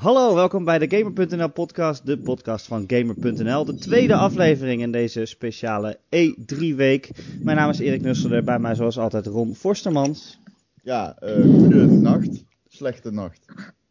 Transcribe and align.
Hallo, 0.00 0.34
welkom 0.34 0.64
bij 0.64 0.78
de 0.78 0.96
Gamer.nl 0.96 1.48
podcast, 1.48 2.06
de 2.06 2.18
podcast 2.18 2.66
van 2.66 2.84
Gamer.nl. 2.86 3.64
De 3.64 3.74
tweede 3.74 4.14
aflevering 4.14 4.82
in 4.82 4.92
deze 4.92 5.24
speciale 5.24 5.98
E3 6.16 6.74
week. 6.76 7.10
Mijn 7.42 7.56
naam 7.56 7.70
is 7.70 7.78
Erik 7.78 8.00
Nusselder, 8.00 8.44
bij 8.44 8.58
mij 8.58 8.74
zoals 8.74 8.98
altijd 8.98 9.26
Ron 9.26 9.54
Forstermans. 9.54 10.38
Ja, 10.82 11.16
uh, 11.22 11.42
goede 11.42 11.86
nacht, 11.86 12.44
slechte 12.68 13.10
nacht. 13.10 13.44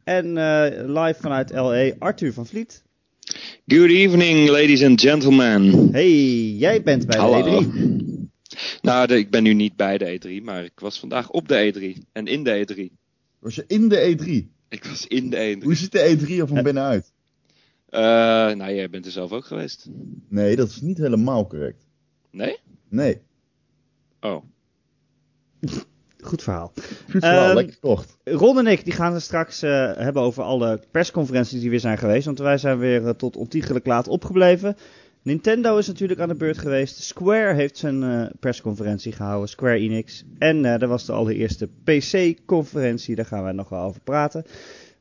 En 0.03 0.25
uh, 0.25 0.65
live 0.85 1.17
vanuit 1.19 1.51
LA, 1.51 1.91
Arthur 1.99 2.33
van 2.33 2.45
Vliet. 2.45 2.83
Good 3.67 3.89
evening, 3.89 4.49
ladies 4.49 4.83
and 4.83 5.01
gentlemen. 5.01 5.89
Hey, 5.91 6.11
jij 6.51 6.83
bent 6.83 7.05
bij 7.05 7.19
Hallo. 7.19 7.43
de 7.43 7.65
E3. 7.65 8.57
Nou, 8.81 9.07
de, 9.07 9.17
ik 9.17 9.29
ben 9.29 9.43
nu 9.43 9.53
niet 9.53 9.75
bij 9.75 9.97
de 9.97 10.19
E3, 10.19 10.43
maar 10.43 10.63
ik 10.63 10.79
was 10.79 10.99
vandaag 10.99 11.29
op 11.29 11.47
de 11.47 11.73
E3 11.73 12.01
en 12.11 12.27
in 12.27 12.43
de 12.43 12.67
E3. 12.67 12.97
Was 13.39 13.55
je 13.55 13.63
in 13.67 13.89
de 13.89 14.17
E3? 14.17 14.58
Ik 14.69 14.83
was 14.85 15.07
in 15.07 15.29
de 15.29 15.55
E3. 15.57 15.63
Hoe 15.63 15.75
ziet 15.75 15.91
de 15.91 16.17
E3 16.17 16.29
er 16.29 16.47
van 16.47 16.63
binnenuit? 16.63 17.11
Uh, 17.89 17.99
nou, 17.99 18.73
jij 18.73 18.89
bent 18.89 19.05
er 19.05 19.11
zelf 19.11 19.31
ook 19.31 19.45
geweest. 19.45 19.87
Nee, 20.27 20.55
dat 20.55 20.69
is 20.69 20.81
niet 20.81 20.97
helemaal 20.97 21.47
correct. 21.47 21.85
Nee? 22.31 22.57
Nee. 22.89 23.21
Oh. 24.19 24.43
Goed 26.21 26.43
verhaal. 26.43 26.71
Goed 27.11 27.21
verhaal, 27.21 27.47
Ehm, 27.47 27.55
lekker 27.55 27.79
kort. 27.79 28.17
Ron 28.23 28.57
en 28.57 28.67
ik 28.67 28.83
die 28.83 28.93
gaan 28.93 29.13
het 29.13 29.21
straks 29.21 29.63
uh, 29.63 29.69
hebben 29.95 30.21
over 30.21 30.43
alle 30.43 30.81
persconferenties 30.91 31.59
die 31.59 31.69
weer 31.69 31.79
zijn 31.79 31.97
geweest. 31.97 32.25
Want 32.25 32.39
wij 32.39 32.57
zijn 32.57 32.77
weer 32.77 33.01
uh, 33.01 33.09
tot 33.09 33.35
ontiegelijk 33.35 33.85
laat 33.85 34.07
opgebleven. 34.07 34.75
Nintendo 35.21 35.77
is 35.77 35.87
natuurlijk 35.87 36.19
aan 36.19 36.27
de 36.27 36.35
beurt 36.35 36.57
geweest. 36.57 37.03
Square 37.03 37.53
heeft 37.53 37.77
zijn 37.77 38.03
uh, 38.03 38.25
persconferentie 38.39 39.11
gehouden, 39.11 39.49
Square 39.49 39.77
Enix. 39.77 40.23
En 40.39 40.65
er 40.65 40.87
was 40.87 41.05
de 41.05 41.11
allereerste 41.11 41.69
PC-conferentie, 41.83 43.15
daar 43.15 43.25
gaan 43.25 43.45
we 43.45 43.51
nog 43.51 43.69
wel 43.69 43.83
over 43.83 44.01
praten. 44.01 44.45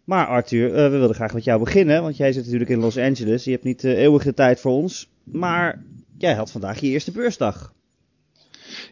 Maar 0.04 0.26
Arthur, 0.26 0.72
we 0.72 0.88
wilden 0.88 1.14
graag 1.14 1.34
met 1.34 1.44
jou 1.44 1.58
beginnen, 1.64 2.02
want 2.02 2.16
jij 2.16 2.32
zit 2.32 2.44
natuurlijk 2.44 2.70
in 2.70 2.78
Los 2.78 2.98
Angeles. 2.98 3.44
Je 3.44 3.50
hebt 3.50 3.64
niet 3.64 3.84
eeuwig 3.84 4.22
de 4.22 4.34
tijd 4.34 4.60
voor 4.60 4.72
ons. 4.72 5.08
Maar 5.24 5.82
jij 6.18 6.34
had 6.34 6.50
vandaag 6.50 6.80
je 6.80 6.86
eerste 6.86 7.10
beursdag. 7.10 7.72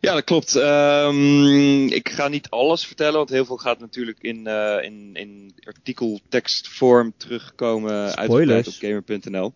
Ja, 0.01 0.15
dat 0.15 0.25
klopt. 0.25 0.55
Um, 0.55 1.87
ik 1.87 2.09
ga 2.09 2.29
niet 2.29 2.51
alles 2.51 2.87
vertellen, 2.87 3.17
want 3.17 3.31
heel 3.31 3.45
veel 3.45 3.57
gaat 3.57 3.79
natuurlijk 3.79 4.19
in, 4.21 4.47
uh, 4.47 4.77
in, 4.83 5.11
in 5.13 5.55
artikeltekstvorm 5.65 7.13
terugkomen 7.17 8.17
uitgebreid 8.17 8.67
op 8.67 8.75
gamer.nl. 8.79 9.53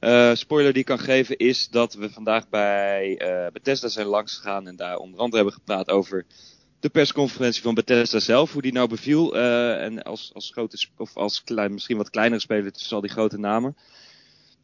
Uh, 0.00 0.34
spoiler 0.34 0.72
die 0.72 0.80
ik 0.80 0.86
kan 0.86 0.98
geven 0.98 1.36
is 1.36 1.68
dat 1.68 1.94
we 1.94 2.10
vandaag 2.10 2.48
bij 2.48 3.20
uh, 3.22 3.46
Bethesda 3.52 3.88
zijn 3.88 4.06
langsgegaan 4.06 4.66
en 4.66 4.76
daar 4.76 4.96
onder 4.96 5.20
andere 5.20 5.36
hebben 5.36 5.54
gepraat 5.54 5.90
over 5.90 6.26
de 6.80 6.88
persconferentie 6.88 7.62
van 7.62 7.74
Bethesda 7.74 8.20
zelf, 8.20 8.52
hoe 8.52 8.62
die 8.62 8.72
nou 8.72 8.88
beviel. 8.88 9.36
Uh, 9.36 9.82
en 9.82 10.02
als, 10.02 10.30
als 10.34 10.50
grote, 10.50 10.86
of 10.96 11.16
als 11.16 11.44
klein, 11.44 11.72
misschien 11.72 11.96
wat 11.96 12.10
kleinere 12.10 12.40
speler 12.40 12.72
tussen 12.72 12.96
al 12.96 13.02
die 13.02 13.10
grote 13.10 13.38
namen. 13.38 13.76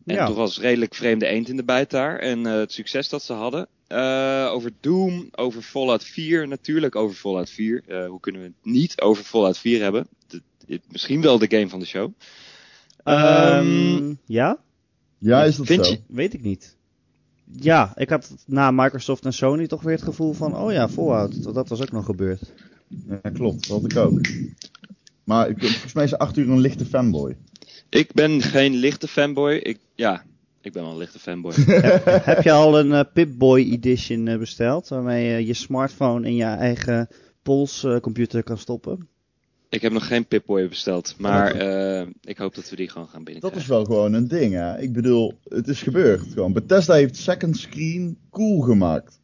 En 0.06 0.14
Ja. 0.14 0.26
toch 0.26 0.36
was 0.36 0.58
redelijk 0.58 0.94
vreemde 0.94 1.26
eend 1.26 1.48
in 1.48 1.56
de 1.56 1.64
bijt 1.64 1.90
daar. 1.90 2.18
En 2.18 2.44
het 2.44 2.72
succes 2.72 3.08
dat 3.08 3.22
ze 3.22 3.32
hadden. 3.32 3.68
Over 4.52 4.70
Doom, 4.80 5.28
over 5.32 5.62
Fallout 5.62 6.04
4 6.04 6.48
natuurlijk, 6.48 6.96
over 6.96 7.16
Fallout 7.16 7.50
4. 7.50 7.82
Uh, 7.86 8.06
hoe 8.06 8.20
kunnen 8.20 8.40
we 8.40 8.46
het 8.46 8.72
niet 8.72 9.00
over 9.00 9.24
Fallout 9.24 9.58
4 9.58 9.82
hebben? 9.82 10.08
De, 10.26 10.80
misschien 10.88 11.20
wel 11.20 11.38
de 11.38 11.50
game 11.50 11.68
van 11.68 11.78
de 11.78 11.86
show. 11.86 12.12
Um, 13.04 14.18
ja? 14.26 14.58
Ja, 15.24 15.44
is 15.44 15.56
dat 15.56 15.66
Vind 15.66 15.86
zo? 15.86 15.92
je- 15.92 16.00
Weet 16.06 16.34
ik 16.34 16.42
niet. 16.42 16.76
Ja, 17.60 17.92
ik 17.96 18.08
had 18.08 18.34
na 18.46 18.70
Microsoft 18.70 19.24
en 19.24 19.32
Sony 19.32 19.66
toch 19.66 19.82
weer 19.82 19.94
het 19.94 20.02
gevoel 20.02 20.32
van, 20.32 20.56
oh 20.56 20.72
ja, 20.72 20.88
Fallout, 20.88 21.54
dat 21.54 21.68
was 21.68 21.82
ook 21.82 21.92
nog 21.92 22.04
gebeurd. 22.04 22.52
Ja, 23.08 23.30
klopt, 23.30 23.68
dat 23.68 23.80
had 23.82 23.90
ik 23.92 23.96
ook. 23.98 24.20
Maar 25.24 25.48
ik, 25.48 25.58
volgens 25.60 25.92
mij 25.92 26.04
is 26.04 26.16
Arthur 26.18 26.48
een 26.50 26.58
lichte 26.60 26.84
fanboy. 26.86 27.36
Ik 27.88 28.12
ben 28.12 28.42
geen 28.42 28.74
lichte 28.74 29.08
fanboy. 29.08 29.52
Ik, 29.54 29.78
ja, 29.94 30.24
ik 30.60 30.72
ben 30.72 30.82
wel 30.82 30.92
een 30.92 30.98
lichte 30.98 31.18
fanboy. 31.18 31.52
Heb 32.32 32.42
je 32.42 32.52
al 32.52 32.78
een 32.78 32.92
eh, 32.92 33.00
Pip-Boy 33.12 33.60
edition 33.60 34.28
eh, 34.28 34.38
besteld, 34.38 34.88
waarmee 34.88 35.30
je 35.32 35.46
je 35.46 35.54
smartphone 35.54 36.26
in 36.28 36.34
je 36.34 36.44
eigen 36.44 37.08
polscomputer 37.42 38.42
kan 38.42 38.58
stoppen? 38.58 39.08
Ik 39.74 39.82
heb 39.82 39.92
nog 39.92 40.06
geen 40.06 40.26
Pip-Boy 40.26 40.68
besteld. 40.68 41.14
Maar 41.18 41.54
eh, 41.54 42.06
ik 42.22 42.38
hoop 42.38 42.54
dat 42.54 42.70
we 42.70 42.76
die 42.76 42.88
gewoon 42.88 43.08
gaan 43.08 43.24
Dat 43.24 43.34
is 43.34 43.40
binnenkrijgen. 43.40 43.72
wel 43.74 43.84
gewoon 43.84 44.12
een 44.12 44.28
ding, 44.28 44.54
hè. 44.54 44.78
Ik 44.78 44.92
bedoel, 44.92 45.38
het 45.48 45.68
is 45.68 45.82
gebeurd. 45.82 46.22
Gewoon. 46.32 46.52
Bethesda 46.52 46.94
heeft 46.94 47.16
second 47.16 47.56
screen 47.56 48.18
cool 48.30 48.60
gemaakt. 48.60 49.20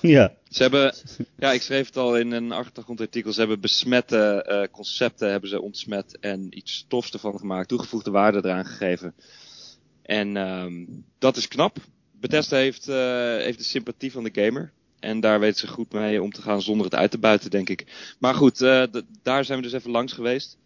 Ja. 0.00 0.34
Ze 0.48 0.62
hebben, 0.62 0.94
ja, 1.38 1.52
ik 1.52 1.62
schreef 1.62 1.86
het 1.86 1.96
al 1.96 2.16
in 2.18 2.32
een 2.32 2.52
achtergrondartikel. 2.52 3.32
Ze 3.32 3.40
hebben 3.40 3.60
besmette 3.60 4.44
eh, 4.46 4.70
concepten 4.70 5.30
hebben 5.30 5.50
ze 5.50 5.60
ontsmet 5.60 6.18
en 6.18 6.58
iets 6.58 6.74
stofs 6.74 7.12
ervan 7.12 7.38
gemaakt, 7.38 7.68
toegevoegde 7.68 8.10
waarde 8.10 8.38
eraan 8.38 8.66
gegeven. 8.66 9.14
En 10.02 10.36
ehm, 10.36 10.84
dat 11.18 11.36
is 11.36 11.48
knap. 11.48 11.76
Bethesda 12.20 12.56
heeft, 12.56 12.88
eh, 12.88 13.36
heeft 13.36 13.58
de 13.58 13.64
sympathie 13.64 14.12
van 14.12 14.24
de 14.24 14.42
gamer. 14.44 14.72
En 15.00 15.20
daar 15.20 15.40
weten 15.40 15.58
ze 15.58 15.68
goed 15.68 15.92
mee 15.92 16.22
om 16.22 16.32
te 16.32 16.42
gaan 16.42 16.62
zonder 16.62 16.84
het 16.84 16.94
uit 16.94 17.10
te 17.10 17.18
buiten, 17.18 17.50
denk 17.50 17.68
ik. 17.68 17.86
Maar 18.18 18.34
goed, 18.34 18.60
eh, 18.62 18.82
daar 19.22 19.44
zijn 19.44 19.58
we 19.58 19.64
dus 19.64 19.72
even 19.72 19.90
langs 19.90 20.12
geweest. 20.12 20.58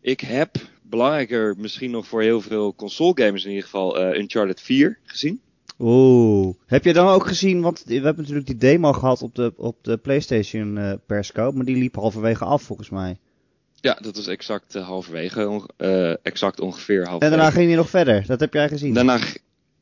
Ik 0.00 0.20
heb, 0.20 0.56
belangrijker 0.82 1.54
misschien 1.58 1.90
nog 1.90 2.06
voor 2.06 2.22
heel 2.22 2.40
veel 2.40 2.74
console 2.74 3.12
gamers 3.22 3.42
in 3.44 3.48
ieder 3.50 3.64
geval, 3.64 3.98
eh, 3.98 4.18
Uncharted 4.20 4.60
4 4.60 4.98
gezien. 5.04 5.40
Oeh. 5.78 6.54
Heb 6.66 6.84
je 6.84 6.92
dan 6.92 7.08
ook 7.08 7.26
gezien, 7.26 7.60
want 7.60 7.82
we 7.86 7.94
hebben 7.94 8.16
natuurlijk 8.16 8.46
die 8.46 8.56
demo 8.56 8.92
gehad 8.92 9.22
op 9.22 9.34
de, 9.34 9.52
op 9.56 9.76
de 9.84 9.96
PlayStation 9.96 11.00
perscope, 11.06 11.56
maar 11.56 11.64
die 11.66 11.76
liep 11.76 11.94
halverwege 11.94 12.44
af 12.44 12.62
volgens 12.62 12.90
mij. 12.90 13.16
Ja, 13.80 13.94
dat 14.02 14.16
was 14.16 14.26
exact 14.26 14.74
halverwege, 14.74 15.48
onge- 15.48 16.18
exact 16.22 16.60
ongeveer 16.60 17.00
En 17.02 17.06
halverwege. 17.08 17.36
daarna 17.36 17.54
ging 17.56 17.66
die 17.66 17.76
nog 17.76 17.90
verder, 17.90 18.26
dat 18.26 18.40
heb 18.40 18.52
jij 18.52 18.68
gezien. 18.68 18.94
Daarna, 18.94 19.18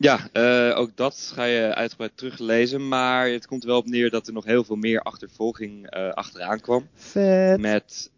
ja, 0.00 0.28
eh, 0.32 0.78
ook 0.78 0.96
dat 0.96 1.32
ga 1.34 1.44
je 1.44 1.74
uitgebreid 1.74 2.16
teruglezen. 2.16 2.88
Maar 2.88 3.28
het 3.28 3.46
komt 3.46 3.62
er 3.62 3.68
wel 3.68 3.78
op 3.78 3.86
neer 3.88 4.10
dat 4.10 4.26
er 4.26 4.32
nog 4.32 4.44
heel 4.44 4.64
veel 4.64 4.76
meer 4.76 5.00
achtervolging 5.00 5.86
eh, 5.86 6.08
achteraan 6.10 6.60
kwam. 6.60 6.88
Vet. 6.94 7.60
Met 7.60 8.10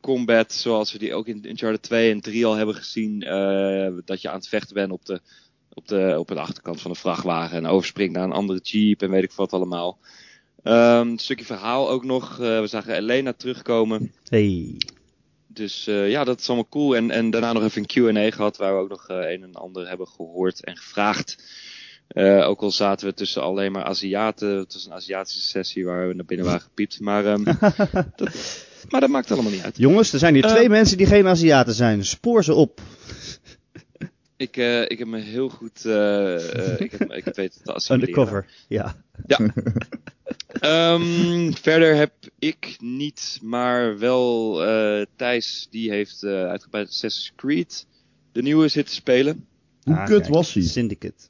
combat 0.00 0.52
zoals 0.52 0.92
we 0.92 0.98
die 0.98 1.14
ook 1.14 1.26
in 1.26 1.44
Uncharted 1.48 1.82
2 1.82 2.10
en 2.12 2.20
3 2.20 2.46
al 2.46 2.54
hebben 2.54 2.74
gezien. 2.74 3.22
eh, 3.22 3.92
dat 4.04 4.20
je 4.22 4.28
aan 4.28 4.36
het 4.36 4.48
vechten 4.48 4.74
bent 4.74 4.92
op 4.92 5.04
de, 5.04 5.20
op, 5.72 5.88
de, 5.88 6.14
op 6.18 6.28
de 6.28 6.40
achterkant 6.40 6.80
van 6.80 6.90
de 6.90 6.98
vrachtwagen. 6.98 7.56
En 7.56 7.66
overspringt 7.66 8.14
naar 8.14 8.24
een 8.24 8.32
andere 8.32 8.60
jeep 8.62 9.02
en 9.02 9.10
weet 9.10 9.24
ik 9.24 9.32
wat 9.32 9.52
allemaal. 9.52 9.98
Ehm, 10.62 11.08
een 11.08 11.18
stukje 11.18 11.44
verhaal 11.44 11.90
ook 11.90 12.04
nog. 12.04 12.36
We 12.36 12.66
zagen 12.66 12.94
Elena 12.94 13.32
terugkomen. 13.32 14.12
Hey. 14.28 14.76
Dus 15.58 15.86
eh, 15.86 16.10
ja, 16.10 16.24
dat 16.24 16.40
is 16.40 16.46
allemaal 16.46 16.68
cool. 16.68 16.96
En, 16.96 17.10
en 17.10 17.30
daarna 17.30 17.52
nog 17.52 17.62
even 17.62 17.86
een 17.86 18.14
Q&A 18.14 18.30
gehad 18.36 18.56
waar 18.56 18.74
we 18.74 18.80
ook 18.80 18.88
nog 18.88 19.08
eh, 19.08 19.16
een 19.16 19.42
en 19.42 19.54
ander 19.54 19.88
hebben 19.88 20.06
gehoord 20.06 20.64
en 20.64 20.76
gevraagd. 20.76 21.42
Eh, 22.08 22.48
ook 22.48 22.60
al 22.60 22.70
zaten 22.70 23.06
we 23.06 23.14
tussen 23.14 23.42
alleen 23.42 23.72
maar 23.72 23.84
Aziaten. 23.84 24.56
Het 24.56 24.72
was 24.72 24.86
een 24.86 24.92
Aziatische 24.92 25.40
sessie 25.40 25.84
waar 25.84 26.08
we 26.08 26.14
naar 26.14 26.24
binnen 26.24 26.46
waren 26.46 26.60
gepiept. 26.60 27.00
Maar, 27.00 27.26
ehm, 27.26 27.44
dat, 28.16 28.64
maar 28.88 29.00
dat 29.00 29.10
maakt 29.10 29.30
allemaal 29.30 29.52
niet 29.52 29.62
uit. 29.62 29.76
Jongens, 29.76 30.12
er 30.12 30.18
zijn 30.18 30.34
hier 30.34 30.46
twee 30.46 30.68
mensen 30.68 30.96
die 30.96 31.06
geen 31.06 31.26
Aziaten 31.26 31.74
zijn. 31.74 32.04
Spoor 32.04 32.44
ze 32.44 32.54
op. 32.54 32.80
Ik, 34.38 34.56
eh, 34.56 34.82
ik 34.82 34.98
heb 34.98 35.08
me 35.08 35.18
heel 35.18 35.48
goed... 35.48 35.84
eh, 35.84 36.72
eh, 36.74 36.80
ik, 36.80 36.90
heb, 36.92 37.12
ik 37.12 37.24
heb 37.24 37.36
weten 37.36 37.62
te 37.62 37.72
assimileren. 37.74 38.14
Undercover. 38.18 38.46
Ja. 38.68 38.96
Ehm, 40.60 41.52
verder 41.52 41.94
heb 41.96 42.12
ik 42.38 42.76
niet, 42.80 43.38
maar 43.42 43.98
wel 43.98 44.64
eh, 44.64 45.06
Thijs, 45.16 45.66
die 45.70 45.90
heeft 45.90 46.22
eh 46.22 46.46
uitgebreid 46.46 46.88
Assassin's 46.88 47.32
Creed 47.36 47.86
de 48.32 48.42
nieuwe 48.42 48.68
zitten 48.68 48.94
spelen. 48.94 49.46
Hoe 49.82 49.94
Ah, 49.96 50.06
kut 50.06 50.20
kijk, 50.20 50.34
was 50.34 50.52
hij? 50.54 50.62
Syndicate. 50.62 51.28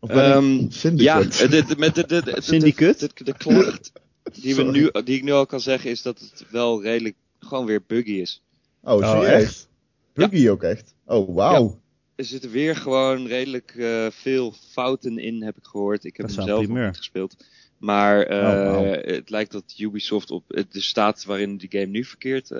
Of 0.00 0.10
Ehm, 0.10 0.52
ja, 0.58 0.68
Syndicate? 0.70 1.48
de, 1.48 1.64
de, 1.64 1.76
met 1.76 1.94
de, 1.94 2.06
de, 2.06 2.22
de, 2.22 2.32
de, 2.32 2.40
Syndicate? 2.40 3.10
de, 3.14 3.24
de 3.24 3.36
klacht 3.36 3.92
die, 4.40 4.54
we 4.56 4.62
nu, 4.62 4.90
die 5.04 5.16
ik 5.16 5.22
nu 5.22 5.32
al 5.32 5.46
kan 5.46 5.60
zeggen 5.60 5.90
is 5.90 6.02
dat 6.02 6.18
het 6.20 6.44
wel 6.50 6.82
redelijk 6.82 7.14
gewoon 7.40 7.66
weer 7.66 7.82
buggy 7.86 8.12
is. 8.12 8.42
Oh, 8.82 8.94
Oh, 8.94 9.10
serieus? 9.20 9.42
echt? 9.42 9.68
Buggy 10.12 10.48
ook 10.48 10.62
echt? 10.62 10.94
Oh, 11.04 11.34
wauw. 11.34 11.80
Er 12.16 12.24
zitten 12.24 12.50
weer 12.50 12.76
gewoon 12.76 13.26
redelijk 13.26 13.74
eh, 13.76 14.06
veel 14.10 14.54
fouten 14.70 15.18
in, 15.18 15.42
heb 15.42 15.56
ik 15.56 15.64
gehoord. 15.66 16.04
Ik 16.04 16.16
heb 16.16 16.26
hem 16.26 16.44
zelf 16.44 16.68
niet 16.68 16.96
gespeeld. 16.96 17.36
Maar 17.78 18.22
eh, 18.22 18.78
Oh, 18.78 18.90
het 19.14 19.30
lijkt 19.30 19.52
dat 19.52 19.74
Ubisoft 19.78 20.30
op 20.30 20.44
de 20.46 20.80
staat 20.80 21.24
waarin 21.24 21.56
die 21.56 21.70
game 21.70 21.86
nu 21.86 22.04
verkeert, 22.04 22.50
eh, 22.50 22.58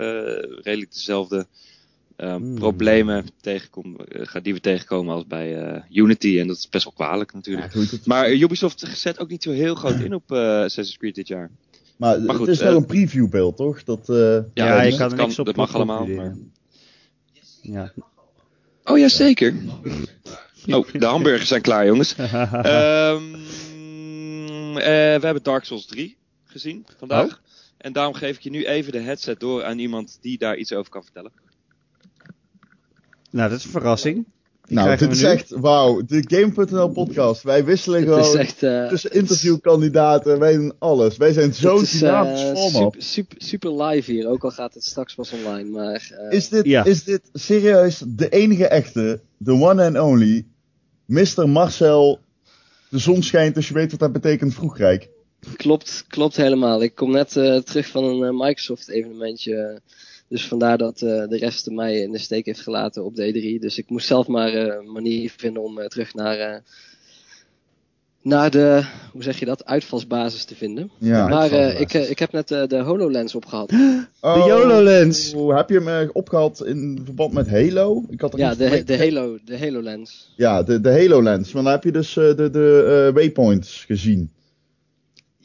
redelijk 0.62 0.92
dezelfde 0.92 1.46
Hmm. 2.16 2.54
problemen 2.54 3.24
tegenkom, 3.40 3.96
eh, 4.00 4.42
die 4.42 4.54
we 4.54 4.60
tegenkomen 4.60 5.14
als 5.14 5.26
bij 5.26 5.56
eh, 5.62 5.82
Unity. 5.90 6.38
En 6.38 6.46
dat 6.46 6.56
is 6.56 6.68
best 6.68 6.84
wel 6.84 6.92
kwalijk 6.92 7.30
Ja, 7.30 7.36
natuurlijk. 7.36 7.72
goed, 7.72 8.06
Maar 8.06 8.32
Ubisoft 8.32 8.88
zet 8.94 9.18
ook 9.18 9.28
niet 9.28 9.42
zo 9.42 9.50
heel 9.50 9.74
groot 9.74 10.00
in 10.00 10.14
op 10.14 10.32
eh 10.32 10.38
Assassin's 10.38 10.96
Creed 10.96 11.14
dit 11.14 11.28
jaar. 11.28 11.50
maar, 11.96 12.20
maar 12.20 12.34
goed, 12.34 12.46
het 12.46 12.56
is 12.56 12.62
wel 12.62 12.76
een 12.76 12.86
previewbeeld, 12.86 13.56
toch? 13.56 13.84
Dat, 13.84 14.08
eh, 14.08 14.38
Ja, 14.54 14.82
je 14.82 14.96
kan 14.96 15.10
er 15.10 15.16
niks 15.16 15.38
op 15.38 15.46
Dat 15.46 15.56
mag 15.56 15.74
allemaal. 15.74 16.08
Ja. 17.62 17.92
Oh 18.86 18.98
ja, 18.98 19.08
zeker. 19.08 19.54
Oh, 20.68 20.92
de 20.92 21.06
hamburgers 21.06 21.48
zijn 21.48 21.62
klaar, 21.62 21.86
jongens. 21.86 22.14
Ehm, 22.18 23.34
eh, 24.76 24.84
we 24.84 25.20
hebben 25.20 25.42
Dark 25.42 25.64
Souls 25.64 25.86
3 25.86 26.16
gezien 26.44 26.86
vandaag. 26.98 27.26
Oh. 27.26 27.32
En 27.76 27.92
daarom 27.92 28.14
geef 28.14 28.36
ik 28.36 28.42
je 28.42 28.50
nu 28.50 28.64
even 28.64 28.92
de 28.92 29.00
headset 29.00 29.40
door 29.40 29.64
aan 29.64 29.78
iemand 29.78 30.18
die 30.20 30.38
daar 30.38 30.56
iets 30.56 30.72
over 30.72 30.90
kan 30.90 31.02
vertellen. 31.02 31.32
Nou, 33.30 33.50
dat 33.50 33.58
is 33.58 33.64
een 33.64 33.70
verrassing. 33.70 34.26
Die 34.66 34.76
Nou, 34.76 34.96
dit 34.96 35.10
is 35.10 35.20
nu. 35.22 35.26
echt, 35.28 35.50
wauw, 35.50 36.02
de 36.06 36.24
Game.nl 36.28 36.88
podcast. 36.88 37.42
Wij 37.42 37.64
wisselen 37.64 38.00
Het 38.00 38.08
gewoon 38.08 38.38
echt... 38.38 38.62
eh, 38.62 38.88
tussen 38.88 39.12
interviewkandidaten, 39.12 40.38
wij 40.38 40.56
doen 40.56 40.72
alles. 40.78 41.16
Wij 41.16 41.32
zijn 41.32 41.54
zo'n 41.54 41.82
is, 41.82 41.92
eh, 41.94 41.98
dynamisch 42.00 42.40
format. 42.40 42.72
super, 42.92 43.02
super, 43.02 43.36
super 43.40 43.82
live 43.82 44.12
hier, 44.12 44.28
ook 44.28 44.44
al 44.44 44.50
gaat 44.50 44.74
het 44.74 44.84
straks 44.84 45.14
pas 45.14 45.32
online. 45.32 45.70
Maar 45.70 46.10
eh, 46.18 46.36
Is 46.36 46.48
dit, 46.48 46.64
Ja. 46.64 46.84
is 46.84 47.04
dit 47.04 47.20
serieus 47.32 48.02
de 48.06 48.28
enige 48.28 48.66
echte, 48.66 49.20
the 49.44 49.52
one 49.52 49.84
and 49.86 49.98
only, 49.98 50.46
Mr. 51.04 51.48
Marcel, 51.48 52.18
de 52.88 52.98
zon 52.98 53.22
schijnt 53.22 53.54
dus 53.54 53.68
je 53.68 53.74
weet 53.74 53.90
wat 53.90 54.00
dat 54.00 54.12
betekent 54.12 54.54
vroegrijk. 54.54 55.08
klopt, 55.56 56.04
klopt 56.08 56.36
helemaal. 56.36 56.82
Ik 56.82 56.94
kom 56.94 57.10
net 57.10 57.36
eh, 57.36 57.56
terug 57.56 57.86
van 57.86 58.04
een 58.04 58.36
Microsoft 58.36 58.88
evenementje. 58.88 59.80
Dus 60.28 60.48
vandaar 60.48 60.78
dat 60.78 61.02
eh, 61.02 61.28
de 61.28 61.36
rest 61.36 61.70
mij 61.70 62.00
in 62.00 62.12
de 62.12 62.18
steek 62.18 62.46
heeft 62.46 62.60
gelaten 62.60 63.04
op 63.04 63.14
de 63.14 63.32
E3. 63.32 63.60
Dus 63.60 63.78
ik 63.78 63.90
moest 63.90 64.06
zelf 64.06 64.26
maar 64.26 64.52
eh, 64.52 64.74
een 64.78 64.92
manier 64.92 65.32
vinden 65.36 65.62
om 65.62 65.78
eh, 65.78 65.86
terug 65.86 66.14
naar, 66.14 66.38
eh, 66.38 66.58
naar 68.22 68.50
de, 68.50 68.84
hoe 69.12 69.22
zeg 69.22 69.38
je 69.38 69.44
dat, 69.44 69.64
uitvalsbasis 69.64 70.44
te 70.44 70.54
vinden. 70.54 70.90
Ja, 70.98 71.28
maar 71.28 71.50
eh, 71.50 71.80
ik, 71.80 71.92
ik 71.92 72.18
heb 72.18 72.32
net 72.32 72.50
eh, 72.50 72.66
de 72.66 72.78
HoloLens 72.78 73.34
opgehaald. 73.34 73.72
Oh, 74.20 74.46
YOLO-lens. 74.46 75.34
Heb 75.48 75.68
je 75.68 75.74
hem 75.74 75.88
eh, 75.88 76.08
opgehaald 76.12 76.64
in 76.64 77.00
verband 77.04 77.32
met 77.32 77.48
Halo? 77.50 78.04
Ik 78.08 78.20
had 78.20 78.32
er 78.32 78.38
Ja, 78.38 78.54
de, 78.54 78.84
de, 78.84 78.98
Halo, 78.98 79.38
de 79.44 79.58
HoloLens. 79.58 80.32
Ja, 80.36 80.62
de, 80.62 80.80
de 80.80 80.90
Halo 80.90 81.22
Lens. 81.22 81.52
Maar 81.52 81.62
dan 81.62 81.72
heb 81.72 81.84
je 81.84 81.92
dus 81.92 82.16
eh, 82.16 82.36
de, 82.36 82.50
de 82.50 83.04
eh, 83.08 83.14
waypoints 83.14 83.84
gezien. 83.84 84.30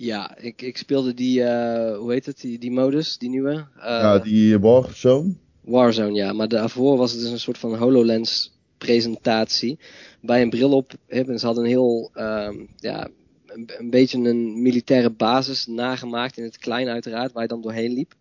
Ja, 0.01 0.37
ik, 0.37 0.61
ik 0.61 0.77
speelde 0.77 1.13
die, 1.13 1.43
eh, 1.43 1.97
hoe 1.97 2.11
heet 2.11 2.25
het, 2.25 2.41
die, 2.41 2.59
die 2.59 2.71
modus, 2.71 3.17
die 3.17 3.29
nieuwe. 3.29 3.51
Eh, 3.51 3.83
ja, 3.83 4.19
die 4.19 4.59
Warzone. 4.59 5.35
Warzone, 5.61 6.13
ja. 6.13 6.33
Maar 6.33 6.47
daarvoor 6.47 6.97
was 6.97 7.11
het 7.11 7.21
dus 7.21 7.29
een 7.29 7.39
soort 7.39 7.57
van 7.57 7.75
HoloLens 7.75 8.51
presentatie. 8.77 9.79
Bij 10.21 10.41
een 10.41 10.49
bril 10.49 10.71
op 10.71 10.93
hebben 11.07 11.39
ze 11.39 11.45
hadden 11.45 11.63
een 11.63 11.69
heel, 11.69 12.09
ehm, 12.13 12.55
ja, 12.77 13.09
een, 13.45 13.69
een 13.77 13.89
beetje 13.89 14.17
een 14.17 14.61
militaire 14.61 15.09
basis 15.09 15.65
nagemaakt 15.65 16.37
in 16.37 16.43
het 16.43 16.57
klein 16.57 16.87
uiteraard, 16.87 17.31
waar 17.31 17.43
je 17.43 17.49
dan 17.49 17.61
doorheen 17.61 17.93
liep. 17.93 18.13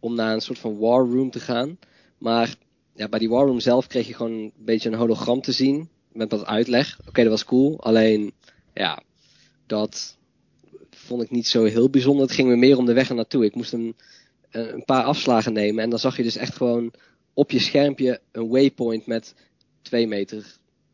Om 0.00 0.14
naar 0.14 0.34
een 0.34 0.40
soort 0.40 0.58
van 0.58 0.78
war 0.78 1.06
room 1.06 1.30
te 1.30 1.40
gaan. 1.40 1.78
Maar 2.18 2.54
ja, 2.94 3.08
bij 3.08 3.18
die 3.18 3.28
war 3.28 3.46
room 3.46 3.60
zelf 3.60 3.86
kreeg 3.86 4.06
je 4.06 4.14
gewoon 4.14 4.32
een 4.32 4.52
beetje 4.56 4.88
een 4.88 4.98
hologram 4.98 5.40
te 5.40 5.52
zien. 5.52 5.88
Met 6.12 6.30
wat 6.30 6.46
uitleg. 6.46 7.00
Oké, 7.08 7.22
dat 7.22 7.30
was 7.30 7.44
cool. 7.44 7.80
Alleen, 7.80 8.32
ja, 8.74 9.02
dat 9.66 10.20
vond 11.06 11.22
ik 11.22 11.30
niet 11.30 11.46
zo 11.46 11.64
heel 11.64 11.90
bijzonder. 11.90 12.22
Het 12.26 12.34
ging 12.34 12.48
me 12.48 12.56
meer 12.56 12.76
om 12.78 12.86
de 12.86 12.92
weg 12.92 13.08
er 13.08 13.14
naartoe. 13.14 13.44
Ik 13.44 13.54
moest 13.54 13.72
een, 13.72 13.94
een 14.50 14.74
een 14.74 14.84
paar 14.84 15.04
afslagen 15.04 15.52
nemen. 15.52 15.82
En 15.82 15.90
dan 15.90 15.98
zag 15.98 16.16
je 16.16 16.22
dus 16.22 16.36
echt 16.36 16.56
gewoon 16.56 16.92
op 17.34 17.50
je 17.50 17.58
schermpje 17.58 18.20
een 18.32 18.48
waypoint 18.48 19.06
met 19.06 19.34
2 19.82 20.06
meter. 20.06 20.44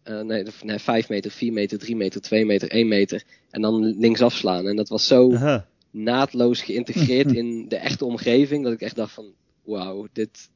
eh, 0.03 0.21
nee, 0.21 0.45
nee, 0.63 0.79
5 0.79 1.09
meter, 1.09 1.31
4 1.31 1.53
meter, 1.53 1.79
3 1.79 1.97
meter, 1.97 2.21
2 2.21 2.47
meter, 2.47 2.71
1 2.71 2.89
meter. 2.89 3.23
En 3.51 3.61
dan 3.61 3.99
links 3.99 4.21
afslaan. 4.23 4.67
En 4.67 4.77
dat 4.77 4.89
was 4.89 5.07
zo 5.07 5.35
Aha. 5.35 5.67
naadloos 5.91 6.63
geïntegreerd 6.63 7.33
in 7.41 7.69
de 7.69 7.77
echte 7.77 8.05
omgeving. 8.05 8.65
Dat 8.65 8.73
ik 8.73 8.81
echt 8.81 8.97
dacht 8.97 9.13
van, 9.13 9.25
wauw, 9.65 10.07
dit, 10.13 10.49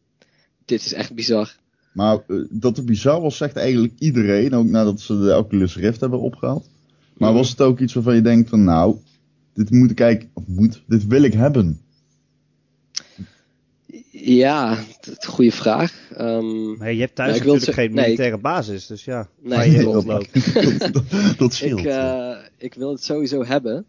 dit 0.65 0.81
is 0.85 0.93
echt 0.93 1.15
bizar. 1.15 1.57
Maar 1.93 2.19
eh, 2.29 2.37
dat 2.51 2.77
het 2.77 2.87
bizar 2.87 3.21
was, 3.21 3.37
zegt 3.37 3.57
eigenlijk 3.57 3.95
iedereen. 3.99 4.55
Ook 4.55 4.67
nadat 4.67 5.01
ze 5.01 5.19
de 5.19 5.37
Oculus 5.37 5.77
Rift 5.77 6.01
hebben 6.01 6.21
opgehaald. 6.21 6.71
Maar 7.17 7.33
was 7.33 7.51
het 7.51 7.61
ook 7.61 7.81
iets 7.81 7.95
waarvan 7.95 8.15
je 8.15 8.21
denkt 8.21 8.49
van 8.49 8.65
nou, 8.65 8.97
dit 9.55 9.71
moet 9.71 9.91
ik 9.91 9.97
kijken, 9.97 10.31
of 10.33 10.43
moet, 10.47 10.83
dit 10.87 11.07
wil 11.07 11.23
ik 11.23 11.33
hebben. 11.33 11.81
Ja, 14.11 14.79
goede 15.27 15.53
vraag. 15.53 16.11
Ehm, 16.17 16.77
Maar 16.77 16.93
je 16.93 17.01
hebt 17.01 17.15
thuis 17.15 17.39
natuurlijk 17.39 17.73
geen 17.73 17.93
nee, 17.95 18.05
militaire 18.05 18.39
basis, 18.39 18.87
dus 18.87 19.05
ja. 19.05 19.29
Nee, 19.43 19.71
je 19.71 19.83
dat, 19.93 20.93
dat, 20.93 21.05
dat 21.39 21.55
scheelt. 21.55 21.79
ik, 21.81 21.87
eh, 21.87 22.37
ik 22.59 22.75
wil 22.75 22.91
het 22.91 23.03
sowieso 23.05 23.45
hebben. 23.45 23.85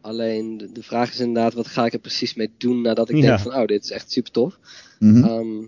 Alleen 0.00 0.58
de, 0.58 0.72
de 0.72 0.82
vraag 0.82 1.10
is 1.12 1.20
inderdaad, 1.20 1.54
wat 1.54 1.66
ga 1.66 1.86
ik 1.86 1.92
er 1.92 1.98
precies 1.98 2.34
mee 2.34 2.50
doen 2.58 2.80
nadat 2.82 3.08
ik 3.10 3.16
Ja. 3.16 3.22
denk 3.22 3.38
van, 3.40 3.54
oh, 3.54 3.66
dit 3.66 3.84
is 3.84 3.90
echt 3.90 4.12
super 4.12 4.32
tof. 4.32 4.58
Mhm. 4.98 5.24
Ehm, 5.24 5.64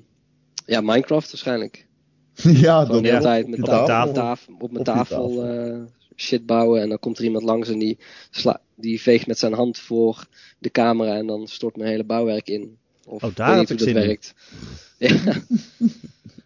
ja, 0.67 0.81
Minecraft 0.81 1.31
waarschijnlijk. 1.31 1.87
ja, 2.43 2.85
Gewoon 2.85 3.03
de 3.03 3.09
hele 3.09 3.21
tijd 3.21 3.49
met 3.49 3.59
op 3.59 3.65
ta- 3.65 3.85
tafel. 3.85 4.09
op 4.09 4.15
tafel, 4.15 4.55
op 4.59 4.73
mijn 4.73 4.79
Op 4.79 4.85
tafel, 4.85 5.29
tafel. 5.37 5.89
Shit 6.17 6.47
bouwen. 6.47 6.81
En 6.83 6.89
dan 6.89 6.99
komt 6.99 7.19
er 7.19 7.25
iemand 7.25 7.45
langs 7.45 7.69
en 7.69 7.79
die, 7.79 7.99
sla- 8.31 8.61
die 8.75 9.01
veegt 9.01 9.27
met 9.27 9.39
zijn 9.39 9.53
hand 9.53 9.79
voor 9.79 10.27
de 10.59 10.71
camera 10.71 11.17
en 11.17 11.27
dan 11.27 11.47
stort 11.49 11.77
mijn 11.77 11.89
hele 11.91 12.05
bouwwerk 12.05 12.49
in. 12.49 12.77
Of 13.07 13.23
Oh, 13.25 13.35
daar 13.35 13.57
weet 13.59 13.69
heb 13.69 13.79
ik 13.81 13.85
hoe 13.85 13.95
dat 13.95 13.97
zin 13.97 13.97
in. 13.97 14.07
werkt. 14.07 14.35
ja. 14.99 15.43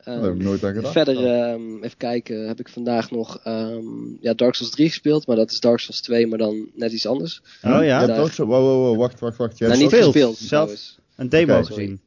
Daar 0.04 0.22
heb 0.22 0.34
ik 0.34 0.42
nooit 0.42 0.64
aan. 0.64 0.82
Verder, 0.92 1.26
ehm, 1.26 1.76
even 1.82 1.96
kijken, 1.96 2.46
heb 2.46 2.60
ik 2.60 2.68
vandaag 2.68 3.10
nog 3.10 3.40
ehm, 3.44 3.84
ja, 4.20 4.34
Dark 4.34 4.54
Souls 4.54 4.72
3 4.72 4.88
gespeeld, 4.88 5.26
maar 5.26 5.36
dat 5.36 5.50
is 5.50 5.60
Dark 5.60 5.78
Souls 5.78 6.00
2, 6.00 6.26
maar 6.26 6.38
dan 6.38 6.68
net 6.74 6.92
iets 6.92 7.06
anders. 7.06 7.40
Oh 7.62 7.70
ja? 7.70 7.80
Je 7.82 7.90
hebt 7.90 8.06
Daar- 8.06 8.20
ook 8.20 8.30
zo, 8.32 8.46
wow, 8.46 8.62
wow, 8.62 8.86
wow, 8.86 8.98
wacht, 8.98 9.20
wacht, 9.20 9.36
wacht. 9.36 9.58
Je 9.58 9.64
hebt 9.64 9.78
nou, 9.78 9.90
niet 9.92 10.02
gespeeld, 10.02 10.36
zelf? 10.36 10.96
Een 11.16 11.28
demo 11.28 11.62
gezien. 11.62 12.00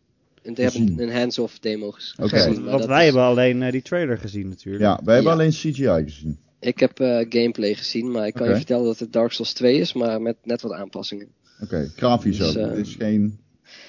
En 0.44 0.54
die 0.54 0.64
hebben 0.64 0.82
Gezien. 0.82 1.02
een 1.02 1.12
hands-off 1.12 1.60
demo 1.60 1.92
ges- 1.92 2.16
Oké. 2.20 2.30
gezien. 2.30 2.64
Want, 2.64 2.86
wij 2.86 2.98
is- 3.00 3.04
hebben 3.06 3.24
alleen 3.24 3.64
eh, 3.64 3.72
die 3.72 3.82
trailer 3.82 4.18
gezien 4.18 4.48
natuurlijk. 4.48 4.84
Ja, 4.84 5.00
wij 5.04 5.14
hebben 5.14 5.32
Ja. 5.34 5.38
alleen 5.40 5.52
CGI 5.52 6.04
gezien. 6.12 6.40
Ik 6.62 6.80
heb 6.80 7.00
eh, 7.00 7.26
gameplay 7.30 7.74
gezien, 7.76 8.12
maar 8.12 8.28
ik 8.28 8.34
kan 8.34 8.48
je 8.48 8.56
vertellen 8.56 8.86
dat 8.86 9.00
het 9.00 9.14
Dark 9.14 9.32
Souls 9.32 9.54
2 9.54 9.78
is, 9.80 9.94
maar 9.94 10.22
met 10.22 10.36
net 10.44 10.62
wat 10.62 10.72
aanpassingen. 10.72 11.28
Oké, 11.62 11.92
grafisch 11.96 12.38
Dus, 12.38 12.50
ook. 12.50 12.56
eh, 12.56 12.70
Het 12.70 12.88
is 12.88 12.96
geen... 12.96 13.40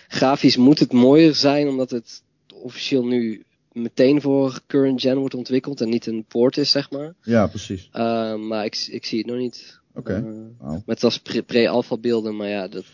Grafisch 0.08 0.56
moet 0.56 0.78
het 0.78 0.92
mooier 0.92 1.34
zijn, 1.34 1.68
omdat 1.68 1.90
het 1.90 2.22
officieel 2.54 3.06
nu 3.06 3.44
meteen 3.72 4.20
voor 4.20 4.60
current 4.66 5.00
gen 5.00 5.18
wordt 5.18 5.34
ontwikkeld 5.34 5.80
en 5.80 5.88
niet 5.88 6.06
een 6.06 6.24
port 6.28 6.56
is, 6.56 6.70
zeg 6.70 6.90
maar. 6.90 7.14
Ja, 7.22 7.46
precies. 7.46 7.88
Uh, 7.94 8.34
maar 8.36 8.64
ik, 8.64 8.86
ik 8.90 9.04
zie 9.04 9.18
het 9.18 9.26
nog 9.26 9.36
niet. 9.38 9.80
Oké. 9.94 10.24
Uh, 10.62 10.76
met 10.86 11.04
als 11.04 11.18
pre- 11.18 11.42
pre-alpha 11.42 11.96
beelden, 11.96 12.36
maar 12.36 12.48
ja 12.48 12.68
dat, 12.68 12.84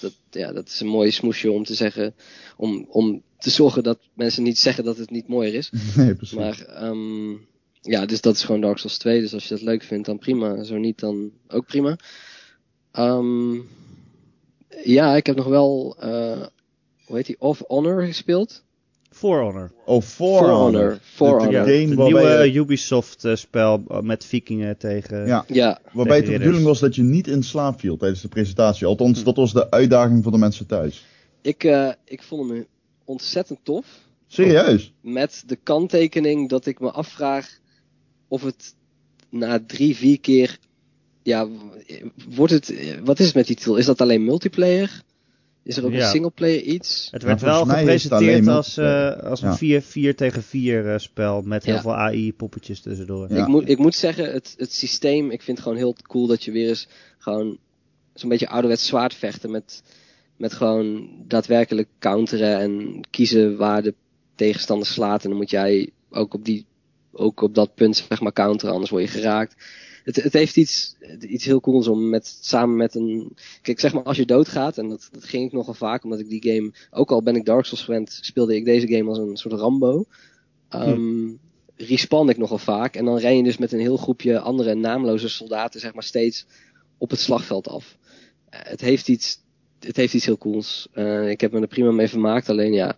dat, 0.00 0.12
ja, 0.30 0.52
dat 0.52 0.68
is 0.68 0.80
een 0.80 0.86
mooie 0.86 1.10
smoesje 1.10 1.50
om 1.50 1.64
te 1.64 1.74
zeggen, 1.74 2.14
om, 2.56 2.86
om 2.88 3.22
te 3.38 3.50
zorgen 3.50 3.82
dat 3.82 3.98
mensen 4.14 4.42
niet 4.42 4.58
zeggen 4.58 4.84
dat 4.84 4.96
het 4.98 5.10
niet 5.10 5.28
mooier 5.28 5.54
is. 5.54 5.70
Nee, 5.96 6.14
precies. 6.14 6.38
Maar 6.38 6.84
um, 6.84 7.46
ja, 7.88 8.06
dus 8.06 8.20
dat 8.20 8.34
is 8.34 8.44
gewoon 8.44 8.60
Dark 8.60 8.78
Souls 8.78 8.98
2. 8.98 9.20
Dus 9.20 9.34
als 9.34 9.48
je 9.48 9.54
dat 9.54 9.62
leuk 9.62 9.82
vindt, 9.82 10.06
dan 10.06 10.18
prima. 10.18 10.62
Zo 10.62 10.76
niet, 10.76 10.98
dan 10.98 11.30
ook 11.48 11.66
prima. 11.66 11.96
Um, 12.98 13.68
ja, 14.84 15.16
ik 15.16 15.26
heb 15.26 15.36
nog 15.36 15.46
wel, 15.46 15.96
uh, 16.04 16.46
hoe 17.04 17.16
heet 17.16 17.26
die, 17.26 17.40
Of 17.40 17.62
Honor 17.66 18.02
gespeeld. 18.06 18.62
For 19.10 19.40
Honor. 19.42 19.72
Oh, 19.84 20.02
For, 20.02 20.38
For 20.38 20.48
Honor. 20.48 20.80
Honor. 20.80 20.98
For 21.02 21.38
De- 21.38 21.44
Honor. 21.44 21.64
de 21.64 21.80
game 21.86 22.04
nieuwe 22.04 22.52
je- 22.52 22.58
Ubisoft 22.58 23.24
eh, 23.24 23.34
spel 23.34 23.82
met 24.02 24.24
vikingen 24.24 24.76
tegen... 24.78 25.26
Ja. 25.26 25.44
Ja, 25.48 25.80
Waarbij 25.92 26.16
het 26.16 26.26
de 26.26 26.32
bedoeling 26.32 26.64
was 26.64 26.78
dat 26.80 26.94
je 26.94 27.02
niet 27.02 27.26
in 27.26 27.42
slaap 27.42 27.80
viel 27.80 27.96
tijdens 27.96 28.20
de 28.22 28.28
presentatie. 28.28 28.84
Hm. 28.84 28.90
Althans, 28.90 29.24
dat 29.24 29.36
was 29.36 29.52
de 29.52 29.70
uitdaging 29.70 30.22
voor 30.22 30.32
de 30.32 30.38
mensen 30.38 30.66
thuis. 30.66 31.04
ik, 31.42 31.64
uh, 31.64 31.92
ik 32.04 32.22
vond 32.22 32.50
hem 32.50 32.66
ontzettend 33.04 33.58
tof. 33.62 33.86
Serieus? 34.26 34.92
Met 35.00 35.42
de 35.46 35.56
kanttekening 35.56 36.48
dat 36.48 36.66
ik 36.66 36.80
me 36.80 36.90
afvraag 36.90 37.58
of 38.28 38.42
het 38.42 38.74
na 39.30 39.60
drie, 39.66 39.96
vier 39.96 40.20
keer. 40.20 40.58
Ja, 41.22 41.48
wordt 42.28 42.52
het. 42.52 42.74
Wat 43.04 43.18
is 43.18 43.26
het 43.26 43.34
met 43.34 43.46
die 43.46 43.56
titel? 43.56 43.76
Is 43.76 43.86
dat 43.86 44.00
alleen 44.00 44.24
multiplayer? 44.24 45.02
Is 45.62 45.76
er 45.76 45.84
ook 45.84 45.92
Ja. 45.92 46.04
een 46.04 46.10
singleplayer 46.10 46.62
iets? 46.62 47.08
Het 47.10 47.22
werd 47.22 47.40
wel 47.40 47.64
gepresenteerd 47.64 48.46
als, 48.46 48.76
eh, 48.76 49.16
als 49.16 49.42
een 49.42 49.54
4, 49.54 49.82
4 49.82 50.16
tegen 50.16 50.42
4 50.42 50.92
eh, 50.92 50.98
spel 50.98 51.42
met 51.42 51.64
heel 51.64 51.74
Ja. 51.74 51.80
veel 51.80 51.96
AI-poppetjes 51.96 52.80
tussendoor. 52.80 53.32
Ja. 53.32 53.42
Ik, 53.42 53.46
moet, 53.46 53.68
ik 53.68 53.78
moet 53.78 53.94
zeggen, 53.94 54.32
het, 54.32 54.54
het 54.56 54.72
systeem, 54.72 55.30
ik 55.30 55.42
vind 55.42 55.56
het 55.56 55.66
gewoon 55.66 55.78
heel 55.82 55.96
cool 56.02 56.26
dat 56.26 56.44
je 56.44 56.50
weer 56.50 56.68
eens 56.68 56.88
gewoon 57.18 57.58
zo'n 58.14 58.28
beetje 58.28 58.48
ouderwets 58.48 58.86
zwaard 58.86 59.14
vechten 59.14 59.50
met, 59.50 59.82
met 60.36 60.52
gewoon 60.52 61.08
daadwerkelijk 61.26 61.88
counteren 61.98 62.58
en 62.58 63.00
kiezen 63.10 63.56
waar 63.56 63.82
de 63.82 63.94
tegenstander 64.34 64.86
slaat. 64.86 65.22
En 65.22 65.28
dan 65.28 65.38
moet 65.38 65.50
jij 65.50 65.90
ook 66.10 66.34
op, 66.34 66.44
die, 66.44 66.66
ook 67.18 67.40
op 67.40 67.54
dat 67.54 67.74
punt 67.74 68.04
zeg 68.08 68.20
maar 68.20 68.32
counteren, 68.32 68.72
anders 68.72 68.90
word 68.90 69.02
je 69.02 69.08
geraakt. 69.08 69.54
Het, 70.04 70.16
het 70.22 70.32
heeft 70.32 70.56
iets, 70.56 70.96
iets 71.20 71.44
heel 71.44 71.60
cools 71.60 71.88
om 71.88 72.08
met, 72.08 72.38
samen 72.40 72.76
met 72.76 72.94
een... 72.94 73.36
Kijk, 73.62 73.80
zeg 73.80 73.92
maar 73.92 74.02
als 74.02 74.16
je 74.16 74.26
doodgaat, 74.26 74.78
en 74.78 74.88
dat, 74.88 75.08
dat 75.12 75.24
ging 75.24 75.46
ik 75.46 75.52
nogal 75.52 75.74
vaak, 75.74 76.04
omdat 76.04 76.20
ik 76.20 76.28
die 76.28 76.52
game, 76.52 76.72
ook 76.90 77.10
al 77.10 77.22
ben 77.22 77.36
ik 77.36 77.44
Dark 77.44 77.64
Souls 77.64 77.84
gewend, 77.84 78.18
speelde 78.22 78.56
ik 78.56 78.64
deze 78.64 78.88
game 78.88 79.08
als 79.08 79.18
een 79.18 79.36
soort 79.36 79.54
Rambo. 79.54 80.04
Um, 80.74 81.40
respawn 81.76 82.28
ik 82.28 82.36
nogal 82.36 82.58
vaak. 82.58 82.96
En 82.96 83.04
dan 83.04 83.18
ren 83.18 83.36
je 83.36 83.42
dus 83.42 83.58
met 83.58 83.72
een 83.72 83.80
heel 83.80 83.96
groepje 83.96 84.40
andere 84.40 84.74
naamloze 84.74 85.28
soldaten, 85.28 85.80
zeg 85.80 85.94
maar, 85.94 86.02
steeds 86.02 86.46
op 86.98 87.10
het 87.10 87.20
slagveld 87.20 87.68
af. 87.68 87.96
Uh, 88.50 88.60
het, 88.62 88.80
heeft 88.80 89.08
iets, 89.08 89.40
het 89.80 89.96
heeft 89.96 90.14
iets 90.14 90.24
heel 90.24 90.38
cools. 90.38 90.88
Uh, 90.94 91.30
ik 91.30 91.40
heb 91.40 91.52
me 91.52 91.60
er 91.60 91.66
prima 91.66 91.90
mee 91.90 92.08
vermaakt. 92.08 92.48
Alleen 92.48 92.72
ja, 92.72 92.96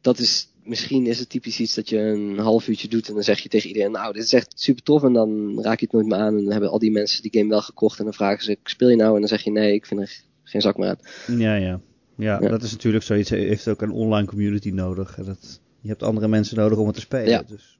dat 0.00 0.18
is, 0.18 0.48
misschien 0.64 1.06
is 1.06 1.18
het 1.18 1.28
typisch 1.28 1.60
iets 1.60 1.74
dat 1.74 1.88
je 1.88 1.98
een 1.98 2.38
half 2.38 2.68
uurtje 2.68 2.88
doet 2.88 3.08
en 3.08 3.14
dan 3.14 3.22
zeg 3.22 3.38
je 3.38 3.48
tegen 3.48 3.68
iedereen, 3.68 3.90
nou, 3.90 4.12
dit 4.12 4.22
is 4.24 4.32
echt 4.32 4.52
super 4.54 4.82
tof. 4.82 5.02
En 5.02 5.12
dan 5.12 5.60
raak 5.62 5.78
je 5.78 5.84
het 5.84 5.94
nooit 5.94 6.06
meer 6.06 6.18
aan. 6.18 6.36
En 6.36 6.42
dan 6.42 6.50
hebben 6.52 6.70
al 6.70 6.78
die 6.78 6.90
mensen 6.90 7.22
die 7.22 7.40
game 7.40 7.50
wel 7.50 7.62
gekocht 7.62 7.98
en 7.98 8.04
dan 8.04 8.14
vragen 8.14 8.44
ze, 8.44 8.58
speel 8.64 8.88
je 8.88 8.96
nou? 8.96 9.14
En 9.14 9.18
dan 9.20 9.28
zeg 9.28 9.42
je, 9.42 9.50
nee, 9.50 9.74
ik 9.74 9.86
vind 9.86 10.00
er 10.00 10.20
geen 10.42 10.60
zak 10.60 10.76
meer 10.78 10.88
aan. 10.88 11.38
Ja, 11.38 11.54
ja. 11.54 11.80
Ja, 12.16 12.38
Ja. 12.40 12.48
dat 12.48 12.62
is 12.62 12.70
natuurlijk 12.72 13.04
zoiets. 13.04 13.30
Heeft 13.30 13.68
ook 13.68 13.82
een 13.82 13.90
online 13.90 14.26
community 14.26 14.70
nodig. 14.70 15.18
En 15.18 15.24
Dat 15.24 15.60
Je 15.80 15.88
hebt 15.88 16.02
andere 16.02 16.28
mensen 16.28 16.56
nodig 16.56 16.78
om 16.78 16.86
het 16.86 16.94
te 16.94 17.00
spelen. 17.00 17.28
Ja. 17.28 17.42
Dus 17.42 17.78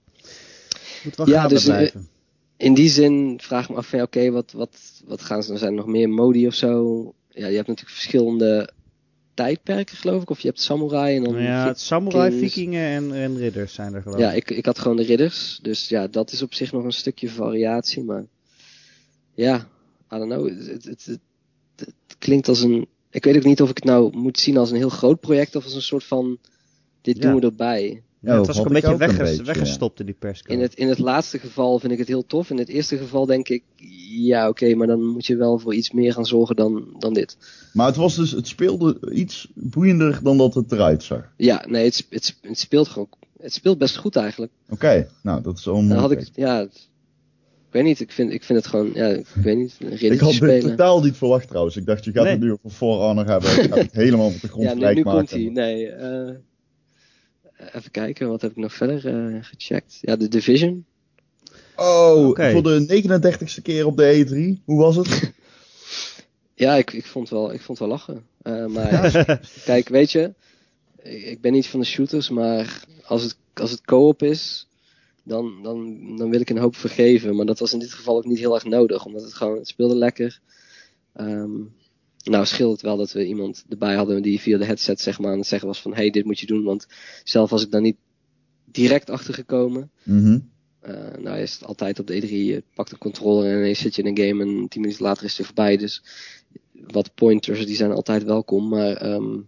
moet 1.04 1.16
wel 1.16 1.28
Ja, 1.28 1.48
dus, 1.48 1.66
eh, 1.66 1.74
blijven. 1.74 2.08
In 2.56 2.74
die 2.74 2.88
zin 2.88 3.38
vraag 3.42 3.64
ik 3.64 3.70
me 3.70 3.76
af 3.76 3.94
oké, 3.94 4.30
wat, 4.30 4.52
wat, 4.52 5.02
wat 5.06 5.22
gaan 5.22 5.42
ze, 5.42 5.56
zijn 5.56 5.70
er 5.70 5.76
nog 5.76 5.86
meer 5.86 6.08
modi 6.08 6.46
of 6.46 6.54
zo? 6.54 6.94
Ja, 7.28 7.46
je 7.46 7.56
hebt 7.56 7.68
natuurlijk 7.68 7.96
verschillende 7.96 8.70
tijdperken, 9.34 9.96
geloof 9.96 10.22
ik. 10.22 10.30
Of 10.30 10.40
je 10.40 10.48
hebt 10.48 10.60
samurai 10.60 11.16
en 11.16 11.24
dan... 11.24 11.42
ja, 11.42 11.66
het 11.66 11.80
samurai, 11.80 12.38
vikingen 12.38 12.86
en, 12.88 13.12
en 13.12 13.36
ridders 13.36 13.74
zijn 13.74 13.94
er 13.94 14.02
geloof 14.02 14.18
Ja, 14.18 14.32
ik. 14.32 14.50
ik, 14.50 14.56
ik 14.56 14.66
had 14.66 14.78
gewoon 14.78 14.96
de 14.96 15.02
ridders. 15.02 15.58
Dus 15.62 15.88
ja, 15.88 16.06
dat 16.06 16.32
is 16.32 16.42
op 16.42 16.54
zich 16.54 16.72
nog 16.72 16.84
een 16.84 16.92
stukje 16.92 17.28
variatie. 17.28 18.02
Maar 18.04 18.24
ja, 19.34 19.56
I 20.12 20.16
don't 20.18 20.30
know. 20.32 20.48
Het, 20.48 20.66
het, 20.66 20.84
het, 20.84 21.06
het- 21.06 21.20
het 21.76 22.16
klinkt 22.18 22.48
als 22.48 22.60
een... 22.62 22.86
Ik 23.10 23.24
weet 23.24 23.36
ook 23.36 23.44
niet 23.44 23.62
of 23.62 23.70
ik 23.70 23.76
het 23.76 23.84
nou 23.84 24.16
moet 24.16 24.38
zien 24.38 24.56
als 24.56 24.70
een 24.70 24.76
heel 24.76 24.88
groot 24.88 25.20
project 25.20 25.56
of 25.56 25.64
als 25.64 25.74
een 25.74 25.82
soort 25.82 26.04
van... 26.04 26.38
Dit 27.00 27.16
Ja. 27.16 27.22
doen 27.30 27.40
we 27.40 27.46
erbij. 27.46 28.02
Ja, 28.24 28.36
dat 28.36 28.46
het 28.46 28.56
was 28.56 28.56
ook 28.66 28.72
had 28.72 28.74
een 28.74 28.80
beetje, 28.80 28.96
wegges- 28.96 29.18
beetje, 29.30 29.36
ja. 29.36 29.58
weggestopt 29.58 30.00
in 30.00 30.06
die 30.06 30.16
persco. 30.18 30.52
In 30.52 30.60
het, 30.60 30.74
in 30.74 30.88
het 30.88 30.98
laatste 30.98 31.38
geval 31.38 31.78
vind 31.78 31.92
ik 31.92 31.98
het 31.98 32.08
heel 32.08 32.26
tof. 32.26 32.50
In 32.50 32.58
het 32.58 32.68
eerste 32.68 32.96
geval 32.96 33.26
denk 33.26 33.48
ik, 33.48 33.62
ja 34.08 34.48
oké, 34.48 34.74
maar 34.74 34.86
dan 34.86 35.04
moet 35.06 35.26
je 35.26 35.36
wel 35.36 35.58
voor 35.58 35.74
iets 35.74 35.90
meer 35.90 36.12
gaan 36.12 36.26
zorgen 36.26 36.56
dan, 36.56 36.94
dan 36.98 37.12
dit. 37.12 37.36
Maar 37.72 37.86
het, 37.86 37.96
was 37.96 38.16
dus, 38.16 38.30
het 38.30 38.46
speelde 38.48 38.98
iets 39.12 39.48
boeiender 39.54 40.20
dan 40.22 40.38
dat 40.38 40.54
het 40.54 40.72
eruit 40.72 41.02
zag. 41.02 41.32
Ja, 41.36 41.64
nee, 41.68 41.84
het, 41.84 42.06
het, 42.10 42.36
het 42.40 42.58
speelt 42.58 42.88
gewoon... 42.88 43.08
Het 43.40 43.52
speelt 43.52 43.78
best 43.78 43.96
goed 43.96 44.16
eigenlijk. 44.16 44.52
Oké, 44.68 45.08
nou 45.22 45.42
dat 45.42 45.58
is 45.58 45.64
een 45.64 45.88
Dan 45.88 45.98
had 45.98 46.10
ik, 46.10 46.28
ja... 46.34 46.58
het- 46.58 46.88
Ik 47.66 47.80
weet 47.80 47.84
niet, 47.84 48.00
ik 48.00 48.12
vind, 48.12 48.32
ik 48.32 48.44
vind 48.44 48.58
het 48.58 48.68
gewoon, 48.68 48.90
ja, 48.94 49.06
ik 49.06 49.26
weet 49.34 49.56
niet, 49.56 49.76
een 49.78 49.92
Ik 50.12 50.20
had 50.20 50.28
dit 50.28 50.36
spelen. 50.36 50.60
totaal 50.60 51.02
niet 51.02 51.16
verwacht 51.16 51.48
trouwens. 51.48 51.76
Ik 51.76 51.86
dacht, 51.86 52.04
je 52.04 52.12
gaat 52.12 52.22
Nee. 52.22 52.32
het 52.32 52.40
nu 52.40 52.56
over 52.62 52.86
Honor 52.86 53.26
hebben. 53.26 53.50
Ik 53.64 53.70
ga 53.72 53.76
het 53.78 53.92
helemaal 53.92 54.26
op 54.26 54.40
de 54.40 54.48
grond 54.52 54.62
Ja, 54.64 54.72
nu, 54.72 54.78
gelijk 54.78 54.96
nu 54.96 55.02
maken. 55.02 55.18
komt 55.18 55.30
hij. 55.30 55.50
Nee, 55.52 55.86
eh, 55.88 56.34
even 57.56 57.90
kijken, 57.90 58.28
wat 58.28 58.40
heb 58.40 58.50
ik 58.50 58.56
nog 58.56 58.74
verder 58.74 59.06
eh, 59.06 59.44
gecheckt? 59.44 59.98
Ja, 60.00 60.16
de 60.16 60.28
Division. 60.28 60.84
Oh, 61.76 62.28
Oké. 62.28 62.50
voor 62.50 62.62
de 62.62 63.02
39ste 63.02 63.62
keer 63.62 63.86
op 63.86 63.96
de 63.96 64.26
E3. 64.58 64.62
Hoe 64.64 64.78
was 64.78 64.96
het? 64.96 65.08
Ja, 66.56 66.74
ik, 66.74 66.92
ik, 66.92 67.06
vond 67.06 67.28
wel, 67.28 67.52
ik 67.52 67.60
vond 67.60 67.78
wel 67.78 67.88
lachen. 67.88 68.26
Eh, 68.42 68.66
maar 68.66 69.12
ja, 69.12 69.40
kijk, 69.64 69.88
weet 69.88 70.12
je, 70.12 70.32
ik, 71.02 71.22
ik 71.22 71.40
ben 71.40 71.52
niet 71.52 71.66
van 71.66 71.80
de 71.80 71.86
shooters, 71.86 72.28
maar 72.28 72.84
als 73.04 73.22
het, 73.22 73.36
als 73.54 73.70
het 73.70 73.80
co-op 73.80 74.22
is, 74.22 74.68
dan, 75.22 75.62
dan, 75.62 75.98
dan 76.16 76.30
wil 76.30 76.40
ik 76.40 76.50
een 76.50 76.58
hoop 76.58 76.76
vergeven. 76.76 77.36
Maar 77.36 77.46
dat 77.46 77.58
was 77.58 77.72
in 77.72 77.78
dit 77.78 77.92
geval 77.92 78.16
ook 78.16 78.24
niet 78.24 78.38
heel 78.38 78.54
erg 78.54 78.64
nodig, 78.64 79.04
omdat 79.04 79.22
het 79.22 79.34
gewoon, 79.34 79.58
het 79.58 79.68
speelde 79.68 79.96
lekker. 79.96 80.40
Ehm, 81.12 81.50
nou 82.24 82.46
scheelt 82.46 82.72
het 82.72 82.82
wel 82.82 82.96
dat 82.96 83.12
we 83.12 83.26
iemand 83.26 83.64
erbij 83.68 83.94
hadden 83.94 84.22
die 84.22 84.40
via 84.40 84.58
de 84.58 84.64
headset 84.64 85.00
zeg 85.00 85.18
maar 85.18 85.32
aan 85.32 85.38
het 85.38 85.46
zeggen 85.46 85.68
was 85.68 85.80
van, 85.80 85.94
hey, 85.94 86.10
dit 86.10 86.24
moet 86.24 86.40
je 86.40 86.46
doen. 86.46 86.64
Want 86.64 86.86
zelf 87.24 87.50
was 87.50 87.62
ik 87.62 87.70
daar 87.70 87.80
niet 87.80 87.96
direct 88.64 89.10
achter 89.10 89.34
gekomen. 89.34 89.90
Mhm. 90.02 90.38
Eh, 90.80 90.94
nou 91.18 91.38
is 91.38 91.52
het 91.52 91.64
altijd 91.64 91.98
op 91.98 92.06
de 92.06 92.22
E3, 92.22 92.28
je 92.28 92.62
pakt 92.74 92.92
een 92.92 92.98
controller 92.98 93.50
en 93.52 93.58
ineens 93.58 93.78
zit 93.78 93.94
je 93.94 94.02
in 94.02 94.08
een 94.08 94.28
game 94.28 94.42
en 94.42 94.68
tien 94.68 94.80
minuten 94.80 95.02
later 95.02 95.24
is 95.24 95.36
het 95.36 95.46
voorbij. 95.46 95.76
Dus 95.76 96.02
wat 96.72 97.14
pointers, 97.14 97.66
die 97.66 97.76
zijn 97.76 97.92
altijd 97.92 98.24
welkom, 98.24 98.68
maar 98.68 98.96
ehm 98.96 99.38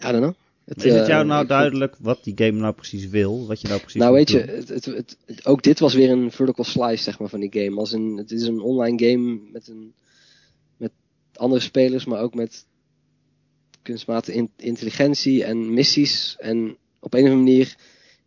I 0.00 0.10
don't 0.12 0.16
know. 0.16 0.34
Het, 0.64 0.84
is 0.84 0.92
het 0.92 1.02
eh, 1.02 1.08
jou 1.08 1.26
nou 1.26 1.42
ik 1.42 1.48
vond- 1.48 1.48
duidelijk 1.48 1.96
wat 2.00 2.24
die 2.24 2.34
game 2.36 2.60
nou 2.60 2.74
precies 2.74 3.08
wil? 3.08 3.46
Wat 3.46 3.60
je 3.60 3.68
nou 3.68 3.80
precies 3.80 4.00
Nou 4.00 4.12
weet 4.12 4.30
je, 4.30 4.38
het, 4.38 4.84
het, 4.84 5.16
ook 5.46 5.62
dit 5.62 5.78
was 5.78 5.94
weer 5.94 6.10
een 6.10 6.30
vertical 6.30 6.64
slice 6.64 7.02
zeg 7.02 7.18
maar 7.18 7.28
van 7.28 7.40
die 7.40 7.52
game. 7.52 7.76
Als 7.80 7.92
een, 7.92 8.16
het 8.16 8.30
is 8.30 8.42
een 8.42 8.60
online 8.60 9.08
game 9.08 9.38
met, 9.52 9.68
een, 9.68 9.92
andere 11.38 11.60
spelers, 11.60 12.04
maar 12.04 12.20
ook 12.20 12.34
met 12.34 12.66
kunstmatige 13.82 14.36
in- 14.36 14.50
intelligentie 14.56 15.44
en 15.44 15.74
missies. 15.74 16.36
En 16.38 16.76
op 17.00 17.14
een 17.14 17.20
of 17.24 17.28
andere 17.30 17.36
manier, 17.36 17.76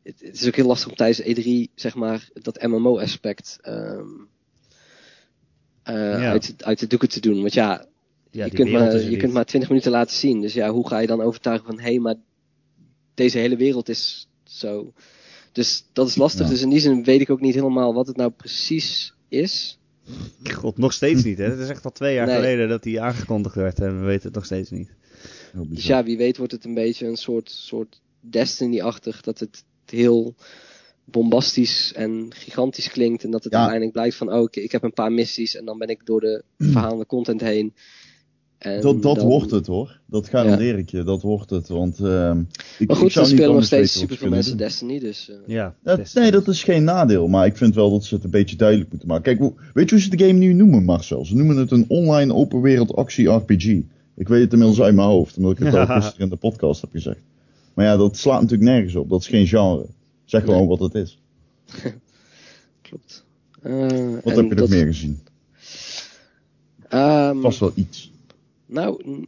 het, 0.04 0.20
het 0.22 0.42
is 0.42 0.48
ook 0.48 0.56
heel 0.56 0.66
lastig 0.68 0.90
om 0.90 0.96
tijdens 0.96 1.22
E3 1.22 1.74
zeg 1.76 1.96
maar 1.96 2.30
dat 2.34 2.62
MMO 2.62 3.00
aspect 3.00 3.58
ehm 3.62 4.08
eh, 5.84 5.96
Ja. 5.96 6.32
uit, 6.32 6.56
uit 6.64 6.80
de 6.80 6.88
doeken 6.88 7.10
te 7.10 7.20
doen. 7.20 7.40
Want 7.42 7.54
ja, 7.54 7.86
Ja, 8.32 8.46
je, 8.46 8.52
kunt 8.52 8.72
maar, 8.72 9.02
je 9.02 9.18
kunt 9.18 9.34
maar 9.34 9.46
20 9.46 9.70
minuten 9.70 9.92
laten 9.92 10.16
zien. 10.16 10.42
Dus 10.42 10.54
ja, 10.54 10.70
hoe 10.72 10.88
ga 10.88 11.00
je 11.00 11.08
dan 11.08 11.22
overtuigen 11.22 11.66
van 11.66 11.80
hé, 11.80 11.84
hey, 11.90 12.00
maar 12.00 12.16
deze 13.14 13.38
hele 13.38 13.56
wereld 13.56 13.90
is 13.90 14.28
zo. 14.44 14.94
Dus 15.52 15.86
dat 15.94 16.08
is 16.08 16.16
lastig. 16.16 16.46
Ja. 16.46 16.52
Dus 16.52 16.62
in 16.62 16.70
die 16.70 16.80
zin 16.80 17.04
weet 17.04 17.22
ik 17.22 17.30
ook 17.30 17.42
niet 17.42 17.54
helemaal 17.54 17.94
wat 17.94 18.08
het 18.08 18.16
nou 18.16 18.30
precies 18.32 19.14
is. 19.28 19.79
God, 20.44 20.78
nog 20.78 20.94
steeds 20.94 21.24
niet, 21.24 21.38
hè? 21.38 21.44
Het 21.44 21.60
is 21.60 21.70
echt 21.70 21.86
al 21.86 21.92
twee 21.92 22.14
jaar 22.14 22.26
Nee. 22.26 22.36
geleden 22.36 22.70
dat 22.70 22.84
die 22.84 23.02
aangekondigd 23.02 23.56
werd 23.56 23.80
en 23.80 24.00
we 24.00 24.06
weten 24.06 24.26
het 24.26 24.36
nog 24.36 24.46
steeds 24.46 24.70
niet. 24.70 24.90
Dus 25.54 25.86
ja, 25.86 26.04
wie 26.04 26.18
weet 26.18 26.38
wordt 26.38 26.52
het 26.52 26.66
een 26.66 26.74
beetje 26.74 27.08
een 27.08 27.18
soort, 27.18 27.50
soort 27.52 28.02
Destiny-achtig. 28.22 29.22
Dat 29.22 29.40
het 29.40 29.64
heel 29.86 30.36
bombastisch 31.06 31.94
en 31.96 32.32
gigantisch 32.36 32.90
klinkt. 32.90 33.24
En 33.24 33.32
dat 33.32 33.44
het 33.44 33.52
Ja. 33.54 33.58
uiteindelijk 33.60 33.98
blijkt 33.98 34.16
van, 34.16 34.34
oh, 34.34 34.44
ik, 34.44 34.56
ik 34.56 34.72
heb 34.72 34.84
een 34.84 34.94
paar 34.94 35.12
missies 35.12 35.56
en 35.56 35.66
dan 35.66 35.78
ben 35.78 35.88
ik 35.88 36.06
door 36.06 36.20
de 36.22 36.44
verhaalende 36.58 37.06
content 37.06 37.42
heen. 37.42 37.74
En 38.60 38.82
Dat, 38.82 39.02
dat 39.02 39.16
dan- 39.16 39.26
wordt 39.28 39.52
het 39.52 39.68
hoor. 39.68 40.00
Dat 40.06 40.30
garandeer 40.30 40.78
ik 40.78 40.90
je. 40.90 41.04
Dat 41.04 41.22
wordt 41.22 41.50
het. 41.50 41.68
Want 41.68 42.00
ehm 42.00 42.40
ik, 42.80 42.88
Maar 42.88 42.96
ik 42.96 43.02
goed, 43.04 43.12
zou 43.12 43.26
niet 43.28 43.36
spelen 43.36 43.56
nog 43.56 43.64
steeds 43.64 44.00
super 44.00 44.18
veel 44.18 44.28
ze 44.28 44.34
mensen 44.34 44.58
Destiny. 44.58 45.00
Dus, 45.00 45.30
eh, 45.30 45.36
Ja, 45.46 45.64
doen. 45.66 45.74
Dat, 45.84 45.98
Destiny. 45.98 46.24
nee, 46.24 46.32
dat 46.32 46.48
is 46.48 46.64
geen 46.64 46.84
nadeel. 46.84 47.28
Maar 47.28 47.46
ik 47.46 47.58
vind 47.58 47.76
wel 47.76 47.92
dat 47.92 48.04
ze 48.06 48.16
het 48.16 48.24
een 48.24 48.30
beetje 48.30 48.56
duidelijk 48.56 48.90
moeten 48.90 49.08
maken. 49.08 49.24
Kijk, 49.38 49.52
weet 49.74 49.90
je 49.90 49.96
hoe 49.96 50.04
ze 50.04 50.10
de 50.16 50.20
game 50.26 50.40
nu 50.40 50.54
noemen, 50.54 50.84
Marcel? 50.84 51.26
Ze 51.26 51.36
noemen 51.36 51.58
het 51.58 51.72
een 51.72 51.86
online 51.88 52.34
open 52.34 52.62
wereld 52.62 52.96
actie 52.96 53.30
RPG. 53.30 53.66
Ik 54.16 54.28
weet 54.28 54.42
het 54.42 54.52
inmiddels 54.54 54.82
uit 54.82 54.96
mijn 54.96 55.08
hoofd. 55.08 55.38
Omdat 55.38 55.52
ik 55.52 55.58
het 55.60 55.74
Ja. 55.74 55.80
al 55.86 55.96
gisteren 56.02 56.24
in 56.24 56.30
de 56.30 56.36
podcast 56.36 56.82
heb 56.82 56.90
gezegd. 56.92 57.20
Maar 57.74 57.86
ja, 57.86 57.98
dat 57.98 58.18
slaat 58.18 58.42
natuurlijk 58.42 58.70
nergens 58.70 58.96
op. 58.96 59.10
Dat 59.10 59.20
is 59.22 59.28
geen 59.28 59.48
genre. 59.48 59.86
Zeg 60.26 60.44
gewoon 60.44 60.58
Nee. 60.60 60.68
wat 60.68 60.80
het 60.80 60.94
is. 60.94 61.20
klopt. 62.82 63.24
Eh, 63.62 63.72
Wat 64.24 64.36
heb 64.36 64.36
je 64.36 64.42
nog 64.42 64.54
dat- 64.54 64.70
meer 64.70 64.86
gezien? 64.86 65.20
Ehm, 66.90 67.40
Vast 67.42 67.60
wel 67.60 67.72
iets. 67.76 68.12
Nou, 68.70 69.26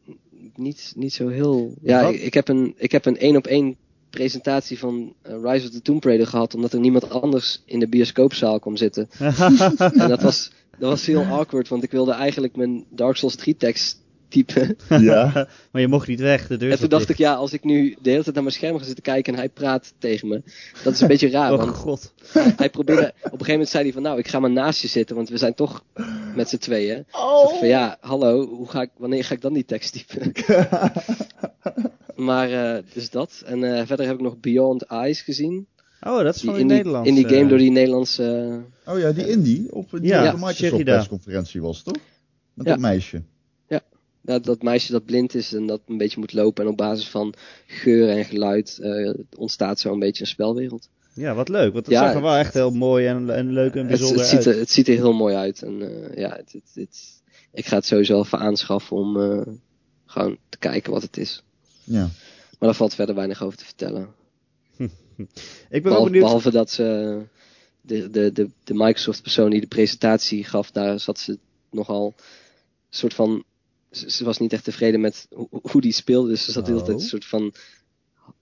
niet, 0.55 0.93
niet 0.95 1.13
zo 1.13 1.27
heel. 1.27 1.73
Ja, 1.81 2.07
ik, 2.07 2.21
ik 2.21 2.33
heb 2.33 2.47
een 2.47 2.73
ik 2.77 2.91
heb 2.91 3.05
een 3.05 3.17
één 3.17 3.35
op 3.35 3.47
één 3.47 3.75
presentatie 4.09 4.79
van 4.79 5.13
eh, 5.21 5.33
Rise 5.41 5.65
of 5.65 5.71
the 5.71 5.81
Tomb 5.81 6.03
Raider 6.03 6.27
gehad, 6.27 6.55
omdat 6.55 6.73
er 6.73 6.79
niemand 6.79 7.09
anders 7.09 7.61
in 7.65 7.79
de 7.79 7.87
bioscoopzaal 7.87 8.59
kwam 8.59 8.77
zitten. 8.77 9.09
en 10.01 10.07
dat 10.07 10.21
was, 10.21 10.51
dat 10.79 10.89
was 10.89 11.05
heel 11.05 11.23
awkward, 11.23 11.67
want 11.67 11.83
ik 11.83 11.91
wilde 11.91 12.11
eigenlijk 12.11 12.55
mijn 12.55 12.85
Dark 12.89 13.15
Souls 13.15 13.35
3 13.35 13.57
tekst 13.57 13.99
typen. 14.27 14.77
Ja. 15.01 15.47
maar 15.71 15.81
je 15.81 15.87
mocht 15.87 16.07
niet 16.07 16.19
weg, 16.19 16.47
de 16.47 16.57
deur 16.57 16.71
en 16.71 16.79
toen 16.79 16.89
dacht 16.89 17.07
dicht. 17.07 17.19
ik, 17.19 17.25
ja, 17.25 17.33
als 17.33 17.53
ik 17.53 17.63
nu 17.63 17.95
de 18.01 18.09
hele 18.09 18.23
tijd 18.23 18.35
naar 18.35 18.43
mijn 18.43 18.55
scherm 18.55 18.77
ga 18.77 18.85
zitten 18.85 19.03
kijken 19.03 19.33
en 19.33 19.39
hij 19.39 19.49
praat 19.49 19.93
tegen 19.97 20.27
me, 20.27 20.41
dat 20.83 20.93
is 20.93 21.01
een 21.01 21.07
beetje 21.07 21.29
raar. 21.29 21.51
Oh 21.53 21.57
want 21.57 21.75
god. 21.75 22.13
hij 22.33 22.69
probeerde, 22.69 23.07
op 23.07 23.23
een 23.23 23.29
gegeven 23.29 23.51
moment 23.51 23.69
zei 23.69 23.83
hij 23.83 23.93
van, 23.93 24.01
nou, 24.01 24.19
ik 24.19 24.27
ga 24.27 24.39
maar 24.39 24.51
naast 24.51 24.81
je 24.81 24.87
zitten, 24.87 25.15
want 25.15 25.29
we 25.29 25.37
zijn 25.37 25.53
toch 25.53 25.83
met 26.35 26.49
z'n 26.49 26.57
tweeën. 26.57 27.05
Oh. 27.11 27.57
Van 27.59 27.67
ja, 27.67 27.97
hallo, 27.99 28.47
hoe 28.47 28.69
ga 28.69 28.81
ik, 28.81 28.89
wanneer 28.97 29.23
ga 29.23 29.33
ik 29.33 29.41
dan 29.41 29.53
die 29.53 29.65
tekst 29.65 29.93
typen? 29.93 30.31
maar 32.27 32.51
eh, 32.75 32.83
dus 32.93 33.09
dat. 33.09 33.43
En 33.45 33.63
eh, 33.63 33.85
verder 33.85 34.05
heb 34.05 34.15
ik 34.15 34.21
nog 34.21 34.39
Beyond 34.39 34.81
Eyes 34.81 35.21
gezien. 35.21 35.67
Oh, 36.01 36.23
dat 36.23 36.35
is 36.35 36.41
Die 36.41 36.49
van 36.49 36.59
in, 36.59 36.65
Nederland. 36.67 37.07
in 37.07 37.15
die 37.15 37.27
game 37.27 37.47
door 37.47 37.57
die 37.57 37.71
Nederlandse... 37.71 38.59
Oh 38.85 38.99
ja, 38.99 39.11
die 39.11 39.29
indie 39.29 39.73
op 39.73 39.89
die 39.91 40.01
Ja. 40.03 40.31
Microsoft 40.31 40.83
persconferentie 40.83 41.61
was, 41.61 41.81
toch? 41.83 41.93
Met 42.53 42.65
Ja. 42.65 42.71
dat 42.71 42.81
meisje. 42.81 43.21
dat, 44.23 44.43
dat 44.43 44.61
meisje 44.61 44.91
dat 44.91 45.05
blind 45.05 45.35
is 45.35 45.53
en 45.53 45.67
dat 45.67 45.81
een 45.87 45.97
beetje 45.97 46.19
moet 46.19 46.33
lopen. 46.33 46.63
En 46.63 46.69
op 46.71 46.77
basis 46.77 47.07
van 47.09 47.33
geur 47.67 48.09
en 48.09 48.25
geluid 48.25 48.79
eh, 48.81 49.13
ontstaat 49.37 49.79
zo 49.79 49.93
een 49.93 49.99
beetje 49.99 50.21
een 50.21 50.27
spelwereld. 50.29 50.89
Ja, 51.13 51.33
wat 51.33 51.49
leuk. 51.49 51.73
Want 51.73 51.85
het 51.85 51.95
Ja, 51.95 52.05
zag 52.05 52.13
er 52.15 52.21
wel 52.21 52.35
echt 52.35 52.53
heel 52.53 52.71
mooi 52.71 53.07
en, 53.07 53.29
en 53.35 53.51
leuk 53.51 53.71
en 53.73 53.79
Het, 53.79 53.87
bijzonder 53.87 54.17
het, 54.19 54.27
ziet 54.27 54.37
uit. 54.37 54.45
er, 54.45 54.57
het 54.59 54.69
ziet 54.71 54.87
er 54.87 54.93
heel 54.93 55.13
mooi 55.13 55.35
uit. 55.35 55.61
En 55.61 55.81
eh, 55.81 56.17
ja, 56.17 56.29
het, 56.35 56.51
het, 56.53 56.71
het- 56.73 57.21
ik 57.53 57.65
ga 57.65 57.75
het 57.75 57.85
sowieso 57.85 58.19
even 58.19 58.39
aanschaffen 58.39 58.97
om 58.97 59.21
eh, 59.21 59.41
gewoon 60.05 60.37
te 60.49 60.57
kijken 60.57 60.91
wat 60.91 61.01
het 61.01 61.17
is. 61.17 61.43
Ja. 61.83 62.01
Maar 62.01 62.69
daar 62.69 62.75
valt 62.75 62.95
verder 62.95 63.15
weinig 63.15 63.43
over 63.43 63.57
te 63.57 63.65
vertellen. 63.65 64.07
Ik 64.77 64.87
ben 65.69 65.69
wel 65.69 65.81
Behalve, 65.81 66.03
benieuwd. 66.05 66.23
behalve 66.23 66.51
dat 66.51 66.71
ze 66.71 67.17
de, 67.81 68.09
de, 68.09 68.31
de, 68.31 68.49
de 68.63 68.73
Microsoft 68.73 69.21
persoon 69.21 69.49
die 69.49 69.61
de 69.61 69.67
presentatie 69.67 70.43
gaf, 70.43 70.71
daar 70.71 70.99
zat 70.99 71.19
ze 71.19 71.37
nogal 71.71 72.05
een 72.17 72.97
soort 72.97 73.13
van. 73.13 73.43
Ze, 73.91 74.23
was 74.23 74.37
niet 74.37 74.53
echt 74.53 74.63
tevreden 74.63 75.01
met 75.01 75.27
hoe, 75.29 75.47
hoe 75.51 75.81
die 75.81 75.91
speelde. 75.91 76.29
Dus 76.29 76.43
ze 76.45 76.51
zat 76.51 76.65
de 76.65 76.71
hele 76.71 76.83
tijd 76.83 76.95
Oh. 76.97 77.03
een 77.03 77.09
soort 77.09 77.25
van 77.25 77.53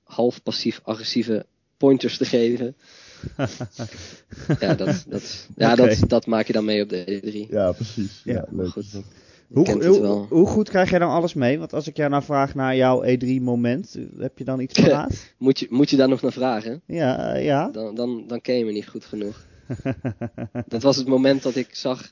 half 0.04 0.44
passief-agressieve 0.44 1.46
pointers 1.80 2.18
te 2.18 2.26
geven. 2.26 2.76
ja, 4.60 4.74
dat, 4.74 5.06
dat, 5.08 5.48
ja 5.56 5.76
dat, 5.76 6.00
dat 6.08 6.26
maak 6.26 6.48
je 6.48 6.54
dan 6.54 6.66
mee 6.66 6.84
op 6.84 6.90
de 6.90 7.22
E3. 7.22 7.50
ja, 7.50 7.72
precies. 7.72 8.22
Ja, 8.24 8.34
Ja, 8.34 8.46
leuk. 8.52 8.70
goed. 8.70 8.92
dat. 8.92 9.04
Hoe, 10.30 10.48
goed 10.48 10.70
krijg 10.70 10.90
jij 10.90 11.00
nou 11.00 11.12
alles 11.12 11.34
mee? 11.34 11.60
Want 11.60 11.74
als 11.74 11.88
ik 11.88 11.98
jou 11.98 12.10
nou 12.10 12.24
vraag 12.24 12.56
naar 12.56 12.76
jouw 12.76 13.04
E3-moment, 13.06 13.98
heb 14.18 14.38
je 14.38 14.44
dan 14.44 14.60
iets 14.60 14.82
paraat? 14.82 15.26
Moet 15.38 15.60
je, 15.60 15.68
moet 15.70 15.90
je 15.90 15.96
daar 15.98 16.10
nog 16.10 16.22
naar 16.22 16.32
vragen? 16.32 16.82
ja, 16.86 17.36
ja. 17.36 17.70
Dan, 17.70 17.96
dan, 17.96 18.24
dan 18.28 18.42
ken 18.42 18.56
je 18.58 18.66
me 18.66 18.72
niet 18.72 18.88
goed 18.88 19.06
genoeg. 19.06 19.46
dat 20.68 20.82
was 20.84 20.98
het 20.98 21.08
moment 21.08 21.44
dat 21.44 21.56
ik 21.56 21.76
zag. 21.76 22.12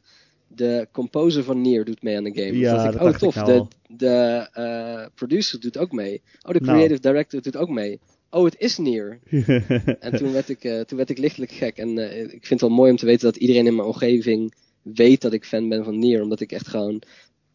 De 0.49 0.87
composer 0.91 1.43
van 1.43 1.61
Nier 1.61 1.85
doet 1.85 2.03
mee 2.03 2.17
aan 2.17 2.23
de 2.23 2.33
game. 2.33 2.57
Ja, 2.57 2.73
dus 2.73 2.83
dat 2.83 2.93
ik, 2.93 2.99
oh 2.99 3.05
dacht 3.05 3.15
ik 3.15 3.19
tof, 3.21 3.35
nou 3.35 3.67
de, 3.87 3.95
de 3.97 4.47
eh, 4.53 5.05
producer 5.15 5.59
doet 5.59 5.77
ook 5.77 5.91
mee. 5.91 6.21
Oh, 6.41 6.53
de 6.53 6.59
Nou. 6.61 6.77
creative 6.77 6.99
director 7.01 7.41
doet 7.41 7.57
ook 7.57 7.69
mee. 7.69 7.99
Oh, 8.29 8.43
het 8.43 8.55
is 8.57 8.77
Nier. 8.77 9.19
En 9.99 10.17
toen 10.17 10.31
werd 10.31 10.49
ik, 10.49 10.63
eh, 10.63 10.79
toen 10.79 10.97
werd 10.97 11.09
ik 11.09 11.17
lichtelijk 11.17 11.51
gek. 11.51 11.77
En 11.77 11.97
eh, 11.97 12.21
ik 12.21 12.29
vind 12.29 12.49
het 12.49 12.61
wel 12.61 12.69
mooi 12.69 12.91
om 12.91 12.97
te 12.97 13.05
weten 13.05 13.25
dat 13.25 13.35
iedereen 13.35 13.65
in 13.65 13.75
mijn 13.75 13.87
omgeving 13.87 14.53
weet 14.81 15.21
dat 15.21 15.33
ik 15.33 15.45
fan 15.45 15.69
ben 15.69 15.83
van 15.83 15.99
Nier. 15.99 16.21
Omdat 16.21 16.39
ik 16.39 16.51
echt 16.51 16.67
gewoon 16.67 17.01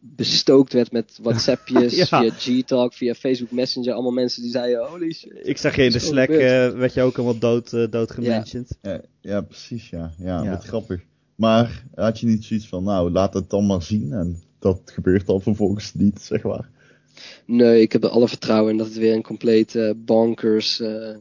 bestookt 0.05 0.73
werd 0.73 0.91
met 0.91 1.19
WhatsAppjes, 1.21 1.95
Ja. 2.03 2.05
via 2.05 2.29
G-Talk, 2.29 2.93
via 2.93 3.13
Facebook 3.13 3.51
Messenger. 3.51 3.93
Allemaal 3.93 4.11
mensen 4.11 4.41
die 4.41 4.51
zeiden, 4.51 4.85
holy 4.87 5.13
shit. 5.13 5.39
Ik 5.43 5.57
zag 5.57 5.75
je 5.75 5.83
in 5.83 5.91
de 5.91 5.99
Slack, 5.99 6.29
eh, 6.29 6.69
werd 6.69 6.93
je 6.93 7.01
ook 7.01 7.15
allemaal 7.15 7.39
dood, 7.39 7.73
eh, 7.73 7.87
dood 7.89 8.11
gementiond. 8.11 8.77
Ja, 8.81 9.01
ja, 9.21 9.41
precies, 9.41 9.89
ja. 9.89 10.13
ja. 10.17 10.43
Ja. 10.43 10.49
Wat 10.49 10.63
grappig. 10.63 11.01
Maar 11.35 11.83
had 11.95 12.19
je 12.19 12.27
niet 12.27 12.43
zoiets 12.43 12.67
van, 12.67 12.83
nou, 12.83 13.11
laat 13.11 13.33
het 13.33 13.49
dan 13.49 13.65
maar 13.65 13.81
zien. 13.81 14.11
En 14.13 14.41
dat 14.59 14.81
gebeurt 14.85 15.25
dan 15.25 15.41
vervolgens 15.41 15.93
niet, 15.93 16.21
zeg 16.21 16.43
maar. 16.43 16.69
Nee, 17.45 17.81
ik 17.81 17.91
heb 17.91 18.03
er 18.03 18.09
alle 18.09 18.27
vertrouwen 18.27 18.71
in 18.71 18.77
dat 18.77 18.87
het 18.87 18.97
weer 18.97 19.13
een 19.13 19.23
compleet 19.23 19.75
eh, 19.75 19.89
bonkers 19.95 20.79
eh, 20.79 21.15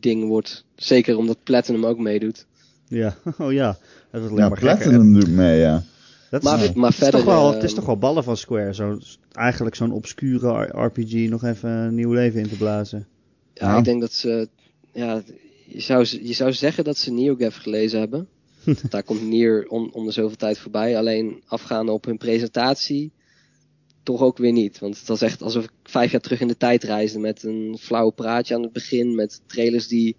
ding 0.00 0.26
wordt. 0.28 0.64
Zeker 0.76 1.16
omdat 1.16 1.42
Platinum 1.42 1.86
ook 1.86 1.98
meedoet. 1.98 2.46
Ja, 2.88 3.16
oh 3.38 3.52
ja. 3.52 3.78
Dat 4.10 4.20
wordt 4.20 4.26
alleen 4.26 4.36
Ja, 4.36 4.48
maar 4.48 4.58
gekker. 4.58 4.76
Platinum 4.76 5.12
doet 5.12 5.28
mee, 5.30 5.60
ja. 5.60 5.82
Dat 6.30 6.42
is, 6.42 6.48
Maar, 6.50 6.60
het 6.60 6.74
maar 6.74 6.90
is 6.90 6.96
verder... 6.96 7.20
toch 7.20 7.34
wel, 7.34 7.48
eh, 7.48 7.54
het 7.54 7.62
is 7.62 7.74
toch 7.74 7.86
wel 7.86 7.98
ballen 7.98 8.24
van 8.24 8.36
Square. 8.36 8.74
Zo, 8.74 8.98
eigenlijk 9.32 9.76
zo'n 9.76 9.92
obscure 9.92 10.62
RPG 10.84 11.12
nog 11.12 11.44
even 11.44 11.70
een 11.70 11.94
nieuw 11.94 12.12
leven 12.12 12.40
in 12.40 12.48
te 12.48 12.56
blazen. 12.56 13.06
Ja, 13.54 13.70
Ja. 13.70 13.78
ik 13.78 13.84
denk 13.84 14.00
dat 14.00 14.12
ze. 14.12 14.48
Ja, 14.92 15.22
je 15.66 15.80
zou, 15.80 16.06
je 16.22 16.32
zou 16.32 16.52
zeggen 16.52 16.84
dat 16.84 16.96
ze 16.96 17.12
NeoGAF 17.12 17.56
gelezen 17.56 17.98
hebben. 17.98 18.28
Daar 18.90 19.02
komt 19.02 19.22
Nier 19.22 19.66
om, 19.68 19.88
om 19.92 20.04
de 20.06 20.12
zoveel 20.12 20.36
tijd 20.36 20.58
voorbij. 20.58 20.98
Alleen 20.98 21.42
afgaande 21.46 21.92
op 21.92 22.04
hun 22.04 22.18
presentatie. 22.18 23.12
Toch 24.04 24.20
ook 24.20 24.38
weer 24.38 24.52
niet. 24.52 24.78
Want 24.78 24.98
het 24.98 25.08
was 25.08 25.22
echt 25.22 25.42
alsof 25.42 25.64
ik 25.64 25.70
vijf 25.82 26.10
jaar 26.12 26.20
terug 26.20 26.40
in 26.40 26.48
de 26.48 26.56
tijd 26.56 26.82
reisde. 26.84 27.18
Met 27.18 27.42
een 27.42 27.76
flauw 27.80 28.10
praatje 28.10 28.54
aan 28.54 28.62
het 28.62 28.72
begin. 28.72 29.14
Met 29.14 29.40
trailers 29.46 29.88
die 29.88 30.16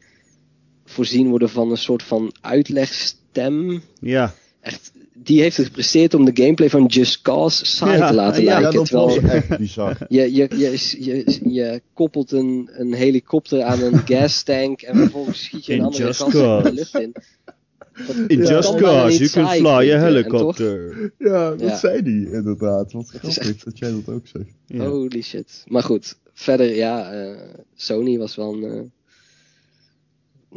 voorzien 0.85 1.29
worden 1.29 1.49
van 1.49 1.71
een 1.71 1.77
soort 1.77 2.03
van 2.03 2.33
uitlegstem. 2.41 3.81
Ja, 3.99 4.33
Echt, 4.61 4.91
die 5.13 5.41
heeft 5.41 5.57
het 5.57 5.65
gepresteerd 5.65 6.13
om 6.13 6.25
de 6.25 6.31
gameplay 6.43 6.69
van 6.69 6.85
Just 6.85 7.21
Cause 7.21 7.65
saai 7.65 7.97
Ja, 7.97 8.07
te 8.07 8.13
laten 8.13 8.43
ja, 8.43 8.49
Ja, 8.51 8.59
lijken. 8.59 8.77
dat 8.79 8.87
terwijl, 8.87 9.21
was 9.21 9.31
echt 9.41 9.57
bizar. 9.57 9.97
je, 10.09 10.33
je, 10.33 10.47
je, 10.57 10.95
je, 11.03 11.39
je 11.49 11.81
koppelt 11.93 12.31
een, 12.31 12.69
een 12.71 12.93
helikopter 12.93 13.63
aan 13.63 13.81
een 13.81 13.97
gastank 14.07 14.81
en 14.81 14.97
vervolgens 14.97 15.43
schiet 15.43 15.65
je 15.65 15.71
een 15.73 15.79
In 15.79 15.85
andere 15.85 16.03
Just 16.05 16.21
gast 16.21 16.33
de 16.63 16.73
lucht 16.73 16.99
in. 16.99 17.15
In 18.27 18.37
Just 18.37 18.75
Cause, 18.75 19.17
you 19.17 19.29
can 19.29 19.47
fly 19.47 19.91
a 19.91 19.95
en 19.95 19.99
helicopter. 19.99 21.11
Ja, 21.17 21.49
dat 21.49 21.59
Ja. 21.59 21.77
zei 21.77 22.01
die 22.01 22.31
inderdaad. 22.31 22.91
Wat 22.91 23.09
grappig 23.09 23.37
echt- 23.37 23.65
dat 23.65 23.77
jij 23.77 23.91
dat 23.91 24.09
ook 24.15 24.27
zegt. 24.27 24.49
Ja. 24.65 24.85
Holy 24.85 25.21
shit. 25.21 25.63
Maar 25.67 25.83
goed, 25.83 26.17
verder 26.33 26.75
ja, 26.75 27.11
eh, 27.11 27.37
Sony 27.75 28.17
was 28.17 28.35
wel 28.35 28.53
een, 28.53 28.63
eh, 28.63 28.81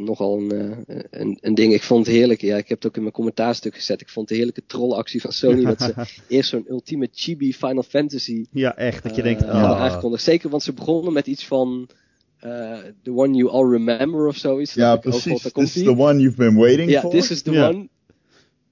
nogal 0.05 0.37
een, 0.37 0.51
eh, 0.87 0.97
een, 1.09 1.37
een 1.41 1.55
ding. 1.55 1.73
Ik 1.73 1.83
vond 1.83 2.05
het 2.05 2.15
heerlijk, 2.15 2.41
ja, 2.41 2.57
ik 2.57 2.67
heb 2.69 2.77
het 2.77 2.87
ook 2.87 2.95
in 2.95 3.01
mijn 3.01 3.13
commentaarstuk 3.13 3.75
gezet. 3.75 4.01
Ik 4.01 4.09
vond 4.09 4.27
de 4.27 4.35
heerlijke 4.35 4.63
trollactie 4.67 5.21
van 5.21 5.31
Sony 5.31 5.63
dat 5.63 5.81
ze 5.81 5.93
eerst 6.35 6.49
zo'n 6.49 6.65
ultieme 6.69 7.09
chibi 7.13 7.53
Final 7.53 7.83
Fantasy 7.83 8.45
Ja, 8.51 8.75
echt. 8.77 9.03
Dat 9.03 9.15
je 9.15 9.21
eh, 9.21 9.27
denkt, 9.27 9.43
ah, 9.43 9.81
aangekondigd. 9.81 10.23
Zeker, 10.23 10.49
want 10.49 10.63
ze 10.63 10.73
begonnen 10.73 11.13
met 11.13 11.27
iets 11.27 11.45
van 11.47 11.89
eh, 12.39 12.77
The 13.03 13.11
One 13.13 13.35
You 13.37 13.49
All 13.49 13.69
Remember 13.71 14.27
of 14.27 14.37
zoiets. 14.37 14.73
Ja, 14.73 14.93
oh 14.93 14.99
precies. 14.99 15.41
daar 15.41 15.51
This 15.51 15.75
is 15.75 15.83
the 15.83 15.95
one 15.97 16.19
you've 16.19 16.37
been 16.37 16.55
waiting 16.55 16.89
Ja, 16.89 17.01
for. 17.01 17.09
this 17.09 17.31
is 17.31 17.41
the 17.41 17.51
Ja. 17.51 17.69
one. 17.69 17.87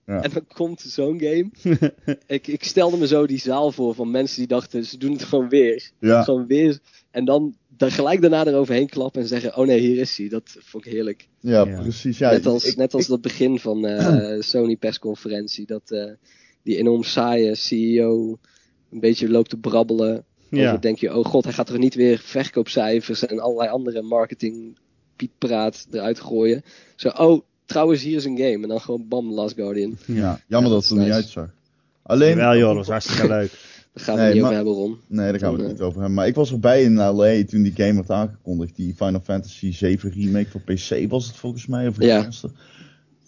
Ja. 0.06 0.22
En 0.24 0.32
dan 0.34 0.48
komt 0.48 0.82
zo'n 0.82 1.20
game. 1.20 1.50
ik, 2.28 2.48
ik 2.48 2.64
stelde 2.64 2.98
me 2.98 3.08
zo 3.08 3.26
die 3.28 3.40
zaal 3.40 3.72
voor 3.72 3.96
van 3.96 4.12
mensen 4.12 4.38
die 4.38 4.48
dachten, 4.48 4.86
ze 4.86 4.98
doen 4.98 5.12
het 5.12 5.24
gewoon 5.24 5.50
weer. 5.50 5.92
Ja, 6.00 6.24
Gewoon 6.24 6.48
weer. 6.48 6.80
En 7.12 7.26
dan, 7.26 7.56
dan 7.78 7.92
gelijk 7.92 8.22
daarna 8.22 8.46
eroverheen 8.46 8.90
klappen 8.90 9.22
en 9.22 9.28
zeggen, 9.28 9.58
oh 9.58 9.66
nee, 9.66 9.80
hier 9.80 9.98
is 9.98 10.18
hij. 10.18 10.28
Dat 10.30 10.56
vond 10.60 10.86
ik 10.86 10.92
heerlijk. 10.92 11.28
ja, 11.40 11.66
Ja. 11.66 11.82
precies. 11.82 12.18
Ja, 12.18 12.32
net 12.32 12.46
als, 12.46 12.66
ik- 12.66 12.76
net 12.76 12.94
als 12.94 13.04
ik- 13.04 13.10
dat 13.10 13.22
begin 13.22 13.60
van 13.60 13.86
eh, 13.88 14.40
Sony 14.52 14.76
persconferentie. 14.78 15.66
Dat 15.66 15.92
eh, 15.92 16.12
die 16.64 16.78
enorm 16.78 17.04
saaie 17.04 17.56
CEO 17.56 18.38
een 18.92 19.00
beetje 19.00 19.30
loopt 19.30 19.50
te 19.50 19.58
brabbelen. 19.58 20.26
Ja. 20.50 20.68
Over 20.68 20.82
denk 20.82 20.98
je, 21.00 21.16
oh 21.18 21.26
god, 21.26 21.44
hij 21.44 21.54
gaat 21.54 21.68
toch 21.68 21.78
niet 21.78 21.96
weer 21.96 22.18
verkoopcijfers 22.20 23.26
en 23.26 23.40
allerlei 23.40 23.70
andere 23.70 24.02
marketing 24.02 24.78
pietpraat 25.16 25.88
eruit 25.92 26.20
gooien. 26.20 26.64
Zo, 26.96 27.10
oh, 27.10 27.42
trouwens, 27.66 28.02
hier 28.04 28.16
is 28.18 28.26
een 28.26 28.38
game. 28.38 28.62
En 28.64 28.68
dan 28.68 28.82
gewoon 28.82 29.08
bam, 29.08 29.32
Last 29.34 29.56
Guardian. 29.56 29.98
ja, 30.06 30.42
jammer 30.48 30.70
Ja, 30.72 30.76
dat 30.76 30.82
het 30.82 30.90
er 30.90 30.96
dat 30.96 30.98
niet 30.98 31.08
is 31.08 31.14
uitzag. 31.14 31.50
Alleen, 32.04 32.30
Jawel 32.38 32.58
joh, 32.58 32.68
dat 32.68 32.76
was 32.76 32.88
hartstikke 32.88 33.28
leuk. 33.38 33.52
Daar 33.94 34.06
gaan 34.06 34.16
we 34.16 34.22
Nee, 34.22 34.34
niet 34.34 34.42
maar- 34.42 34.52
over 34.52 34.56
hebben, 34.66 34.74
Ron. 34.84 34.98
Nee, 35.08 35.32
daar 35.32 35.40
gaan 35.40 35.50
we 35.52 35.56
het 35.58 35.66
Dan, 35.66 35.72
niet 35.72 35.82
over 35.82 35.98
hebben. 36.00 36.14
Maar 36.14 36.28
ik 36.28 36.36
was 36.36 36.52
erbij 36.52 36.84
in 36.84 36.96
LA 36.98 37.44
toen 37.46 37.64
die 37.64 37.74
game 37.76 37.94
werd 37.94 38.10
aangekondigd. 38.12 38.76
Die 38.76 38.94
Final 38.96 39.20
Fantasy 39.24 39.72
7 39.74 40.12
remake 40.12 40.50
voor 40.50 40.62
PC 40.62 41.10
was 41.10 41.28
het 41.28 41.36
volgens 41.36 41.66
mij. 41.68 41.88
Of 41.88 41.96
de 41.96 42.06
Ja. 42.06 42.30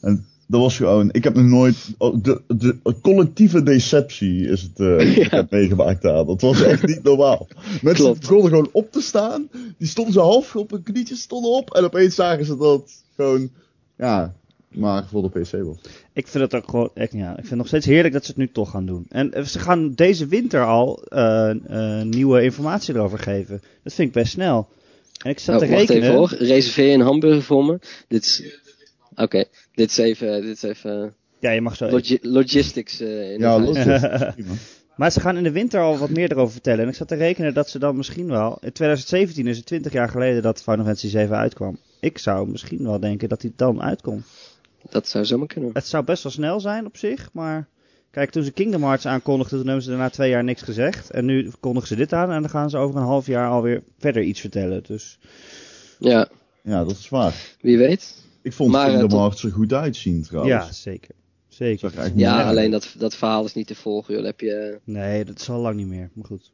En 0.01 0.25
dat 0.51 0.62
was 0.62 0.77
gewoon... 0.77 1.09
Ik 1.12 1.23
heb 1.23 1.35
nog 1.35 1.45
nooit... 1.45 1.75
oh, 1.97 2.23
De, 2.23 2.41
de, 2.47 2.77
collectieve 3.01 3.63
deceptie 3.63 4.47
is 4.47 4.62
het 4.62 4.79
eh, 4.79 4.97
die 5.15 5.21
ik 5.23 5.31
heb 5.31 5.51
meegemaakt 5.51 6.01
daar. 6.01 6.25
Dat 6.25 6.41
was 6.41 6.62
echt 6.62 6.85
niet 6.88 7.03
normaal. 7.03 7.47
Mensen 7.81 8.03
Klopt. 8.05 8.19
begonnen 8.19 8.47
gewoon 8.49 8.69
op 8.71 8.91
te 8.91 9.01
staan. 9.01 9.49
Die 9.77 9.88
stonden 9.88 10.13
zo 10.13 10.21
half 10.21 10.55
op 10.55 10.71
hun 10.71 10.83
knietjes 10.83 11.21
stonden 11.21 11.51
op. 11.51 11.73
En 11.73 11.83
opeens 11.83 12.15
zagen 12.15 12.45
ze 12.45 12.57
dat 12.57 13.03
gewoon... 13.15 13.49
Ja, 13.97 14.33
maar 14.69 15.07
voor 15.07 15.21
de 15.21 15.39
PC 15.39 15.51
was. 15.63 15.77
Ik 16.13 16.27
vind 16.27 16.43
het 16.43 16.55
ook 16.55 16.69
gewoon, 16.69 16.89
echt, 16.93 17.12
ja, 17.12 17.29
ik 17.29 17.35
vind 17.35 17.49
het 17.49 17.57
nog 17.57 17.67
steeds 17.67 17.85
heerlijk 17.85 18.13
dat 18.13 18.23
ze 18.25 18.29
het 18.31 18.39
nu 18.39 18.49
toch 18.51 18.69
gaan 18.69 18.85
doen. 18.85 19.05
En 19.09 19.33
eh, 19.33 19.43
ze 19.43 19.59
gaan 19.59 19.93
deze 19.93 20.27
winter 20.27 20.65
al 20.65 21.03
eh, 21.03 21.49
eh, 21.49 22.05
nieuwe 22.05 22.43
informatie 22.43 22.93
erover 22.95 23.19
geven. 23.19 23.62
Dat 23.83 23.93
vind 23.93 24.07
ik 24.07 24.13
best 24.13 24.31
snel. 24.31 24.67
En 25.23 25.29
ik 25.29 25.39
zat 25.39 25.55
Oh, 25.55 25.62
te 25.62 25.67
wacht 25.67 25.79
rekenen. 25.89 26.03
even 26.03 26.15
hoor. 26.15 26.33
Reserveer 26.38 26.88
je 26.88 26.93
een 26.93 27.01
hamburger 27.01 27.43
voor 27.43 27.65
me. 27.65 27.79
Dit 28.07 28.25
is... 28.25 28.59
Oké, 29.23 29.43
dit 29.73 29.89
is 29.89 29.97
even, 29.97 30.41
dit 30.41 30.55
is 30.55 30.62
even 30.63 31.13
Ja, 31.39 31.51
je 31.51 31.62
mag 31.62 31.75
zo. 31.75 31.89
logi- 31.89 32.19
logistics 32.21 32.99
eh 32.99 33.32
in 33.34 33.39
Ja, 33.39 33.60
prima. 33.60 34.34
Maar 34.95 35.12
ze 35.12 35.19
gaan 35.19 35.38
in 35.38 35.43
de 35.43 35.51
winter 35.51 35.82
al 35.82 35.97
wat 35.97 36.10
meer 36.10 36.32
erover 36.32 36.51
vertellen. 36.51 36.79
En 36.84 36.89
ik 36.89 36.95
zat 36.95 37.08
te 37.08 37.15
rekenen 37.15 37.53
dat 37.53 37.69
ze 37.69 37.79
dan 37.79 37.95
misschien 37.97 38.27
wel. 38.27 38.58
In 38.62 38.71
2017 38.71 39.47
is 39.47 39.58
het 39.58 39.65
20 39.65 39.91
jaar 39.91 40.10
geleden 40.10 40.41
dat 40.41 40.62
Final 40.63 40.86
Fantasy 40.86 41.08
7 41.08 41.36
uitkwam. 41.38 41.77
Ik 41.99 42.17
zou 42.17 42.49
misschien 42.49 42.84
wel 42.84 42.99
denken 42.99 43.29
dat 43.29 43.41
hij 43.41 43.51
dan 43.55 43.82
uitkomt. 43.82 44.25
Dat 44.89 45.08
zou 45.08 45.25
zomaar 45.25 45.47
kunnen. 45.47 45.69
Het 45.73 45.88
zou 45.88 46.03
best 46.03 46.23
wel 46.23 46.32
snel 46.32 46.60
zijn 46.60 46.86
op 46.86 46.97
zich, 46.97 47.29
maar. 47.34 47.67
Kijk, 48.12 48.29
toen 48.32 48.43
ze 48.43 48.51
Kingdom 48.51 48.84
Hearts 48.84 49.05
aankondigden, 49.05 49.58
toen 49.58 49.65
hebben 49.67 49.84
ze 49.84 49.89
daarna 49.89 50.10
twee 50.10 50.29
jaar 50.29 50.43
niks 50.43 50.62
gezegd. 50.62 51.10
En 51.10 51.25
nu 51.25 51.51
kondigen 51.60 51.88
ze 51.88 51.95
dit 51.95 52.13
aan 52.13 52.32
en 52.32 52.41
dan 52.41 52.49
gaan 52.49 52.69
ze 52.69 52.77
over 52.77 52.95
een 52.99 53.05
half 53.08 53.25
jaar 53.27 53.49
alweer 53.49 53.84
verder 53.99 54.23
iets 54.23 54.39
vertellen. 54.39 54.84
Dus 54.88 55.19
Ja, 55.99 56.29
Ja, 56.63 56.84
dat 56.84 56.91
is 56.97 57.10
waar. 57.10 57.34
wie 57.62 57.77
weet. 57.77 58.27
Ik 58.41 58.54
vond 58.54 58.71
Maar, 58.71 58.82
eh, 58.82 58.88
Kingdom 58.89 59.10
tot- 59.10 59.19
Hearts 59.19 59.43
er 59.43 59.52
goed 59.52 59.73
uitzien 59.73 60.23
trouwens. 60.23 60.54
ja, 60.65 60.71
zeker. 60.71 61.15
Zeker. 61.47 61.91
Er 61.97 62.12
Ja, 62.15 62.47
alleen 62.49 62.71
dat, 62.71 62.93
dat 62.97 63.15
verhaal 63.15 63.45
is 63.45 63.54
niet 63.54 63.67
te 63.67 63.75
volgen. 63.75 64.13
Joh. 64.15 64.23
Heb 64.25 64.39
je, 64.39 64.80
Nee, 64.84 65.25
dat 65.25 65.39
is 65.39 65.49
al 65.49 65.60
lang 65.62 65.75
niet 65.75 65.88
meer. 65.88 66.10
Maar 66.13 66.25
goed, 66.25 66.52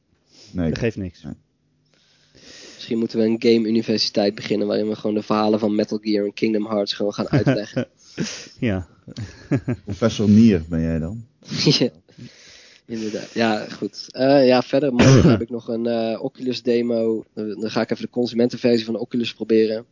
Nee, 0.51 0.69
dat 0.69 0.79
geeft 0.79 0.97
niks. 0.97 1.23
misschien 2.73 2.97
moeten 2.97 3.19
we 3.19 3.25
een 3.25 3.35
game 3.39 3.67
universiteit 3.67 4.35
beginnen 4.35 4.67
waarin 4.67 4.87
we 4.87 4.95
gewoon 4.95 5.15
de 5.15 5.21
verhalen 5.23 5.59
van 5.59 5.75
Metal 5.75 5.97
Gear 6.01 6.25
en 6.25 6.33
Kingdom 6.33 6.65
Hearts 6.67 6.93
gewoon 6.93 7.13
gaan 7.13 7.29
uitleggen. 7.29 7.87
Ja. 8.59 8.87
Professor 9.85 10.29
Nier 10.29 10.63
ben 10.69 10.81
jij 10.81 10.99
dan? 10.99 11.25
ja, 11.79 11.89
inderdaad. 12.85 13.31
Ja, 13.33 13.65
goed. 13.69 14.07
Eh, 14.11 14.47
ja, 14.47 14.61
verder 14.61 14.93
morgen 14.93 15.29
heb 15.29 15.41
ik 15.41 15.49
nog 15.49 15.67
een 15.67 15.85
eh, 15.85 16.23
Oculus 16.23 16.61
demo. 16.63 17.25
Dan 17.33 17.59
dan 17.59 17.69
ga 17.71 17.81
ik 17.81 17.91
even 17.91 18.03
de 18.03 18.09
consumentenversie 18.11 18.85
van 18.85 18.93
de 18.93 18.99
Oculus 18.99 19.33
proberen. 19.33 19.85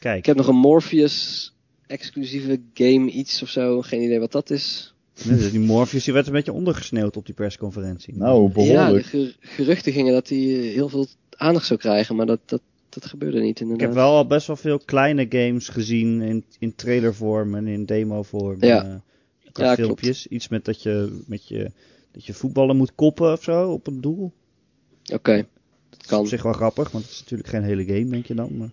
Ik 0.00 0.06
Kijk, 0.06 0.26
heb 0.26 0.36
nog 0.36 0.46
een 0.46 0.56
Morpheus 0.56 1.52
exclusieve 1.86 2.60
game 2.74 3.10
iets 3.10 3.42
of 3.42 3.48
zo. 3.48 3.80
Geen 3.82 4.02
idee 4.02 4.20
wat 4.20 4.32
dat 4.32 4.50
is. 4.50 4.94
die 5.50 5.58
Morpheus 5.60 6.04
die 6.04 6.14
werd 6.14 6.26
een 6.26 6.32
beetje 6.32 6.52
ondergesneeuwd 6.52 7.16
op 7.16 7.26
die 7.26 7.34
persconferentie. 7.34 8.16
Nou, 8.16 8.42
Ja, 8.42 8.46
de 8.48 8.52
behoorlijk. 8.52 9.06
ger- 9.06 9.36
geruchten 9.40 9.92
gingen 9.92 10.12
dat 10.12 10.28
hij 10.28 10.38
eh, 10.38 10.74
heel 10.74 10.88
veel 10.88 11.06
aandacht 11.36 11.66
zou 11.66 11.80
krijgen, 11.80 12.16
maar 12.16 12.26
dat, 12.26 12.40
dat, 12.44 12.60
dat 12.88 13.06
gebeurde 13.06 13.40
niet 13.40 13.50
Ik 13.56 13.60
inderdaad. 13.60 13.86
heb 13.86 13.96
wel 13.96 14.16
al 14.16 14.26
best 14.26 14.46
wel 14.46 14.56
veel 14.56 14.78
kleine 14.78 15.26
games 15.28 15.68
gezien 15.68 16.20
in, 16.22 16.44
in 16.58 16.74
trailervorm 16.74 17.54
en 17.54 17.66
in 17.66 17.84
demovorm. 17.84 18.64
Ja. 18.64 18.84
eh, 18.84 18.94
Ja, 19.52 19.74
filmpjes. 19.74 20.26
Iets 20.26 20.48
met 20.48 20.64
dat 20.64 20.82
je, 20.82 21.22
met 21.26 21.48
je, 21.48 21.70
dat 22.12 22.24
je 22.26 22.32
voetballen 22.34 22.76
moet 22.76 22.94
koppen 22.94 23.32
of 23.32 23.42
zo 23.42 23.70
op 23.72 23.86
een 23.86 24.00
doel. 24.00 24.32
Oké, 25.12 25.46
Kan. 26.10 26.20
op 26.20 26.26
zich 26.26 26.42
wel 26.42 26.52
grappig, 26.52 26.90
want 26.90 27.04
het 27.04 27.12
is 27.12 27.20
natuurlijk 27.20 27.48
geen 27.48 27.62
hele 27.62 27.84
game, 27.84 28.10
denk 28.10 28.26
je 28.26 28.34
dan. 28.34 28.56
Maar 28.56 28.70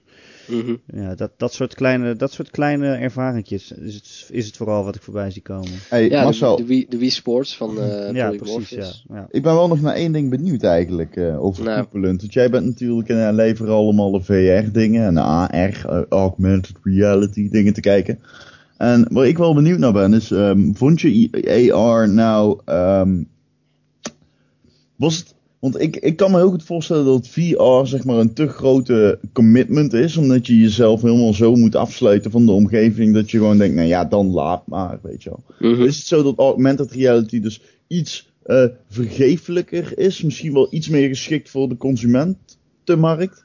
mhm. 0.48 0.76
ja, 0.86 1.16
dat, 1.16 1.32
dat, 1.38 1.54
soort 1.54 1.76
kleine, 1.76 2.16
dat 2.16 2.32
soort 2.32 2.50
kleine 2.50 2.96
ervaringjes 2.96 3.72
is 3.72 3.96
het, 3.96 4.30
is 4.32 4.46
het 4.46 4.58
vooral 4.58 4.84
wat 4.84 4.96
ik 4.96 5.02
voorbij 5.02 5.32
zie 5.32 5.42
komen. 5.42 5.72
Hey, 5.90 6.10
ja, 6.10 6.24
Marcel, 6.24 6.56
de, 6.56 6.62
de, 6.62 6.68
Wii, 6.68 6.86
de 6.90 6.98
Wii 6.98 7.10
Sports 7.10 7.58
van 7.58 7.82
eh 7.82 8.14
ja, 8.14 8.30
precies. 8.30 9.06
Ja, 9.10 9.28
ik 9.30 9.44
ben 9.44 9.54
wel 9.54 9.68
nog 9.68 9.82
naar 9.82 9.94
één 9.94 10.12
ding 10.12 10.30
benieuwd 10.30 10.64
eigenlijk, 10.64 11.16
eh 11.16 11.44
over 11.44 11.64
Nou. 11.64 11.82
koepelend. 11.82 12.22
Want 12.22 12.34
jij 12.34 12.50
bent 12.50 12.66
natuurlijk 12.66 13.10
in 13.10 13.36
leveren 13.36 13.74
allemaal 13.74 14.12
de 14.12 14.22
VR-dingen 14.22 15.06
en 15.06 15.14
de 15.14 15.22
AR, 15.22 15.86
eh, 15.86 16.02
Augmented 16.10 16.76
Reality 16.84 17.50
dingen 17.50 17.74
te 17.74 17.82
kijken. 17.82 18.20
En 18.78 19.08
waar 19.12 19.28
ik 19.28 19.38
wel 19.38 19.54
benieuwd 19.54 19.80
naar 19.80 19.94
ben 19.94 20.14
is, 20.14 20.32
ehm, 20.32 20.74
vond 20.74 21.02
je 21.02 21.72
AR 21.74 22.10
nou, 22.10 22.60
ehm, 22.66 23.24
was 24.96 25.18
het, 25.18 25.36
Want 25.72 25.82
ik, 25.84 25.96
ik 25.96 26.16
kan 26.16 26.32
me 26.32 26.38
heel 26.38 26.50
goed 26.50 26.64
voorstellen 26.64 27.06
dat 27.06 27.28
VR 27.28 27.86
zeg 27.86 28.04
maar 28.04 28.18
een 28.18 28.34
te 28.34 28.48
grote 28.48 29.20
commitment 29.34 29.94
is. 29.94 30.18
Omdat 30.18 30.48
je 30.48 30.60
jezelf 30.60 31.02
helemaal 31.02 31.34
zo 31.34 31.56
moet 31.56 31.76
afsluiten 31.76 32.32
van 32.32 32.46
de 32.46 32.52
omgeving. 32.52 33.14
Dat 33.14 33.32
je 33.32 33.38
gewoon 33.38 33.58
denkt, 33.58 33.76
nou 33.76 33.88
ja, 33.88 34.06
dan 34.06 34.32
laat 34.32 34.68
maar, 34.68 35.00
weet 35.02 35.24
je 35.24 35.30
wel. 35.30 35.72
Mhm. 35.72 35.84
Is 35.84 35.98
het 35.98 36.06
zo 36.06 36.24
dat 36.24 36.38
augmented 36.38 36.92
reality 36.92 37.40
dus 37.40 37.62
iets 37.88 38.32
eh 38.44 38.66
vergeeflijker 38.90 39.98
is? 39.98 40.22
Misschien 40.22 40.54
wel 40.54 40.68
iets 40.70 40.90
meer 40.90 41.08
geschikt 41.08 41.50
voor 41.50 41.70
de 41.70 41.78
consumentenmarkt? 41.78 43.44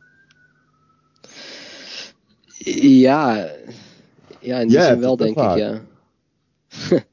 Ja, 2.75 3.51
ja 4.41 4.59
in 4.59 4.69
die 4.69 4.83
zin 4.83 5.01
wel 5.01 5.17
denk 5.17 5.37
ik, 5.37 5.57
ja. 5.57 5.83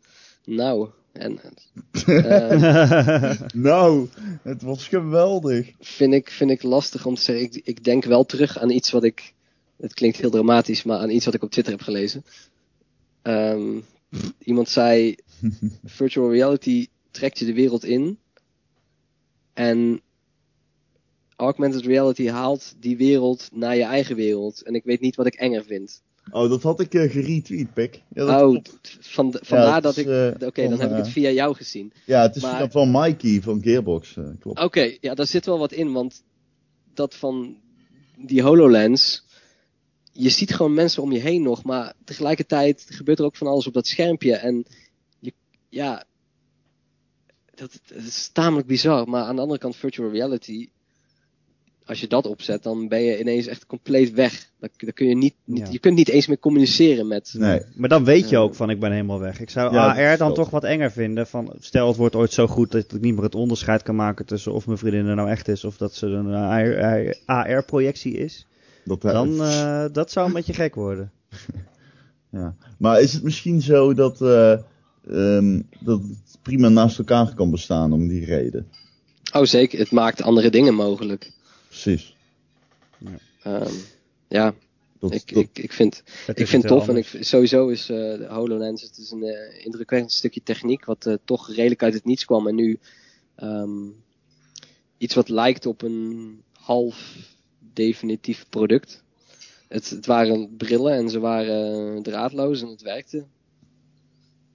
nou, 0.46 0.90
en 1.12 1.40
Nou, 3.54 4.08
het 4.44 4.62
was 4.62 4.88
geweldig. 4.88 5.72
vind, 5.80 6.14
ik, 6.14 6.30
vind 6.30 6.52
ik 6.52 6.64
lastig 6.64 7.06
om 7.06 7.16
te 7.16 7.22
zeggen. 7.22 7.46
Ik, 7.46 7.62
ik 7.64 7.84
denk 7.84 8.06
wel 8.06 8.26
terug 8.26 8.58
aan 8.58 8.70
iets 8.70 8.92
wat 8.92 9.04
ik, 9.04 9.34
het 9.78 9.94
klinkt 9.94 10.18
heel 10.18 10.30
dramatisch, 10.30 10.84
maar 10.84 10.98
aan 10.98 11.10
iets 11.10 11.26
wat 11.26 11.34
ik 11.34 11.44
op 11.44 11.52
Twitter 11.52 11.74
heb 11.74 11.82
gelezen. 11.82 12.24
Ehm, 13.22 13.80
iemand 14.44 14.70
zei, 14.70 15.16
virtual 15.84 16.32
reality 16.32 16.88
trekt 17.12 17.40
je 17.40 17.46
de 17.46 17.54
wereld 17.54 17.86
in 17.86 18.18
en 19.54 20.02
augmented 21.36 21.86
reality 21.86 22.28
haalt 22.28 22.76
die 22.80 22.98
wereld 22.98 23.50
naar 23.52 23.76
je 23.76 23.84
eigen 23.84 24.16
wereld. 24.16 24.62
En 24.62 24.74
ik 24.74 24.84
weet 24.84 25.00
niet 25.00 25.16
wat 25.16 25.26
ik 25.26 25.34
enger 25.34 25.64
vind. 25.64 26.02
Oh, 26.32 26.50
dat 26.50 26.64
had 26.64 26.80
ik 26.80 26.94
eh, 26.94 27.12
geretweet, 27.12 27.74
Pik. 27.74 28.02
Ja, 28.14 28.26
dat 28.26 28.42
Oh, 28.42 28.62
van, 29.00 29.36
vandaar 29.42 29.82
dat 29.82 29.98
is, 29.98 30.04
ik. 30.06 30.10
eh, 30.42 30.48
Oké, 30.48 30.62
dan 30.70 30.80
heb 30.80 30.90
ik 30.90 30.96
eh, 30.96 31.04
het 31.04 31.08
via 31.08 31.30
jou 31.30 31.56
gezien. 31.56 31.94
Ja, 32.06 32.22
het 32.22 32.36
is 32.36 32.42
maar- 32.42 32.72
van 32.72 32.92
Mikey 32.92 33.42
van 33.42 33.62
Gearbox, 33.62 34.18
eh, 34.18 34.24
klopt. 34.40 34.60
Oké, 34.60 34.96
ja, 35.02 35.14
daar 35.16 35.28
zit 35.28 35.46
wel 35.46 35.60
wat 35.60 35.72
in, 35.72 35.92
want 35.92 36.24
dat 36.94 37.16
van 37.16 37.58
die 38.18 38.42
HoloLens. 38.42 39.26
Je 40.12 40.30
ziet 40.30 40.54
gewoon 40.56 40.74
mensen 40.74 41.04
om 41.04 41.12
je 41.12 41.20
heen 41.20 41.42
nog, 41.42 41.64
maar 41.64 41.94
tegelijkertijd 42.04 42.86
gebeurt 42.90 43.20
er 43.20 43.26
ook 43.26 43.36
van 43.36 43.48
alles 43.48 43.68
op 43.68 43.74
dat 43.74 43.88
schermpje. 43.88 44.36
En 44.36 44.66
je, 45.20 45.34
ja, 45.70 46.04
dat, 47.56 47.80
dat 47.88 47.98
is 48.04 48.30
tamelijk 48.34 48.68
bizar. 48.68 49.08
Maar 49.10 49.24
aan 49.24 49.36
de 49.36 49.42
andere 49.42 49.60
kant, 49.60 49.76
virtual 49.76 50.12
reality, 50.12 50.70
als 51.90 52.00
je 52.00 52.08
dat 52.08 52.26
opzet, 52.26 52.64
dan 52.64 52.88
ben 52.88 53.02
je 53.02 53.20
ineens 53.20 53.48
echt 53.48 53.66
compleet 53.66 54.12
weg. 54.14 54.50
Dan, 54.60 54.70
dan 54.78 54.94
kun 54.94 55.08
je, 55.08 55.16
niet, 55.16 55.34
niet, 55.44 55.66
Ja. 55.66 55.72
je 55.72 55.80
kunt 55.80 55.96
niet 55.96 56.10
eens 56.10 56.28
meer 56.28 56.40
communiceren 56.40 57.08
met. 57.08 57.34
Nee. 57.38 57.62
Maar 57.76 57.90
dan 57.90 58.04
weet 58.04 58.30
je 58.30 58.38
ook 58.38 58.56
van 58.56 58.70
ik 58.70 58.80
ben 58.80 58.92
helemaal 58.92 59.20
weg. 59.20 59.40
Ik 59.40 59.50
zou 59.50 59.74
Ja, 59.74 60.12
AR 60.12 60.18
dan 60.18 60.34
toch 60.34 60.50
wat 60.50 60.64
enger 60.64 60.92
vinden. 60.92 61.28
Van, 61.28 61.54
stel 61.60 61.88
het 61.88 61.98
wordt 61.98 62.16
ooit 62.16 62.32
zo 62.32 62.48
goed 62.48 62.72
dat 62.72 62.94
ik 62.94 63.02
niet 63.02 63.14
meer 63.14 63.24
het 63.24 63.36
onderscheid 63.36 63.84
kan 63.84 63.96
maken 63.96 64.26
tussen 64.26 64.54
of 64.54 64.66
mijn 64.66 64.78
vriendin 64.78 65.06
er 65.06 65.16
nou 65.16 65.30
echt 65.30 65.48
is 65.48 65.64
of 65.64 65.78
dat 65.78 65.94
ze 65.96 66.08
een 66.08 67.14
AR-projectie 67.26 68.14
is. 68.14 68.48
Dat, 68.86 69.06
eh, 69.06 69.12
Dan 69.12 69.42
eh, 69.44 69.86
dat 69.92 70.12
zou 70.12 70.28
een 70.28 70.34
beetje 70.34 70.54
gek 70.54 70.76
worden. 70.76 71.12
ja. 72.32 72.56
Maar 72.78 73.02
is 73.02 73.14
het 73.14 73.24
misschien 73.24 73.62
zo 73.62 73.94
dat, 73.94 74.22
eh, 74.22 74.52
ehm, 75.08 75.62
dat 75.80 76.02
het 76.02 76.38
prima 76.42 76.70
naast 76.70 76.98
elkaar 76.98 77.34
kan 77.34 77.52
bestaan 77.52 77.94
om 77.94 78.08
die 78.08 78.26
reden? 78.26 78.68
Oh, 79.34 79.44
zeker. 79.44 79.80
Het 79.80 79.92
maakt 79.92 80.22
andere 80.22 80.50
dingen 80.50 80.74
mogelijk. 80.74 81.32
Precies. 81.70 82.16
Ehm, 83.44 83.74
ja, 84.28 84.54
Dat, 85.00 85.14
ik, 85.14 85.34
dat, 85.34 85.44
ik, 85.44 85.60
ik 85.60 85.74
vind 85.74 86.04
Het 86.26 86.40
Ik 86.40 86.48
vind 86.48 86.64
het 86.64 86.72
tof 86.72 86.88
en 86.88 86.98
ik, 86.98 87.18
sowieso 87.20 87.68
is 87.68 87.82
eh, 87.82 87.98
de 87.98 88.28
HoloLens 88.30 88.82
het 88.82 88.98
is 88.98 89.12
een 89.12 89.24
eh, 89.24 89.66
indrukwekkend 89.66 90.12
stukje 90.12 90.44
techniek 90.44 90.86
wat 90.86 91.06
eh, 91.06 91.14
toch 91.26 91.50
redelijk 91.50 91.84
uit 91.84 91.94
het 91.94 92.06
niets 92.06 92.26
kwam 92.26 92.48
en 92.48 92.56
nu 92.56 92.80
ehm, 93.36 93.88
iets 94.98 95.16
wat 95.16 95.30
lijkt 95.30 95.66
op 95.66 95.82
een 95.82 96.42
half 96.52 97.16
definitief 97.74 98.46
product. 98.50 99.04
Het, 99.68 99.90
het 99.90 100.06
waren 100.06 100.56
brillen 100.58 100.94
en 100.94 101.10
ze 101.10 101.20
waren 101.20 102.04
draadloos 102.04 102.62
en 102.62 102.68
het 102.68 102.82
werkte. 102.82 103.26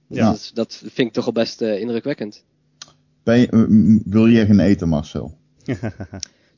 Ja. 0.07 0.31
Dat, 0.31 0.51
dat 0.53 0.75
vind 0.75 1.07
ik 1.07 1.13
toch 1.13 1.25
al 1.25 1.31
best 1.31 1.61
eh, 1.61 1.79
indrukwekkend. 1.79 2.43
ben 3.23 3.39
je, 3.39 4.01
wil 4.05 4.27
je 4.27 4.45
gaan 4.45 4.59
eten, 4.59 4.89
Marcel? 4.89 5.37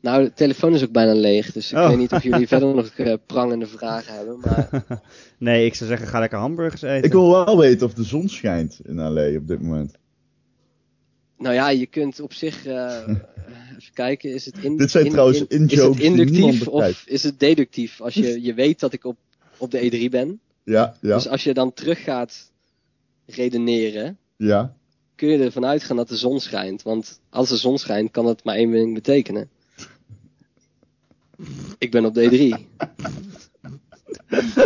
Nou, 0.08 0.24
de 0.24 0.34
telefoon 0.34 0.74
is 0.74 0.84
ook 0.84 0.92
bijna 0.92 1.14
leeg, 1.14 1.52
dus 1.52 1.72
ik 1.72 1.78
Oh. 1.78 1.88
weet 1.88 1.98
niet 1.98 2.12
of 2.12 2.24
jullie 2.24 2.48
verder 2.54 2.76
nog 2.76 2.88
eh, 2.88 3.14
prangende 3.26 3.66
vragen 3.68 4.14
hebben. 4.14 4.40
Maar 4.40 4.70
nee, 5.38 5.66
ik 5.66 5.76
zou 5.76 5.90
zeggen 5.90 6.08
ga 6.08 6.20
lekker 6.20 6.38
hamburgers 6.40 6.82
eten. 6.82 7.04
Ik 7.04 7.12
wil 7.12 7.30
wel 7.32 7.58
weten 7.58 7.86
of 7.88 7.94
de 7.94 8.04
zon 8.04 8.30
schijnt 8.30 8.80
in 8.84 8.96
LA 8.96 9.36
op 9.38 9.48
dit 9.48 9.62
moment. 9.62 9.92
Nou 11.38 11.54
ja, 11.54 11.70
je 11.70 11.86
kunt 11.86 12.20
op 12.20 12.34
zich. 12.34 12.66
eh, 12.66 13.08
even 13.80 13.94
kijken, 13.94 14.34
is 14.34 14.46
het, 14.46 14.58
in, 14.62 14.78
Dit 14.78 14.92
zijn 14.92 15.06
in- 15.06 15.12
trouwens 15.12 15.40
in- 15.40 15.48
in-jokes 15.50 15.78
is 15.78 15.84
het 15.88 15.98
die 15.98 16.10
niemand 16.10 16.30
inductief 16.54 16.68
of 16.68 17.04
is 17.06 17.24
het 17.24 17.40
deductief? 17.40 18.02
Als 18.02 18.14
je, 18.14 18.42
je 18.42 18.54
weet 18.54 18.80
dat 18.80 18.94
ik 18.94 19.06
op, 19.06 19.18
op 19.58 19.72
de 19.72 19.80
E3 20.08 20.10
ben. 20.12 20.40
Ja, 20.64 20.96
ja, 21.02 21.16
Dus 21.16 21.28
als 21.28 21.44
je 21.44 21.54
dan 21.54 21.74
terug 21.74 22.04
gaat 22.04 22.52
redeneren, 23.26 24.18
ja. 24.38 24.76
kun 25.16 25.28
je 25.30 25.38
ervan 25.44 25.66
uitgaan 25.66 25.96
dat 25.98 26.10
de 26.10 26.16
zon 26.18 26.40
schijnt. 26.40 26.82
Want 26.84 27.20
als 27.30 27.50
de 27.50 27.58
zon 27.58 27.78
schijnt, 27.78 28.12
kan 28.12 28.26
dat 28.26 28.44
maar 28.44 28.56
één 28.56 28.72
ding 28.72 28.94
betekenen. 28.94 29.50
Ik 31.78 31.92
ben 31.92 32.06
op 32.06 32.14
de 32.14 32.30
E3. 32.30 32.66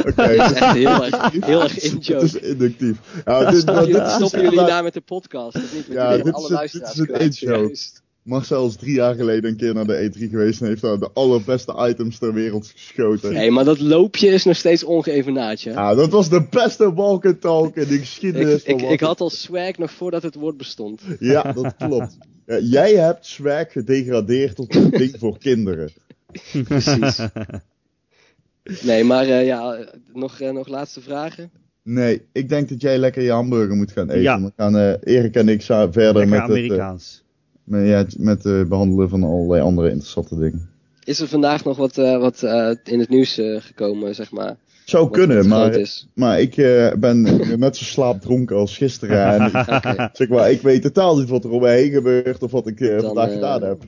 Oké. 0.07 0.35
Dat 0.35 0.51
is 0.51 0.57
echt 0.57 0.73
heel 0.73 1.03
erg, 1.03 1.45
heel 1.45 1.61
erg 1.61 1.75
Het 1.75 2.23
is 2.23 2.35
inductief. 2.35 2.97
Ja, 3.25 3.45
dit, 3.51 3.61
Stoppen, 3.61 3.85
dit 3.85 4.05
is 4.05 4.13
stoppen 4.13 4.41
jullie 4.41 4.61
na 4.61 4.81
met 4.81 4.93
de 4.93 5.01
podcast? 5.01 5.57
Niet? 5.73 5.85
Ja, 5.89 6.17
dit 6.17 6.25
is 6.27 6.71
dit 6.71 6.81
is 6.81 7.05
kwijt, 7.05 7.41
in-joke. 7.41 7.75
Marcel 8.23 8.67
is 8.67 8.75
drie 8.75 8.93
jaar 8.93 9.15
geleden 9.15 9.49
een 9.49 9.57
keer 9.57 9.73
naar 9.73 9.87
de 9.87 10.11
E3 10.11 10.29
geweest 10.29 10.61
en 10.61 10.67
heeft 10.67 10.81
daar 10.81 10.99
de 10.99 11.09
allerbeste 11.13 11.87
items 11.89 12.17
ter 12.17 12.33
wereld 12.33 12.67
geschoten. 12.67 13.33
Nee, 13.33 13.51
maar 13.51 13.65
dat 13.65 13.79
loopje 13.79 14.27
is 14.27 14.43
nog 14.43 14.55
steeds 14.55 14.83
ongeëvenaard, 14.83 15.61
ja. 15.61 15.71
Ja, 15.71 15.95
dat 15.95 16.09
was 16.09 16.29
de 16.29 16.47
beste 16.49 16.93
walk 16.93 17.25
and 17.25 17.41
talk 17.41 17.75
in 17.75 17.87
de 17.87 17.97
geschiedenis 17.97 18.63
Ik, 18.63 18.69
van 18.69 18.79
ik, 18.79 18.89
ik 18.89 18.99
had 18.99 19.21
al 19.21 19.29
swag 19.29 19.77
nog 19.77 19.91
voordat 19.91 20.23
het 20.23 20.35
woord 20.35 20.57
bestond. 20.57 21.01
Ja, 21.19 21.51
dat 21.51 21.75
klopt. 21.75 22.17
Jij 22.75 22.95
hebt 22.95 23.25
swag 23.25 23.71
gedegradeerd 23.71 24.55
tot 24.55 24.75
een 24.75 24.89
ding 24.89 25.15
voor 25.19 25.37
kinderen. 25.37 25.91
Precies. 26.67 27.19
Nee, 28.81 29.03
maar 29.03 29.23
eh, 29.25 29.45
ja, 29.45 29.77
nog, 30.13 30.39
eh, 30.39 30.51
nog 30.51 30.67
laatste 30.67 31.01
vragen? 31.01 31.51
Nee, 31.83 32.21
ik 32.31 32.49
denk 32.49 32.69
dat 32.69 32.81
jij 32.81 32.97
lekker 32.97 33.21
je 33.23 33.31
hamburger 33.31 33.75
moet 33.75 33.91
gaan 33.91 34.09
eten. 34.09 34.21
Ja. 34.21 34.37
Dan 34.39 34.51
gaan 34.55 34.77
eh, 34.77 34.93
Erik 35.15 35.35
en 35.35 35.49
ik 35.49 35.61
verder 35.61 35.93
lekker 36.03 36.27
met 36.29 36.41
het, 36.41 36.49
Amerikaans. 36.49 37.23
met, 37.63 37.87
ja, 37.87 37.97
het- 37.97 38.17
met 38.19 38.43
het 38.43 38.69
behandelen 38.69 39.09
van 39.09 39.23
allerlei 39.23 39.61
andere 39.61 39.87
interessante 39.89 40.37
dingen. 40.37 40.69
Is 41.03 41.19
er 41.19 41.27
vandaag 41.27 41.63
nog 41.63 41.77
wat, 41.77 41.95
wat 41.95 42.41
in 42.83 42.99
het 42.99 43.09
nieuws 43.09 43.33
gekomen, 43.57 44.15
zeg 44.15 44.31
maar? 44.31 44.55
Zou 44.85 45.09
kunnen, 45.11 45.47
maar, 45.47 45.79
maar 46.13 46.39
ik 46.41 46.57
eh, 46.57 46.93
ben 46.93 47.21
net 47.59 47.77
zo 47.77 47.83
slaapdronken 47.83 48.55
als 48.55 48.77
gisteren. 48.77 49.25
En 49.25 49.45
ik, 49.61 49.67
Oké, 49.67 50.09
zeg 50.13 50.27
maar, 50.29 50.51
ik 50.51 50.61
weet 50.61 50.81
totaal 50.81 51.17
niet 51.17 51.29
wat 51.29 51.43
er 51.43 51.49
om 51.49 51.61
me 51.61 51.69
heen 51.69 51.91
gebeurt 51.91 52.43
of 52.43 52.51
wat 52.51 52.67
ik 52.67 52.79
eh, 52.79 52.89
Dan, 52.89 53.01
vandaag 53.05 53.27
eh, 53.27 53.33
gedaan 53.33 53.63
heb. 53.63 53.83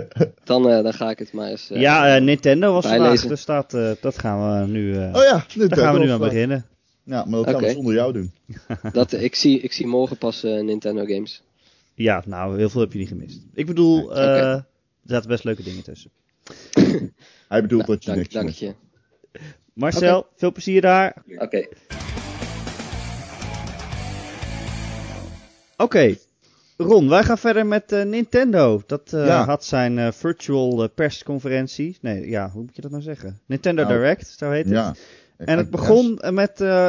dan, 0.44 0.70
eh, 0.70 0.82
dan 0.82 0.92
ga 0.92 1.10
ik 1.10 1.18
het 1.18 1.32
maar 1.32 1.48
eens... 1.50 1.70
eh, 1.70 1.80
ja, 1.80 2.16
eh, 2.16 2.22
Nintendo 2.22 2.72
was 2.72 2.86
vandaag, 2.86 3.20
dus 3.26 3.44
dat, 3.44 3.74
eh, 3.74 3.90
dat 4.00 4.18
gaan 4.18 4.66
we 4.66 4.72
nu, 4.72 4.94
eh, 4.96 5.10
oh 5.14 5.22
ja, 5.22 5.44
daar 5.66 5.78
gaan 5.78 5.94
we 5.94 6.00
nu 6.00 6.10
aan 6.10 6.18
beginnen. 6.20 6.64
Ja, 7.04 7.24
maar 7.24 7.42
dat 7.44 7.50
gaan 7.50 7.62
we 7.62 7.70
zonder 7.70 7.94
jou 7.94 8.12
doen. 8.12 8.32
dat, 8.92 9.12
ik, 9.12 9.34
zie, 9.34 9.60
ik 9.60 9.72
zie 9.72 9.86
morgen 9.86 10.16
pas 10.16 10.44
eh, 10.44 10.60
Nintendo 10.62 11.04
games. 11.04 11.42
Ja, 11.94 12.22
nou, 12.26 12.58
heel 12.58 12.68
veel 12.70 12.80
heb 12.80 12.92
je 12.92 12.98
niet 12.98 13.08
gemist. 13.08 13.40
Ik 13.54 13.66
bedoel, 13.66 14.14
eh, 14.16 14.52
er 14.52 14.66
zaten 15.04 15.28
best 15.28 15.44
leuke 15.44 15.62
dingen 15.62 15.82
tussen. 15.82 16.10
Hij 17.48 17.62
bedoelt 17.62 17.86
Nou, 17.86 17.98
dat 17.98 18.04
je 18.04 18.10
dank, 18.10 18.16
niks 18.22 18.34
dank 18.34 18.48
je. 18.50 18.74
Marcel, 19.74 20.26
veel 20.36 20.52
plezier 20.52 20.80
daar. 20.80 21.22
Oké. 21.38 21.66
Oké, 25.76 26.14
Ron, 26.76 27.08
wij 27.08 27.22
gaan 27.22 27.38
verder 27.38 27.66
met 27.66 27.92
eh, 27.92 28.02
Nintendo. 28.04 28.82
Dat 28.86 29.12
eh, 29.12 29.26
Ja. 29.26 29.44
had 29.44 29.64
zijn 29.64 29.98
eh, 29.98 30.12
virtual 30.12 30.88
persconferentie. 30.88 31.98
Nee, 32.00 32.28
ja, 32.28 32.50
hoe 32.50 32.62
moet 32.62 32.76
je 32.76 32.82
dat 32.82 32.90
nou 32.90 33.02
zeggen? 33.02 33.40
Nintendo 33.46 33.82
Nou, 33.82 33.94
Direct, 33.94 34.34
zo 34.38 34.50
heet 34.50 34.64
het. 34.64 34.74
Ja. 34.74 34.94
En 35.36 35.58
het 35.58 35.70
begon 35.70 36.18
met 36.30 36.60
eh, 36.60 36.88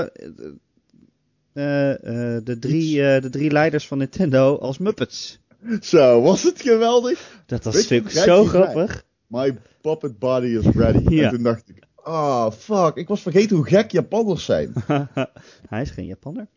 eh, 1.53 1.91
eh, 1.91 2.43
de, 2.43 2.57
drie, 2.59 3.03
eh, 3.07 3.21
de 3.21 3.29
drie 3.29 3.51
leiders 3.51 3.87
van 3.87 3.97
Nintendo 3.97 4.57
als 4.57 4.77
Muppets. 4.77 5.39
Zo, 5.81 6.21
was 6.21 6.43
het 6.43 6.61
geweldig? 6.61 7.41
Dat 7.45 7.63
was 7.63 7.87
je 7.87 8.03
zo 8.07 8.45
grappig. 8.45 9.03
My 9.27 9.57
puppet 9.81 10.19
body 10.19 10.45
is 10.47 10.65
ready. 10.75 11.15
Ja. 11.15 11.23
En 11.23 11.29
toen 11.33 11.43
dacht 11.43 11.69
ik, 11.69 11.83
ah, 12.03 12.51
fuck, 12.51 12.95
ik 12.95 13.07
was 13.07 13.21
vergeten 13.21 13.55
hoe 13.55 13.67
gek 13.67 13.91
Japanners 13.91 14.45
zijn. 14.45 14.73
Hij 15.69 15.81
is 15.81 15.89
geen 15.89 16.05
Japanner. 16.05 16.47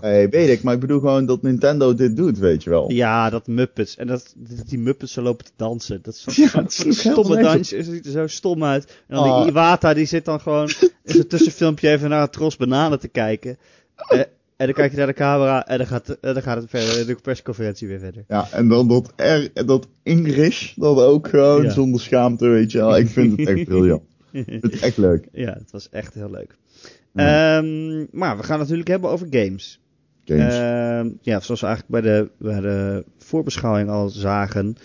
hey, 0.00 0.28
weet 0.28 0.48
ik, 0.48 0.62
maar 0.62 0.74
ik 0.74 0.80
bedoel 0.80 0.98
gewoon 1.00 1.26
dat 1.26 1.42
Nintendo 1.42 1.94
dit 1.94 2.16
doet, 2.16 2.38
weet 2.38 2.62
je 2.62 2.70
wel. 2.70 2.90
Ja, 2.90 3.30
dat 3.30 3.46
Muppets. 3.46 3.96
En 3.96 4.06
dat, 4.06 4.34
die 4.66 4.78
Muppets 4.78 5.12
zo 5.12 5.22
lopen 5.22 5.44
te 5.44 5.50
dansen. 5.56 5.98
Dat 6.02 6.14
is 6.14 6.22
zo, 6.22 6.30
Ja, 6.44 6.50
dat 6.52 6.84
is 6.86 6.98
stomme 7.00 7.42
dansje. 7.42 7.76
Het 7.76 7.86
ziet 7.86 8.06
er 8.06 8.12
zo 8.12 8.26
stom 8.26 8.64
uit. 8.64 9.02
En 9.08 9.16
dan 9.16 9.24
Ah. 9.30 9.40
die 9.42 9.50
Iwata, 9.50 9.94
die 9.94 10.06
zit 10.06 10.24
dan 10.24 10.40
gewoon 10.40 10.68
in 11.04 11.14
zijn 11.14 11.26
tussenfilmpje 11.28 11.88
even 11.90 12.08
naar 12.08 12.20
het 12.20 12.32
tros 12.32 12.56
bananen 12.56 12.98
te 13.00 13.08
kijken. 13.08 13.58
Eh, 13.96 14.18
En 14.56 14.66
dan 14.66 14.74
kijk 14.74 14.90
je 14.90 14.96
naar 14.96 15.06
de 15.06 15.12
camera 15.12 15.66
en 15.66 15.78
dan 15.78 15.86
gaat, 15.86 16.08
en 16.08 16.34
dan 16.34 16.42
gaat 16.42 16.56
het 16.60 16.70
verder. 16.70 17.06
De 17.06 17.14
persconferentie 17.22 17.88
weer 17.88 17.98
verder. 17.98 18.24
Ja, 18.28 18.48
en 18.52 18.68
dan 18.68 18.88
dat, 18.88 19.12
R, 19.16 19.64
dat 19.66 19.86
English, 20.02 20.74
dat 20.74 20.98
ook 20.98 21.28
gewoon 21.28 21.62
Ja. 21.62 21.70
zonder 21.70 22.00
schaamte, 22.00 22.46
weet 22.48 22.72
je 22.72 22.78
wel. 22.78 22.96
Ik 22.96 23.08
vind 23.08 23.38
het 23.38 23.48
echt 23.48 23.64
briljant. 23.64 24.02
Het 24.60 24.80
echt 24.80 24.96
leuk. 24.96 25.28
Ja, 25.32 25.52
het 25.52 25.70
was 25.70 25.88
echt 25.88 26.14
heel 26.14 26.30
leuk. 26.30 26.56
Ja. 27.12 27.58
Ehm, 27.58 28.06
maar 28.10 28.36
we 28.36 28.42
gaan 28.42 28.58
het 28.58 28.60
natuurlijk 28.60 28.88
hebben 28.88 29.10
over 29.10 29.26
games. 29.30 29.80
Games. 30.24 30.54
Ehm, 30.54 31.10
ja, 31.20 31.40
zoals 31.40 31.60
we 31.60 31.66
eigenlijk 31.66 32.02
bij 32.02 32.12
de, 32.12 32.30
bij 32.38 32.60
de 32.60 33.04
voorbeschouwing 33.18 33.88
al 33.88 34.08
zagen, 34.08 34.76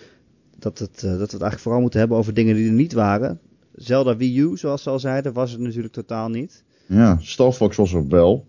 dat, 0.58 0.80
het, 0.80 0.96
eh, 0.96 1.02
dat 1.04 1.18
we 1.18 1.22
het 1.22 1.32
eigenlijk 1.32 1.62
vooral 1.62 1.82
moeten 1.82 2.00
hebben 2.00 2.18
over 2.18 2.34
dingen 2.34 2.56
die 2.56 2.68
er 2.68 2.74
niet 2.74 2.94
waren. 2.94 3.40
Zelda 3.76 4.18
Wii 4.18 4.40
U, 4.40 4.58
zoals 4.58 4.84
ze 4.84 4.90
al 4.90 5.00
zeiden, 5.00 5.34
was 5.34 5.52
het 5.52 5.60
natuurlijk 5.62 5.94
totaal 5.94 6.30
niet. 6.30 6.64
ja, 6.86 7.18
Star 7.22 7.52
Fox 7.52 7.76
was 7.76 7.94
er 7.94 8.08
wel. 8.08 8.48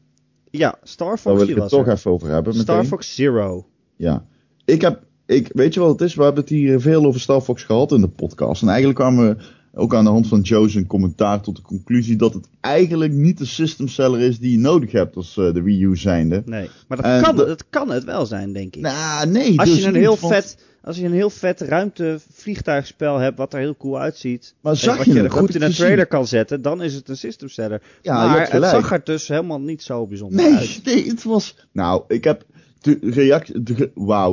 Ja, 0.50 0.78
Star 0.82 1.08
Daar 1.08 1.18
Fox 1.18 1.36
wil 1.36 1.46
die 1.46 1.54
ik 1.54 1.60
het 1.60 1.70
toch 1.70 1.86
er. 1.86 1.92
even 1.92 2.10
over 2.10 2.28
hebben. 2.28 2.54
Star. 2.54 2.84
Fox 2.84 3.14
Zero. 3.14 3.66
Ja. 3.96 4.26
Ik 4.64 4.80
heb, 4.80 5.02
ik, 5.26 5.50
weet 5.52 5.74
je 5.74 5.80
wat 5.80 5.90
het 5.90 6.00
is? 6.00 6.14
We 6.14 6.22
hebben 6.22 6.40
het 6.40 6.50
hier 6.52 6.80
veel 6.80 7.04
over 7.04 7.20
Star 7.20 7.40
Fox 7.40 7.62
gehad 7.64 7.92
in 7.92 8.00
de 8.00 8.08
podcast. 8.08 8.62
En 8.62 8.68
eigenlijk 8.68 8.98
kwamen 8.98 9.28
we 9.28 9.42
ook 9.74 9.94
aan 9.94 10.04
de 10.04 10.10
hand 10.10 10.28
van 10.28 10.40
Joe's 10.40 10.74
een 10.74 10.86
commentaar 10.86 11.40
tot 11.40 11.56
de 11.56 11.62
conclusie 11.62 12.16
dat 12.16 12.34
het 12.34 12.48
eigenlijk 12.60 13.12
niet 13.12 13.38
de 13.38 13.44
system 13.44 13.88
seller 13.88 14.20
is 14.20 14.38
die 14.38 14.50
je 14.50 14.58
nodig 14.58 14.92
hebt 14.92 15.16
als 15.16 15.36
eh, 15.36 15.52
de 15.52 15.62
Wii 15.62 15.84
U 15.84 15.96
zijnde. 15.96 16.42
Nee, 16.44 16.70
maar 16.88 16.96
dat, 16.96 17.06
En 17.06 17.22
kan, 17.22 17.36
dat 17.36 17.64
kan 17.70 17.90
het 17.90 18.04
wel 18.04 18.26
zijn, 18.26 18.52
denk 18.52 18.76
ik. 18.76 18.82
Nou, 18.82 19.28
nee. 19.28 19.58
als, 19.58 19.68
dus 19.68 19.78
je 19.78 19.86
een 19.86 19.92
niet, 19.92 20.02
heel 20.02 20.16
vet, 20.16 20.56
als 20.82 20.96
je 20.96 21.04
een 21.04 21.12
heel 21.12 21.30
vet 21.30 21.60
ruimtevliegtuigspel 21.60 23.18
hebt, 23.18 23.38
wat 23.38 23.52
er 23.52 23.60
heel 23.60 23.76
cool 23.76 23.98
uitziet. 23.98 24.54
Maar 24.60 24.76
zag 24.76 24.96
wat 24.96 25.06
je 25.06 25.12
je 25.12 25.22
het? 25.22 25.32
er 25.32 25.38
goed 25.38 25.54
in 25.54 25.62
een 25.62 25.72
trailer 25.72 26.06
kan 26.06 26.26
zetten, 26.26 26.62
dan 26.62 26.82
is 26.82 26.94
het 26.94 27.08
een 27.08 27.16
system 27.16 27.48
seller. 27.48 27.82
Ja, 28.02 28.26
maar 28.26 28.52
het 28.52 28.64
zag 28.64 28.92
er 28.92 29.00
dus 29.04 29.28
helemaal 29.28 29.60
niet 29.60 29.82
zo 29.82 30.06
bijzonder 30.06 30.42
Nee, 30.42 30.54
uit. 30.54 30.80
nee, 30.84 31.08
het 31.08 31.22
was. 31.22 31.56
Nou, 31.72 32.04
ik 32.08 32.24
heb. 32.24 32.44
De 32.80 32.98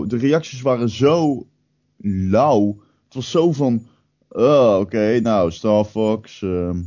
de 0.07 0.17
reacties 0.17 0.61
waren 0.61 0.89
zo 0.89 1.47
lauw. 2.29 2.77
Het 3.05 3.13
was 3.13 3.31
zo 3.31 3.51
van. 3.51 3.87
Oh, 4.29 4.77
oké, 4.79 5.19
nou, 5.19 5.51
Star 5.51 5.85
Fox. 5.85 6.41
ehm, 6.41 6.81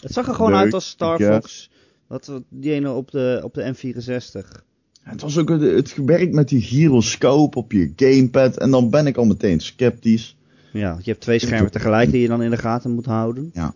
Het 0.00 0.12
zag 0.12 0.28
er 0.28 0.34
gewoon 0.34 0.50
Leuk, 0.50 0.60
uit 0.60 0.74
als 0.74 0.88
Star 0.88 1.20
ja. 1.22 1.32
Fox. 1.32 1.70
Wat 2.06 2.32
die 2.48 2.72
ene 2.72 2.92
op 2.92 3.10
de, 3.10 3.40
op 3.44 3.54
de 3.54 3.74
M64. 3.74 4.62
het 5.02 5.20
was 5.20 5.38
ook 5.38 5.48
het, 5.48 5.94
werk 6.04 6.32
met 6.32 6.48
die 6.48 6.60
gyroscoop 6.62 7.56
op 7.56 7.72
je 7.72 7.92
gamepad. 7.96 8.56
En 8.56 8.70
dan 8.70 8.90
ben 8.90 9.06
ik 9.06 9.16
al 9.16 9.24
meteen 9.24 9.60
sceptisch. 9.60 10.36
Ja, 10.72 10.96
je 11.02 11.10
hebt 11.10 11.22
twee 11.22 11.38
schermen 11.38 11.70
tegelijk 11.70 12.10
die 12.10 12.20
je 12.20 12.28
dan 12.28 12.42
in 12.42 12.50
de 12.50 12.56
gaten 12.56 12.90
moet 12.90 13.06
houden. 13.06 13.50
Ja. 13.52 13.74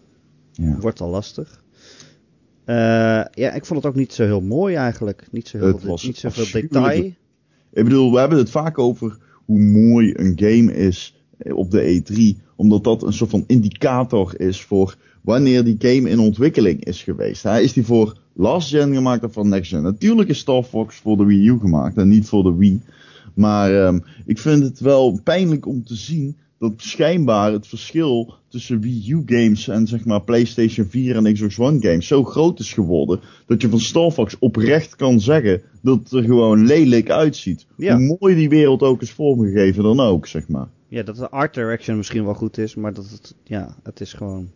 Wordt 0.81 1.01
al 1.01 1.09
lastig. 1.11 1.63
Eh, 2.65 2.75
ja, 3.33 3.53
ik 3.53 3.65
vond 3.67 3.83
het 3.83 3.91
ook 3.93 3.99
niet 3.99 4.13
zo 4.13 4.25
heel 4.25 4.41
mooi 4.41 4.75
eigenlijk. 4.75 5.27
Niet 5.31 5.49
zo 5.49 5.59
heel 5.59 5.79
de- 5.79 5.99
niet 6.07 6.17
zoveel 6.19 6.61
detail. 6.61 7.13
Ik 7.73 7.85
bedoel, 7.85 8.13
we 8.13 8.19
hebben 8.19 8.39
het 8.39 8.51
vaak 8.51 8.79
over 8.79 9.19
hoe 9.45 9.61
mooi 9.61 10.13
een 10.17 10.33
game 10.37 10.75
is 10.75 11.22
op 11.55 11.71
de 11.71 12.03
E3. 12.03 12.43
Omdat 12.57 12.85
dat 12.85 13.03
een 13.03 13.13
soort 13.13 13.31
van 13.31 13.45
indicator 13.47 14.41
is 14.41 14.61
voor 14.61 14.97
wanneer 15.23 15.65
die 15.65 15.77
game 15.79 16.11
in 16.11 16.19
ontwikkeling 16.19 16.85
is 16.85 17.03
geweest. 17.03 17.43
Hij 17.43 17.63
is 17.63 17.73
die 17.73 17.85
voor 17.85 18.17
last 18.33 18.69
gen 18.69 18.95
gemaakt 18.95 19.25
of 19.25 19.33
voor 19.33 19.47
next 19.47 19.71
gen? 19.71 19.83
Natuurlijk 19.83 20.29
is 20.29 20.39
Star 20.39 20.63
Fox 20.63 20.97
voor 20.97 21.17
de 21.17 21.25
Wii 21.25 21.49
U 21.49 21.59
gemaakt 21.59 21.97
en 21.97 22.09
niet 22.09 22.29
voor 22.29 22.43
de 22.43 22.55
Wii. 22.55 22.81
Maar 23.35 23.85
ehm, 23.85 23.99
ik 24.27 24.39
vind 24.39 24.63
het 24.63 24.81
wel 24.81 25.21
pijnlijk 25.25 25.67
om 25.67 25.85
te 25.85 25.95
zien 25.95 26.37
dat 26.59 26.73
schijnbaar 26.77 27.53
het 27.53 27.67
verschil 27.67 28.35
tussen 28.49 28.81
Wii 28.81 29.11
U 29.11 29.23
games 29.27 29.69
en 29.69 29.87
zeg 29.87 30.05
maar 30.05 30.23
PlayStation 30.23 30.87
4 30.87 31.17
en 31.17 31.33
Xbox 31.33 31.59
One 31.59 31.81
games 31.81 32.07
zo 32.07 32.25
groot 32.25 32.61
is 32.61 32.73
geworden 32.73 33.21
dat 33.47 33.61
je 33.61 33.69
van 33.69 33.81
Star 33.81 34.11
Fox 34.11 34.37
oprecht 34.39 34.97
kan 34.97 35.21
zeggen 35.21 35.63
dat 35.83 35.99
het 35.99 36.13
er 36.13 36.23
gewoon 36.23 36.67
lelijk 36.67 37.11
uitziet. 37.11 37.67
Ja. 37.77 37.97
Hoe 37.97 38.17
mooi 38.21 38.35
die 38.35 38.49
wereld 38.49 38.83
ook 38.83 39.03
is 39.03 39.11
vormgegeven 39.11 39.83
dan 39.83 40.01
ook, 40.01 40.27
zeg 40.27 40.49
maar. 40.49 40.69
Ja, 40.93 41.03
dat 41.03 41.17
de 41.17 41.31
art 41.31 41.55
direction 41.55 41.97
misschien 41.97 42.25
wel 42.25 42.35
goed 42.35 42.59
is, 42.59 42.75
maar 42.75 42.93
dat 42.95 43.11
het, 43.11 43.35
ja, 43.45 43.77
het 43.83 44.01
is 44.01 44.13
gewoon 44.13 44.51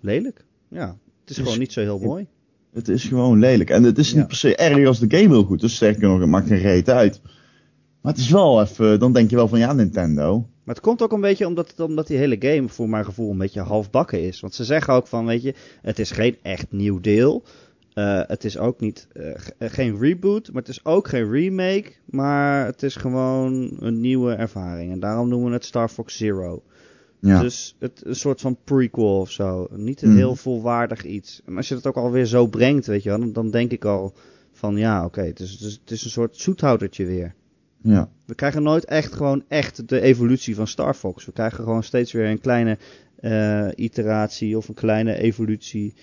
lelijk. 0.00 0.44
Ja, 0.68 0.98
het 1.20 1.30
is 1.30 1.36
gewoon 1.36 1.58
niet 1.58 1.72
zo 1.72 1.80
heel 1.80 1.98
mooi. 1.98 2.26
Het 2.72 2.88
is 2.88 3.04
gewoon 3.04 3.38
lelijk. 3.38 3.70
En 3.70 3.82
het 3.82 3.98
is 3.98 4.10
Ja. 4.10 4.16
niet 4.16 4.26
per 4.26 4.36
se 4.36 4.56
erg 4.56 4.86
als 4.86 4.98
de 4.98 5.16
game 5.16 5.28
heel 5.34 5.44
goed 5.44 5.62
is. 5.62 5.74
Sterker 5.74 6.08
nog, 6.08 6.20
het 6.20 6.28
maakt 6.28 6.46
geen 6.48 6.58
reet 6.58 6.90
uit. 6.90 7.20
Maar 8.00 8.12
het 8.12 8.20
is 8.20 8.30
wel 8.30 8.60
even, 8.62 8.98
dan 8.98 9.12
denk 9.12 9.30
je 9.30 9.36
wel 9.36 9.48
van 9.48 9.58
ja, 9.58 9.72
Nintendo. 9.72 10.48
Maar 10.64 10.74
het 10.74 10.84
komt 10.84 11.02
ook 11.02 11.12
een 11.12 11.20
beetje 11.20 11.46
omdat, 11.46 11.80
omdat 11.80 12.06
die 12.06 12.16
hele 12.16 12.36
game 12.38 12.68
voor 12.68 12.88
mijn 12.88 13.04
gevoel 13.04 13.30
een 13.30 13.38
beetje 13.38 13.60
halfbakken 13.60 14.22
is. 14.22 14.40
Want 14.40 14.54
ze 14.54 14.64
zeggen 14.64 14.94
ook 14.94 15.06
van, 15.06 15.26
weet 15.26 15.42
je, 15.42 15.54
het 15.82 15.98
is 15.98 16.10
geen 16.10 16.36
echt 16.42 16.66
nieuw 16.72 17.00
deel. 17.00 17.42
Eh, 17.96 18.20
het 18.26 18.44
is 18.44 18.58
ook 18.58 18.80
niet, 18.80 19.08
eh, 19.12 19.30
eh, 19.58 19.70
geen 19.70 19.98
reboot, 19.98 20.52
maar 20.52 20.62
het 20.62 20.70
is 20.70 20.84
ook 20.84 21.08
geen 21.08 21.30
remake. 21.30 21.92
Maar 22.04 22.66
het 22.66 22.82
is 22.82 22.96
gewoon 22.96 23.76
een 23.80 24.00
nieuwe 24.00 24.32
ervaring. 24.34 24.92
En 24.92 25.00
daarom 25.00 25.28
noemen 25.28 25.48
we 25.48 25.54
het 25.54 25.64
Star 25.64 25.88
Fox 25.88 26.16
Zero. 26.16 26.62
Ja. 27.20 27.40
Dus 27.40 27.76
het, 27.78 28.02
een 28.04 28.14
soort 28.16 28.40
van 28.40 28.56
prequel 28.64 29.20
of 29.20 29.30
zo. 29.30 29.68
Niet 29.70 30.02
een 30.02 30.08
Mhm. 30.08 30.16
heel 30.18 30.34
volwaardig 30.36 31.04
iets. 31.04 31.42
En 31.46 31.56
als 31.56 31.68
je 31.68 31.74
dat 31.74 31.86
ook 31.86 31.96
alweer 31.96 32.26
zo 32.26 32.46
brengt, 32.46 32.86
weet 32.86 33.02
je 33.02 33.08
wel, 33.08 33.18
dan, 33.18 33.32
dan 33.32 33.50
denk 33.50 33.72
ik 33.72 33.84
al 33.84 34.14
van 34.52 34.76
ja, 34.76 35.04
oké, 35.04 35.20
het, 35.22 35.40
is, 35.40 35.50
het, 35.50 35.60
is, 35.60 35.78
het 35.80 35.90
is 35.90 36.04
een 36.04 36.10
soort 36.10 36.36
zoethoudertje 36.36 37.06
weer. 37.06 37.34
ja. 37.82 38.08
We 38.26 38.34
krijgen 38.34 38.62
nooit 38.62 38.84
echt 38.84 39.12
gewoon 39.14 39.44
echt 39.48 39.88
de 39.88 40.00
evolutie 40.00 40.54
van 40.54 40.66
Star 40.66 40.94
Fox. 40.94 41.24
We 41.26 41.32
krijgen 41.32 41.64
gewoon 41.64 41.82
steeds 41.82 42.12
weer 42.12 42.26
een 42.30 42.40
kleine 42.40 42.78
iteratie 43.74 44.56
of 44.56 44.68
een 44.68 44.74
kleine 44.74 45.14
evolutie. 45.16 45.94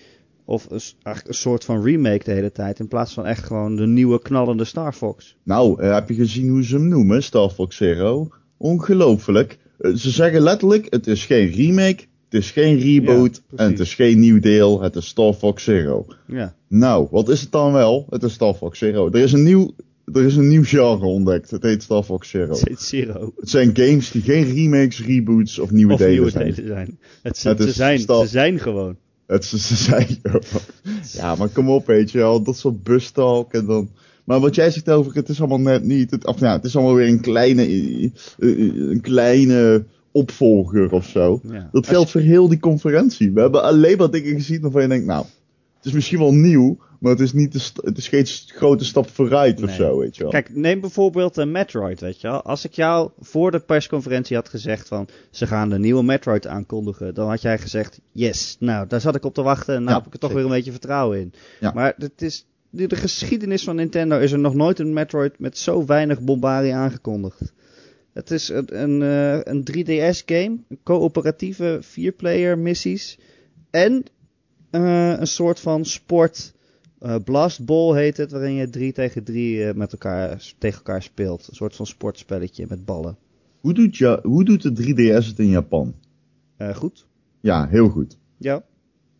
Of 0.46 0.64
een, 0.70 0.80
eigenlijk 1.02 1.28
een 1.28 1.34
soort 1.42 1.64
van 1.64 1.82
remake 1.82 2.24
de 2.24 2.30
hele 2.30 2.52
tijd. 2.52 2.78
In 2.78 2.88
plaats 2.88 3.12
van 3.12 3.26
echt 3.26 3.44
gewoon 3.44 3.76
de 3.76 3.86
nieuwe 3.86 4.22
knallende 4.22 4.64
Star 4.64 4.92
Fox. 4.92 5.36
Nou, 5.42 5.82
eh, 5.82 5.94
heb 5.94 6.08
je 6.08 6.14
gezien 6.14 6.48
hoe 6.48 6.64
ze 6.64 6.74
hem 6.76 6.88
noemen, 6.88 7.22
Star 7.22 7.50
Fox 7.50 7.76
Zero? 7.76 8.28
Ongelooflijk. 8.56 9.58
Eh, 9.78 9.92
ze 9.92 10.10
zeggen 10.10 10.40
letterlijk, 10.40 10.86
het 10.90 11.06
is 11.06 11.26
geen 11.26 11.50
remake, 11.50 12.04
het 12.30 12.42
is 12.42 12.50
geen 12.50 12.78
reboot 12.78 13.42
Ja, 13.50 13.56
en 13.56 13.70
het 13.70 13.80
is 13.80 13.94
geen 13.94 14.18
nieuw 14.18 14.40
deel, 14.40 14.80
het 14.82 14.96
is 14.96 15.06
Star 15.06 15.32
Fox 15.32 15.64
Zero. 15.64 16.06
Ja, 16.26 16.54
Nou, 16.68 17.08
wat 17.10 17.28
is 17.28 17.40
het 17.40 17.52
dan 17.52 17.72
wel? 17.72 18.06
Het 18.10 18.22
is 18.22 18.32
Star 18.32 18.54
Fox 18.54 18.78
Zero. 18.78 19.06
Er 19.10 19.20
is 19.20 19.32
een 19.32 19.42
nieuw, 19.42 19.74
er 20.12 20.22
is 20.24 20.36
een 20.36 20.48
nieuw 20.48 20.64
genre 20.64 21.06
ontdekt. 21.06 21.50
Het 21.50 21.62
heet 21.62 21.82
Star 21.82 22.02
Fox 22.02 22.28
Zero. 22.28 22.54
steeds 22.54 22.88
Zero. 22.88 23.32
Het 23.36 23.50
zijn 23.50 23.70
games 23.76 24.10
die 24.10 24.22
geen 24.22 24.54
remakes, 24.54 25.04
reboots 25.04 25.58
of 25.58 25.70
nieuwe 25.70 25.92
Of 25.92 25.98
delen 25.98 26.12
nieuwe 26.14 26.30
zijn. 26.30 26.50
delen 26.54 26.66
zijn. 26.66 26.98
Het, 27.22 27.42
Het 27.42 27.62
ze 27.62 27.72
zijn. 27.72 27.98
Star- 27.98 28.22
Ze 28.22 28.28
zijn 28.28 28.58
gewoon. 28.58 28.96
Het 29.26 29.52
is, 29.52 29.66
ze 29.66 29.74
zijn 29.74 30.20
Ja, 31.12 31.34
maar 31.34 31.48
kom 31.48 31.70
op, 31.70 31.86
weet 31.86 32.10
je 32.10 32.18
wel. 32.18 32.42
Dat 32.42 32.56
soort 32.56 32.82
bustalk 32.82 33.52
en 33.52 33.66
dan... 33.66 33.88
Maar 34.24 34.40
wat 34.40 34.54
jij 34.54 34.70
zegt 34.70 34.90
over, 34.90 35.14
het 35.14 35.28
is 35.28 35.38
allemaal 35.38 35.60
net 35.60 35.84
niet. 35.84 36.10
Het, 36.10 36.26
of 36.26 36.40
ja, 36.40 36.52
het 36.52 36.64
is 36.64 36.76
allemaal 36.76 36.94
weer 36.94 37.08
een 37.08 37.20
kleine, 37.20 37.68
een 38.38 39.00
kleine 39.00 39.84
opvolger 40.12 40.92
of 40.92 41.06
zo. 41.06 41.40
Ja. 41.50 41.68
Dat 41.72 41.86
geldt 41.86 42.10
voor 42.10 42.20
heel 42.20 42.48
die 42.48 42.58
conferentie. 42.60 43.32
We 43.32 43.40
hebben 43.40 43.62
alleen 43.62 43.96
maar 43.96 44.10
dingen 44.10 44.34
gezien 44.34 44.60
waarvan 44.60 44.82
je 44.82 44.88
denkt, 44.88 45.06
nou, 45.06 45.24
het 45.76 45.84
is 45.84 45.92
misschien 45.92 46.18
wel 46.18 46.34
nieuw, 46.34 46.78
maar 47.04 47.12
het 47.12 47.22
is, 47.22 47.32
niet 47.32 47.52
de 47.52 47.86
het 47.88 47.98
is 47.98 48.08
geen 48.08 48.26
grote 48.26 48.84
stap 48.84 49.10
vooruit 49.10 49.62
of 49.62 49.66
Nee. 49.66 49.76
zo, 49.76 49.98
weet 49.98 50.16
je 50.16 50.22
wel. 50.22 50.30
Kijk, 50.32 50.54
neem 50.54 50.80
bijvoorbeeld 50.80 51.36
een 51.36 51.50
Metroid, 51.50 52.00
weet 52.00 52.20
je 52.20 52.28
wel. 52.28 52.42
Als 52.42 52.64
ik 52.64 52.72
jou 52.72 53.10
voor 53.20 53.50
de 53.50 53.58
persconferentie 53.60 54.36
had 54.36 54.48
gezegd 54.48 54.88
van... 54.88 55.08
ze 55.30 55.46
gaan 55.46 55.68
de 55.70 55.78
nieuwe 55.78 56.02
Metroid 56.02 56.46
aankondigen... 56.46 57.14
dan 57.14 57.28
had 57.28 57.42
jij 57.42 57.58
gezegd, 57.58 58.00
yes. 58.12 58.56
Nou, 58.60 58.86
daar 58.86 59.00
zat 59.00 59.14
ik 59.14 59.24
op 59.24 59.34
te 59.34 59.42
wachten 59.42 59.74
en 59.74 59.82
nou 59.82 59.90
Ja, 59.90 59.96
heb 59.96 60.06
ik 60.06 60.12
er 60.12 60.18
toch 60.18 60.30
zeker. 60.30 60.44
weer 60.44 60.52
een 60.52 60.56
beetje 60.58 60.78
vertrouwen 60.78 61.20
in. 61.20 61.32
Ja. 61.60 61.72
Maar 61.74 61.94
het 61.98 62.22
is, 62.22 62.46
de, 62.70 62.86
de 62.86 62.96
geschiedenis 62.96 63.64
van 63.64 63.76
Nintendo 63.76 64.18
is 64.18 64.32
er 64.32 64.38
nog 64.38 64.54
nooit 64.54 64.78
een 64.78 64.92
Metroid... 64.92 65.38
met 65.38 65.58
zo 65.58 65.84
weinig 65.86 66.20
bombarie 66.20 66.74
aangekondigd. 66.74 67.52
Het 68.12 68.30
is 68.30 68.48
een, 68.48 68.82
een, 68.82 69.02
eh, 69.02 69.52
een 69.52 69.64
3DS-game, 69.72 70.58
een 70.68 70.78
coöperatieve 70.82 71.78
vierplayer 71.80 72.58
missies... 72.58 73.18
en 73.70 74.04
eh, 74.70 75.18
een 75.18 75.26
soort 75.26 75.60
van 75.60 75.84
sport... 75.84 76.52
Eh, 76.98 77.16
Blast 77.24 77.64
Ball 77.64 77.96
heet 77.96 78.16
het, 78.16 78.30
waarin 78.30 78.54
je 78.54 78.70
3 78.70 78.92
tegen 78.92 79.24
3 79.24 79.74
met 79.74 79.92
elkaar, 79.92 80.52
tegen 80.58 80.78
elkaar 80.78 81.02
speelt. 81.02 81.48
Een 81.48 81.54
soort 81.56 81.76
van 81.76 81.86
sportspelletje 81.86 82.66
met 82.68 82.84
ballen. 82.84 83.16
Hoe, 83.60 83.72
doet 83.72 83.96
ja, 83.96 84.20
hoe 84.22 84.44
doet 84.44 84.62
de 84.62 84.82
3DS 84.82 85.26
het 85.26 85.38
in 85.38 85.48
Japan? 85.48 85.94
Eh, 86.56 86.74
goed? 86.74 87.06
Ja, 87.40 87.68
heel 87.68 87.88
goed. 87.88 88.18
Ja. 88.36 88.64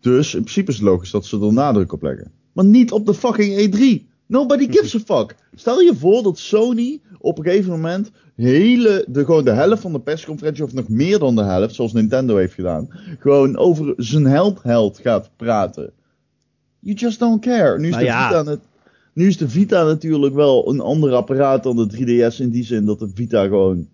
Dus 0.01 0.35
in 0.35 0.41
principe 0.41 0.71
is 0.71 0.77
het 0.77 0.87
logisch 0.87 1.11
dat 1.11 1.27
ze 1.27 1.41
er 1.41 1.53
nadruk 1.53 1.93
op 1.93 2.03
leggen. 2.03 2.33
Maar 2.53 2.65
niet 2.65 2.93
op 2.93 3.07
de 3.07 3.15
fucking 3.15 3.61
E3. 3.61 4.13
Nobody 4.27 4.71
gives 4.71 4.95
a 4.95 4.99
fuck. 4.99 5.37
Stel 5.55 5.81
je 5.81 5.95
voor 5.95 6.23
dat 6.23 6.39
Sony 6.39 7.01
op 7.19 7.39
een 7.39 7.45
gegeven 7.45 7.71
moment 7.71 8.11
hele, 8.35 9.05
de, 9.09 9.25
gewoon 9.25 9.45
de 9.45 9.53
helft 9.53 9.83
van 9.83 9.93
de 9.93 10.01
persconferentie, 10.01 10.65
of 10.65 10.73
nog 10.73 10.89
meer 10.89 11.19
dan 11.19 11.37
de 11.37 11.43
helft, 11.43 11.75
zoals 11.75 11.93
Nintendo 11.93 12.37
heeft 12.37 12.55
gedaan, 12.55 12.89
gewoon 13.19 13.57
over 13.57 13.95
zijn 13.97 14.25
held-held 14.27 14.99
gaat 14.99 15.31
praten. 15.37 15.93
You 16.85 16.97
just 16.97 17.19
don't 17.19 17.41
care. 17.41 17.79
Nu 17.79 17.85
is, 17.85 17.91
Nou 17.91 18.05
de 18.05 18.11
ja. 18.11 18.29
Vita 18.29 18.59
nu 19.13 19.27
is 19.27 19.37
de 19.37 19.49
Vita 19.49 19.85
natuurlijk 19.85 20.35
wel 20.35 20.69
een 20.71 20.81
ander 20.81 21.15
apparaat 21.15 21.63
dan 21.63 21.77
de 21.77 21.89
3DS 21.97 22.37
in 22.41 22.51
die 22.51 22.65
zin 22.65 22.85
dat 22.85 22.99
de 22.99 23.11
Vita 23.15 23.43
gewoon 23.45 23.89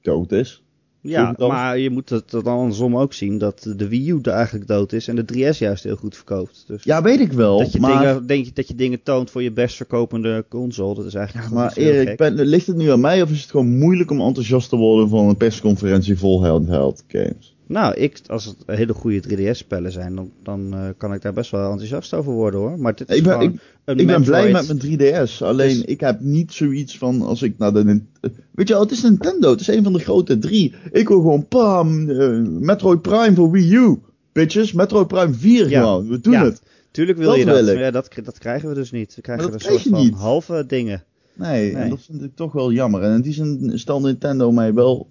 dood 0.00 0.32
is. 0.32 0.62
Ja, 1.02 1.34
maar 1.38 1.78
je 1.78 1.90
moet 1.90 2.08
het 2.08 2.30
dan 2.30 2.44
andersom 2.44 2.96
ook 2.96 3.12
zien 3.12 3.38
dat 3.38 3.72
de 3.76 3.88
Wii 3.88 4.10
U 4.10 4.20
eigenlijk 4.22 4.66
dood 4.66 4.92
is 4.92 5.08
en 5.08 5.16
de 5.16 5.24
3DS 5.32 5.58
juist 5.58 5.84
heel 5.84 5.96
goed 5.96 6.16
verkoopt. 6.16 6.64
Dus 6.66 6.84
Ja, 6.84 7.02
weet 7.02 7.20
ik 7.20 7.32
wel. 7.32 7.58
dat, 7.58 7.72
je 7.72 7.80
maar, 7.80 8.02
dingen, 8.02 8.26
denk 8.26 8.44
je, 8.44 8.52
dat 8.54 8.68
je 8.68 8.74
dingen 8.74 9.02
toont 9.02 9.30
voor 9.30 9.42
je 9.42 9.52
best 9.52 9.76
verkopende 9.76 10.44
console, 10.48 10.94
dat 10.94 11.04
is 11.04 11.14
eigenlijk 11.14 11.48
Ja, 11.48 11.54
maar 11.54 11.72
Erik, 11.76 12.16
ben- 12.16 12.34
ligt 12.34 12.66
het 12.66 12.76
nu 12.76 12.90
aan 12.90 13.00
mij 13.00 13.22
of 13.22 13.30
is 13.30 13.40
het 13.40 13.50
gewoon 13.50 13.78
moeilijk 13.78 14.10
om 14.10 14.20
enthousiast 14.20 14.68
te 14.68 14.76
worden 14.76 15.08
van 15.08 15.28
een 15.28 15.36
persconferentie 15.36 16.18
vol 16.18 16.46
handheld 16.46 17.04
games? 17.08 17.56
Nou, 17.70 17.94
ik, 17.94 18.20
als 18.26 18.44
het 18.44 18.56
hele 18.66 18.92
goede 18.94 19.22
3DS-spellen 19.28 19.92
zijn, 19.92 20.14
dan, 20.14 20.30
dan 20.42 20.74
eh, 20.74 20.88
kan 20.96 21.14
ik 21.14 21.22
daar 21.22 21.32
best 21.32 21.50
wel 21.50 21.70
enthousiast 21.70 22.14
over 22.14 22.32
worden 22.32 22.60
hoor. 22.60 22.78
Maar 22.78 22.94
dit 22.94 23.10
is 23.10 23.16
Ik 23.16 23.22
ben, 23.22 23.40
ik, 23.40 23.60
een 23.84 23.98
ik 23.98 24.06
ben 24.06 24.22
blij 24.22 24.52
met 24.52 24.66
mijn 24.66 24.80
3DS, 25.26 25.38
alleen 25.42 25.68
Dus- 25.76 25.84
ik 25.84 26.00
heb 26.00 26.20
niet 26.20 26.52
zoiets 26.52 26.98
van 26.98 27.22
als 27.22 27.42
ik 27.42 27.58
naar 27.58 27.72
de... 27.72 28.00
Eh, 28.20 28.30
Weet 28.50 28.68
je 28.68 28.74
wel, 28.74 28.82
het 28.82 28.90
is 28.92 29.02
Nintendo, 29.02 29.50
het 29.50 29.60
is 29.60 29.66
een 29.68 29.82
van 29.82 29.92
de 29.92 29.98
grote 29.98 30.38
drie. 30.38 30.74
Ik 30.92 31.08
wil 31.08 31.20
gewoon 31.20 31.46
pam, 31.48 32.08
eh, 32.10 32.28
Metroid 32.46 33.02
Prime 33.02 33.34
voor 33.34 33.50
Wii 33.50 33.74
U. 33.74 33.98
Bitches, 34.32 34.72
Metroid 34.72 35.06
Prime 35.06 35.34
4 35.34 35.68
Ja. 35.68 35.80
gewoon, 35.80 36.08
we 36.08 36.20
doen 36.20 36.32
Ja. 36.32 36.44
het. 36.44 36.62
Tuurlijk 36.90 37.18
wil 37.18 37.28
Dat 37.28 37.38
je 37.38 37.44
dat, 37.44 37.64
wil 37.64 37.78
ja, 37.78 37.90
dat, 37.90 38.10
dat 38.24 38.38
krijgen 38.38 38.68
we 38.68 38.74
dus 38.74 38.90
niet. 38.90 39.14
We 39.14 39.20
krijgen 39.20 39.44
een 39.44 39.50
dat 39.50 39.60
soort 39.60 39.74
krijg 39.80 39.88
van 39.94 40.04
niet. 40.04 40.14
halve 40.14 40.64
dingen. 40.66 41.02
Nee, 41.34 41.72
Nee. 41.72 41.82
en 41.82 41.88
dat 41.90 42.00
vind 42.06 42.22
ik 42.22 42.30
toch 42.34 42.52
wel 42.52 42.72
jammer. 42.72 43.02
En 43.02 43.14
in 43.14 43.20
die 43.20 43.32
zin 43.32 43.70
stelt 43.74 44.02
Nintendo 44.02 44.52
mij 44.52 44.74
wel 44.74 45.08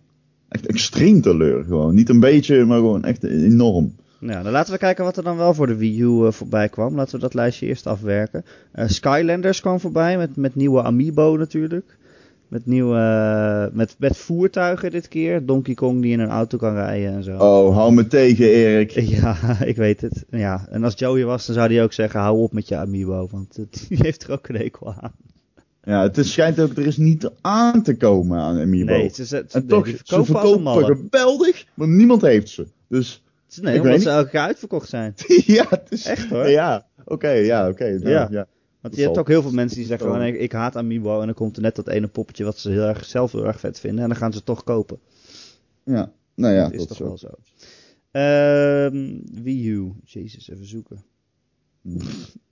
echt 0.50 0.66
extreem 0.66 1.22
teleur 1.22 1.64
gewoon. 1.64 1.96
Niet 1.96 2.10
een 2.10 2.20
beetje, 2.20 2.66
maar 2.66 2.78
gewoon 2.78 3.04
echt 3.04 3.24
enorm. 3.24 3.94
Nou, 4.20 4.44
dan 4.44 4.52
laten 4.52 4.74
we 4.74 4.80
kijken 4.80 5.04
wat 5.04 5.18
er 5.18 5.24
dan 5.24 5.38
wel 5.38 5.54
voor 5.54 5.68
de 5.68 5.76
Wii 5.76 6.02
U 6.02 6.26
eh, 6.26 6.32
voorbij 6.32 6.70
kwam. 6.70 6.96
Laten 6.96 7.16
we 7.16 7.22
dat 7.22 7.34
lijstje 7.34 7.66
eerst 7.66 7.88
afwerken. 7.88 8.46
Eh, 8.72 8.88
Skylanders 8.88 9.62
kwam 9.62 9.80
voorbij 9.80 10.18
met, 10.18 10.36
met 10.36 10.56
nieuwe 10.56 10.84
Amiibo 10.84 11.36
natuurlijk. 11.38 11.98
Met, 12.48 12.66
nieuwe, 12.66 12.98
eh, 12.98 13.76
met, 13.76 13.96
met 14.00 14.18
voertuigen 14.18 14.92
dit 14.92 15.08
keer. 15.08 15.46
Donkey 15.46 15.74
Kong 15.74 16.02
die 16.02 16.12
in 16.12 16.20
een 16.20 16.30
auto 16.30 16.58
kan 16.58 16.74
rijden 16.74 17.14
en 17.14 17.24
zo. 17.24 17.38
Oh, 17.38 17.76
hou 17.76 17.94
me 17.94 18.08
tegen, 18.08 18.46
Erik. 18.46 18.92
Ja, 19.20 19.38
ik 19.64 19.76
weet 19.76 20.02
het. 20.02 20.26
Ja, 20.30 20.68
en 20.70 20.84
als 20.84 20.94
Joey 21.00 21.26
was, 21.26 21.46
dan 21.46 21.56
zou 21.56 21.74
hij 21.74 21.84
ook 21.84 21.94
zeggen: 21.94 22.20
hou 22.20 22.38
op 22.38 22.54
met 22.54 22.68
je 22.68 22.76
Amiibo. 22.76 23.28
Want 23.32 23.56
het, 23.56 23.86
die 23.90 23.98
heeft 24.02 24.24
er 24.24 24.32
ook 24.32 24.48
een 24.48 24.56
hekel 24.56 24.94
aan. 25.00 25.14
Ja, 25.90 26.02
het 26.02 26.18
is, 26.18 26.32
schijnt 26.32 26.60
ook, 26.60 26.78
er 26.78 26.86
is 26.86 26.98
niet 26.98 27.30
aan 27.42 27.84
te 27.84 27.98
komen 27.98 28.40
aan 28.40 28.60
Amiibo. 28.60 28.92
Nee, 28.92 29.10
ze, 29.10 29.26
ze, 29.26 29.46
ze, 29.48 29.58
en 29.58 29.68
toch, 29.68 29.88
ze 29.88 30.24
verkopen 30.26 30.62
malle. 30.62 30.86
geweldig, 30.86 31.66
maar 31.74 31.88
niemand 31.88 32.22
heeft 32.22 32.50
ze. 32.50 32.68
Dus, 32.88 33.24
Nee, 33.62 33.76
ik 33.76 33.82
omdat 33.82 34.02
ze 34.02 34.10
elke 34.10 34.30
keer 34.30 34.40
uitverkocht 34.40 34.90
zijn. 34.90 35.14
ja, 35.58 35.66
het 35.70 35.92
is... 35.92 36.06
Echt 36.06 36.30
hoor. 36.30 36.50
Ja, 36.50 36.88
oké, 37.06 37.30
ja, 37.30 37.70
oké. 37.70 37.90
nou, 37.90 38.10
Ja. 38.10 38.28
ja. 38.32 38.48
Want 38.82 38.96
je 38.96 39.02
hebt 39.02 39.18
ook 39.18 39.28
heel 39.28 39.42
veel 39.42 39.52
mensen 39.52 39.78
die 39.78 39.88
zeggen: 39.88 40.08
van, 40.08 40.22
ik, 40.22 40.36
ik 40.36 40.52
haat 40.52 40.76
Amiibo. 40.76 41.20
En 41.20 41.26
dan 41.26 41.36
komt 41.36 41.56
er 41.56 41.62
net 41.62 41.76
dat 41.76 41.88
ene 41.88 42.08
poppetje 42.08 42.44
wat 42.44 42.58
ze 42.58 42.70
heel 42.72 42.84
erg, 42.84 43.06
zelf 43.06 43.32
heel 43.32 43.46
erg 43.46 43.60
vet 43.60 43.80
vinden. 43.80 44.04
En 44.04 44.10
dan 44.10 44.18
gaan 44.18 44.32
ze 44.32 44.38
het 44.38 44.46
toch 44.46 44.64
kopen. 44.64 45.00
Ja, 45.84 46.12
nou 46.36 46.54
ja, 46.54 46.64
dat 46.64 46.74
is 46.74 46.86
toch 46.86 46.98
zo. 46.98 47.04
wel 47.04 47.18
zo. 47.18 47.30
Ehm 48.12 49.18
Wii 49.44 49.68
U. 49.68 49.92
Jezus, 50.04 50.50
even 50.50 50.66
zoeken. 50.66 51.04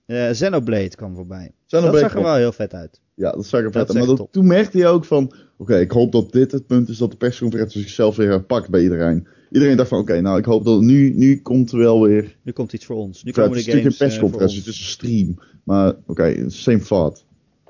Eh 0.06 0.30
Xenoblade 0.30 0.96
kwam 0.96 1.14
voorbij. 1.14 1.52
Xenoblade 1.66 2.00
dat 2.00 2.10
zag 2.10 2.18
er 2.18 2.26
wel 2.26 2.34
heel 2.34 2.52
vet 2.52 2.74
uit. 2.74 3.00
Ja, 3.18 3.30
dat 3.32 3.46
zag 3.46 3.62
Dat 3.62 3.72
vet 3.72 3.88
is. 3.88 3.94
Maar 3.94 4.16
dat, 4.16 4.28
toen 4.30 4.46
merkte 4.46 4.78
je 4.78 4.86
ook 4.86 5.04
van... 5.04 5.32
Oké, 5.56 5.78
ik 5.78 5.90
hoop 5.90 6.12
dat 6.12 6.32
dit 6.32 6.52
het 6.52 6.66
punt 6.66 6.88
is 6.88 6.98
dat 6.98 7.10
de 7.10 7.16
persconferentie 7.16 7.80
zichzelf 7.80 8.16
weer 8.16 8.28
herpakt 8.28 8.70
bij 8.70 8.82
iedereen. 8.82 9.26
Iedereen 9.50 9.76
dacht 9.76 9.88
van, 9.88 9.98
oké, 9.98 10.20
nou, 10.20 10.38
ik 10.38 10.44
hoop 10.44 10.64
dat 10.64 10.80
nu, 10.80 11.12
nu 11.14 11.40
komt 11.42 11.72
er 11.72 11.78
wel 11.78 12.02
weer... 12.02 12.36
Nu 12.42 12.52
komt 12.52 12.72
iets 12.72 12.84
voor 12.84 12.96
ons. 12.96 13.22
Nu 13.24 13.30
Ja, 13.34 13.42
komen 13.42 13.56
het 13.56 13.64
de 13.64 13.70
is 13.70 13.74
natuurlijk 13.74 13.96
games 13.96 14.14
een 14.14 14.20
eh, 14.22 14.30
voor 14.30 14.38
persconferentie, 14.38 14.56
ons. 14.56 14.66
het 14.66 14.74
is 14.74 14.80
een 14.80 14.90
stream. 14.90 15.38
Maar, 15.64 15.94
oké, 16.06 16.50
same 16.50 16.78
thought. 16.80 17.24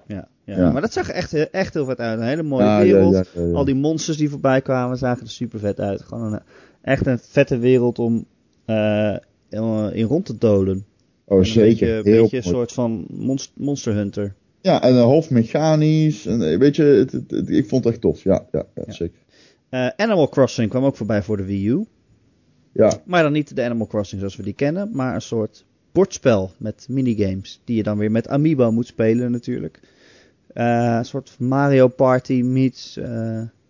Ja, 0.06 0.28
ja. 0.44 0.56
Ja. 0.58 0.72
maar 0.72 0.80
dat 0.80 0.92
zag 0.92 1.08
echt, 1.08 1.30
heel- 1.30 1.46
echt 1.50 1.74
heel 1.74 1.84
vet 1.84 1.98
uit. 1.98 2.18
Een 2.20 2.26
hele 2.26 2.42
mooie 2.42 2.64
Ja, 2.64 2.82
wereld. 2.82 3.26
Al 3.54 3.64
die 3.64 3.74
monsters 3.74 4.16
die 4.16 4.28
voorbij 4.30 4.60
kwamen 4.62 4.98
zagen 4.98 5.22
er 5.24 5.30
super 5.30 5.58
vet 5.58 5.80
uit. 5.80 6.02
Gewoon 6.02 6.32
een, 6.32 6.40
echt 6.82 7.06
een 7.06 7.18
vette 7.18 7.58
wereld 7.58 7.98
om 7.98 8.24
eh, 8.64 9.16
in 9.92 10.02
rond 10.02 10.24
te 10.24 10.38
dolen. 10.38 10.84
Oh, 11.24 11.38
Een 11.38 11.46
zeker. 11.46 11.68
beetje, 11.68 12.10
Heel 12.12 12.22
beetje 12.22 12.36
een 12.36 12.42
soort 12.42 12.72
van 12.72 13.06
monst- 13.10 13.52
monster 13.56 13.94
hunter. 13.94 14.34
Ja, 14.60 14.82
en 14.82 14.94
een 14.94 15.00
half 15.02 15.30
mechanisch. 15.30 16.26
En, 16.26 16.42
eh, 16.52 16.58
weet 16.58 16.76
je, 16.76 16.82
het, 16.82 17.12
het- 17.12 17.30
het- 17.30 17.48
ik 17.50 17.68
vond 17.68 17.84
het 17.84 17.92
echt 17.92 18.02
tof. 18.02 18.22
Ja, 18.22 18.46
ja, 18.52 18.64
ja, 18.74 18.82
Ja. 18.86 18.92
zeker. 18.92 19.18
Eh, 19.68 19.88
Animal 19.96 20.28
Crossing 20.28 20.70
kwam 20.70 20.84
ook 20.84 20.96
voorbij 20.96 21.22
voor 21.22 21.36
de 21.36 21.44
Wii 21.44 21.68
U. 21.68 21.84
Ja, 22.72 22.92
Maar 23.04 23.22
dan 23.22 23.32
niet 23.32 23.56
de 23.56 23.62
Animal 23.62 23.86
Crossing 23.86 24.20
zoals 24.20 24.36
we 24.36 24.42
die 24.42 24.52
kennen, 24.52 24.90
maar 24.92 25.14
een 25.14 25.20
soort 25.20 25.64
bordspel 25.92 26.50
met 26.58 26.86
minigames. 26.90 27.60
Die 27.64 27.76
je 27.76 27.82
dan 27.82 27.98
weer 27.98 28.10
met 28.10 28.28
Amiibo 28.28 28.72
moet 28.72 28.86
spelen 28.86 29.30
natuurlijk. 29.30 29.80
Eh, 30.54 30.94
een 30.98 31.04
soort 31.04 31.36
Mario 31.38 31.88
Party 31.88 32.42
meets 32.42 32.98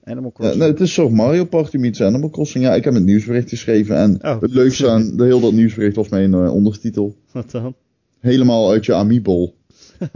Animal 0.05 0.33
Crossing. 0.33 0.59
nee, 0.61 0.69
het 0.71 0.81
is 0.81 0.95
zo 0.95 1.11
Mario 1.11 1.45
Party 1.45 1.77
meets 1.77 2.03
Animal 2.03 2.31
Crossing. 2.31 2.65
Ja, 2.65 2.75
ik 2.75 2.85
heb 2.85 2.95
het 2.95 3.03
nieuwsbericht 3.05 3.49
geschreven. 3.49 3.97
En 3.97 4.19
Oh. 4.25 4.41
het 4.41 4.51
leukste 4.55 4.89
aan 4.89 5.17
de 5.17 5.25
heel 5.25 5.41
dat 5.41 5.53
nieuwsbericht 5.53 5.97
was 5.97 6.09
mijn 6.09 6.35
ondertitel. 6.35 7.15
Wat 7.33 7.51
dan? 7.51 7.75
Helemaal 8.21 8.71
uit 8.71 8.85
je 8.87 8.95
Amiibo. 8.95 9.53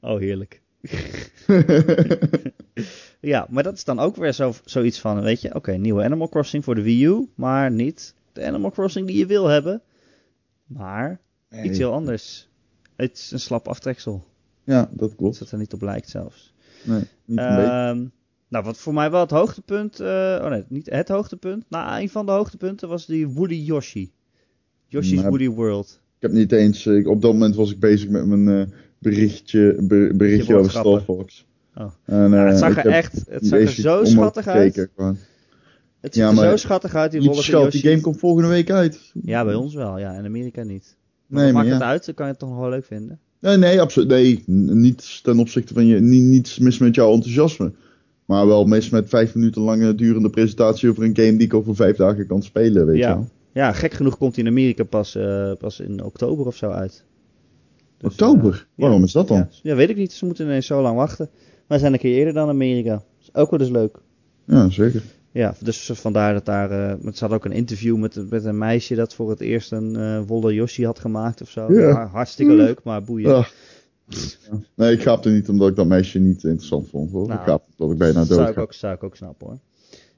Oh, 0.00 0.18
heerlijk. 0.18 0.62
ja, 3.20 3.46
maar 3.50 3.62
dat 3.62 3.74
is 3.74 3.84
dan 3.84 3.98
ook 3.98 4.16
weer 4.16 4.32
zo, 4.32 4.52
zoiets 4.64 5.00
van, 5.00 5.20
weet 5.20 5.40
je, 5.40 5.54
oké, 5.54 5.72
nieuwe 5.72 6.04
Animal 6.04 6.28
Crossing 6.28 6.64
voor 6.64 6.74
de 6.74 6.82
Wii 6.82 7.04
U, 7.06 7.28
maar 7.34 7.70
niet 7.70 8.14
de 8.32 8.46
Animal 8.46 8.70
Crossing 8.70 9.06
die 9.06 9.16
je 9.18 9.26
wil 9.26 9.46
hebben, 9.46 9.82
maar 10.66 11.20
iets 11.64 11.78
heel 11.78 11.92
anders. 11.92 12.48
Het 12.96 13.18
is 13.18 13.30
een 13.30 13.40
slap 13.40 13.68
aftreksel, 13.68 14.24
Ja, 14.64 14.88
dat 14.92 15.14
klopt. 15.14 15.38
het 15.38 15.50
er 15.50 15.58
niet 15.58 15.72
op 15.72 15.82
lijkt 15.82 16.08
zelfs. 16.08 16.54
Nee, 16.82 16.98
niet 17.24 17.38
een 17.38 17.56
beetje. 17.56 17.62
Ehm, 17.62 18.06
nou, 18.48 18.64
wat 18.64 18.78
voor 18.78 18.94
mij 18.94 19.10
wel 19.10 19.20
het 19.20 19.30
hoogtepunt, 19.30 20.00
eh, 20.00 20.40
oh 20.42 20.48
nee, 20.48 20.64
niet 20.68 20.90
het 20.90 21.08
hoogtepunt, 21.08 21.64
nou, 21.68 22.00
een 22.00 22.10
van 22.10 22.26
de 22.26 22.32
hoogtepunten 22.32 22.88
was 22.88 23.06
die 23.06 23.28
Woody 23.28 23.54
Yoshi. 23.54 24.12
Yoshi's 24.86 25.22
Woody 25.22 25.48
World. 25.48 26.00
Ik 26.20 26.24
heb 26.24 26.32
niet 26.32 26.52
eens... 26.52 26.86
eh, 26.86 27.06
op 27.08 27.22
dat 27.22 27.32
moment 27.32 27.54
was 27.54 27.70
ik 27.72 27.78
bezig 27.80 28.08
met 28.08 28.26
mijn 28.26 28.48
eh, 28.48 28.74
berichtje, 28.98 29.76
ber- 29.80 30.16
berichtje 30.16 30.56
over 30.56 30.70
Star 30.70 30.82
woordgrappen. 30.82 31.24
Fox. 31.24 31.46
Oh. 31.76 31.90
En, 32.04 32.30
Ja, 32.30 32.44
het 32.44 32.52
eh, 32.52 32.58
zag 32.58 32.76
er 32.84 32.86
echt, 32.86 33.24
het 33.28 33.46
zag 33.46 33.60
er 33.60 33.68
zo 33.68 34.04
schattig 34.04 34.46
uit. 34.46 34.74
gekeken. 34.74 35.18
Het 36.00 36.14
ziet 36.14 36.22
Ja, 36.22 36.30
er 36.30 36.36
zo 36.50 36.56
schattig 36.56 36.94
uit, 36.94 37.10
die 37.10 37.34
schat, 37.34 37.72
die 37.72 37.80
game 37.80 38.00
komt 38.00 38.18
volgende 38.18 38.48
week 38.48 38.70
uit. 38.70 39.12
Ja, 39.22 39.44
bij 39.44 39.54
ons 39.54 39.74
wel, 39.74 39.98
ja. 39.98 40.12
In 40.18 40.24
Amerika 40.24 40.62
niet. 40.62 40.96
Maar 41.26 41.42
Nee, 41.42 41.52
wat 41.52 41.54
maar 41.54 41.64
maakt 41.64 41.78
ja. 41.80 41.84
het 41.86 41.92
uit? 41.94 42.06
Dan 42.06 42.14
kan 42.14 42.24
je 42.26 42.30
het 42.30 42.40
toch 42.40 42.48
nog 42.50 42.58
wel 42.58 42.68
leuk 42.70 42.84
vinden. 42.84 43.18
Nee, 43.40 43.56
nee, 43.56 43.80
absoluut. 43.80 44.08
Nee, 44.08 44.42
niet 44.46 45.20
ten 45.22 45.38
opzichte 45.38 45.74
van 45.74 45.86
je. 45.86 46.00
Niet, 46.00 46.22
niets 46.22 46.58
mis 46.58 46.78
met 46.78 46.94
jouw 46.94 47.12
enthousiasme. 47.12 47.72
Maar 48.24 48.46
wel 48.46 48.64
mis 48.64 48.90
met 48.90 49.08
vijf 49.08 49.34
minuten 49.34 49.62
lange 49.62 49.94
durende 49.94 50.30
presentatie 50.30 50.90
over 50.90 51.02
een 51.04 51.16
game 51.16 51.36
die 51.36 51.46
ik 51.46 51.54
over 51.54 51.74
vijf 51.76 51.96
dagen 51.96 52.26
kan 52.26 52.42
spelen, 52.42 52.86
weet 52.86 52.96
je 52.96 53.02
Ja. 53.02 53.14
wel. 53.14 53.28
Ja, 53.52 53.72
gek 53.72 53.92
genoeg 53.92 54.18
komt 54.18 54.34
hij 54.36 54.44
in 54.44 54.50
Amerika 54.50 54.84
pas, 54.84 55.14
eh, 55.14 55.52
pas 55.58 55.80
in 55.80 56.02
oktober 56.04 56.46
of 56.46 56.56
zo 56.56 56.70
uit. 56.70 57.04
Dus, 57.98 58.10
Oktober? 58.10 58.52
eh, 58.52 58.60
Waarom 58.74 58.98
ja. 58.98 59.04
is 59.04 59.12
dat 59.12 59.28
dan? 59.28 59.36
Ja, 59.36 59.48
ja, 59.62 59.74
weet 59.74 59.88
ik 59.90 59.96
niet. 59.96 60.12
Ze 60.12 60.24
moeten 60.24 60.44
ineens 60.46 60.66
zo 60.66 60.82
lang 60.82 60.96
wachten. 60.96 61.28
Wij 61.66 61.78
zijn 61.78 61.92
een 61.92 61.98
keer 61.98 62.16
eerder 62.16 62.32
dan 62.34 62.48
Amerika. 62.48 62.92
Dat 62.92 63.04
is 63.20 63.34
ook 63.34 63.50
wel 63.50 63.60
eens 63.60 63.68
leuk. 63.70 63.98
Ja, 64.44 64.68
zeker. 64.70 65.02
Ja, 65.32 65.54
dus 65.60 65.90
vandaar 65.94 66.32
dat 66.32 66.44
daar... 66.44 66.70
eh 66.70 67.12
ze 67.12 67.24
had 67.24 67.32
ook 67.34 67.44
een 67.44 67.52
interview 67.52 67.96
met, 67.96 68.30
met 68.30 68.44
een 68.44 68.58
meisje 68.58 68.94
dat 68.94 69.14
voor 69.14 69.30
het 69.30 69.40
eerst 69.40 69.72
een 69.72 69.96
eh 69.96 70.20
Wolle 70.26 70.54
Yoshi 70.54 70.84
had 70.84 70.98
gemaakt 70.98 71.40
of 71.42 71.50
zo. 71.50 71.72
Ja. 71.72 72.06
Hartstikke 72.06 72.52
leuk, 72.52 72.82
maar 72.82 73.02
boeien. 73.04 73.34
Ah. 73.34 73.46
Ja. 74.08 74.58
Nee, 74.74 74.92
ik 74.92 75.02
gaapte 75.02 75.28
niet 75.30 75.48
omdat 75.48 75.68
ik 75.68 75.76
dat 75.76 75.86
meisje 75.86 76.18
niet 76.18 76.44
interessant 76.44 76.88
vond. 76.88 77.10
Hoor. 77.10 77.26
Nou, 77.28 77.40
ik 77.40 77.46
gaapte 77.46 77.70
omdat 77.76 77.92
ik 77.92 77.98
bijna 77.98 78.18
Dat 78.18 78.28
dood 78.28 78.38
zou 78.38 78.50
ik, 78.50 78.58
ook, 78.58 78.72
zou 78.72 78.94
ik 78.94 79.02
ook 79.02 79.16
snappen 79.16 79.46
hoor. 79.46 79.58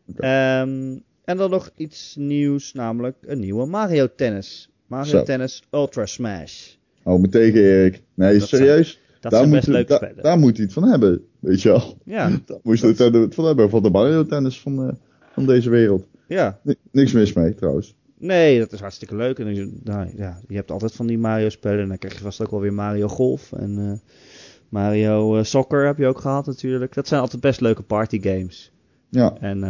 Oké. 0.08 0.22
Ehm, 0.22 0.98
en 1.24 1.37
dan 1.37 1.50
nog 1.50 1.70
iets 1.76 2.16
nieuws, 2.18 2.72
namelijk 2.72 3.16
een 3.20 3.38
nieuwe 3.38 3.66
Mario 3.66 4.09
Tennis. 4.16 4.70
Mario 4.87 5.11
Zo. 5.11 5.22
Tennis 5.22 5.62
Ultra 5.70 6.06
Smash. 6.06 6.74
Hou 7.02 7.20
me 7.20 7.28
tegen, 7.28 7.61
Erik. 7.61 8.02
Nee, 8.14 8.38
Dat 8.38 8.48
serieus? 8.48 9.00
Dat 9.20 9.30
daar, 9.30 9.40
zijn 9.40 9.52
moet, 9.52 9.59
best 9.59 9.68
leuke 9.70 9.88
da- 9.88 9.96
spellen. 9.96 10.22
daar 10.22 10.38
moet 10.38 10.56
hij 10.56 10.64
het 10.64 10.74
van 10.74 10.83
hebben, 10.85 11.24
weet 11.40 11.62
je 11.62 11.68
wel. 11.68 11.98
Ja, 12.04 12.28
Daar 12.46 12.59
moest 12.62 12.83
het 12.83 12.98
het 12.98 13.35
van 13.35 13.44
hebben, 13.44 13.70
van 13.70 13.83
de 13.83 13.90
Mario 13.90 14.24
Tennis 14.26 14.61
van, 14.61 14.88
eh, 14.88 14.94
van 15.33 15.46
deze 15.46 15.70
wereld. 15.70 16.06
ja. 16.28 16.61
Ni- 16.62 16.74
niks 16.92 17.12
mis 17.12 17.33
mee, 17.33 17.54
trouwens. 17.54 17.94
Nee, 18.18 18.59
dat 18.59 18.72
is 18.72 18.80
hartstikke 18.80 19.16
leuk. 19.16 19.38
En 19.38 19.54
je, 19.54 19.78
nou, 19.85 20.11
ja, 20.16 20.40
je 20.48 20.54
hebt 20.56 20.70
altijd 20.70 20.92
van 20.92 21.06
die 21.06 21.18
Mario 21.18 21.48
spellen. 21.48 21.80
En 21.83 21.88
dan 21.88 21.98
krijg 21.98 22.14
je 22.14 22.20
vast 22.20 22.40
ook 22.42 22.50
wel 22.50 22.61
weer 22.61 22.72
Mario 22.72 23.09
Golf. 23.09 23.52
En 23.52 23.79
eh, 23.79 24.10
Mario 24.68 25.37
eh, 25.37 25.44
Soccer 25.44 25.87
heb 25.87 25.98
je 25.98 26.06
ook 26.06 26.18
gehad 26.21 26.46
natuurlijk. 26.46 26.94
Dat 26.94 27.08
zijn 27.08 27.21
altijd 27.21 27.42
best 27.42 27.60
leuke 27.60 27.83
partygames. 27.83 28.73
Ja, 29.08 29.37
En 29.40 29.64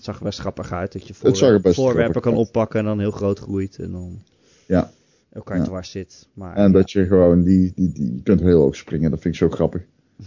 het 0.00 0.08
zag 0.08 0.18
er 0.18 0.24
best 0.24 0.38
grappig 0.38 0.72
uit. 0.72 0.92
Dat 0.92 1.06
je 1.06 1.14
voor, 1.14 1.28
er 1.28 1.74
voorwerpen 1.74 2.20
kan 2.20 2.32
uit. 2.32 2.40
oppakken 2.46 2.78
en 2.78 2.84
dan 2.84 2.98
heel 2.98 3.10
groot 3.10 3.38
groeit. 3.38 3.78
En 3.78 3.92
dan 3.92 4.22
Ja. 4.66 4.90
elkaar 5.32 5.56
Ja. 5.56 5.64
dwars 5.64 5.90
zit. 5.90 6.28
Maar, 6.32 6.56
en 6.56 6.62
ja. 6.62 6.68
dat 6.68 6.90
je 6.90 7.06
gewoon 7.06 7.42
die, 7.42 7.72
die, 7.74 7.92
die, 7.92 8.14
je 8.14 8.22
kunt 8.22 8.40
heel 8.40 8.60
hoog 8.60 8.76
springen, 8.76 9.10
dat 9.10 9.20
vind 9.20 9.34
ik 9.34 9.40
zo 9.40 9.48
grappig. 9.50 9.82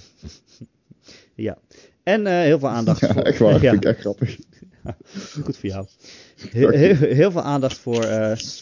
Ja. 1.35 1.57
En 2.03 2.41
heel 2.41 2.59
veel 2.59 2.69
aandacht 2.69 2.99
Ja, 3.07 3.13
voor... 3.13 3.21
echt 3.21 3.39
waar, 3.39 3.51
Ja, 3.61 3.71
vind 3.71 3.73
ik 3.73 3.85
echt 3.89 3.99
grappig. 3.99 4.37
goed 5.43 5.57
voor 5.57 5.69
jou. 5.69 5.85
Heel, 6.49 6.69
heel, 6.69 6.95
heel 6.95 7.31
veel 7.31 7.41
aandacht 7.41 7.77
voor, 7.77 8.05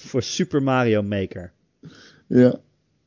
voor 0.01 0.22
Super 0.24 0.64
Mario 0.64 1.01
Maker. 1.03 1.51
Ja, 2.28 2.59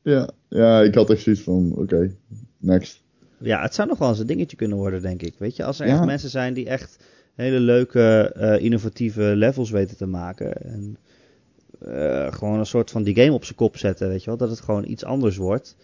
ja, 0.03 0.31
ja, 0.49 0.81
ik 0.83 0.95
had 0.95 1.11
echt 1.11 1.23
zoiets 1.23 1.43
van, 1.43 1.73
oké, 1.77 2.15
next. 2.59 3.03
Ja, 3.39 3.63
het 3.63 3.75
zou 3.75 3.89
nog 3.89 3.99
wel 3.99 4.09
eens 4.09 4.19
een 4.19 4.27
dingetje 4.27 4.57
kunnen 4.57 4.77
worden, 4.77 5.03
denk 5.03 5.23
ik. 5.23 5.35
Weet 5.39 5.57
je, 5.57 5.65
als 5.65 5.81
er 5.81 5.87
echt 5.87 6.05
mensen 6.05 6.31
zijn 6.31 6.55
die 6.55 6.67
echt 6.69 6.97
hele 7.35 7.61
leuke, 7.61 8.33
eh, 8.37 8.65
innovatieve 8.65 9.23
levels 9.23 9.71
weten 9.71 9.97
te 9.97 10.07
maken. 10.07 10.53
En 10.63 10.97
eh, 11.79 12.33
gewoon 12.33 12.59
een 12.59 12.67
soort 12.67 12.91
van 12.91 13.03
die 13.03 13.15
game 13.15 13.33
op 13.33 13.45
zijn 13.45 13.57
kop 13.57 13.77
zetten, 13.77 14.09
weet 14.09 14.21
je 14.21 14.27
wel. 14.27 14.37
Dat 14.37 14.51
het 14.51 14.61
gewoon 14.61 14.85
iets 14.89 15.05
anders 15.05 15.37
wordt. 15.37 15.77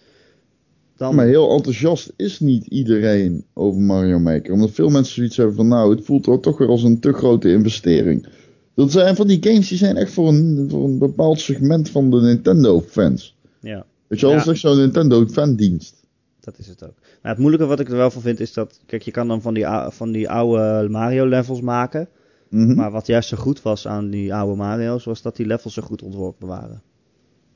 Dan, 0.96 1.14
Maar 1.14 1.26
heel 1.26 1.50
enthousiast 1.50 2.12
is 2.16 2.40
niet 2.40 2.66
iedereen 2.66 3.44
over 3.52 3.80
Mario 3.80 4.18
Maker. 4.18 4.52
Omdat 4.52 4.70
veel 4.70 4.88
mensen 4.88 5.14
zoiets 5.14 5.36
hebben 5.36 5.56
van, 5.56 5.68
nou, 5.68 5.94
het 5.94 6.04
voelt 6.04 6.26
wel 6.26 6.40
toch 6.40 6.58
weer 6.58 6.68
als 6.68 6.82
een 6.82 7.00
te 7.00 7.12
grote 7.12 7.50
investering. 7.50 8.26
Dat 8.74 8.90
zijn 8.92 9.16
van 9.16 9.26
die 9.26 9.38
games 9.42 9.68
die 9.68 9.78
zijn 9.78 9.96
echt 9.96 10.12
voor 10.12 10.28
een, 10.28 10.66
voor 10.70 10.84
een 10.84 10.98
bepaald 10.98 11.40
segment 11.40 11.90
van 11.90 12.10
de 12.10 12.20
Nintendo-fans. 12.20 13.36
ja, 13.60 13.86
Weet 14.06 14.20
je 14.20 14.26
wel, 14.26 14.34
Ja. 14.34 14.40
dat 14.44 14.54
is 14.54 14.62
echt 14.62 14.72
zo'n 14.72 14.80
Nintendo-fandienst. 14.82 15.94
dat 16.40 16.58
is 16.58 16.66
het 16.66 16.84
ook. 16.84 16.94
Nou, 17.22 17.34
het 17.34 17.38
moeilijke 17.38 17.66
wat 17.66 17.80
ik 17.80 17.88
er 17.88 17.96
wel 17.96 18.10
van 18.10 18.22
vind 18.22 18.40
is 18.40 18.52
dat, 18.52 18.80
kijk, 18.86 19.02
je 19.02 19.10
kan 19.10 19.28
dan 19.28 19.42
van 19.42 19.54
die, 19.54 19.66
van 19.88 20.12
die 20.12 20.30
oude 20.30 20.88
Mario 20.88 21.26
levels 21.26 21.60
maken. 21.60 22.08
Mhm. 22.50 22.74
Maar 22.74 22.90
wat 22.90 23.06
juist 23.06 23.28
zo 23.28 23.36
goed 23.36 23.62
was 23.62 23.86
aan 23.86 24.10
die 24.10 24.34
oude 24.34 24.56
Mario's, 24.56 25.04
was 25.04 25.22
dat 25.22 25.36
die 25.36 25.46
levels 25.46 25.74
zo 25.74 25.82
goed 25.82 26.02
ontworpen 26.02 26.48
waren. 26.48 26.82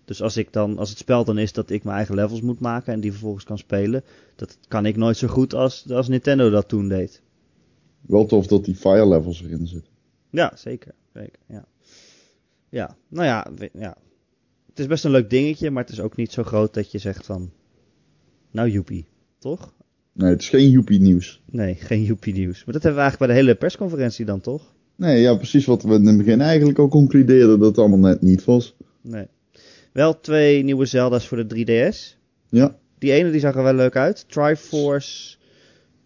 Dus 0.04 0.22
als 0.22 0.36
ik 0.36 0.52
dan, 0.52 0.78
als 0.78 0.88
het 0.88 0.98
spel 0.98 1.24
dan 1.24 1.38
is 1.38 1.52
dat 1.52 1.70
ik 1.70 1.84
mijn 1.84 1.96
eigen 1.96 2.14
levels 2.14 2.40
moet 2.40 2.60
maken 2.60 2.92
en 2.92 3.00
die 3.00 3.10
vervolgens 3.10 3.44
kan 3.44 3.58
spelen, 3.58 4.04
dat 4.36 4.58
kan 4.68 4.86
ik 4.86 4.96
nooit 4.96 5.16
zo 5.16 5.28
goed 5.28 5.54
als, 5.54 5.90
als 5.90 6.08
Nintendo 6.08 6.50
dat 6.50 6.68
toen 6.68 6.88
deed. 6.88 7.22
Wel 8.00 8.26
tof 8.26 8.46
dat 8.46 8.64
die 8.64 8.74
fire 8.74 9.08
levels 9.08 9.42
erin 9.42 9.66
zitten. 9.66 9.92
Ja, 10.30 10.52
zeker. 10.56 10.94
zeker 11.14 11.38
ja. 11.46 11.64
ja, 12.68 12.96
nou 13.08 13.26
ja, 13.26 13.46
ja. 13.72 13.96
Het 14.68 14.78
is 14.78 14.86
best 14.86 15.04
een 15.04 15.10
leuk 15.10 15.30
dingetje, 15.30 15.70
maar 15.70 15.82
het 15.82 15.92
is 15.92 16.00
ook 16.00 16.16
niet 16.16 16.32
zo 16.32 16.42
groot 16.42 16.74
dat 16.74 16.92
je 16.92 16.98
zegt 16.98 17.26
van, 17.26 17.50
nou 18.50 18.68
joepie, 18.68 19.06
toch? 19.44 19.72
Nee, 20.12 20.30
het 20.30 20.40
is 20.40 20.48
geen 20.48 20.70
Joepie 20.70 21.00
nieuws. 21.00 21.42
Nee, 21.50 21.74
geen 21.74 22.02
joepie 22.02 22.32
nieuws. 22.34 22.64
Maar 22.64 22.74
dat 22.74 22.82
hebben 22.82 22.94
we 22.94 23.00
eigenlijk 23.00 23.18
bij 23.18 23.28
de 23.28 23.46
hele 23.46 23.54
persconferentie 23.58 24.24
dan, 24.24 24.40
toch? 24.40 24.72
Nee, 24.96 25.20
ja, 25.20 25.34
precies 25.34 25.64
wat 25.66 25.82
we 25.82 25.94
in 25.94 26.06
het 26.06 26.16
begin 26.16 26.40
eigenlijk 26.40 26.78
al 26.78 26.88
concludeerden 26.88 27.58
dat 27.58 27.68
het 27.68 27.78
allemaal 27.78 27.98
net 27.98 28.22
niet 28.22 28.44
was. 28.44 28.74
Nee. 29.00 29.26
Wel 29.92 30.20
twee 30.20 30.62
nieuwe 30.62 30.84
Zelda's 30.86 31.28
voor 31.28 31.48
de 31.48 31.64
3DS. 31.92 32.18
Ja, 32.48 32.76
Die 32.98 33.12
ene 33.12 33.30
die 33.30 33.40
zag 33.40 33.54
er 33.56 33.62
wel 33.62 33.74
leuk 33.74 33.96
uit. 33.96 34.24
Triforce. 34.28 35.36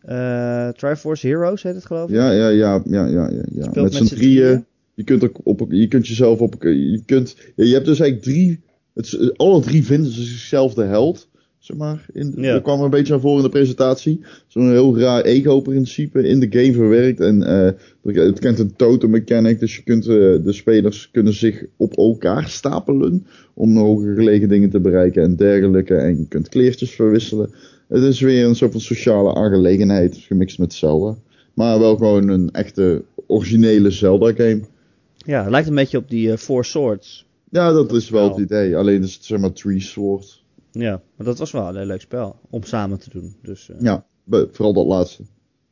eh 0.03 0.69
Triforce 0.69 1.27
Heroes 1.27 1.63
heet 1.63 1.75
het 1.75 1.87
geloof 1.87 2.09
ik. 2.09 2.15
ja, 2.15 2.31
ja, 2.31 2.49
ja, 2.49 2.83
ja, 2.87 3.07
ja, 3.07 3.31
ja. 3.53 3.67
Met 3.67 3.75
met 3.75 3.95
z'n 3.95 4.05
drieën. 4.05 4.65
Je 4.95 5.05
kunt, 5.05 5.25
ook 5.25 5.41
op, 5.43 5.67
je 5.71 5.89
kunt 5.89 6.07
jezelf 6.09 6.41
op, 6.41 6.55
je 6.63 7.03
kunt, 7.07 7.37
je 7.57 7.73
hebt 7.75 7.87
dus 7.87 8.01
eigenlijk 8.01 8.23
drie, 8.23 8.61
het, 8.95 9.33
alle 9.39 9.61
drie 9.61 9.85
vinden 9.85 10.13
ze 10.13 10.23
zichzelf 10.23 10.75
de 10.75 10.83
held, 10.85 11.28
zeg 11.69 11.77
maar. 11.77 12.07
In, 12.13 12.33
Ja. 12.37 12.53
Dat 12.53 12.63
kwam 12.63 12.79
er 12.79 12.85
een 12.85 12.91
beetje 12.91 13.13
naar 13.13 13.21
voren 13.21 13.37
in 13.39 13.45
de 13.45 13.49
presentatie. 13.49 14.21
Zo'n 14.47 14.71
heel 14.71 14.99
raar 14.99 15.23
ego-principe 15.23 16.29
in 16.29 16.41
de 16.41 16.47
game 16.51 16.73
verwerkt. 16.73 17.21
En 17.21 17.43
eh, 17.43 17.71
het 18.15 18.39
kent 18.39 18.59
een 18.59 18.77
totem 18.77 19.11
mechanic, 19.11 19.59
dus 19.61 19.77
je 19.77 19.83
kunt, 19.83 20.07
eh, 20.07 20.15
de 20.17 20.53
spelers 20.53 21.11
kunnen 21.13 21.33
zich 21.33 21.65
op 21.77 21.97
elkaar 21.97 22.49
stapelen 22.49 23.27
om 23.55 23.77
hoger 23.77 24.15
gelegen 24.15 24.49
dingen 24.49 24.71
te 24.71 24.81
bereiken 24.81 25.23
en 25.23 25.37
dergelijke. 25.37 25.95
En 25.95 26.19
je 26.19 26.27
kunt 26.29 26.49
kleertjes 26.49 26.91
verwisselen. 26.91 27.51
Het 27.89 28.03
is 28.03 28.21
weer 28.21 28.45
een 28.47 28.57
soort 28.57 28.73
van 28.73 28.81
sociale 28.81 29.35
aangelegenheid, 29.35 30.17
gemixt 30.17 30.59
met 30.59 30.73
Zelda. 30.73 31.17
Maar 31.55 31.79
wel 31.79 31.97
gewoon 31.97 32.29
een 32.29 32.51
echte 32.51 33.03
originele 33.27 33.91
Zelda-game. 33.91 34.61
Ja, 35.17 35.43
het 35.43 35.51
lijkt 35.51 35.69
een 35.69 35.75
beetje 35.75 35.99
op 35.99 36.11
die 36.11 36.31
eh, 36.31 36.37
Four 36.37 36.65
Swords. 36.65 37.27
Ja, 37.51 37.73
dat 37.73 37.93
is 37.93 38.11
wel 38.11 38.25
het 38.25 38.35
Wel. 38.35 38.45
idee. 38.45 38.77
Alleen 38.77 39.03
is 39.03 39.15
het 39.15 39.25
zeg 39.25 39.39
maar 39.39 39.53
Tree 39.53 39.81
Sword. 39.81 40.43
Ja, 40.73 41.03
maar 41.17 41.27
dat 41.27 41.39
was 41.39 41.51
wel 41.51 41.69
een 41.69 41.77
heel 41.77 41.87
leuk 41.87 42.01
spel 42.01 42.37
om 42.51 42.63
samen 42.63 42.99
te 42.99 43.11
doen. 43.11 43.37
Dus 43.43 43.71
eh, 43.71 43.81
Ja, 43.81 44.05
vooral 44.29 44.73
dat 44.73 44.87
laatste. 44.87 45.23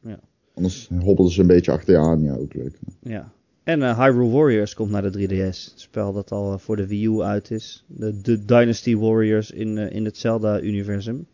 Ja. 0.01 0.19
Anders 0.55 0.89
hobbelden 0.99 1.33
ze 1.35 1.41
een 1.41 1.47
beetje 1.47 1.73
achter 1.73 1.93
je 1.95 2.01
aan. 2.01 2.23
Ja, 2.23 2.35
ook 2.35 2.55
leuk. 2.55 2.79
ja. 3.03 3.33
En 3.63 3.83
eh, 3.83 3.99
Hyrule 3.99 4.31
Warriors 4.31 4.75
komt 4.75 4.91
naar 4.91 5.13
de 5.13 5.29
3DS. 5.29 5.73
Een 5.73 5.79
spel 5.81 6.13
dat 6.13 6.33
al 6.33 6.53
eh, 6.53 6.59
voor 6.59 6.77
de 6.77 6.87
Wii 6.87 7.07
U 7.07 7.21
uit 7.21 7.51
is. 7.51 7.85
De, 7.87 8.21
de 8.21 8.45
Dynasty 8.45 8.97
Warriors 8.97 9.51
in, 9.51 9.79
in 9.79 10.05
het 10.05 10.17
Zelda-universum. 10.17 11.27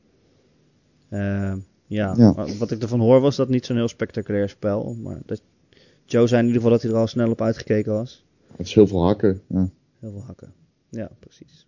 Ja, 1.11 1.59
Ja. 1.87 2.35
wat 2.59 2.71
ik 2.71 2.83
ervan 2.83 3.01
hoor 3.01 3.21
was 3.21 3.37
dat 3.37 3.49
niet 3.49 3.67
zo'n 3.67 3.77
heel 3.77 3.89
spectaculair 3.89 4.49
spel. 4.49 4.95
Maar 5.03 5.21
dat, 5.27 5.43
Joe 6.05 6.27
zei 6.27 6.41
in 6.41 6.47
ieder 6.47 6.63
geval 6.63 6.77
dat 6.77 6.83
hij 6.83 6.91
er 6.91 6.97
al 6.99 7.07
snel 7.07 7.31
op 7.31 7.41
uitgekeken 7.41 7.93
was. 7.93 8.25
Het 8.57 8.67
is 8.67 8.75
heel 8.75 8.87
veel 8.87 9.05
hakken. 9.05 9.41
Ja, 9.49 9.69
Heel 9.99 10.11
veel 10.11 10.23
hakken. 10.27 10.53
Ja, 10.89 11.11
precies. 11.19 11.67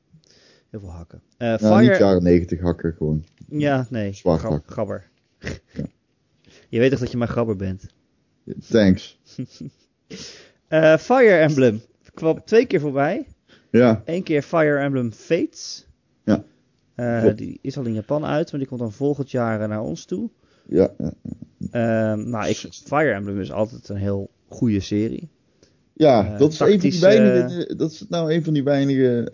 Heel 0.75 0.83
veel 0.83 0.93
hakken. 0.93 1.22
Ja 1.39 1.59
Fire... 1.59 1.81
niet 1.81 1.99
jaren 1.99 2.22
90 2.22 2.61
hakken 2.61 2.95
gewoon. 2.97 3.25
Ja, 3.49 3.87
nee. 3.91 4.12
Zwart 4.12 4.39
Grab- 4.41 4.53
hak. 4.53 4.62
Gabber. 4.66 5.11
Ja. 5.39 5.51
Je 6.68 6.79
weet 6.79 6.91
toch 6.91 7.01
dat 7.01 7.11
je 7.11 7.16
maar 7.16 7.29
gabber 7.29 7.57
bent. 7.57 7.87
Thanks. 8.68 9.18
Eh, 10.68 10.97
Fire 10.97 11.37
Emblem 11.37 11.81
kwam 12.14 12.45
twee 12.45 12.66
keer 12.66 12.81
voorbij. 12.81 13.27
Ja, 13.70 14.03
Eén 14.05 14.22
keer 14.22 14.43
Fire 14.43 14.79
Emblem 14.79 15.12
Fates. 15.12 15.87
Ja. 16.25 16.45
Eh, 16.95 17.35
die 17.37 17.59
is 17.62 17.79
al 17.79 17.85
in 17.85 17.95
Japan 17.95 18.25
uit, 18.25 18.51
maar 18.51 18.61
die 18.61 18.68
komt 18.68 18.81
dan 18.81 18.93
volgend 18.93 19.31
jaar 19.31 19.68
naar 19.68 19.83
ons 19.83 20.05
toe. 20.05 20.31
ja, 20.68 20.95
ja. 20.99 21.12
Ehm, 21.70 22.29
nou, 22.29 22.49
ik, 22.49 22.57
Fire 22.85 23.12
Emblem 23.12 23.41
is 23.41 23.53
altijd 23.53 23.89
een 23.89 23.97
heel 23.97 24.31
goede 24.49 24.81
serie. 24.81 25.29
Ja, 25.93 26.37
dat 26.39 26.53
is 26.53 26.61
een 26.61 26.81
van 26.81 26.91
die 26.91 27.01
weinige, 27.01 27.75
dat 27.77 27.91
is 27.91 28.05
nou 28.09 28.33
een 28.33 28.45
van 28.45 28.53
die 28.53 28.64
weinige 28.64 29.29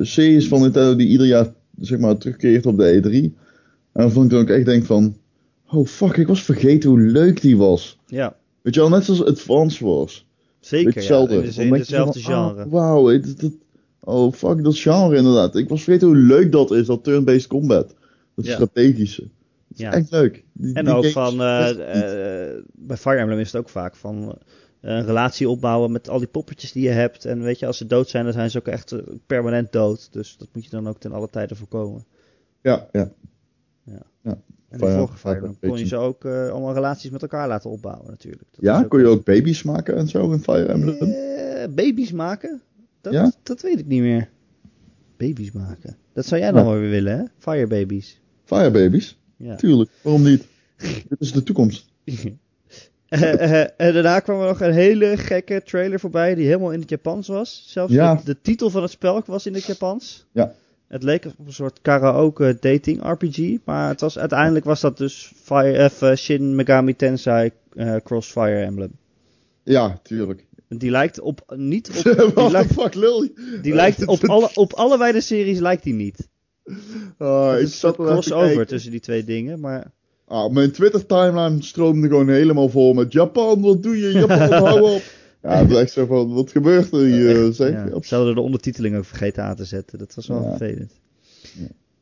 series 0.00 0.48
van 0.48 0.60
Nintendo 0.60 0.96
die 0.96 1.08
ieder 1.08 1.26
jaar 1.26 1.52
zeg 1.80 1.98
maar 1.98 2.16
terugkeert 2.16 2.66
op 2.66 2.76
de 2.78 3.00
E3. 3.02 3.10
En 3.92 4.02
dan 4.04 4.10
vond 4.12 4.24
ik 4.24 4.30
dan 4.30 4.40
ook 4.40 4.48
echt 4.48 4.64
denk 4.64 4.84
van, 4.84 5.16
oh 5.70 5.86
fuck, 5.86 6.16
ik 6.16 6.26
was 6.26 6.42
vergeten 6.42 6.90
hoe 6.90 7.00
leuk 7.00 7.40
die 7.40 7.56
was. 7.56 7.98
Ja, 8.06 8.36
Weet 8.62 8.74
je 8.74 8.80
wel, 8.80 8.88
net 8.88 9.04
zoals 9.04 9.24
Advance 9.24 9.84
Wars. 9.86 10.26
zeker. 10.60 10.84
Beetje 10.84 11.00
Ja, 11.00 11.06
hetzelfde. 11.06 11.34
in, 11.34 11.40
de- 11.40 11.54
Dan 11.54 11.64
in 11.64 11.70
denk 11.70 11.84
je 11.84 11.90
dezelfde 11.90 12.20
van, 12.20 12.32
ah, 12.34 12.46
genre. 12.48 12.68
Wauw, 12.68 13.06
het- 13.06 13.40
dat- 13.40 13.56
oh 14.00 14.32
fuck, 14.32 14.64
dat 14.64 14.78
genre 14.78 15.16
inderdaad. 15.16 15.56
Ik 15.56 15.68
was 15.68 15.82
vergeten 15.82 16.08
hoe 16.08 16.16
leuk 16.16 16.52
dat 16.52 16.70
is, 16.70 16.86
dat 16.86 17.04
turn-based 17.04 17.46
combat. 17.46 17.94
Dat 18.34 18.46
Ja. 18.46 18.52
strategische. 18.54 19.20
Dat 19.22 19.30
is 19.78 19.80
Ja. 19.80 19.92
echt 19.92 20.10
leuk. 20.10 20.44
Die- 20.52 20.74
En 20.74 20.84
die 20.84 20.94
ook 20.94 21.06
van, 21.06 21.40
eh, 21.40 21.70
eh, 21.70 22.54
bij 22.74 22.96
Fire 22.96 23.16
Emblem 23.18 23.38
is 23.38 23.52
het 23.52 23.60
ook 23.60 23.68
vaak 23.68 23.96
van 23.96 24.38
een 24.80 25.04
relatie 25.04 25.48
opbouwen 25.48 25.92
met 25.92 26.08
al 26.08 26.18
die 26.18 26.26
poppetjes 26.28 26.72
die 26.72 26.82
je 26.82 26.88
hebt. 26.90 27.24
En 27.24 27.42
weet 27.42 27.58
je, 27.58 27.66
als 27.66 27.76
ze 27.76 27.86
dood 27.86 28.08
zijn, 28.08 28.24
dan 28.24 28.32
zijn 28.32 28.50
ze 28.50 28.58
ook 28.58 28.66
echt 28.68 28.92
eh, 28.92 28.98
permanent 29.26 29.72
dood. 29.72 30.12
Dus 30.12 30.36
dat 30.36 30.48
moet 30.52 30.64
je 30.64 30.70
dan 30.70 30.88
ook 30.88 31.00
ten 31.00 31.12
alle 31.12 31.28
tijde 31.30 31.54
voorkomen. 31.54 32.04
ja, 32.62 32.88
ja. 32.92 33.10
En 34.68 34.78
Fire- 34.78 34.92
de 34.92 34.98
vorige 34.98 35.16
Fire 35.18 35.34
Fire 35.34 35.46
Emblem 35.46 35.70
kon 35.70 35.78
je 35.78 35.86
ze 35.86 35.96
ook 35.96 36.24
eh, 36.24 36.48
allemaal 36.48 36.74
relaties 36.74 37.10
met 37.10 37.22
elkaar 37.22 37.48
laten 37.48 37.70
opbouwen 37.70 38.10
natuurlijk. 38.10 38.42
Dat 38.50 38.60
ja, 38.64 38.82
kon 38.88 38.98
je 39.00 39.06
ook 39.06 39.24
baby's 39.24 39.62
maken 39.62 39.96
en 39.96 40.08
zo 40.08 40.32
in 40.32 40.38
Fire 40.38 40.64
Emblem? 40.66 40.96
Eh, 41.00 41.68
baby's 41.74 42.12
maken? 42.12 42.60
Dat, 43.00 43.12
Ja? 43.12 43.32
dat 43.42 43.60
weet 43.62 43.78
ik 43.78 43.86
niet 43.86 44.00
meer. 44.00 44.30
Baby's 45.16 45.52
maken. 45.52 45.96
Dat 46.12 46.26
zou 46.26 46.40
jij 46.40 46.50
dan 46.52 46.64
Ja. 46.64 46.70
wel 46.70 46.78
weer 46.80 46.90
willen, 46.90 47.18
hè? 47.18 47.24
Fire 47.38 47.66
babies. 47.66 48.20
Fire 48.44 48.70
baby's? 48.70 49.18
Ja. 49.36 49.56
Tuurlijk, 49.56 49.90
waarom 50.02 50.22
niet? 50.22 50.46
Dit 51.08 51.20
is 51.20 51.32
de 51.32 51.42
toekomst. 51.42 51.88
Eh, 53.08 53.60
eh, 53.62 53.68
en 53.76 53.92
daarna 53.92 54.20
kwam 54.20 54.40
er 54.40 54.46
nog 54.46 54.60
een 54.60 54.72
hele 54.72 55.16
gekke 55.16 55.62
trailer 55.62 56.00
voorbij 56.00 56.34
die 56.34 56.46
helemaal 56.46 56.72
in 56.72 56.80
het 56.80 56.88
Japans 56.90 57.28
was. 57.28 57.64
Zelfs 57.66 57.92
Ja. 57.92 58.14
de, 58.14 58.24
de 58.24 58.40
titel 58.40 58.70
van 58.70 58.82
het 58.82 58.90
spel 58.90 59.22
was 59.26 59.46
in 59.46 59.54
het 59.54 59.64
Japans. 59.64 60.26
Ja. 60.32 60.52
Het 60.88 61.02
leek 61.02 61.24
op 61.24 61.46
een 61.46 61.52
soort 61.52 61.78
karaoke 61.82 62.56
dating 62.60 63.02
RPG, 63.02 63.56
maar 63.64 63.88
het 63.88 64.00
was, 64.00 64.18
uiteindelijk 64.18 64.64
was 64.64 64.80
dat 64.80 64.96
dus 64.96 65.32
Fire, 65.42 65.90
eh, 66.00 66.16
Shin 66.16 66.54
Megami 66.54 66.96
Tensei 66.96 67.50
eh, 67.74 67.96
Cross 68.04 68.30
Fire 68.30 68.64
Emblem. 68.64 68.92
Ja, 69.62 70.00
tuurlijk. 70.02 70.46
Die 70.68 70.90
lijkt 70.90 71.20
op 71.20 71.52
niet 71.56 71.88
op, 72.26 72.34
die 72.36 72.50
lijkt, 72.50 72.72
fuck 72.72 72.94
lul 72.94 73.28
die 73.62 73.74
lijkt 73.74 74.06
op, 74.06 74.24
alle, 74.28 74.50
op 74.54 74.72
allebei 74.72 75.12
de 75.12 75.20
series 75.20 75.58
lijkt 75.58 75.82
die 75.82 75.94
niet. 75.94 76.28
Het 77.18 77.56
ik 77.56 77.62
is 77.62 77.62
een 77.62 77.68
zat 77.68 77.98
er 77.98 78.04
crossover 78.04 78.66
tussen 78.66 78.90
die 78.90 79.00
twee 79.00 79.24
dingen, 79.24 79.60
maar 79.60 79.92
Ah, 80.28 80.50
mijn 80.52 80.70
Twitter 80.72 81.06
timeline 81.06 81.62
stroomde 81.62 82.08
gewoon 82.08 82.28
helemaal 82.28 82.68
vol 82.68 82.92
met 82.92 83.12
Japan, 83.12 83.60
wat 83.60 83.82
doe 83.82 83.98
je? 83.98 84.12
Japan, 84.12 84.52
hou 84.64 84.80
op. 84.94 85.02
Ja, 85.42 85.56
het 85.58 85.70
is 85.70 85.76
echt 85.76 85.92
zo 85.92 86.06
van, 86.06 86.34
wat 86.34 86.50
gebeurt 86.50 86.92
er 86.92 87.04
hier? 87.04 87.52
Zeg? 87.52 87.70
ja. 87.72 87.86
Op- 87.92 88.04
Ze 88.04 88.14
hadden 88.14 88.34
de 88.34 88.40
ondertiteling 88.40 88.96
ook 88.96 89.04
vergeten 89.04 89.42
aan 89.44 89.56
te 89.56 89.64
zetten. 89.64 89.98
Dat 89.98 90.14
was 90.14 90.26
wel 90.26 90.42
Ja. 90.42 90.56
vervelend. 90.56 90.92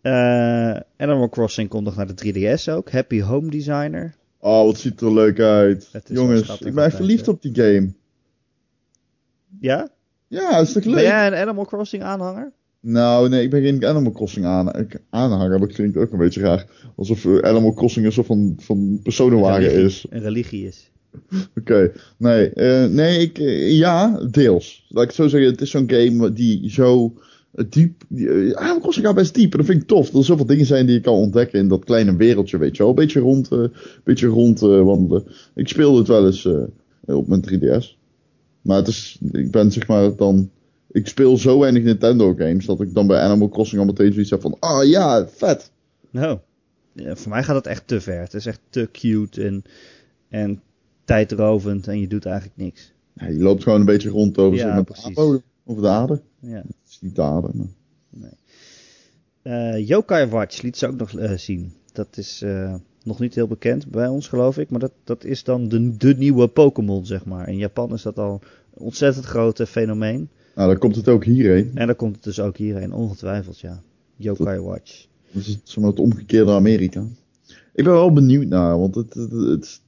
Eh 0.01 0.77
Animal 0.97 1.29
Crossing 1.29 1.68
komt 1.68 1.85
nog 1.85 1.97
naar 1.97 2.14
de 2.14 2.14
3DS 2.14 2.68
ook. 2.72 2.91
Happy 2.91 3.20
Home 3.20 3.51
Designer. 3.51 4.14
Oh, 4.39 4.64
wat 4.64 4.79
ziet 4.79 5.01
er 5.01 5.12
leuk 5.14 5.41
uit. 5.41 5.91
Jongens, 6.07 6.61
ik 6.61 6.74
ben 6.74 6.85
echt 6.85 6.97
verliefd 6.97 7.29
op 7.29 7.43
die 7.43 7.55
game. 7.55 7.93
Ja? 9.61 9.89
Ja, 10.29 10.59
is 10.59 10.72
toch 10.72 10.85
leuk? 10.85 10.95
Ben 10.95 11.03
jij 11.05 11.27
een 11.27 11.35
Animal 11.35 11.64
Crossing 11.64 12.03
aanhanger? 12.03 12.53
Nou, 12.81 13.29
nee, 13.29 13.43
ik 13.43 13.51
ben 13.51 13.62
geen 13.62 13.85
Animal 13.87 14.12
Crossing 14.12 14.47
aan, 14.47 14.74
ik- 14.79 15.01
aanhanger. 15.11 15.59
Dat 15.61 15.72
klinkt 15.72 15.97
ook 15.97 16.12
een 16.12 16.18
beetje 16.18 16.41
raar. 16.41 16.66
Alsof 16.97 17.24
eh, 17.24 17.39
Animal 17.39 17.72
Crossing 17.74 18.07
een 18.07 18.12
soort 18.12 18.27
van, 18.27 18.55
van 18.59 19.01
personenwagen 19.03 19.72
is. 19.85 20.07
Een 20.11 20.20
religie 20.20 20.66
is. 20.66 20.91
Oké, 21.59 21.93
nee, 22.16 22.49
eh, 22.51 22.87
nee, 22.91 23.18
ik, 23.18 23.39
eh, 23.39 23.72
ja, 23.79 24.20
deels. 24.31 24.87
Laat 24.89 25.03
ik 25.03 25.09
het 25.09 25.16
zo 25.18 25.29
zeggen, 25.29 25.51
het 25.51 25.61
is 25.61 25.70
zo'n 25.70 25.91
game 25.91 26.33
die 26.33 26.70
zo 26.70 27.14
diep, 27.68 28.03
die, 28.09 28.27
uh, 28.27 28.53
Animal 28.55 28.81
Crossing 28.81 29.07
gaat 29.07 29.14
best 29.14 29.35
diep 29.35 29.53
en 29.53 29.59
dat 29.59 29.66
vind 29.66 29.83
ik 29.83 29.89
tof. 29.89 30.11
Dat 30.11 30.20
er 30.20 30.27
zoveel 30.27 30.47
dingen 30.47 30.66
zijn 30.66 30.87
die 30.87 30.95
je 30.95 31.01
kan 31.01 31.14
ontdekken 31.14 31.59
in 31.59 31.68
dat 31.68 31.85
kleine 31.85 32.16
wereldje, 32.16 32.59
weet 32.59 32.77
je 32.77 32.83
wel. 32.83 32.89
Een 32.91 32.95
beetje 32.97 33.20
rond, 33.20 33.49
beetje 34.05 34.27
rond 34.27 34.61
wandelen. 34.61 35.24
Ik 35.55 35.68
speelde 35.68 35.99
het 35.99 36.09
wel 36.09 36.27
eens 36.27 36.49
op 37.05 37.27
mijn 37.29 37.45
3DS. 37.49 37.97
Maar 38.62 38.77
het 38.77 38.89
is, 38.89 39.18
ik 39.33 39.51
ben 39.51 39.72
zeg 39.72 39.87
maar 39.87 40.16
dan, 40.16 40.51
ik 40.97 41.09
speel 41.09 41.36
zo 41.36 41.59
weinig 41.59 41.82
Nintendo 41.82 42.34
games 42.34 42.66
dat 42.66 42.80
ik 42.80 42.94
dan 42.94 43.07
bij 43.07 43.20
Animal 43.20 43.49
Crossing 43.49 43.80
al 43.80 43.86
meteen 43.86 44.12
zoiets 44.12 44.30
heb 44.30 44.40
van, 44.40 44.57
ah 44.59 44.84
ja, 44.88 45.28
vet. 45.28 45.70
Nou, 46.11 46.38
ja, 46.92 47.16
voor 47.16 47.30
mij 47.30 47.42
gaat 47.42 47.57
het 47.57 47.66
echt 47.66 47.86
te 47.86 48.01
ver. 48.01 48.20
Het 48.20 48.34
is 48.34 48.47
echt 48.47 48.61
te 48.70 48.88
cute 48.92 49.44
en, 49.44 49.64
en 50.28 50.62
tijdrovend 51.05 51.88
en 51.88 52.01
je 52.01 52.09
doet 52.09 52.26
eigenlijk 52.26 52.57
niks. 52.57 52.92
Ja, 53.12 53.26
je 53.26 53.38
loopt 53.38 53.62
gewoon 53.62 53.80
een 53.80 53.86
beetje 53.86 54.09
rond 54.09 54.38
over, 54.38 54.59
Ja, 54.59 54.82
precies. 54.82 55.14
de 55.14 55.42
of 55.64 55.80
de 55.80 55.88
aarde. 55.88 56.22
Ja. 56.40 56.57
Het 56.57 56.88
is 56.88 56.99
niet 57.01 57.16
de 57.16 57.22
aarde, 57.22 57.49
maar... 57.55 58.32
Eh 59.42 59.86
Yokai 59.88 60.26
Watch 60.26 60.62
liet 60.62 60.76
ze 60.76 60.86
ook 60.86 60.97
nog 60.97 61.12
eh, 61.18 61.32
zien. 61.32 61.72
Dat 61.92 62.16
is 62.16 62.42
eh, 62.42 62.74
nog 63.03 63.18
niet 63.18 63.34
heel 63.34 63.47
bekend 63.47 63.90
bij 63.90 64.09
ons, 64.09 64.28
geloof 64.28 64.59
ik. 64.59 64.70
Maar 64.70 64.80
dat, 64.80 64.92
dat 65.05 65.24
is 65.24 65.44
dan 65.44 65.68
de, 65.68 65.97
de 65.97 66.14
nieuwe 66.16 66.49
Pokémon, 66.49 67.07
zeg 67.07 67.24
maar. 67.24 67.49
In 67.49 67.57
Japan 67.57 67.92
is 67.92 68.03
dat 68.03 68.18
al 68.18 68.40
een 68.74 68.82
ontzettend 68.82 69.24
grote 69.24 69.66
fenomeen. 69.66 70.28
Nou, 70.57 70.68
dan 70.68 70.78
komt 70.78 70.96
het 70.96 71.09
ook 71.09 71.24
hierheen. 71.24 71.70
En 71.74 71.86
dan 71.86 71.96
komt 71.96 72.14
het 72.14 72.24
dus 72.24 72.40
ook 72.40 72.57
hierheen, 72.57 72.92
ongetwijfeld, 72.92 73.61
ja. 73.61 73.82
Yokai 74.16 74.61
Watch. 74.61 75.07
Dat 75.30 75.42
is 75.46 75.59
het 75.74 75.98
omgekeerde 75.98 76.50
Amerika. 76.50 77.04
Ik 77.74 77.84
ben 77.84 77.92
wel 77.92 78.12
benieuwd 78.12 78.46
naar, 78.46 78.78
want 78.78 78.94
het, 78.94 79.14
het, 79.14 79.30
het- 79.30 79.48
het- 79.48 79.80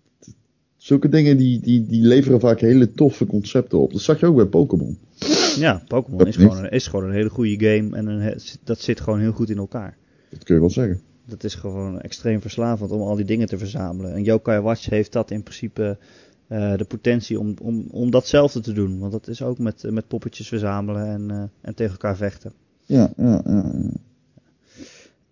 zulke 0.76 1.08
dingen 1.08 1.36
die, 1.36 1.60
die, 1.60 1.86
die 1.86 2.02
leveren 2.02 2.40
vaak 2.40 2.60
hele 2.60 2.92
toffe 2.92 3.26
concepten 3.26 3.78
op. 3.78 3.92
Dat 3.92 4.00
zag 4.00 4.20
je 4.20 4.26
ook 4.26 4.36
bij 4.36 4.44
Pokémon. 4.46 4.98
Ja, 5.56 5.82
Pokémon 5.88 6.26
is 6.26 6.36
gewoon, 6.36 6.64
een, 6.64 6.70
is 6.70 6.86
gewoon 6.86 7.04
een 7.08 7.14
hele 7.14 7.28
goede 7.30 7.66
game. 7.66 7.96
En 7.96 8.06
een, 8.06 8.40
dat 8.64 8.80
zit 8.80 9.00
gewoon 9.00 9.20
heel 9.20 9.32
goed 9.32 9.50
in 9.50 9.58
elkaar. 9.58 9.96
Dat 10.30 10.44
kun 10.44 10.54
je 10.54 10.60
wel 10.60 10.70
zeggen. 10.70 11.00
Dat 11.26 11.44
is 11.44 11.54
gewoon 11.54 12.00
extreem 12.00 12.40
verslavend 12.40 12.90
om 12.90 13.00
al 13.00 13.16
die 13.16 13.24
dingen 13.24 13.46
te 13.46 13.58
verzamelen. 13.58 14.14
En 14.14 14.22
Yokai 14.22 14.60
Watch 14.60 14.88
heeft 14.88 15.12
dat 15.12 15.30
in 15.30 15.42
principe 15.42 15.98
eh, 16.48 16.76
de 16.76 16.84
potentie 16.84 17.38
om, 17.38 17.54
om, 17.62 17.86
om 17.90 18.10
datzelfde 18.10 18.60
te 18.60 18.72
doen. 18.72 18.98
Want 18.98 19.12
dat 19.12 19.28
is 19.28 19.42
ook 19.42 19.58
met, 19.58 19.84
eh, 19.84 19.90
met 19.90 20.08
poppetjes 20.08 20.48
verzamelen 20.48 21.06
en, 21.06 21.30
eh, 21.30 21.42
en 21.60 21.74
tegen 21.74 21.92
elkaar 21.92 22.16
vechten. 22.16 22.52
Ja, 22.86 23.12
ja, 23.16 23.42
ja. 23.46 23.72
ja. 23.72 23.90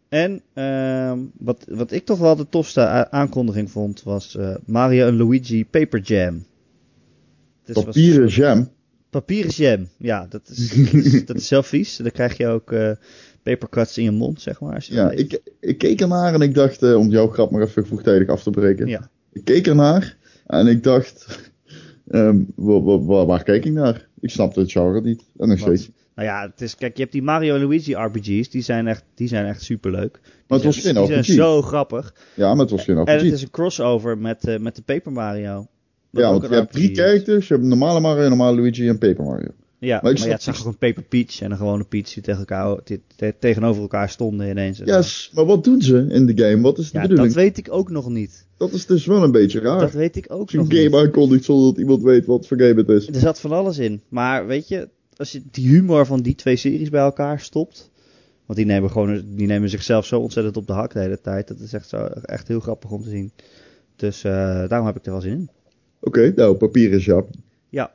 En 0.09 0.43
ehm, 0.53 1.19
wat, 1.39 1.65
wat 1.69 1.93
ik 1.93 2.05
toch 2.05 2.19
wel 2.19 2.37
de 2.37 2.49
tofste 2.49 3.11
aankondiging 3.11 3.71
vond, 3.71 4.03
was 4.03 4.39
Mario 4.65 5.07
en 5.07 5.17
Luigi 5.17 5.67
Paper 5.67 6.01
Jam. 6.01 6.45
Dus 7.65 7.75
was- 7.75 7.85
Papieren 7.85 8.29
jam. 8.29 8.69
Papieren 9.11 9.51
jam, 9.51 9.89
ja, 9.99 10.27
dat 10.29 10.49
is, 10.49 10.69
dat 10.93 11.05
is, 11.05 11.25
dat 11.25 11.37
is 11.37 11.69
vies. 11.69 11.97
Dan 11.97 12.11
krijg 12.11 12.37
je 12.37 12.47
ook 12.47 12.75
papercuts 13.43 13.99
in 13.99 14.05
je 14.05 14.11
mond, 14.11 14.41
zeg 14.41 14.61
maar. 14.61 14.75
Als 14.75 14.87
je 14.87 14.95
Ja, 14.95 15.11
ik, 15.11 15.41
ik 15.61 15.79
keek 15.79 16.01
ernaar 16.01 16.35
en 16.35 16.41
ik 16.41 16.55
dacht, 16.55 16.83
om 16.95 17.09
jouw 17.11 17.29
grap 17.29 17.51
maar 17.51 17.63
even 17.63 17.87
vroegtijdig 17.87 18.29
af 18.29 18.43
te 18.43 18.51
breken. 18.51 18.87
Ja. 18.87 19.11
Ik 19.33 19.45
keek 19.45 19.67
ernaar 19.67 20.16
en 20.47 20.67
ik 20.67 20.83
dacht, 20.83 21.41
ehm, 22.09 22.43
wa- 22.55 22.81
wa- 22.83 23.01
wa- 23.01 23.27
waar 23.27 23.43
keek 23.43 23.65
ik 23.65 23.73
naar? 23.73 24.09
Ik 24.21 24.31
snapte 24.31 24.61
het 24.61 24.73
genre 24.73 25.01
niet. 25.01 25.25
En 25.39 25.49
nog 25.49 25.59
Wat? 25.61 25.69
steeds. 25.79 25.91
Nou 26.15 26.29
ja, 26.29 26.43
het 26.51 26.61
is, 26.61 26.77
kijk, 26.77 26.95
je 26.97 27.01
hebt 27.01 27.13
die 27.13 27.23
Mario 27.23 27.59
Luigi 27.59 27.95
RPG's, 27.95 28.51
die 28.51 28.63
zijn 28.63 28.87
echt, 28.87 29.05
die 29.15 29.29
zijn 29.29 29.47
echt 29.47 29.63
superleuk. 29.63 30.19
Maar 30.47 30.59
het 30.59 30.67
was 30.67 30.79
geen 30.79 30.95
Die 30.95 31.07
zijn 31.07 31.21
RPG. 31.21 31.33
zo 31.35 31.63
grappig. 31.63 32.15
Ja, 32.35 32.49
maar 32.51 32.61
het 32.63 32.71
was 32.71 32.85
geen 32.85 32.97
En 32.97 33.03
RPG. 33.03 33.23
het 33.23 33.33
is 33.33 33.43
een 33.43 33.51
crossover 33.51 34.19
met, 34.19 34.47
eh, 34.47 34.59
met 34.59 34.77
de 34.77 34.83
Paper 34.83 35.13
Mario. 35.13 35.67
Ja, 36.11 36.31
want 36.31 36.43
je 36.49 36.55
hebt 36.55 36.73
drie 36.73 36.89
RPG 36.91 36.97
characters. 36.99 37.49
Je 37.49 37.55
hebt 37.55 37.67
normale 37.67 38.01
Mario, 38.01 38.29
normale 38.29 38.57
Luigi 38.57 38.89
en 38.89 38.99
Paper 38.99 39.25
Mario. 39.25 39.49
Ja, 39.79 40.01
Maar 40.03 40.13
maar, 40.13 40.23
ja, 40.27 40.29
het 40.33 40.43
zag 40.43 40.57
niet- 40.57 40.67
ook 40.67 40.73
een 40.73 40.79
Paper 40.79 41.03
Peach 41.03 41.41
en 41.41 41.51
een 41.51 41.57
gewone 41.57 41.85
Peach 41.85 42.13
die 42.13 42.23
tegen 42.23 42.39
elkaar, 42.39 42.79
die 42.85 43.01
te- 43.17 43.35
tegenover 43.39 43.83
elkaar 43.83 44.09
stonden 44.09 44.49
ineens. 44.49 44.79
Yes, 44.85 45.31
maar 45.35 45.45
wat 45.47 45.65
doen 45.65 45.83
ze 45.83 46.07
in 46.09 46.27
de 46.27 46.37
game? 46.45 46.63
Wat 46.63 46.79
is 46.79 46.91
de 46.91 46.97
Ja, 46.97 47.03
bedoeling? 47.03 47.27
dat 47.35 47.37
weet 47.43 47.59
ik 47.59 47.67
ook 47.73 47.91
nog 47.91 48.09
niet. 48.09 48.47
Dat 48.57 48.73
is 48.73 48.87
dus 48.87 49.07
wel 49.07 49.23
een 49.23 49.31
beetje 49.33 49.61
raar. 49.61 49.81
Dat 49.81 49.93
weet 49.93 50.17
ik 50.17 50.27
ook 50.29 50.41
Als 50.41 50.51
je 50.51 50.57
nog 50.57 50.67
een 50.69 50.77
game 50.77 50.85
niet. 50.89 50.95
aankondigt 50.95 51.45
zonder 51.45 51.67
dat 51.71 51.79
iemand 51.79 52.03
weet 52.03 52.27
wat 52.27 52.47
voor 52.47 52.59
game 52.61 52.75
het 52.75 52.89
is. 52.89 53.09
Er 53.09 53.15
zat 53.21 53.41
van 53.41 53.53
alles 53.53 53.79
in. 53.79 54.01
Maar 54.09 54.47
weet 54.47 54.69
je, 54.69 54.89
als 55.17 55.33
je 55.33 55.43
die 55.51 55.69
humor 55.69 56.07
van 56.07 56.23
die 56.23 56.35
twee 56.35 56.57
series 56.57 56.91
bij 56.91 57.01
elkaar 57.01 57.41
stopt. 57.41 57.91
Want 58.47 58.59
die 58.59 58.67
nemen, 58.69 58.91
gewoon, 58.91 59.23
die 59.37 59.47
nemen 59.47 59.69
zichzelf 59.69 60.07
zo 60.07 60.21
ontzettend 60.21 60.57
op 60.57 60.67
de 60.67 60.73
hak 60.73 60.93
de 60.93 60.99
hele 61.01 61.21
tijd. 61.21 61.49
Dat 61.49 61.61
is 61.61 61.73
echt, 61.73 61.89
zo, 61.89 61.97
echt 62.07 62.49
heel 62.49 62.61
grappig 62.61 62.91
om 62.91 63.03
te 63.03 63.09
zien. 63.09 63.33
Dus 63.97 64.25
eh, 64.25 64.33
daarom 64.69 64.87
heb 64.87 64.97
ik 64.97 65.07
er 65.07 65.13
wel 65.13 65.21
zin 65.21 65.33
in. 65.33 65.49
Oké, 66.01 66.33
nou, 66.37 66.57
papier 66.57 66.93
is 66.93 67.05
ja. 67.05 67.25
Ja, 67.69 67.95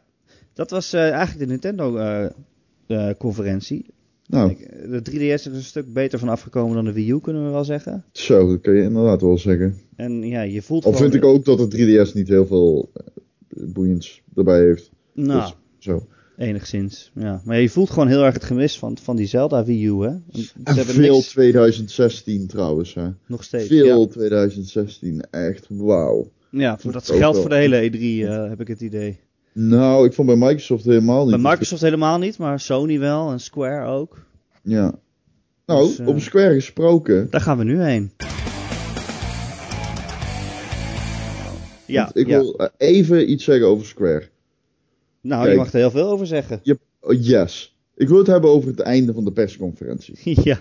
dat 0.53 0.69
was 0.69 0.93
eh, 0.93 1.09
eigenlijk 1.11 1.39
de 1.39 1.45
Nintendo-conferentie. 1.45 3.85
Nou, 4.27 4.57
de 4.89 5.01
3DS 5.11 5.19
is 5.19 5.45
een 5.45 5.61
stuk 5.63 5.93
beter 5.93 6.19
van 6.19 6.29
afgekomen 6.29 6.75
dan 6.75 6.85
de 6.85 6.91
Wii 6.91 7.11
U, 7.11 7.19
kunnen 7.19 7.45
we 7.45 7.51
wel 7.51 7.63
zeggen. 7.63 8.03
zo, 8.11 8.47
dat 8.47 8.61
kun 8.61 8.73
je 8.73 8.83
inderdaad 8.83 9.21
wel 9.21 9.37
zeggen. 9.37 9.77
En 9.95 10.27
ja, 10.27 10.41
je 10.41 10.61
voelt 10.61 10.85
Al 10.85 10.93
vind 10.93 11.13
ik 11.13 11.25
ook 11.25 11.45
dat 11.45 11.71
de 11.71 11.77
3DS 11.77 12.13
niet 12.13 12.27
heel 12.27 12.45
veel 12.45 12.89
eh, 12.93 13.03
boeiends 13.73 14.21
erbij 14.35 14.59
heeft. 14.59 14.91
Nou, 15.13 15.41
Dus, 15.41 15.55
zo. 15.77 16.07
enigszins, 16.37 17.11
ja. 17.15 17.41
Maar 17.45 17.61
je 17.61 17.69
voelt 17.69 17.89
gewoon 17.89 18.07
heel 18.07 18.23
erg 18.23 18.33
het 18.33 18.43
gemis 18.43 18.77
van, 18.77 18.97
van 18.97 19.15
die 19.15 19.27
Zelda 19.27 19.65
Wii 19.65 19.85
U, 19.85 20.01
hè. 20.01 20.07
En 20.07 20.21
hebben 20.63 20.85
veel 20.85 21.15
niks, 21.15 21.27
2016 21.27 22.47
trouwens, 22.47 22.93
hè. 22.93 23.07
nog 23.25 23.43
steeds. 23.43 23.67
Veel 23.67 24.07
2016, 24.07 25.21
echt 25.29 25.65
wauw. 25.69 26.31
Ja, 26.49 26.77
voor 26.77 26.91
dat 26.91 27.11
Ook 27.11 27.17
geldt 27.17 27.37
voor 27.37 27.49
de 27.49 27.55
hele 27.55 27.89
E3, 27.89 27.93
eh, 28.29 28.49
heb 28.49 28.61
ik 28.61 28.67
het 28.67 28.81
idee. 28.81 29.19
Nou, 29.53 30.05
ik 30.05 30.13
vond 30.13 30.27
bij 30.27 30.35
Microsoft 30.35 30.85
helemaal 30.85 31.25
niet. 31.27 31.41
Bij 31.41 31.51
Microsoft 31.51 31.81
helemaal 31.81 32.17
niet, 32.17 32.37
maar 32.37 32.59
Sony 32.59 32.99
wel 32.99 33.31
en 33.31 33.39
Square 33.39 33.85
ook. 33.85 34.17
Ja. 34.63 34.93
Nou, 35.65 35.87
Dus, 35.87 35.99
eh, 35.99 36.07
op 36.07 36.19
Square 36.19 36.53
gesproken. 36.53 37.27
Daar 37.29 37.41
gaan 37.41 37.57
we 37.57 37.63
nu 37.63 37.81
heen. 37.81 38.11
Ja, 41.85 42.03
want 42.03 42.17
ik 42.17 42.27
ja. 42.27 42.39
wil 42.39 42.55
eh, 42.57 42.67
even 42.77 43.31
iets 43.31 43.43
zeggen 43.43 43.67
over 43.67 43.85
Square. 43.85 44.29
nou, 45.21 45.41
kijk. 45.41 45.51
je 45.53 45.57
mag 45.57 45.73
er 45.73 45.79
heel 45.79 45.91
veel 45.91 46.09
over 46.09 46.27
zeggen. 46.27 46.59
Je, 46.63 46.79
oh, 46.99 47.23
yes. 47.23 47.75
Ik 47.95 48.07
wil 48.07 48.17
het 48.17 48.27
hebben 48.27 48.49
over 48.49 48.69
het 48.69 48.79
einde 48.79 49.13
van 49.13 49.23
de 49.25 49.31
persconferentie. 49.31 50.15
ja. 50.49 50.59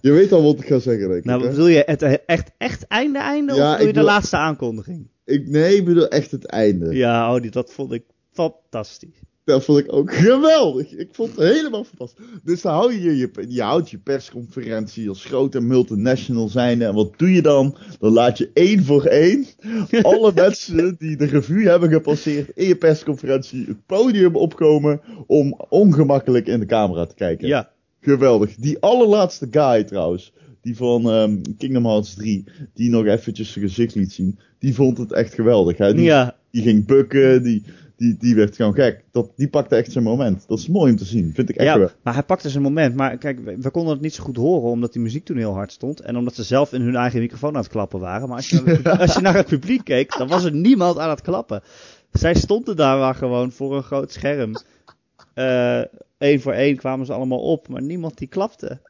Je 0.00 0.10
weet 0.10 0.32
al 0.32 0.42
wat 0.42 0.58
ik 0.58 0.66
ga 0.66 0.78
zeggen, 0.78 1.06
denk 1.08 1.18
ik. 1.18 1.24
Nou, 1.24 1.42
hè? 1.42 1.48
bedoel 1.48 1.66
je 1.66 1.82
het 1.86 2.02
echt, 2.26 2.50
echt 2.58 2.86
einde 2.86 3.18
einde 3.18 3.54
Ja, 3.54 3.64
of 3.66 3.72
bedoel 3.72 3.86
je 3.86 3.92
de 3.92 3.98
wil- 3.98 4.08
laatste 4.08 4.36
aankondiging? 4.36 5.08
Ik 5.26 5.48
nee, 5.48 5.76
ik 5.76 5.84
bedoel 5.84 6.08
echt 6.08 6.30
het 6.30 6.44
einde. 6.44 6.94
Ja, 6.94 7.34
oh, 7.34 7.40
die, 7.42 7.50
dat 7.50 7.72
vond 7.72 7.92
ik 7.92 8.04
fantastisch. 8.32 9.20
Dat 9.44 9.64
vond 9.64 9.78
ik 9.78 9.92
ook 9.92 10.14
geweldig. 10.28 10.92
Ik 10.92 11.08
vond 11.12 11.36
het 11.36 11.38
helemaal 11.38 11.84
fantastisch. 11.84 12.24
Dus 12.44 12.62
dan 12.62 12.72
hou 12.72 12.92
je 12.92 13.16
je, 13.16 13.44
je 13.48 13.62
houdt 13.62 13.90
je 13.90 13.98
persconferentie 13.98 15.08
als 15.08 15.24
grote 15.24 15.60
multinational 15.60 16.48
zijnde. 16.48 16.84
En 16.84 16.94
wat 16.94 17.12
doe 17.16 17.32
je 17.32 17.42
dan? 17.42 17.76
Dan 17.98 18.12
laat 18.12 18.38
je 18.38 18.50
één 18.52 18.84
voor 18.84 19.04
één 19.04 19.46
alle 20.02 20.32
mensen 20.34 20.96
die 20.98 21.16
de 21.16 21.26
revue 21.26 21.68
hebben 21.68 21.90
gepasseerd 21.90 22.50
in 22.54 22.66
je 22.66 22.76
persconferentie 22.76 23.66
het 23.66 23.86
podium 23.86 24.36
opkomen 24.36 25.00
om 25.26 25.60
ongemakkelijk 25.68 26.46
in 26.46 26.60
de 26.60 26.66
camera 26.66 27.06
te 27.06 27.14
kijken. 27.14 27.48
Ja, 27.48 27.74
Geweldig. 28.06 28.54
Die 28.54 28.78
allerlaatste 28.78 29.48
guy 29.50 29.84
trouwens, 29.84 30.32
die 30.66 30.76
van 30.76 31.10
ehm, 31.10 31.42
Kingdom 31.58 31.86
Hearts 31.86 32.14
3, 32.14 32.44
die 32.74 32.90
nog 32.90 33.06
eventjes 33.06 33.52
zijn 33.52 33.64
gezicht 33.64 33.94
liet 33.94 34.12
zien, 34.12 34.38
die 34.58 34.74
vond 34.74 34.98
het 34.98 35.12
echt 35.12 35.34
geweldig. 35.34 35.78
Hè? 35.78 35.94
Die, 35.94 36.04
ja. 36.04 36.36
die 36.50 36.62
ging 36.62 36.86
bukken, 36.86 37.42
die, 37.42 37.62
die, 37.96 38.16
die 38.18 38.34
werd 38.34 38.56
gewoon 38.56 38.74
gek. 38.74 39.04
Dat, 39.10 39.32
die 39.36 39.48
pakte 39.48 39.76
echt 39.76 39.92
zijn 39.92 40.04
moment. 40.04 40.44
Dat 40.48 40.58
is 40.58 40.68
mooi 40.68 40.90
om 40.90 40.96
te 40.96 41.04
zien, 41.04 41.32
vind 41.34 41.48
ik 41.48 41.56
echt 41.56 41.66
ja, 41.66 41.78
wel. 41.78 41.90
maar 42.02 42.14
hij 42.14 42.22
pakte 42.22 42.50
zijn 42.50 42.62
moment. 42.62 42.94
Maar 42.94 43.16
kijk, 43.18 43.40
we, 43.58 43.70
konden 43.70 43.92
het 43.92 44.02
niet 44.02 44.14
zo 44.14 44.24
goed 44.24 44.36
horen, 44.36 44.70
omdat 44.70 44.92
die 44.92 45.02
muziek 45.02 45.24
toen 45.24 45.36
heel 45.36 45.54
hard 45.54 45.72
stond. 45.72 46.00
En 46.00 46.16
omdat 46.16 46.34
ze 46.34 46.42
zelf 46.42 46.72
in 46.72 46.80
hun 46.80 46.96
eigen 46.96 47.20
microfoon 47.20 47.54
aan 47.54 47.62
het 47.62 47.70
klappen 47.70 48.00
waren. 48.00 48.28
Maar 48.28 48.36
als 48.36 48.50
je, 48.50 48.62
naar 48.64 48.76
het, 48.82 49.00
als 49.00 49.14
je 49.14 49.20
naar 49.20 49.34
het 49.34 49.46
publiek 49.46 49.84
keek, 49.84 50.18
dan 50.18 50.28
was 50.28 50.44
er 50.44 50.54
niemand 50.54 50.98
aan 50.98 51.10
het 51.10 51.22
klappen. 51.22 51.62
Zij 52.12 52.34
stonden 52.34 52.76
daar 52.76 52.98
maar 52.98 53.14
gewoon 53.14 53.52
voor 53.52 53.76
een 53.76 53.82
groot 53.82 54.12
scherm. 54.12 54.52
Eén 56.18 56.40
voor 56.40 56.52
één 56.52 56.76
kwamen 56.76 57.06
ze 57.06 57.12
allemaal 57.12 57.40
op, 57.40 57.68
maar 57.68 57.82
niemand 57.82 58.18
die 58.18 58.28
klapte. 58.28 58.80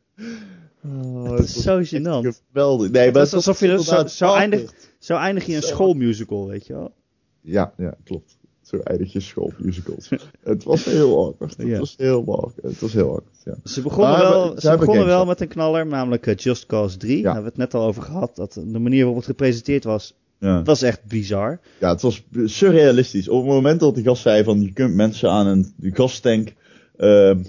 Oh, 0.87 1.31
Het 1.31 1.45
is 1.45 1.63
zo 1.63 1.81
gênant. 1.83 2.37
Geweldig. 2.53 2.91
Nee, 2.91 3.05
Het 3.05 3.13
maar 3.15 3.23
was 3.23 3.35
alsof 3.35 3.61
je 3.61 3.83
zo, 3.83 4.07
zo, 4.07 4.33
eindig, 4.35 4.73
zo 4.99 5.17
eindig 5.17 5.47
je 5.47 5.55
een 5.57 5.63
Zo. 5.63 5.69
schoolmusical, 5.69 6.49
weet 6.49 6.67
je 6.67 6.73
wel. 6.73 6.93
Ja, 7.41 7.73
ja, 7.77 7.95
klopt. 8.05 8.37
Zo 8.63 8.77
eindig 8.79 9.13
je 9.13 9.21
schoolmusicals. 9.21 10.09
het 10.43 10.65
was 10.65 10.85
heel 10.85 11.25
awkward. 11.27 11.57
Het 11.57 11.67
Ja. 11.67 11.79
was 11.79 11.95
heel 11.97 12.19
awkward. 12.19 12.55
Het 12.63 12.81
was 12.81 12.93
heel 12.93 13.09
awkward, 13.09 13.37
ja. 13.45 13.55
Ze 13.65 13.83
begonnen 13.83 14.11
Maar 14.13 14.21
wel, 14.31 14.61
ze 14.61 14.77
begonnen 14.77 15.07
wel 15.07 15.25
met 15.27 15.41
een 15.41 15.49
knaller, 15.49 15.87
namelijk 15.87 16.27
eh, 16.27 16.35
Just 16.37 16.67
Cause 16.67 16.97
3. 16.97 17.17
Ja. 17.17 17.23
Daar 17.23 17.33
hebben 17.35 17.53
we 17.53 17.61
het 17.63 17.73
net 17.73 17.81
al 17.83 17.89
over 17.89 18.03
gehad. 18.03 18.37
Dat 18.37 18.53
de 18.53 18.79
manier 18.79 18.99
waarop 18.99 19.17
het 19.17 19.25
gepresenteerd 19.27 19.85
was, 19.85 20.15
Ja. 20.39 20.63
was 20.63 20.83
echt 20.83 21.05
bizar. 21.05 21.61
Ja, 21.81 21.89
het 21.89 22.03
was 22.03 22.23
surrealistisch. 22.45 23.29
Op 23.29 23.39
het 23.43 23.53
moment 23.53 23.81
dat 23.81 23.95
die 23.95 24.05
gast 24.05 24.23
zei 24.23 24.45
van 24.45 24.63
je 24.63 24.73
kunt 24.73 24.95
mensen 24.95 25.31
aan 25.31 25.47
een 25.47 25.73
die 25.77 25.95
gastank 25.95 26.53
ehm 26.97 27.43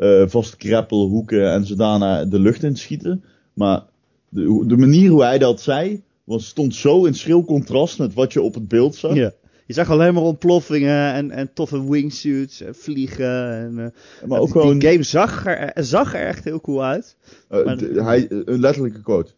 eh 0.00 0.22
vastkrappelen, 0.26 1.08
hoeken 1.08 1.52
en 1.52 1.66
ze 1.66 1.74
daarna 1.76 2.24
de 2.24 2.38
lucht 2.38 2.62
in 2.62 2.76
schieten. 2.76 3.24
Maar 3.52 3.82
de, 4.28 4.64
de 4.66 4.76
manier 4.76 5.10
hoe 5.10 5.22
hij 5.24 5.38
dat 5.38 5.60
zei, 5.60 6.02
was, 6.24 6.46
stond 6.46 6.74
zo 6.74 7.04
in 7.04 7.14
schril 7.14 7.44
contrast 7.44 7.98
met 7.98 8.14
wat 8.14 8.32
je 8.32 8.42
op 8.42 8.54
het 8.54 8.68
beeld 8.68 8.94
zag. 8.94 9.14
Ja. 9.14 9.32
Je 9.66 9.76
zag 9.76 9.90
alleen 9.90 10.14
maar 10.14 10.22
ontploffingen 10.22 11.12
en, 11.12 11.30
en 11.30 11.52
toffe 11.54 11.90
wingsuits 11.90 12.60
en 12.60 12.74
vliegen. 12.74 13.52
En, 13.52 13.78
eh, 13.78 14.28
Maar 14.28 14.38
ook 14.38 14.52
die 14.52 14.60
gewoon, 14.60 14.82
game 14.82 15.02
zag 15.02 15.46
er, 15.46 15.84
zag 15.84 16.14
er 16.14 16.26
echt 16.26 16.44
heel 16.44 16.60
cool 16.60 16.84
uit. 16.84 17.16
eh, 17.48 17.64
maar- 17.64 17.76
d- 17.76 17.94
hij, 17.94 18.26
een 18.30 18.60
letterlijke 18.60 19.00
quote. 19.02 19.32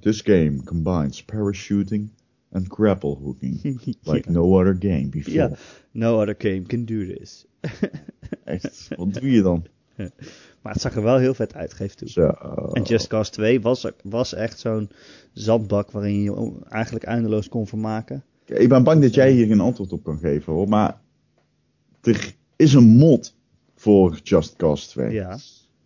This 0.00 0.20
game 0.20 0.64
combines 0.64 1.24
parachuting 1.24 2.10
and 2.52 2.66
grapple 2.68 3.16
hooking. 3.22 3.62
Like 4.02 4.30
no 4.30 4.60
other 4.60 4.76
game 4.78 5.08
before. 5.08 5.34
Ja. 5.34 5.50
No 5.90 6.20
other 6.20 6.34
game 6.38 6.62
can 6.62 6.84
do 6.84 7.06
this. 7.06 7.46
Echt, 8.44 8.88
wat 8.96 9.14
doe 9.14 9.30
je 9.30 9.42
dan? 9.42 9.64
Maar 10.62 10.72
het 10.72 10.82
zag 10.82 10.94
er 10.94 11.02
wel 11.02 11.18
heel 11.18 11.34
vet 11.34 11.54
uit, 11.54 11.72
geef 11.74 11.94
toe. 11.94 12.08
Zo. 12.08 12.26
En 12.72 12.82
Just 12.82 13.06
Cause 13.06 13.30
2 13.30 13.60
was, 13.60 13.86
was 14.02 14.34
echt 14.34 14.58
zo'n 14.58 14.90
zandbak 15.32 15.90
waarin 15.90 16.14
je 16.14 16.22
je 16.22 16.52
eigenlijk 16.68 17.04
eindeloos 17.04 17.48
kon 17.48 17.66
vermaken. 17.66 18.24
Ik 18.46 18.68
ben 18.68 18.82
bang 18.82 19.02
dat 19.02 19.14
jij 19.14 19.32
hier 19.32 19.46
geen 19.46 19.60
antwoord 19.60 19.92
op 19.92 20.04
kan 20.04 20.18
geven 20.18 20.52
hoor. 20.52 20.68
Maar 20.68 21.00
er 22.02 22.34
is 22.56 22.74
een 22.74 22.84
mod 22.96 23.34
voor 23.76 24.18
Just 24.22 24.56
Cause 24.56 24.88
2. 24.88 25.12
Ja, 25.12 25.38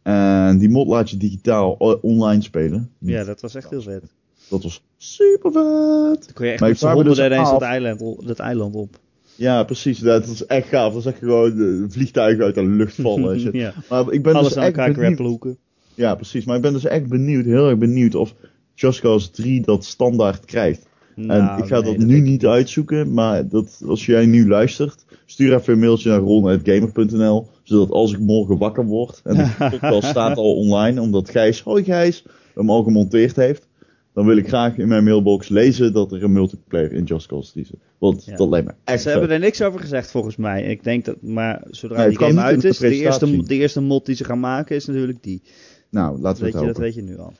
En 0.03 0.59
die 0.59 0.69
mod 0.71 0.87
laat 0.87 1.11
je 1.11 1.17
digitaal 1.17 1.73
online 2.01 2.43
spelen. 2.43 2.91
ja 2.99 3.25
dat 3.25 3.41
was 3.41 3.55
echt 3.55 3.71
heel 3.71 3.83
vet. 3.83 4.03
Dat 4.49 4.63
was 4.63 4.83
super 4.97 5.53
vet. 5.53 6.25
Dan 6.25 6.35
kon 6.35 6.47
je 6.47 6.53
echt 6.53 6.61
Maar 6.61 6.69
met 6.69 6.81
dus 6.81 6.93
honderden 6.93 7.27
ineens 7.27 7.47
af- 7.49 7.53
dat 7.59 7.63
eiland, 7.69 8.01
op- 8.01 8.27
dat 8.27 8.39
eiland 8.39 8.75
op. 8.75 8.99
Ja, 9.39 9.65
precies. 9.65 9.99
Dat 9.99 10.27
is 10.27 10.47
echt 10.47 10.69
gaaf. 10.69 10.93
Dat 10.93 11.01
is 11.01 11.07
echt 11.07 11.19
gewoon 11.19 11.61
eh, 11.61 11.91
vliegtuigen 11.91 12.45
uit 12.45 12.55
de 12.55 12.65
lucht 12.65 12.95
vallen. 12.95 13.33
en 13.33 13.41
shit. 13.41 13.53
ja. 13.65 13.73
Maar 13.89 14.13
ik 14.13 14.23
ben 14.23 14.35
Alles 14.35 14.49
dus 14.49 14.57
aan 14.57 14.63
echt 14.63 14.77
elkaar. 14.77 15.55
Ja, 15.95 16.15
precies. 16.15 16.45
Maar 16.45 16.57
ik 16.57 16.63
ben 16.63 16.73
dus 16.73 16.85
echt 16.85 17.09
benieuwd, 17.09 17.45
heel 17.45 17.69
erg 17.69 17.79
benieuwd 17.79 18.15
of 18.15 18.35
Just 18.75 19.01
Cause 19.01 19.31
3 19.31 19.61
dat 19.61 19.85
standaard 19.85 20.45
krijgt. 20.45 20.87
en 21.17 21.27
Nou, 21.27 21.63
ik 21.63 21.69
ga 21.69 21.81
nee, 21.81 21.97
dat, 21.97 22.07
nu 22.07 22.21
niet 22.21 22.47
uitzoeken, 22.47 23.13
maar 23.13 23.49
dat, 23.49 23.83
als 23.87 24.07
jij 24.07 24.27
nu 24.27 24.49
luistert, 24.49 25.05
stuur 25.27 25.55
even 25.55 25.73
een 25.73 25.79
mailtje 25.79 26.11
naar 26.11 26.19
ron.gamer.nl, 26.19 27.47
zodat 27.63 27.91
als 27.91 28.13
ik 28.13 28.19
morgen 28.19 28.59
wakker 28.59 28.85
word, 28.85 29.21
en 29.25 29.35
de 29.35 29.55
podcast 29.71 30.09
staat 30.09 30.37
al 30.37 30.55
online, 30.55 31.01
omdat 31.01 31.31
Gijs, 31.31 31.61
hoi 31.61 31.85
Gijs, 31.85 32.25
hem 32.55 32.71
al 32.71 32.83
gemonteerd 32.83 33.37
heeft, 33.37 33.68
dan 34.19 34.27
wil 34.27 34.37
ik 34.37 34.49
graag 34.49 34.77
in 34.77 34.89
mijn 34.89 35.05
mailbox 35.05 35.49
lezen 35.49 35.93
dat 35.93 36.13
er 36.13 36.23
een 36.25 36.33
multiplayer 36.33 36.93
in 36.93 37.05
Just 37.05 37.27
Cause 37.27 37.53
3 37.53 37.65
zit. 37.65 37.79
Want 37.99 38.25
Ja. 38.25 38.37
dat 38.37 38.49
lijkt 38.49 38.67
me 38.67 38.75
echt 38.85 39.03
Ze 39.03 39.09
hebben 39.11 39.31
er 39.31 39.39
niks 39.39 39.63
over 39.63 39.81
gezegd 39.81 40.11
volgens 40.11 40.37
mij. 40.37 40.63
Ik 40.63 40.85
denk 40.85 41.05
dat, 41.05 41.23
maar 41.23 41.63
zodra 41.71 41.97
Nee, 41.97 42.07
het 42.07 42.19
die 42.19 42.27
game 42.27 42.41
uit 42.41 42.65
is, 42.65 42.79
de 42.79 42.95
eerste, 42.95 43.43
de 43.43 43.55
eerste 43.55 43.81
mod 43.81 44.07
die 44.07 44.15
ze 44.15 44.25
gaan 44.25 44.41
maken 44.41 44.77
is 44.77 44.87
natuurlijk 44.87 45.23
die. 45.23 45.43
Nou, 45.91 46.21
laten 46.21 46.39
we 46.39 46.45
Weet 46.45 46.53
het 46.53 46.63
je, 46.63 46.69
dat 46.69 46.79
weet 46.79 46.95
je 46.95 47.03
nu 47.03 47.19
al. 47.19 47.33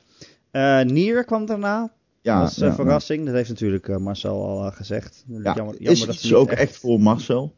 Eh 0.51 0.81
Nier 0.81 1.23
kwam 1.23 1.45
daarna, 1.45 1.93
Ja, 2.21 2.41
als 2.41 2.61
eh, 2.61 2.67
ja, 2.67 2.75
verrassing. 2.75 3.25
Dat 3.25 3.33
heeft 3.33 3.49
natuurlijk 3.49 3.87
eh, 3.87 3.97
Marcel 3.97 4.45
al 4.45 4.65
eh, 4.65 4.75
gezegd. 4.75 5.25
Ja, 5.27 5.35
jammer, 5.41 5.55
jammer 5.55 5.91
is 5.91 5.99
dat 5.99 6.15
iets 6.15 6.33
ook 6.33 6.51
echt 6.51 6.77
voor 6.77 6.99
Marcel. 6.99 7.53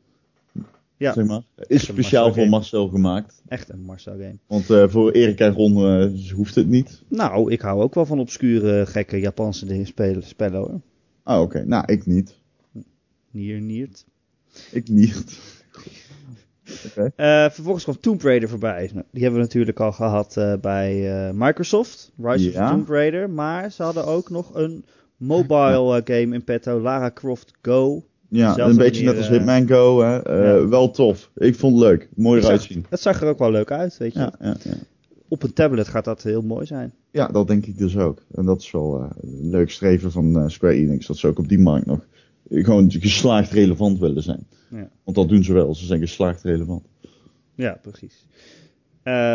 Ja. 1.02 1.14
Zeg 1.14 1.26
maar. 1.26 1.41
Is 1.68 1.84
speciaal 1.84 2.24
Marcel 2.24 2.34
voor 2.34 2.43
game. 2.43 2.49
Marcel 2.49 2.88
gemaakt. 2.88 3.41
echt 3.47 3.70
een 3.70 3.82
Marcel 3.82 4.14
game. 4.14 4.38
Want 4.47 4.70
eh, 4.70 4.88
voor 4.88 5.12
Erik 5.12 5.39
en 5.39 5.54
Ron 5.54 5.76
eh, 5.86 6.32
hoeft 6.34 6.56
het 6.56 6.68
niet. 6.68 7.02
Nou, 7.08 7.52
ik 7.52 7.62
hou 7.62 7.82
ook 7.82 7.95
wel 7.95 8.06
van 8.06 8.20
obscure, 8.20 8.86
gekke 8.86 9.20
Japanse 9.20 9.66
dingen 9.66 9.86
spelen, 9.86 10.24
spellen 10.24 10.60
hoor. 10.60 10.82
Ah, 11.24 11.41
oké. 11.41 11.66
Nou, 11.66 11.84
ik 11.86 12.06
niet. 12.06 12.36
Nier, 13.32 13.62
Niert. 13.62 14.06
Ik 14.72 14.89
niet. 14.89 15.24
Eh, 17.16 17.49
vervolgens 17.49 17.84
kwam 17.84 17.99
Tomb 17.99 18.22
Raider 18.22 18.49
voorbij. 18.49 18.89
Nou, 18.93 19.06
die 19.12 19.22
hebben 19.22 19.39
we 19.39 19.45
natuurlijk 19.45 19.80
al 19.80 19.91
gehad 19.91 20.38
eh, 20.38 20.54
bij 20.62 21.32
Microsoft. 21.34 22.12
Rise 22.22 22.52
Ja. 22.52 22.64
of 22.64 22.70
Tomb 22.72 22.89
Raider. 22.89 23.30
Maar 23.30 23.72
ze 23.72 23.84
hadden 23.84 24.06
ook 24.06 24.30
nog 24.30 24.56
een 24.56 24.86
mobile 25.18 26.02
game 26.12 26.36
in 26.36 26.43
petto. 26.43 26.80
Lara 26.80 27.12
Croft 27.12 27.54
Go. 27.62 28.04
Ja, 28.32 28.58
een 28.58 28.78
beetje 28.78 29.04
net 29.04 29.18
als 29.18 29.26
eh, 29.26 29.32
Hitman 29.32 29.68
Go. 29.68 30.02
Hè. 30.02 30.24
Eh, 30.24 30.46
ja. 30.46 30.68
Wel 30.68 30.92
tof. 30.92 31.32
Ik 31.36 31.56
vond 31.56 31.74
het 31.74 31.84
leuk. 31.84 32.10
Mooi 32.16 32.42
eruit 32.42 32.62
zien. 32.62 32.86
het 32.90 33.00
zag 33.00 33.22
er 33.22 33.28
ook 33.28 33.40
wel 33.40 33.52
leuk 33.52 33.72
uit, 33.72 33.98
weet 33.98 34.14
je. 34.14 34.20
Ja, 34.20 34.34
ja, 34.40 34.56
ja. 34.64 34.74
Op 35.28 35.44
een 35.44 35.54
tablet 35.54 35.88
gaat 35.88 36.06
dat 36.06 36.24
heel 36.24 36.42
mooi 36.42 36.66
zijn. 36.66 36.94
ja, 37.12 37.28
dat 37.28 37.48
denk 37.48 37.66
ik 37.66 37.78
dus 37.78 37.98
ook. 37.98 38.22
En 38.32 38.46
dat 38.46 38.62
is 38.62 38.72
wel 38.72 39.00
eh, 39.02 39.10
een 39.22 39.50
leuk 39.50 39.70
streven 39.70 40.12
van 40.12 40.52
Square 40.52 40.74
Enix. 40.74 41.08
Dat 41.08 41.18
ze 41.18 41.28
ook 41.28 41.40
op 41.40 41.48
die 41.48 41.60
markt 41.60 41.86
nog 41.86 42.06
gewoon 42.50 42.92
geslaagd 42.92 43.52
relevant 43.52 44.00
willen 44.00 44.24
zijn. 44.24 44.48
Ja. 44.70 44.90
Want 45.04 45.18
dat 45.18 45.30
doen 45.30 45.44
ze 45.44 45.54
wel. 45.54 45.76
Ze 45.76 45.86
zijn 45.86 46.00
geslaagd 46.00 46.44
relevant. 46.44 46.84
Ja, 47.56 47.80
precies. 47.82 48.26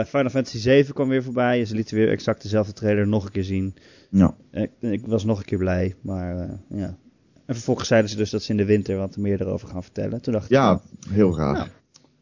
Final 0.09 0.31
Fantasy 0.31 0.59
7 0.59 0.95
kwam 0.95 1.09
weer 1.09 1.23
voorbij. 1.23 1.65
Ze 1.65 1.75
lieten 1.75 1.97
weer 1.97 2.11
exact 2.11 2.43
dezelfde 2.43 2.73
trailer 2.73 3.09
nog 3.09 3.25
een 3.25 3.31
keer 3.33 3.45
zien. 3.45 3.75
Ja. 4.11 4.37
Ik, 4.51 4.71
ik 4.81 5.07
was 5.07 5.25
nog 5.25 5.39
een 5.39 5.45
keer 5.45 5.59
blij, 5.59 5.95
maar 6.01 6.61
ja. 6.69 6.99
En 7.47 7.55
vervolgens 7.55 7.89
zeiden 7.89 8.11
ze 8.11 8.17
dus 8.17 8.31
dat 8.31 8.43
ze 8.43 8.51
in 8.51 8.57
de 8.57 8.65
winter 8.65 8.97
wat 8.97 9.17
meer 9.17 9.41
erover 9.41 9.69
gaan 9.69 9.83
vertellen. 9.83 10.23
Toen 10.23 10.33
dacht 10.33 10.45
ik, 10.45 10.51
Ja, 10.51 10.67
nou, 10.67 10.81
heel 11.09 11.37
raar. 11.37 11.57
Ja. 11.57 11.67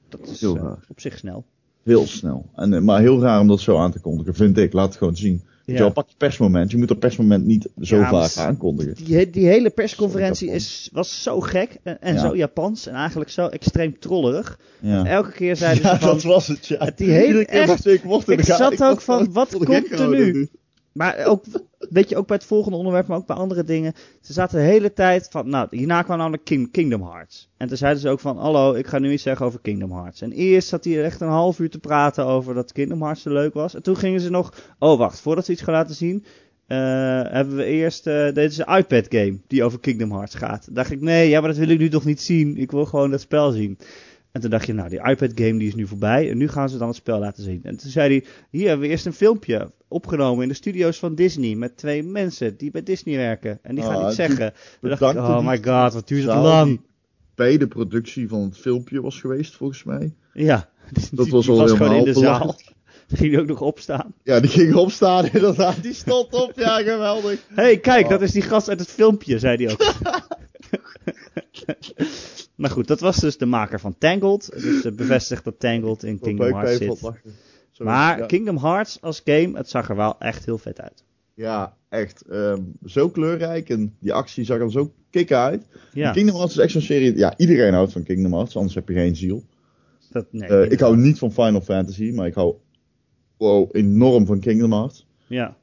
dat 0.09 0.29
is 0.29 0.41
heel 0.41 0.57
eh, 0.57 0.62
raar. 0.62 0.85
op 0.89 1.01
zich 1.01 1.18
snel. 1.18 1.45
Heel 1.83 2.07
snel. 2.07 2.47
En, 2.55 2.72
eh, 2.75 2.81
maar 2.81 3.01
heel 3.01 3.20
raar 3.20 3.41
om 3.41 3.49
dat 3.49 3.61
zo 3.61 3.79
aan 3.79 3.93
te 3.93 4.01
kondigen, 4.01 4.35
vind 4.35 4.59
ik. 4.59 4.72
Laat 4.72 4.89
het 4.89 4.97
gewoon 4.97 5.16
zien. 5.16 5.43
Ja. 5.66 5.79
wel, 5.79 5.93
pak 5.93 6.09
je 6.09 6.14
persmoment. 6.18 6.70
Je 6.70 6.77
moet 6.77 6.89
dat 6.89 6.99
persmoment 6.99 7.45
niet 7.45 7.68
zo 7.81 7.97
Ja, 7.97 8.09
vaak 8.09 8.37
aankondigen. 8.47 8.95
Die, 9.05 9.31
die 9.31 9.47
hele 9.47 9.70
persconferentie 9.70 10.51
is, 10.51 10.89
was 10.93 11.22
zo 11.22 11.41
gek 11.41 11.79
en, 11.83 12.01
en 12.01 12.14
Ja. 12.14 12.20
zo 12.20 12.37
Japans 12.37 12.87
en 12.87 12.95
eigenlijk 12.95 13.31
zo 13.31 13.47
extreem 13.47 13.99
trollerig. 13.99 14.59
Ja, 14.81 15.07
Elke 15.07 15.31
keer 15.33 15.57
zeiden 15.57 15.83
ja 15.83 15.95
ze 15.95 15.99
van... 16.01 16.09
dat 16.09 16.22
was 16.22 16.47
het, 16.47 16.66
ja. 16.66 16.93
Die 16.97 17.11
hele- 17.11 17.45
echt, 17.45 17.87
ik, 17.87 18.05
mocht 18.05 18.29
ik 18.29 18.45
zat 18.45 18.83
ook 18.83 19.01
van, 19.01 19.33
wat 19.33 19.57
komt 19.64 19.91
er 19.91 20.09
nu? 20.09 20.49
Maar 20.95 21.24
ook, 21.26 21.45
weet 21.78 22.09
je, 22.09 22.16
ook 22.16 22.26
bij 22.26 22.36
het 22.36 22.47
volgende 22.47 22.76
onderwerp, 22.76 23.07
maar 23.07 23.16
ook 23.16 23.26
bij 23.26 23.36
andere 23.36 23.64
dingen. 23.64 23.92
Ze 24.20 24.32
zaten 24.32 24.59
de 24.59 24.64
hele 24.64 24.92
tijd 24.92 25.28
van, 25.30 25.49
nou, 25.49 25.66
hierna 25.70 26.03
kwam 26.03 26.18
namelijk 26.18 26.45
King, 26.45 26.70
Kingdom 26.70 27.03
Hearts. 27.03 27.49
En 27.57 27.68
toen 27.68 27.76
zeiden 27.76 28.01
ze 28.01 28.09
ook 28.09 28.20
van, 28.20 28.38
hallo, 28.38 28.74
ik 28.74 28.86
ga 28.86 28.99
nu 28.99 29.12
iets 29.12 29.22
zeggen 29.22 29.47
over 29.47 29.61
Kingdom 29.61 29.92
Hearts. 29.92 30.20
En 30.20 30.32
eerst 30.32 30.68
zat 30.68 30.84
hij 30.84 31.05
echt 31.05 31.20
een 31.20 31.28
half 31.28 31.59
uur 31.59 31.70
te 31.70 31.78
praten 31.78 32.26
over 32.26 32.55
dat 32.55 32.72
Kingdom 32.72 33.03
Hearts 33.03 33.22
zo 33.22 33.32
leuk 33.32 33.55
was. 33.55 33.74
En 33.74 33.82
toen 33.82 33.97
gingen 33.97 34.20
ze 34.20 34.30
nog, 34.30 34.55
oh 34.78 34.99
wacht, 34.99 35.20
voordat 35.20 35.45
ze 35.45 35.53
iets 35.53 35.62
gaan 35.62 35.74
laten 35.74 35.95
zien, 35.95 36.24
eh, 36.66 36.78
hebben 37.22 37.57
we 37.57 37.64
eerst, 37.64 38.07
eh 38.07 38.32
deze 38.32 38.66
iPad 38.76 39.07
game 39.09 39.38
die 39.47 39.64
over 39.64 39.80
Kingdom 39.80 40.12
Hearts 40.12 40.34
gaat. 40.34 40.64
Toen 40.64 40.74
dacht 40.74 40.90
ik, 40.90 41.01
nee, 41.01 41.28
ja, 41.28 41.40
maar 41.40 41.49
dat 41.49 41.59
wil 41.59 41.68
ik 41.68 41.78
nu 41.78 41.88
toch 41.88 42.05
niet 42.05 42.20
zien. 42.20 42.57
Ik 42.57 42.70
wil 42.70 42.84
gewoon 42.84 43.11
dat 43.11 43.20
spel 43.20 43.51
zien. 43.51 43.78
En 44.35 44.41
toen 44.41 44.51
dacht 44.51 44.66
je, 44.66 44.72
nou, 44.72 44.89
die 44.89 44.99
iPad 45.09 45.30
game 45.35 45.59
die 45.59 45.68
is 45.68 45.74
nu 45.74 45.87
voorbij. 45.87 46.30
En 46.30 46.37
nu 46.39 46.49
gaan 46.49 46.68
ze 46.68 46.78
dan 46.78 46.87
het 46.89 46.97
spel 46.97 47.18
laten 47.18 47.43
zien. 47.43 47.61
En 47.62 47.76
toen 47.76 47.91
zei 47.91 48.09
hij, 48.09 48.24
hier 48.51 48.68
hebben 48.68 48.87
we 48.87 48.93
eerst 48.93 49.07
een 49.07 49.12
filmpje 49.12 49.72
opgenomen 49.89 50.43
in 50.43 50.49
de 50.49 50.55
studio's 50.55 50.99
van 50.99 51.14
Disney. 51.14 51.55
Met 51.55 51.76
twee 51.76 52.03
mensen 52.03 52.57
die 52.57 52.70
bij 52.70 52.82
Disney 52.82 53.16
werken. 53.16 53.59
En 53.62 53.74
die 53.74 53.85
gaan 53.85 53.97
Ah, 53.97 54.07
iets 54.07 54.16
zeggen. 54.16 54.53
Toen 54.80 54.91
dacht 54.91 55.03
ik, 55.03 55.09
oh 55.22 55.47
my 55.47 55.57
god, 55.62 55.93
wat 55.95 56.09
duurt 56.09 56.24
het 56.26 56.35
lang. 56.35 56.80
bij 57.35 57.59
de 57.59 57.66
productie 57.68 58.28
van 58.28 58.41
het 58.43 58.59
filmpje 58.59 59.01
was 59.01 59.20
geweest, 59.20 59.55
volgens 59.55 59.85
mij. 59.85 60.14
Ja, 60.32 60.68
die, 60.93 61.09
Dat 61.11 61.28
was 61.28 61.49
al 61.49 61.66
gewoon 61.66 61.95
in 61.95 62.05
de 62.05 62.12
zaal. 62.14 62.57
Die 63.09 63.16
ging 63.18 63.39
ook 63.39 63.47
nog 63.47 63.61
opstaan. 63.61 64.14
Ja, 64.22 64.41
die 64.41 64.51
ging 64.51 64.74
opstaan 64.74 65.26
inderdaad. 65.32 65.82
Die 65.82 65.93
stond 65.95 66.32
op, 66.32 66.53
ja, 66.57 66.76
geweldig. 66.82 67.41
Hé, 67.49 67.62
hey, 67.62 67.78
kijk, 67.78 68.05
Oh. 68.05 68.11
dat 68.11 68.22
is 68.22 68.32
die 68.32 68.43
gast 68.43 68.68
uit 68.68 68.80
het 68.80 68.89
filmpje, 68.91 69.39
zei 69.39 69.64
hij 69.64 69.72
ook. 69.72 69.95
Maar 72.55 72.70
goed, 72.70 72.86
dat 72.86 73.00
was 73.00 73.16
dus 73.16 73.38
de 73.38 73.46
maker 73.46 73.80
van 73.80 73.98
Tangled. 73.98 74.50
Dus 74.52 74.84
uh, 74.84 74.92
bevestigd 75.02 75.44
dat 75.44 75.61
Tangled 75.61 76.02
in 76.02 76.18
Kingdom 76.20 76.52
Hearts 76.55 76.76
zit. 76.76 76.96
Sorry, 76.98 77.20
Maar 77.90 78.18
ja. 78.18 78.26
Kingdom 78.26 78.59
Hearts 78.59 78.98
als 79.00 79.22
game, 79.24 79.57
het 79.57 79.68
zag 79.68 79.88
er 79.88 79.96
wel 79.96 80.18
echt 80.18 80.44
heel 80.44 80.59
vet 80.59 80.80
uit. 80.80 81.05
Ja, 81.34 81.76
echt. 81.88 82.22
ehm, 82.22 82.61
zo 82.84 83.09
kleurrijk 83.09 83.68
en 83.68 83.96
die 84.00 84.12
actie 84.12 84.44
zag 84.44 84.59
er 84.59 84.70
zo 84.70 84.92
kicken 85.11 85.38
uit. 85.38 85.66
Ja, 85.92 86.12
Kingdom 86.12 86.34
Hearts 86.36 86.55
is 86.57 86.61
echt 86.62 86.72
zo'n 86.72 86.80
serie. 86.80 87.16
Ja, 87.16 87.34
iedereen 87.38 87.72
houdt 87.74 87.92
van 87.92 88.02
Kingdom 88.02 88.32
Hearts, 88.32 88.57
anders 88.57 88.74
heb 88.74 88.88
je 88.88 88.94
geen 88.94 89.16
ziel. 89.16 89.44
dat, 90.11 90.26
nee, 90.30 90.48
Eh, 90.48 90.70
ik 90.70 90.80
hou 90.80 90.96
niet 90.96 91.18
van 91.18 91.32
Final 91.32 91.61
Fantasy, 91.61 92.11
maar 92.14 92.26
ik 92.26 92.34
hou 92.34 92.55
wow, 93.36 93.68
enorm 93.72 94.26
van 94.26 94.40
Kingdom 94.40 94.72
Hearts. 94.72 95.07
Ja. 95.26 95.57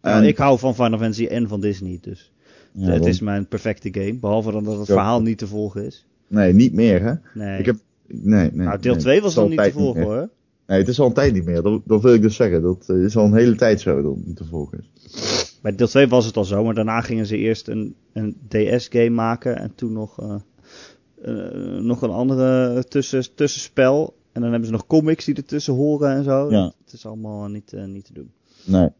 En, 0.00 0.10
Nou, 0.12 0.26
ik 0.26 0.36
hou 0.36 0.58
van 0.58 0.74
Final 0.74 0.98
Fantasy 0.98 1.26
en 1.26 1.48
van 1.48 1.60
Disney, 1.60 1.98
dus 2.00 2.32
ja, 2.72 2.86
het 2.90 2.98
dan- 2.98 3.08
is 3.08 3.20
mijn 3.20 3.48
perfecte 3.48 3.88
game. 3.92 4.14
Behalve 4.18 4.52
dan 4.52 4.64
dat 4.64 4.78
het 4.78 4.86
verhaal 4.86 5.22
niet 5.22 5.38
te 5.38 5.46
volgen 5.46 5.84
is. 5.86 6.06
Nee, 6.34 6.52
niet 6.52 6.72
meer 6.72 7.02
hè. 7.02 7.14
Nee. 7.34 7.58
Ik 7.58 7.66
heb, 7.66 7.76
nee, 8.06 8.50
nee. 8.52 8.66
nou, 8.66 8.78
deel 8.80 8.92
nee, 8.92 9.00
2 9.00 9.14
het 9.14 9.24
was 9.24 9.36
al 9.36 9.42
nog 9.48 9.50
niet 9.50 9.62
te 9.62 9.72
volgen 9.72 10.02
hoor. 10.02 10.28
Nee, 10.66 10.78
het 10.78 10.88
is 10.88 11.00
al 11.00 11.06
een 11.06 11.12
tijd 11.12 11.32
niet 11.32 11.44
meer. 11.44 11.62
Dat, 11.62 11.80
dat 11.84 12.02
wil 12.02 12.14
ik 12.14 12.22
dus 12.22 12.36
zeggen. 12.36 12.62
Dat 12.62 12.88
eh, 12.88 13.04
is 13.04 13.16
al 13.16 13.24
een 13.24 13.34
hele 13.34 13.54
tijd 13.54 13.80
zo 13.80 14.02
dat 14.02 14.14
het 14.14 14.26
niet 14.26 14.36
te 14.36 14.44
volgen 14.44 14.78
is. 14.78 15.58
Bij 15.62 15.74
deel 15.74 15.86
2 15.86 16.08
was 16.08 16.26
het 16.26 16.36
al 16.36 16.44
zo, 16.44 16.64
maar 16.64 16.74
daarna 16.74 17.00
gingen 17.00 17.26
ze 17.26 17.36
eerst 17.36 17.68
een, 17.68 17.94
een 18.12 18.36
DS-game 18.48 19.10
maken 19.10 19.58
en 19.58 19.74
toen 19.74 19.92
nog, 19.92 20.20
eh, 20.20 20.34
eh, 21.22 21.82
nog 21.82 22.02
een 22.02 22.10
andere 22.10 22.84
tussen, 22.88 23.34
tussenspel. 23.34 24.16
En 24.32 24.40
dan 24.40 24.50
hebben 24.50 24.66
ze 24.68 24.74
nog 24.74 24.86
comics 24.86 25.24
die 25.24 25.34
ertussen 25.34 25.74
horen 25.74 26.10
en 26.10 26.24
zo. 26.24 26.50
Ja. 26.50 26.72
Het 26.84 26.92
is 26.92 27.06
allemaal 27.06 27.48
niet, 27.48 27.72
niet 27.86 28.04
te 28.04 28.12
doen. 28.12 28.32
Nee. 28.64 28.90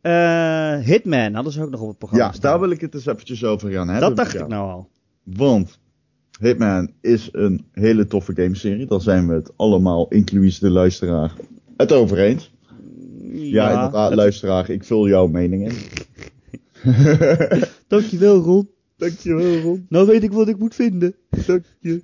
Eh, 0.00 0.78
Hitman 0.78 1.34
hadden 1.34 1.52
ze 1.52 1.62
ook 1.62 1.70
nog 1.70 1.80
op 1.80 1.88
het 1.88 1.98
programma 1.98 2.26
Ja, 2.26 2.32
staan. 2.32 2.50
daar 2.50 2.60
wil 2.60 2.70
ik 2.70 2.80
het 2.80 2.94
eens 2.94 3.06
eventjes 3.06 3.44
over 3.44 3.70
gaan 3.70 3.88
hebben. 3.88 4.08
Dat 4.08 4.16
dacht 4.16 4.32
Ja. 4.32 4.40
ik 4.40 4.48
nou 4.48 4.70
al. 4.70 4.88
Want 5.24 5.78
Hitman 6.40 6.90
is 7.00 7.28
een 7.32 7.64
hele 7.72 8.06
toffe 8.06 8.32
gameserie. 8.34 8.86
Daar 8.86 9.00
zijn 9.00 9.28
we 9.28 9.34
het 9.34 9.50
allemaal, 9.56 10.08
inclusief 10.08 10.58
de 10.58 10.70
luisteraar, 10.70 11.34
het 11.76 11.92
over 11.92 12.18
eens. 12.18 12.52
Ja, 13.32 13.70
inderdaad, 13.72 14.08
het- 14.08 14.18
luisteraar, 14.18 14.70
ik 14.70 14.84
vul 14.84 15.08
jouw 15.08 15.26
mening 15.26 15.68
in. 15.68 15.74
Dankjewel, 17.88 18.40
Ron. 18.40 18.68
Dankjewel, 18.96 19.60
Ron. 19.60 19.86
Nou 19.88 20.06
weet 20.06 20.22
ik 20.22 20.32
wat 20.32 20.48
ik 20.48 20.58
moet 20.58 20.74
vinden. 20.74 21.14
Dank 21.46 21.64
je. 21.80 22.02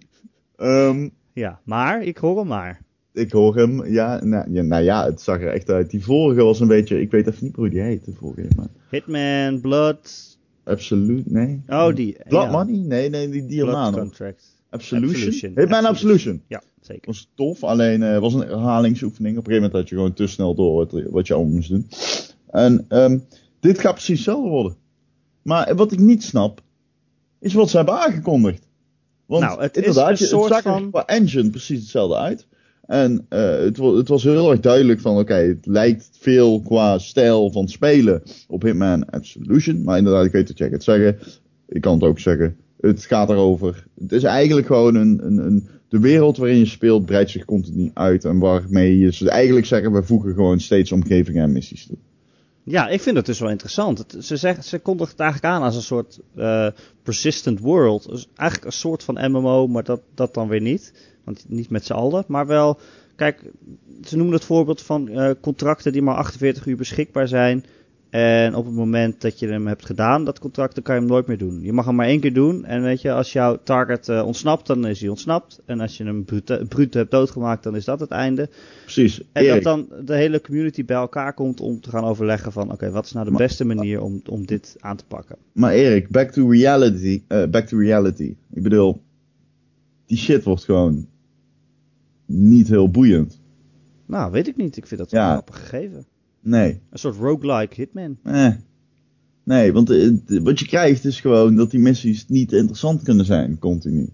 Ehm, 0.56 1.08
Ja, 1.32 1.60
maar, 1.64 2.02
ik 2.02 2.16
hoor 2.16 2.38
hem 2.38 2.46
maar. 2.46 2.82
ik 3.12 3.32
hoor 3.32 3.56
hem, 3.56 3.86
ja 3.86 4.24
nou, 4.24 4.52
ja, 4.52 4.62
nou 4.62 4.82
ja, 4.84 5.04
het 5.04 5.20
zag 5.20 5.40
er 5.40 5.48
echt 5.48 5.70
uit. 5.70 5.90
Die 5.90 6.04
vorige 6.04 6.42
was 6.42 6.60
een 6.60 6.68
beetje, 6.68 7.00
ik 7.00 7.10
weet 7.10 7.26
even 7.26 7.44
niet 7.44 7.56
hoe 7.56 7.68
die 7.68 7.80
heet, 7.80 8.04
de 8.04 8.12
vorige, 8.12 8.48
maar 8.56 8.66
Hitman, 8.90 9.60
Blood. 9.60 10.35
Absolute, 10.66 11.22
nee. 11.26 11.62
Oh, 11.68 11.94
die. 11.94 12.16
Blood 12.28 12.44
ja. 12.44 12.50
Money? 12.50 12.76
Nee, 12.78 13.08
nee, 13.10 13.28
die 13.28 13.46
Diamano. 13.46 13.98
Contract. 13.98 14.44
Absolution? 14.70 15.14
Absolution. 15.14 15.52
Hitman 15.56 15.84
Absolution. 15.84 16.34
Absolution. 16.34 16.42
Ja, 16.48 16.62
zeker. 16.80 17.06
was 17.06 17.28
tof, 17.34 17.64
alleen 17.64 18.02
eh 18.02 18.18
was 18.18 18.34
een 18.34 18.40
herhalingsoefening. 18.40 19.38
Op 19.38 19.46
een 19.46 19.52
gegeven 19.52 19.70
moment 19.70 19.72
had 19.72 19.88
je 19.88 19.94
gewoon 19.94 20.12
te 20.12 20.26
snel 20.26 20.54
door 20.54 20.74
wat, 20.74 21.02
wat 21.10 21.26
je 21.26 21.34
allemaal 21.34 21.52
moest 21.54 21.68
doen. 21.68 21.86
En 22.50 22.84
ehm, 22.88 23.18
dit 23.60 23.78
gaat 23.78 23.92
precies 23.92 24.14
hetzelfde 24.16 24.48
worden. 24.48 24.76
Maar 25.42 25.74
wat 25.74 25.92
ik 25.92 25.98
niet 25.98 26.22
snap, 26.22 26.62
is 27.38 27.54
wat 27.54 27.70
ze 27.70 27.76
hebben 27.76 27.94
aangekondigd. 27.98 28.66
Want 29.26 29.42
Nou, 29.42 29.60
het 29.60 29.76
is 29.76 29.84
inderdaad, 29.84 30.10
een 30.10 30.16
je- 30.18 30.24
soort 30.24 30.54
het 30.54 30.62
zag 30.62 30.64
er 30.74 30.80
van- 30.80 30.90
qua 30.90 31.04
engine 31.06 31.50
precies 31.50 31.80
hetzelfde 31.80 32.16
uit. 32.16 32.46
En 32.86 33.26
eh, 33.28 33.58
het, 33.58 33.76
het 33.76 34.08
was 34.08 34.22
heel 34.22 34.50
erg 34.50 34.60
duidelijk 34.60 35.00
van, 35.00 35.18
oké, 35.18 35.34
het 35.34 35.66
lijkt 35.66 36.08
veel 36.12 36.60
qua 36.60 36.98
stijl 36.98 37.50
van 37.50 37.68
spelen 37.68 38.22
op 38.48 38.62
Hitman 38.62 39.10
Absolution. 39.10 39.82
Maar 39.82 39.98
inderdaad, 39.98 40.24
ik 40.24 40.32
weet 40.32 40.48
wat 40.48 40.58
jij 40.58 40.70
gaat 40.70 40.82
zeggen. 40.82 41.18
Ik 41.68 41.80
kan 41.80 41.94
het 41.94 42.02
ook 42.02 42.18
zeggen. 42.18 42.56
Het 42.80 43.04
gaat 43.04 43.30
erover. 43.30 43.86
Het 43.98 44.12
is 44.12 44.22
eigenlijk 44.22 44.66
gewoon 44.66 44.94
een, 44.94 45.26
een, 45.26 45.38
een 45.38 45.68
de 45.88 45.98
wereld 45.98 46.36
waarin 46.36 46.58
je 46.58 46.66
speelt 46.66 47.06
breidt 47.06 47.30
zich 47.30 47.44
continu 47.44 47.90
uit. 47.94 48.24
En 48.24 48.38
waarmee 48.38 48.98
je 48.98 49.12
ze 49.12 49.30
eigenlijk 49.30 49.66
zeggen, 49.66 49.92
we 49.92 50.02
voegen 50.02 50.34
gewoon 50.34 50.60
steeds 50.60 50.92
omgevingen 50.92 51.42
en 51.42 51.52
missies 51.52 51.86
toe. 51.86 51.96
Ja, 52.62 52.88
ik 52.88 53.00
vind 53.00 53.16
het 53.16 53.26
dus 53.26 53.40
wel 53.40 53.50
interessant. 53.50 53.98
Het, 53.98 54.16
ze, 54.20 54.36
zeggen, 54.36 54.64
ze 54.64 54.78
kondigt 54.78 55.10
het 55.10 55.20
eigenlijk 55.20 55.54
aan 55.54 55.62
als 55.62 55.76
een 55.76 55.82
soort 55.82 56.20
eh, 56.34 56.68
persistent 57.02 57.60
world. 57.60 58.08
Dus 58.08 58.28
eigenlijk 58.34 58.70
een 58.70 58.78
soort 58.78 59.02
van 59.02 59.30
MMO, 59.30 59.66
maar 59.66 59.84
dat, 59.84 60.00
dat 60.14 60.34
dan 60.34 60.48
weer 60.48 60.60
niet. 60.60 60.92
Want 61.26 61.44
niet 61.48 61.70
met 61.70 61.84
z'n 61.84 61.92
allen. 61.92 62.24
Maar 62.28 62.46
wel, 62.46 62.78
kijk, 63.16 63.40
ze 64.04 64.16
noemen 64.16 64.34
het 64.34 64.44
voorbeeld 64.44 64.82
van 64.82 65.08
eh, 65.08 65.30
contracten 65.40 65.92
die 65.92 66.02
maar 66.02 66.14
48 66.16 66.66
uur 66.66 66.76
beschikbaar 66.76 67.28
zijn. 67.28 67.64
En 68.10 68.54
op 68.54 68.64
het 68.64 68.74
moment 68.74 69.20
dat 69.20 69.38
je 69.38 69.46
hem 69.48 69.66
hebt 69.66 69.84
gedaan, 69.86 70.24
dat 70.24 70.38
contract, 70.38 70.74
dan 70.74 70.82
kan 70.84 70.94
je 70.94 71.00
hem 71.00 71.10
nooit 71.10 71.26
meer 71.26 71.38
doen. 71.38 71.60
Je 71.62 71.72
mag 71.72 71.84
hem 71.84 71.94
maar 71.94 72.06
één 72.06 72.20
keer 72.20 72.32
doen. 72.32 72.64
En 72.64 72.82
weet 72.82 73.00
je, 73.00 73.12
als 73.12 73.32
jouw 73.32 73.58
target 73.62 74.08
eh, 74.08 74.26
ontsnapt, 74.26 74.66
dan 74.66 74.86
is 74.86 75.00
hij 75.00 75.08
ontsnapt. 75.08 75.60
En 75.64 75.80
als 75.80 75.96
je 75.96 76.04
hem 76.04 76.24
bruut, 76.24 76.68
bruut 76.68 76.94
hebt 76.94 77.10
doodgemaakt, 77.10 77.62
dan 77.62 77.76
is 77.76 77.84
dat 77.84 78.00
het 78.00 78.10
einde. 78.10 78.48
Precies. 78.82 79.20
En 79.32 79.42
Erik, 79.42 79.62
dat 79.62 79.62
dan 79.62 80.04
de 80.04 80.14
hele 80.14 80.40
community 80.40 80.84
bij 80.84 80.96
elkaar 80.96 81.34
komt 81.34 81.60
om 81.60 81.80
te 81.80 81.90
gaan 81.90 82.04
overleggen 82.04 82.52
van... 82.52 82.72
oké, 82.72 82.90
wat 82.90 83.04
is 83.04 83.12
nou 83.12 83.24
de 83.24 83.30
Maar- 83.30 83.40
beste 83.40 83.64
manier 83.64 84.00
om, 84.02 84.20
om 84.30 84.46
dit 84.46 84.76
aan 84.78 84.96
te 84.96 85.04
pakken? 85.08 85.36
Maar 85.52 85.72
Erik, 85.72 86.08
back 86.08 86.30
to 86.30 86.50
reality. 86.50 87.22
eh, 87.28 87.44
back 87.46 87.66
to 87.66 87.78
reality. 87.78 88.36
Ik 88.52 88.62
bedoel, 88.62 89.02
die 90.06 90.18
shit 90.18 90.44
wordt 90.44 90.64
gewoon 90.64 91.06
niet 92.26 92.68
heel 92.68 92.90
boeiend. 92.90 93.40
Nou, 94.06 94.32
weet 94.32 94.48
ik 94.48 94.56
niet. 94.56 94.76
Ik 94.76 94.86
vind 94.86 95.00
dat 95.00 95.10
Ja. 95.10 95.16
wel 95.16 95.26
een 95.26 95.32
grappig 95.32 95.68
gegeven. 95.68 96.06
Nee. 96.40 96.80
Een 96.90 96.98
soort 96.98 97.16
roguelike 97.16 97.74
hitman. 97.74 98.18
Eh. 98.22 98.52
Nee, 99.44 99.72
want 99.72 99.90
eh, 99.90 100.10
wat 100.42 100.58
je 100.58 100.66
krijgt 100.66 101.04
is 101.04 101.20
gewoon 101.20 101.56
dat 101.56 101.70
die 101.70 101.80
missies 101.80 102.28
niet 102.28 102.52
interessant 102.52 103.02
kunnen 103.02 103.24
zijn, 103.24 103.58
continu. 103.58 104.08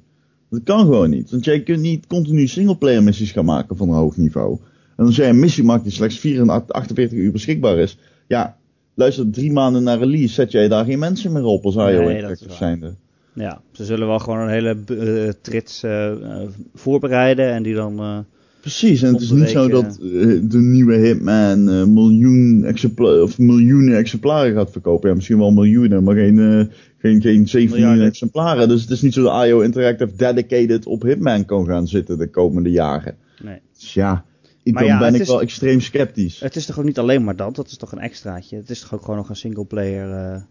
Dat 0.50 0.62
kan 0.62 0.80
gewoon 0.80 1.10
niet. 1.10 1.30
Want 1.30 1.44
jij 1.44 1.62
kunt 1.62 1.80
niet 1.80 2.06
continu 2.06 2.46
singleplayer 2.46 3.02
missies 3.02 3.32
gaan 3.32 3.44
maken 3.44 3.76
van 3.76 3.88
een 3.88 3.94
hoog 3.94 4.16
niveau. 4.16 4.58
En 4.96 5.04
als 5.04 5.16
jij 5.16 5.28
een 5.28 5.38
missie 5.38 5.64
maakt 5.64 5.82
die 5.82 5.92
slechts 5.92 6.18
84 6.18 6.74
48 6.74 7.18
uur 7.18 7.32
beschikbaar 7.32 7.78
is. 7.78 7.98
Ja, 8.28 8.56
luister, 8.94 9.30
drie 9.30 9.52
maanden 9.52 9.82
na 9.82 9.94
release 9.94 10.34
zet 10.34 10.50
jij 10.50 10.68
daar 10.68 10.84
geen 10.84 10.98
mensen 10.98 11.32
meer 11.32 11.44
op 11.44 11.64
als 11.64 11.74
IO 11.74 12.02
Nee, 12.04 12.20
dat 12.22 12.30
is 12.30 12.56
zijnde. 12.56 12.94
Ja, 13.34 13.62
ze 13.72 13.84
zullen 13.84 14.06
wel 14.06 14.18
gewoon 14.18 14.38
een 14.38 14.48
hele 14.48 14.76
eh, 14.86 15.32
trits 15.42 15.82
eh, 15.82 16.10
eh, 16.10 16.48
voorbereiden 16.74 17.52
en 17.52 17.62
die 17.62 17.74
dan... 17.74 18.24
Precies, 18.60 19.02
en 19.02 19.12
het 19.12 19.22
is 19.22 19.30
niet 19.30 19.48
zo 19.48 19.68
dat 19.68 19.98
de 20.42 20.58
nieuwe 20.58 20.94
Hitman 20.94 21.92
miljoen 21.92 22.64
exempla- 22.64 23.22
of 23.22 23.38
miljoenen 23.38 23.96
exemplaren 23.96 24.54
gaat 24.54 24.70
verkopen. 24.70 25.08
Ja, 25.08 25.14
misschien 25.14 25.38
wel 25.38 25.50
miljoenen, 25.50 26.04
maar 26.04 26.14
geen, 26.14 26.70
geen, 26.98 27.20
geen 27.20 27.48
7 27.48 27.80
miljoen 27.80 28.00
exemplaren. 28.06 28.68
Dus 28.68 28.80
het 28.82 28.90
is 28.90 29.02
niet 29.02 29.12
zo 29.14 29.22
dat 29.22 29.44
IO 29.46 29.60
Interactive 29.60 30.16
dedicated 30.16 30.86
op 30.86 31.02
Hitman 31.02 31.44
kan 31.44 31.66
gaan 31.66 31.88
zitten 31.88 32.18
de 32.18 32.30
komende 32.30 32.70
jaren. 32.70 33.16
nee. 33.44 33.58
Dus 33.78 33.94
ja, 33.94 34.24
ik, 34.62 34.74
dan 34.74 34.84
ja, 34.84 34.98
ben 34.98 35.14
ik 35.14 35.20
is- 35.20 35.28
wel 35.28 35.40
extreem 35.40 35.80
sceptisch. 35.80 36.40
Het 36.40 36.56
is 36.56 36.66
toch 36.66 36.78
ook 36.78 36.84
niet 36.84 36.98
alleen 36.98 37.24
maar 37.24 37.36
dat? 37.36 37.56
Dat 37.56 37.66
is 37.66 37.76
toch 37.76 37.92
een 37.92 37.98
extraatje? 37.98 38.56
Het 38.56 38.70
is 38.70 38.80
toch 38.80 38.94
ook 38.94 39.00
gewoon 39.00 39.16
nog 39.16 39.28
een 39.28 39.36
singleplayer 39.36 40.10
eh 40.10 40.42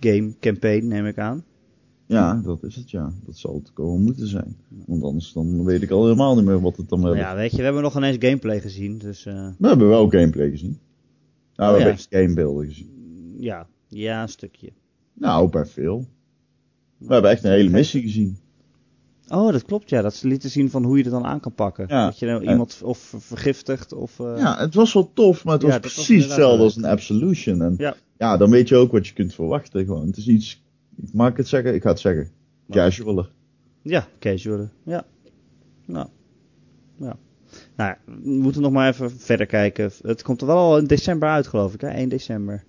game, 0.00 0.34
campaign, 0.40 0.86
neem 0.86 1.06
ik 1.06 1.18
aan? 1.18 1.44
Ja, 2.12 2.40
dat 2.44 2.62
is 2.62 2.76
het 2.76 2.90
ja. 2.90 3.12
Dat 3.26 3.36
zal 3.36 3.54
het 3.54 3.70
gewoon 3.74 4.02
moeten 4.02 4.26
zijn. 4.28 4.56
Want 4.86 5.02
anders 5.02 5.32
dan 5.32 5.64
weet 5.64 5.82
ik 5.82 5.90
al 5.90 6.02
helemaal 6.04 6.34
niet 6.36 6.44
meer 6.44 6.60
wat 6.60 6.76
het 6.76 6.88
dan 6.88 7.00
Nou 7.00 7.12
wel 7.14 7.22
ja, 7.22 7.34
weet 7.34 7.50
je, 7.50 7.56
we 7.56 7.62
hebben 7.62 7.82
nog 7.82 7.96
ineens 7.96 8.16
gameplay 8.20 8.60
gezien, 8.60 8.98
dus... 8.98 9.26
eh, 9.26 9.48
We 9.58 9.68
hebben 9.68 9.88
wel 9.88 10.08
gameplay 10.08 10.50
gezien. 10.50 10.78
Nou, 11.56 11.70
we 11.70 11.78
Oh, 11.78 11.82
ja. 11.84 11.86
hebben 11.94 12.04
gamebeelden 12.10 12.66
gezien. 12.66 12.90
ja, 13.38 13.66
ja, 13.88 14.22
een 14.22 14.28
stukje. 14.28 14.72
Nou, 15.14 15.50
bij 15.50 15.66
veel. 15.66 16.06
We 16.98 17.12
hebben 17.12 17.30
echt 17.30 17.44
een 17.44 17.50
hele 17.50 17.70
missie 17.70 18.02
gezien. 18.02 18.36
Oh, 19.28 19.52
dat 19.52 19.64
klopt, 19.64 19.88
ja. 19.90 20.02
Dat 20.02 20.14
ze 20.14 20.26
lieten 20.28 20.50
zien 20.50 20.70
van 20.70 20.84
hoe 20.84 20.98
je 20.98 21.04
er 21.04 21.10
dan 21.10 21.24
aan 21.24 21.40
kan 21.40 21.54
pakken. 21.54 21.86
Ja. 21.88 22.04
Dat 22.06 22.18
je 22.18 22.26
nou 22.26 22.44
En- 22.44 22.50
iemand 22.50 22.80
of 22.84 23.14
vergiftigt 23.18 23.92
of... 23.92 24.20
eh, 24.20 24.34
Ja, 24.38 24.58
het 24.58 24.74
was 24.74 24.92
wel 24.92 25.10
tof, 25.14 25.44
maar 25.44 25.52
het 25.54 25.62
Ja, 25.62 25.68
was 25.68 25.78
precies 25.78 26.24
hetzelfde 26.24 26.62
als 26.62 26.76
een 26.76 26.84
Absolution. 26.84 27.62
En 27.62 27.74
Ja. 27.78 27.94
ja. 28.18 28.36
dan 28.36 28.50
weet 28.50 28.68
je 28.68 28.76
ook 28.76 28.92
wat 28.92 29.06
je 29.06 29.12
kunt 29.14 29.34
verwachten. 29.34 29.84
Gewoon. 29.84 30.06
Het 30.06 30.16
is 30.16 30.28
iets, 30.28 30.61
mag 31.12 31.30
ik 31.30 31.36
het 31.36 31.48
zeggen? 31.48 31.74
Ik 31.74 31.82
ga 31.82 31.88
het 31.88 32.00
zeggen. 32.00 32.30
Casualer. 32.70 33.30
Ja, 33.82 34.08
casual. 34.18 34.68
Ja. 34.84 35.06
Nou. 35.86 36.08
Ja. 36.98 37.16
Nou, 37.76 37.90
ja, 37.90 37.98
we 38.22 38.30
moeten 38.30 38.62
nog 38.62 38.72
maar 38.72 38.88
even 38.88 39.10
verder 39.10 39.46
kijken. 39.46 39.90
Het 40.02 40.22
komt 40.22 40.40
er 40.40 40.46
wel 40.46 40.56
al 40.56 40.78
in 40.78 40.84
december 40.86 41.28
uit, 41.28 41.46
geloof 41.46 41.74
ik, 41.74 41.80
hè? 41.80 41.88
1 41.88 42.08
december. 42.08 42.64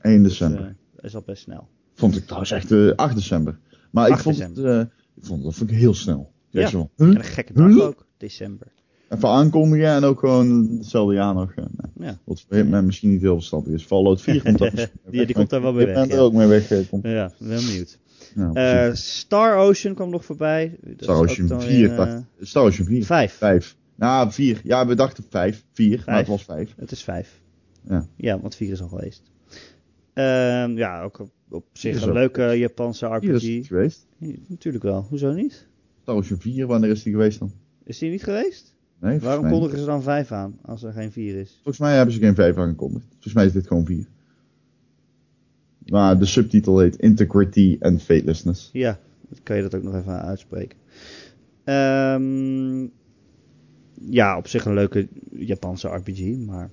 1 0.00 0.22
Dus, 0.22 0.30
december. 0.38 0.60
eh, 0.60 0.72
dat 0.94 1.04
is 1.04 1.14
al 1.14 1.22
best 1.26 1.42
snel. 1.42 1.68
vond 1.94 2.16
ik 2.16 2.22
trouwens 2.24 2.50
echt 2.50 2.72
eh 2.72 2.92
8 2.96 3.14
december. 3.14 3.58
Maar 3.90 4.06
ik 4.06 4.12
8 4.12 4.22
vond, 4.22 4.38
het, 4.38 4.58
eh, 4.58 4.80
ik 5.14 5.24
vond 5.24 5.42
dat 5.42 5.54
vond 5.54 5.70
ik 5.70 5.76
heel 5.76 5.94
snel. 5.94 6.32
Ja. 6.50 6.70
En 6.70 6.90
een 6.96 7.24
gekke 7.24 7.52
dag 7.52 7.66
Huh? 7.66 7.82
ook, 7.84 8.06
december. 8.16 8.72
Even 9.14 9.28
aankondigen 9.28 9.86
en 9.88 10.04
ook 10.04 10.18
gewoon 10.18 10.68
hetzelfde 10.78 11.14
jaar 11.14 11.34
nog. 11.34 11.50
eh, 11.50 11.64
nou, 11.70 11.88
Ja. 12.10 12.18
Wat 12.24 12.44
voor 12.48 12.56
Hitman 12.56 12.86
misschien 12.86 13.10
niet 13.10 13.20
heel 13.20 13.34
verstandig 13.34 13.72
is. 13.72 13.82
Fallout 13.84 14.20
4 14.22 14.42
komt 14.42 14.58
daar 14.58 14.70
Die- 15.10 15.26
die 15.26 15.34
komt 15.34 15.50
daar 15.50 15.62
wel 15.62 15.72
mee 15.72 15.86
weg, 15.86 15.96
Hitman 15.96 16.16
er 16.18 16.22
ook 16.24 16.32
mee 16.32 16.46
weg. 16.46 16.70
eh, 16.70 16.78
komt. 16.88 17.02
Ja, 17.04 17.32
ben 17.38 17.48
benieuwd. 17.66 17.98
Ja, 18.34 18.50
precies. 18.50 19.18
Star 19.18 19.56
Ocean 19.56 19.94
kwam 19.94 20.10
nog 20.10 20.24
voorbij. 20.24 20.76
Dat 20.80 20.90
is 20.90 20.96
Star 21.04 21.16
Ocean 21.16 21.46
dan 21.48 21.60
4. 21.62 21.88
weer, 21.88 21.96
dacht- 21.96 22.12
eh, 22.12 22.20
Star 22.46 22.62
Ocean 22.64 22.86
4. 22.86 23.04
Vijf. 23.04 23.32
Vijf. 23.32 23.76
Nou, 23.94 24.32
vier. 24.32 24.60
Ja, 24.64 24.86
we 24.86 24.94
dachten 24.94 25.24
vijf. 25.28 25.64
Vier, 25.72 25.96
maar 25.96 26.04
Vijf. 26.04 26.18
het 26.18 26.26
was 26.28 26.44
vijf. 26.44 26.74
Het 26.76 26.90
is 26.92 27.02
vijf. 27.02 27.40
Ja. 27.88 28.06
Ja, 28.16 28.40
want 28.40 28.54
vier 28.54 28.72
is 28.72 28.82
al 28.82 28.88
geweest. 28.88 29.22
Ehm, 30.12 30.76
ja, 30.76 31.02
ook 31.02 31.18
op, 31.20 31.30
op 31.50 31.64
zich 31.72 31.94
Is 31.96 32.02
een 32.02 32.08
ook- 32.08 32.14
leuke 32.14 32.42
Japanse 32.42 33.18
Vier 33.20 33.34
is 33.34 33.42
RPG. 33.42 33.56
het 33.56 33.66
geweest. 33.66 34.06
Ja, 34.18 34.34
Natuurlijk 34.48 34.84
wel. 34.84 35.06
Hoezo 35.08 35.32
niet? 35.32 35.66
Star 36.02 36.14
Ocean 36.14 36.40
4, 36.40 36.66
wanneer 36.66 36.90
is 36.90 37.02
die 37.02 37.12
geweest 37.12 37.38
dan? 37.38 37.52
Is 37.84 37.98
die 37.98 38.10
niet 38.10 38.22
geweest? 38.22 38.74
Nee, 39.02 39.20
Waarom 39.20 39.42
mij, 39.42 39.52
kondigen 39.52 39.78
ze 39.78 39.84
dan 39.84 40.02
vijf 40.02 40.32
aan 40.32 40.58
als 40.62 40.82
er 40.82 40.92
geen 40.92 41.12
vier 41.12 41.36
is? 41.36 41.52
volgens 41.54 41.78
mij 41.78 41.96
hebben 41.96 42.14
ze 42.14 42.20
geen 42.20 42.34
vijf 42.34 42.56
aangekondigd. 42.56 43.06
Volgens 43.10 43.34
mij 43.34 43.46
is 43.46 43.52
dit 43.52 43.66
gewoon 43.66 43.84
vier. 43.84 44.06
Maar 45.86 46.18
de 46.18 46.24
subtitel 46.24 46.78
heet 46.78 46.96
Integrity 46.96 47.76
and 47.80 48.02
Fatelessness. 48.02 48.70
Ja, 48.72 48.98
kan 49.42 49.56
je 49.56 49.62
dat 49.62 49.74
ook 49.74 49.82
nog 49.82 49.94
even 49.94 50.22
uitspreken. 50.22 50.78
Ehm, 51.64 52.86
ja, 54.10 54.36
op 54.36 54.48
zich 54.48 54.64
een 54.64 54.74
leuke 54.74 55.08
Japanse 55.30 55.88
RPG, 55.88 56.36
maar 56.36 56.70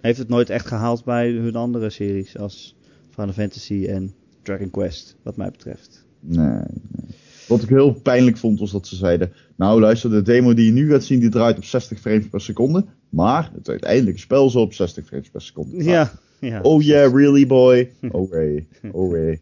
heeft 0.00 0.18
het 0.18 0.28
nooit 0.28 0.50
echt 0.50 0.66
gehaald 0.66 1.04
bij 1.04 1.30
hun 1.30 1.56
andere 1.56 1.90
series 1.90 2.38
als 2.38 2.76
Final 3.10 3.32
Fantasy 3.32 3.86
en 3.88 4.14
Dragon 4.42 4.70
Quest, 4.70 5.16
wat 5.22 5.36
mij 5.36 5.50
betreft. 5.50 6.04
Nee, 6.20 6.46
nee. 6.46 7.03
Wat 7.48 7.62
ik 7.62 7.68
heel 7.68 7.92
pijnlijk 7.92 8.36
vond 8.36 8.58
was 8.60 8.70
dat 8.70 8.86
ze 8.86 8.96
zeiden... 8.96 9.32
Nou 9.56 9.80
luister, 9.80 10.10
de 10.10 10.22
demo 10.22 10.54
die 10.54 10.66
je 10.66 10.72
nu 10.72 10.90
gaat 10.90 11.04
zien 11.04 11.20
die 11.20 11.28
draait 11.28 11.56
op 11.56 11.64
60 11.64 12.00
frames 12.00 12.28
per 12.28 12.40
seconde. 12.40 12.84
Maar 13.08 13.50
het 13.54 13.68
uiteindelijke 13.68 14.20
spel 14.20 14.50
zal 14.50 14.62
op 14.62 14.72
60 14.72 15.06
frames 15.06 15.30
per 15.30 15.42
seconde. 15.42 15.84
Ja, 15.84 16.12
ja. 16.40 16.60
Oh 16.62 16.82
yeah, 16.82 17.14
really 17.14 17.46
boy? 17.46 17.90
Oh 18.10 18.30
way, 18.30 18.66
oh 18.92 19.10
way. 19.10 19.40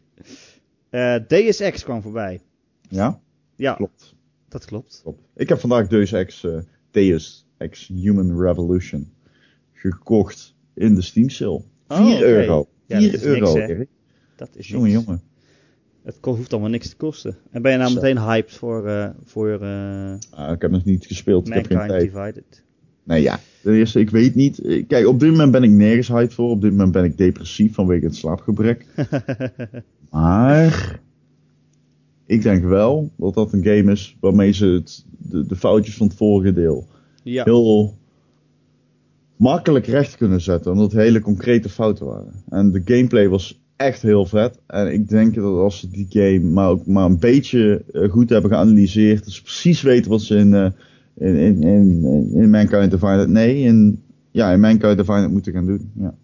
Eh, 0.91 1.15
Deus 1.29 1.61
Ex 1.61 1.85
kwam 1.85 2.03
voorbij. 2.03 2.41
Ja, 2.89 3.21
Ja, 3.57 3.75
klopt. 3.75 4.15
dat 4.49 4.65
klopt. 4.65 5.01
klopt. 5.03 5.21
Ik 5.37 5.49
heb 5.49 5.59
vandaag 5.61 5.89
Deus 5.89 6.13
Ex, 6.13 6.45
eh, 6.45 6.59
Deus 6.91 7.47
Ex 7.59 7.87
Human 7.95 8.41
Revolution 8.41 9.13
gekocht 9.73 10.55
in 10.75 10.95
de 10.95 11.03
Steam 11.03 11.29
sale. 11.29 11.63
4 11.89 11.99
Oh, 11.99 12.07
oké. 12.13 12.25
euro. 12.25 12.69
Ja, 12.87 12.99
4 12.99 13.11
dat 13.13 13.21
is 13.21 13.27
euro. 13.27 13.57
niks. 13.57 13.91
Dat 14.37 14.51
is 14.57 14.69
Jongen, 14.69 14.91
jongen. 14.91 15.23
Het 16.03 16.19
hoeft 16.21 16.53
allemaal 16.53 16.71
niks 16.71 16.89
te 16.89 16.97
kosten. 16.97 17.37
En 17.51 17.63
ben 17.63 17.73
je 17.73 17.79
nou 17.79 17.95
meteen 17.95 18.19
hyped 18.19 18.53
voor, 18.53 18.87
eh 18.89 19.09
voor 19.25 19.61
eh 19.61 20.15
Ah, 20.31 20.53
ik 20.53 20.63
heb 20.63 20.71
nog 20.71 20.85
niet 20.85 21.07
gespeeld, 21.07 21.47
ik 21.47 21.55
heb 21.55 21.67
geen 21.67 21.77
Mankind. 21.77 22.01
Divided? 22.01 22.63
Nee, 23.05 23.23
ja. 23.23 23.41
Ten 23.63 23.73
eerste, 23.73 24.01
ik 24.01 24.11
weet 24.11 24.35
niet. 24.35 24.85
Kijk, 24.89 25.07
op 25.07 25.21
dit 25.21 25.31
moment 25.31 25.53
ben 25.53 25.63
ik 25.63 25.71
nergens 25.71 26.09
hyped 26.09 26.35
voor. 26.35 26.51
Op 26.51 26.61
dit 26.61 26.71
moment 26.71 26.93
ben 26.93 27.05
ik 27.05 27.17
depressief 27.17 27.75
vanwege 27.75 28.05
het 28.05 28.17
slaapgebrek. 28.17 28.87
maar 30.11 31.01
ik 32.27 32.43
denk 32.43 32.65
wel 32.65 33.11
dat 33.17 33.35
dat 33.35 33.53
een 33.53 33.65
game 33.65 33.93
is 33.93 34.17
waarmee 34.21 34.53
ze 34.53 34.67
het, 34.67 35.05
de, 35.19 35.47
de 35.47 35.57
foutjes 35.57 35.97
van 35.97 36.07
het 36.07 36.17
vorige 36.17 36.53
deel 36.53 36.87
ja. 37.23 37.45
heel 37.45 37.95
makkelijk 39.37 39.87
recht 39.87 40.17
kunnen 40.17 40.41
zetten. 40.41 40.73
Omdat 40.73 40.93
het 40.93 41.01
hele 41.01 41.21
concrete 41.21 41.69
fouten 41.69 42.07
waren. 42.07 42.33
En 42.49 42.71
de 42.71 42.83
gameplay 42.85 43.29
was 43.29 43.62
echt 43.83 44.03
heel 44.03 44.27
vet. 44.27 44.59
En 44.67 44.93
ik 44.93 45.09
denk 45.09 45.35
dat 45.35 45.59
als 45.59 45.79
ze 45.79 45.89
die 45.91 46.07
game 46.09 46.41
maar 46.41 46.69
ook 46.69 46.87
maar 46.87 47.05
een 47.05 47.19
beetje 47.19 47.85
eh, 47.93 48.11
goed 48.11 48.29
hebben 48.31 48.51
geanalyseerd. 48.51 49.25
Dus 49.25 49.43
precies 49.43 49.83
weten 49.83 50.11
wat 50.11 50.23
ze 50.23 50.37
in, 50.37 50.55
eh, 50.55 50.71
in, 51.15 51.37
in, 51.37 51.63
in, 51.63 52.31
in 52.35 52.51
Mankind 52.51 52.91
Divided. 52.91 53.29
Nee, 53.29 53.59
in, 53.59 54.03
ja, 54.31 54.53
in 54.53 54.61
Mankind 54.61 54.97
Divided 54.97 55.31
moeten 55.31 55.53
gaan 55.53 55.67
doen. 55.67 55.93
Ja. 55.95 56.15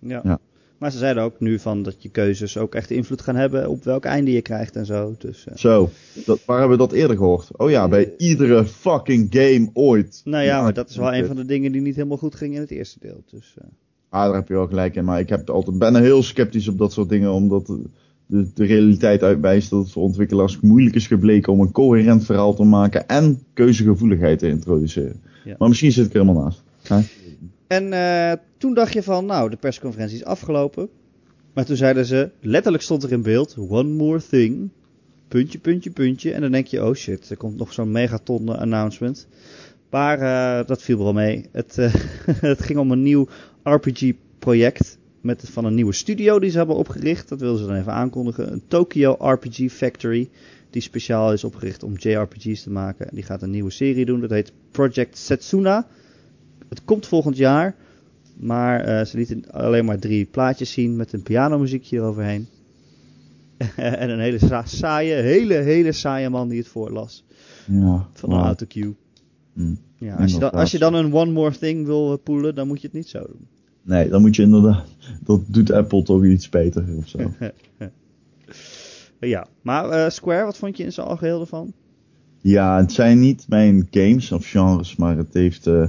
Ja. 0.00 0.20
Ja. 0.24 0.40
Maar 0.82 0.90
ze 0.92 0.98
zeiden 0.98 1.22
ook 1.22 1.40
nu 1.40 1.58
van 1.58 1.82
dat 1.82 2.02
je 2.02 2.08
keuzes 2.08 2.58
ook 2.58 2.74
echt 2.74 2.90
invloed 2.90 3.22
gaan 3.22 3.36
hebben 3.36 3.68
op 3.68 3.84
welk 3.84 4.04
einde 4.04 4.32
je 4.32 4.42
krijgt 4.42 4.76
en 4.76 4.86
zo. 4.86 5.14
Dus, 5.18 5.46
eh, 5.46 5.56
Zo, 5.56 5.90
dat, 6.24 6.44
waar 6.44 6.58
hebben 6.58 6.78
we 6.78 6.84
dat 6.86 6.92
eerder 6.92 7.16
gehoord? 7.16 7.48
Oh 7.56 7.70
ja, 7.70 7.88
bij 7.88 8.14
iedere 8.16 8.64
fucking 8.64 9.26
game 9.30 9.70
ooit. 9.72 10.20
nou 10.24 10.44
ja, 10.44 10.62
maar 10.62 10.72
dat 10.72 10.90
is 10.90 10.96
wel 10.96 11.14
een 11.14 11.26
van 11.26 11.36
de 11.36 11.44
dingen 11.44 11.72
die 11.72 11.80
niet 11.80 11.96
helemaal 11.96 12.16
goed 12.16 12.34
gingen 12.34 12.54
in 12.54 12.60
het 12.60 12.70
eerste 12.70 12.98
deel. 13.00 13.22
Dus, 13.30 13.54
eh, 13.58 13.68
Ah, 14.12 14.24
daar 14.24 14.34
heb 14.34 14.48
je 14.48 14.54
wel 14.54 14.66
gelijk 14.66 14.94
in. 14.94 15.04
Maar 15.04 15.20
ik 15.20 15.28
heb 15.28 15.50
altijd, 15.50 15.78
ben 15.78 16.02
heel 16.02 16.22
sceptisch 16.22 16.68
op 16.68 16.78
dat 16.78 16.92
soort 16.92 17.08
dingen. 17.08 17.32
Omdat 17.32 17.66
de, 17.66 18.52
de, 18.54 18.64
realiteit 18.64 19.22
uitwijst 19.22 19.70
dat 19.70 19.82
het 19.82 19.92
voor 19.92 20.02
ontwikkelaars 20.02 20.60
moeilijk 20.60 20.94
is 20.94 21.06
gebleken 21.06 21.52
om 21.52 21.60
een 21.60 21.72
coherent 21.72 22.24
verhaal 22.24 22.54
te 22.54 22.64
maken. 22.64 23.08
En 23.08 23.42
keuzegevoeligheid 23.54 24.38
te 24.38 24.48
introduceren. 24.48 25.20
Ja. 25.44 25.54
Maar 25.58 25.68
misschien 25.68 25.92
zit 25.92 26.06
ik 26.06 26.14
er 26.14 26.20
helemaal 26.20 26.42
naast. 26.42 26.62
Ja. 26.82 27.02
En 27.66 27.92
eh, 27.92 28.38
toen 28.56 28.74
dacht 28.74 28.92
je 28.92 29.02
van, 29.02 29.26
nou, 29.26 29.50
de 29.50 29.56
persconferentie 29.56 30.16
is 30.16 30.24
afgelopen. 30.24 30.88
Maar 31.52 31.64
toen 31.64 31.76
zeiden 31.76 32.06
ze, 32.06 32.30
letterlijk 32.40 32.82
stond 32.82 33.02
er 33.02 33.12
in 33.12 33.22
beeld, 33.22 33.56
one 33.68 33.88
more 33.88 34.20
thing. 34.28 34.70
Puntje, 35.28 35.58
puntje, 35.58 35.90
puntje. 35.90 36.32
En 36.32 36.40
dan 36.40 36.52
denk 36.52 36.66
je, 36.66 36.84
oh 36.84 36.94
shit, 36.94 37.30
er 37.30 37.36
komt 37.36 37.56
nog 37.56 37.72
zo'n 37.72 37.92
megaton 37.92 38.58
announcement. 38.58 39.26
Maar 39.92 40.20
eh, 40.20 40.66
dat 40.66 40.82
viel 40.82 40.98
wel 40.98 41.12
mee. 41.12 41.48
Het, 41.52 41.78
eh, 41.78 41.94
het 42.50 42.62
ging 42.62 42.78
om 42.78 42.90
een 42.90 43.02
nieuw 43.02 43.28
RPG-project. 43.62 44.98
Met, 45.20 45.48
van 45.50 45.64
een 45.64 45.74
nieuwe 45.74 45.92
studio 45.92 46.38
die 46.38 46.50
ze 46.50 46.56
hebben 46.56 46.76
opgericht. 46.76 47.28
Dat 47.28 47.40
wilden 47.40 47.60
ze 47.60 47.66
dan 47.66 47.76
even 47.76 47.92
aankondigen. 47.92 48.52
Een 48.52 48.62
Tokyo 48.68 49.16
RPG 49.18 49.72
Factory. 49.72 50.30
Die 50.70 50.82
speciaal 50.82 51.32
is 51.32 51.44
opgericht 51.44 51.82
om 51.82 51.94
JRPG's 51.96 52.62
te 52.62 52.70
maken. 52.70 53.08
Die 53.14 53.22
gaat 53.22 53.42
een 53.42 53.50
nieuwe 53.50 53.70
serie 53.70 54.04
doen. 54.04 54.20
Dat 54.20 54.30
heet 54.30 54.52
Project 54.70 55.18
Setsuna. 55.18 55.86
Het 56.68 56.84
komt 56.84 57.06
volgend 57.06 57.36
jaar. 57.36 57.74
Maar 58.36 58.80
eh, 58.80 59.04
ze 59.04 59.16
lieten 59.16 59.44
alleen 59.50 59.84
maar 59.84 59.98
drie 59.98 60.24
plaatjes 60.24 60.72
zien 60.72 60.96
met 60.96 61.12
een 61.12 61.22
pianomuziekje 61.22 61.96
eroverheen. 61.96 62.46
en 63.76 64.10
een 64.10 64.20
hele 64.20 64.38
sa- 64.38 64.66
saaie, 64.66 65.14
hele, 65.14 65.54
hele 65.54 65.92
saaie 65.92 66.28
man 66.30 66.48
die 66.48 66.58
het 66.58 66.68
voorlas. 66.68 67.24
Ja, 67.66 68.08
Van 68.12 68.32
een 68.32 68.40
autocue. 68.44 68.94
Hm. 69.52 69.74
Ja, 70.02 70.14
als, 70.16 70.32
je 70.32 70.38
dan, 70.38 70.50
als 70.50 70.70
je 70.70 70.78
dan 70.78 70.94
een 70.94 71.14
One 71.14 71.30
More 71.32 71.58
Thing 71.58 71.86
wil 71.86 72.16
poelen, 72.16 72.54
dan 72.54 72.66
moet 72.66 72.80
je 72.80 72.86
het 72.86 72.96
niet 72.96 73.08
zo 73.08 73.18
doen. 73.18 73.46
Nee, 73.82 74.08
dan 74.08 74.20
moet 74.20 74.36
je 74.36 74.42
inderdaad. 74.42 74.84
Dat 75.24 75.40
doet 75.46 75.70
Apple 75.72 76.02
toch 76.02 76.24
iets 76.24 76.48
beter 76.48 76.84
of 76.96 77.08
zo. 77.08 77.18
Ja, 79.20 79.46
maar 79.62 79.88
eh, 79.90 80.10
Square, 80.10 80.44
wat 80.44 80.56
vond 80.56 80.76
je 80.76 80.84
in 80.84 80.92
zijn 80.92 81.06
algeheel 81.06 81.40
ervan? 81.40 81.72
Ja, 82.40 82.76
het 82.80 82.92
zijn 82.92 83.20
niet 83.20 83.44
mijn 83.48 83.86
games 83.90 84.32
of 84.32 84.46
genres, 84.50 84.96
maar 84.96 85.16
het 85.16 85.34
heeft. 85.34 85.66
eh 85.66 85.84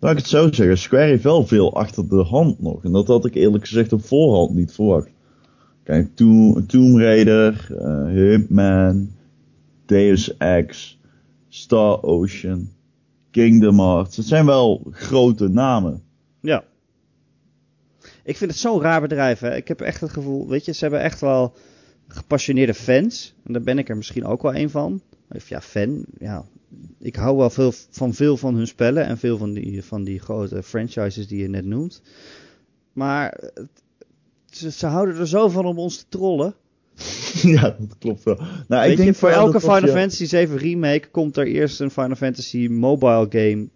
laat 0.00 0.12
ik 0.12 0.18
het 0.18 0.26
zo 0.26 0.52
zeggen, 0.52 0.78
Square 0.78 1.04
heeft 1.04 1.22
wel 1.22 1.46
veel 1.46 1.74
achter 1.74 2.08
de 2.08 2.22
hand 2.22 2.60
nog. 2.62 2.84
En 2.84 2.92
dat 2.92 3.06
had 3.06 3.24
ik 3.24 3.34
eerlijk 3.34 3.66
gezegd 3.66 3.92
op 3.92 4.04
voorhand 4.04 4.54
niet 4.54 4.72
verwacht. 4.72 5.08
Kijk, 5.82 6.16
To- 6.16 6.60
Tomb 6.66 6.98
Raider, 6.98 7.66
eh, 7.78 8.06
Hitman, 8.06 9.10
Deus 9.86 10.36
Ex, 10.36 10.98
Star 11.48 12.02
Ocean, 12.02 12.68
Kingdom 13.34 13.80
Hearts. 13.80 14.16
Het 14.16 14.26
zijn 14.26 14.46
wel 14.46 14.86
grote 14.90 15.48
namen. 15.48 16.02
Ja. 16.40 16.64
Ik 18.24 18.36
vind 18.36 18.50
het 18.50 18.60
zo'n 18.60 18.80
raar 18.80 19.00
bedrijf. 19.00 19.42
Ik 19.42 19.68
heb 19.68 19.80
echt 19.80 20.00
het 20.00 20.10
gevoel, 20.10 20.48
weet 20.48 20.64
je, 20.64 20.72
ze 20.72 20.80
hebben 20.80 21.00
echt 21.00 21.20
wel 21.20 21.54
gepassioneerde 22.08 22.74
fans. 22.74 23.34
En 23.44 23.52
daar 23.52 23.62
ben 23.62 23.78
ik 23.78 23.88
er 23.88 23.96
misschien 23.96 24.24
ook 24.24 24.42
wel 24.42 24.54
een 24.54 24.70
van. 24.70 25.02
Of 25.28 25.48
ja, 25.48 25.60
fan. 25.60 26.04
Ja, 26.18 26.44
ik 26.98 27.16
hou 27.16 27.36
wel 27.36 27.50
veel 27.50 27.72
van 27.90 28.14
veel 28.14 28.36
van 28.36 28.54
hun 28.54 28.66
spellen 28.66 29.06
en 29.06 29.18
veel 29.18 29.38
van 29.38 29.52
die, 29.52 29.84
van 29.84 30.04
die 30.04 30.20
grote 30.20 30.62
franchises 30.62 31.28
die 31.28 31.40
je 31.40 31.48
net 31.48 31.64
noemt. 31.64 32.02
Maar 32.92 33.40
ze, 34.50 34.70
ze 34.70 34.86
houden 34.86 35.16
er 35.16 35.28
zo 35.28 35.48
van 35.48 35.66
om 35.66 35.78
ons 35.78 35.96
te 35.96 36.04
trollen. 36.08 36.54
ja, 37.54 37.76
dat 37.78 37.98
klopt 37.98 38.22
wel. 38.22 38.36
Nou, 38.36 38.82
Weet 38.82 38.90
ik 38.90 38.96
denk 38.96 39.08
je, 39.08 39.14
voor 39.14 39.28
elke 39.28 39.60
Final 39.60 39.84
je- 39.84 39.88
Fantasy 39.88 40.24
7 40.24 40.56
remake 40.56 41.08
komt 41.10 41.36
er 41.36 41.46
eerst 41.46 41.80
een 41.80 41.90
Final 41.90 42.16
Fantasy 42.16 42.68
mobile 42.70 43.26
game 43.30 43.68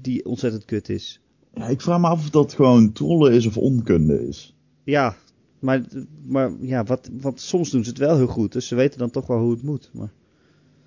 die 0.00 0.24
ontzettend 0.24 0.64
kut 0.64 0.88
is. 0.88 1.20
Ja, 1.54 1.68
ik 1.68 1.80
vraag 1.80 2.00
me 2.00 2.06
af 2.06 2.18
of 2.20 2.30
dat 2.30 2.52
gewoon 2.52 2.92
trollen 2.92 3.32
is 3.32 3.46
of 3.46 3.56
onkunde 3.56 4.28
is. 4.28 4.54
Ja, 4.84 5.16
maar, 5.58 5.82
maar 6.26 6.52
ja, 6.60 6.84
wat, 6.84 7.10
wat, 7.20 7.40
soms 7.40 7.70
doen 7.70 7.82
ze 7.84 7.90
het 7.90 7.98
wel 7.98 8.16
heel 8.16 8.26
goed. 8.26 8.52
Dus 8.52 8.66
ze 8.68 8.74
weten 8.74 8.98
dan 8.98 9.10
toch 9.10 9.26
wel 9.26 9.38
hoe 9.38 9.50
het 9.50 9.62
moet. 9.62 9.90
Maar, 9.92 10.12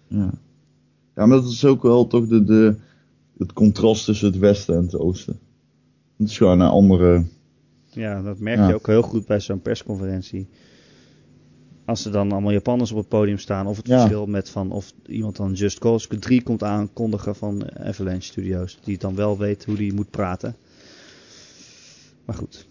Ja. 0.07 0.33
Ja, 1.15 1.25
maar 1.25 1.37
dat 1.41 1.51
is 1.51 1.65
ook 1.65 1.81
wel 1.83 2.07
toch 2.07 2.27
de, 2.27 2.43
de, 2.43 2.75
het 3.37 3.53
contrast 3.53 4.05
tussen 4.05 4.27
het 4.27 4.37
westen 4.37 4.75
en 4.75 4.81
het 4.83 4.97
oosten. 4.97 5.39
Het 6.17 6.27
is 6.29 6.37
gewoon 6.37 6.59
een 6.59 6.67
andere... 6.69 7.25
ja, 7.89 8.21
dat 8.21 8.39
merk 8.39 8.57
Ja. 8.57 8.67
je 8.67 8.73
ook 8.75 8.87
heel 8.87 9.01
goed 9.01 9.25
bij 9.25 9.39
zo'n 9.39 9.61
persconferentie. 9.61 10.47
Als 11.87 12.05
er 12.05 12.11
dan 12.11 12.31
allemaal 12.31 12.51
Japanners 12.51 12.91
op 12.91 12.97
het 12.97 13.07
podium 13.07 13.37
staan. 13.37 13.67
Of 13.67 13.77
het 13.77 13.87
Ja. 13.87 13.97
verschil 13.99 14.25
met 14.25 14.49
van 14.49 14.71
of 14.71 14.93
iemand 15.05 15.35
dan 15.35 15.53
Just 15.53 15.79
Cause 15.79 16.07
3 16.19 16.43
komt 16.43 16.63
aankondigen 16.63 17.35
van 17.35 17.63
Avalanche 17.79 18.21
Studios. 18.21 18.77
Die 18.83 18.97
dan 18.97 19.15
wel 19.15 19.37
weet 19.37 19.65
hoe 19.65 19.75
die 19.75 19.93
moet 19.93 20.09
praten. 20.09 20.55
Maar 22.25 22.35
goed. 22.35 22.65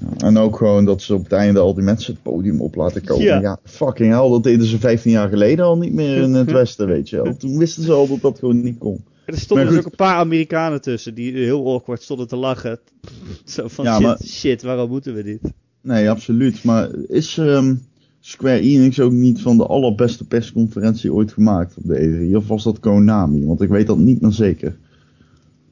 Ja, 0.00 0.26
en 0.26 0.36
ook 0.38 0.56
gewoon 0.56 0.84
dat 0.84 1.02
ze 1.02 1.14
op 1.14 1.22
het 1.22 1.32
einde 1.32 1.60
al 1.60 1.74
die 1.74 1.84
mensen 1.84 2.12
het 2.12 2.22
podium 2.22 2.60
op 2.60 2.74
laten 2.74 3.04
komen. 3.04 3.24
Ja. 3.24 3.40
Ja. 3.40 3.58
fucking 3.64 4.12
hell, 4.12 4.28
dat 4.28 4.42
deden 4.42 4.66
ze 4.66 4.78
15 4.78 5.10
jaar 5.10 5.28
geleden 5.28 5.64
al 5.64 5.78
niet 5.78 5.92
meer 5.92 6.16
in 6.22 6.32
het 6.34 6.50
westen, 6.60 6.86
weet 6.86 7.08
je 7.08 7.22
wel. 7.22 7.36
Toen 7.36 7.58
wisten 7.58 7.82
ze 7.82 7.92
al 7.92 8.08
dat 8.08 8.20
dat 8.20 8.38
gewoon 8.38 8.62
niet 8.62 8.78
kon. 8.78 9.04
Er 9.24 9.38
stonden 9.38 9.66
dus 9.68 9.78
ook 9.78 9.84
een 9.84 9.90
paar 9.96 10.16
Amerikanen 10.16 10.80
tussen 10.80 11.14
die 11.14 11.32
heel 11.32 11.72
awkward 11.74 12.02
stonden 12.02 12.28
te 12.28 12.36
lachen. 12.36 12.78
Zo 13.44 13.68
van 13.68 13.84
Ja, 13.84 13.94
shit, 13.94 14.02
maar- 14.06 14.20
shit, 14.24 14.62
waarom 14.62 14.88
moeten 14.88 15.14
we 15.14 15.22
dit? 15.22 15.40
Nee, 15.82 16.10
absoluut. 16.10 16.64
Maar 16.64 16.88
is 17.08 17.38
ehm, 17.38 17.74
Square 18.20 18.60
Enix 18.60 19.00
ook 19.00 19.12
niet 19.12 19.40
van 19.40 19.56
de 19.56 19.66
allerbeste 19.66 20.26
persconferentie 20.26 21.12
ooit 21.12 21.32
gemaakt 21.32 21.76
op 21.76 21.86
de 21.86 22.28
E3? 22.28 22.36
Of 22.36 22.46
was 22.46 22.64
dat 22.64 22.80
Konami? 22.80 23.46
Want 23.46 23.60
ik 23.60 23.68
weet 23.68 23.86
dat 23.86 23.98
niet 23.98 24.20
meer 24.20 24.32
zeker. 24.32 24.76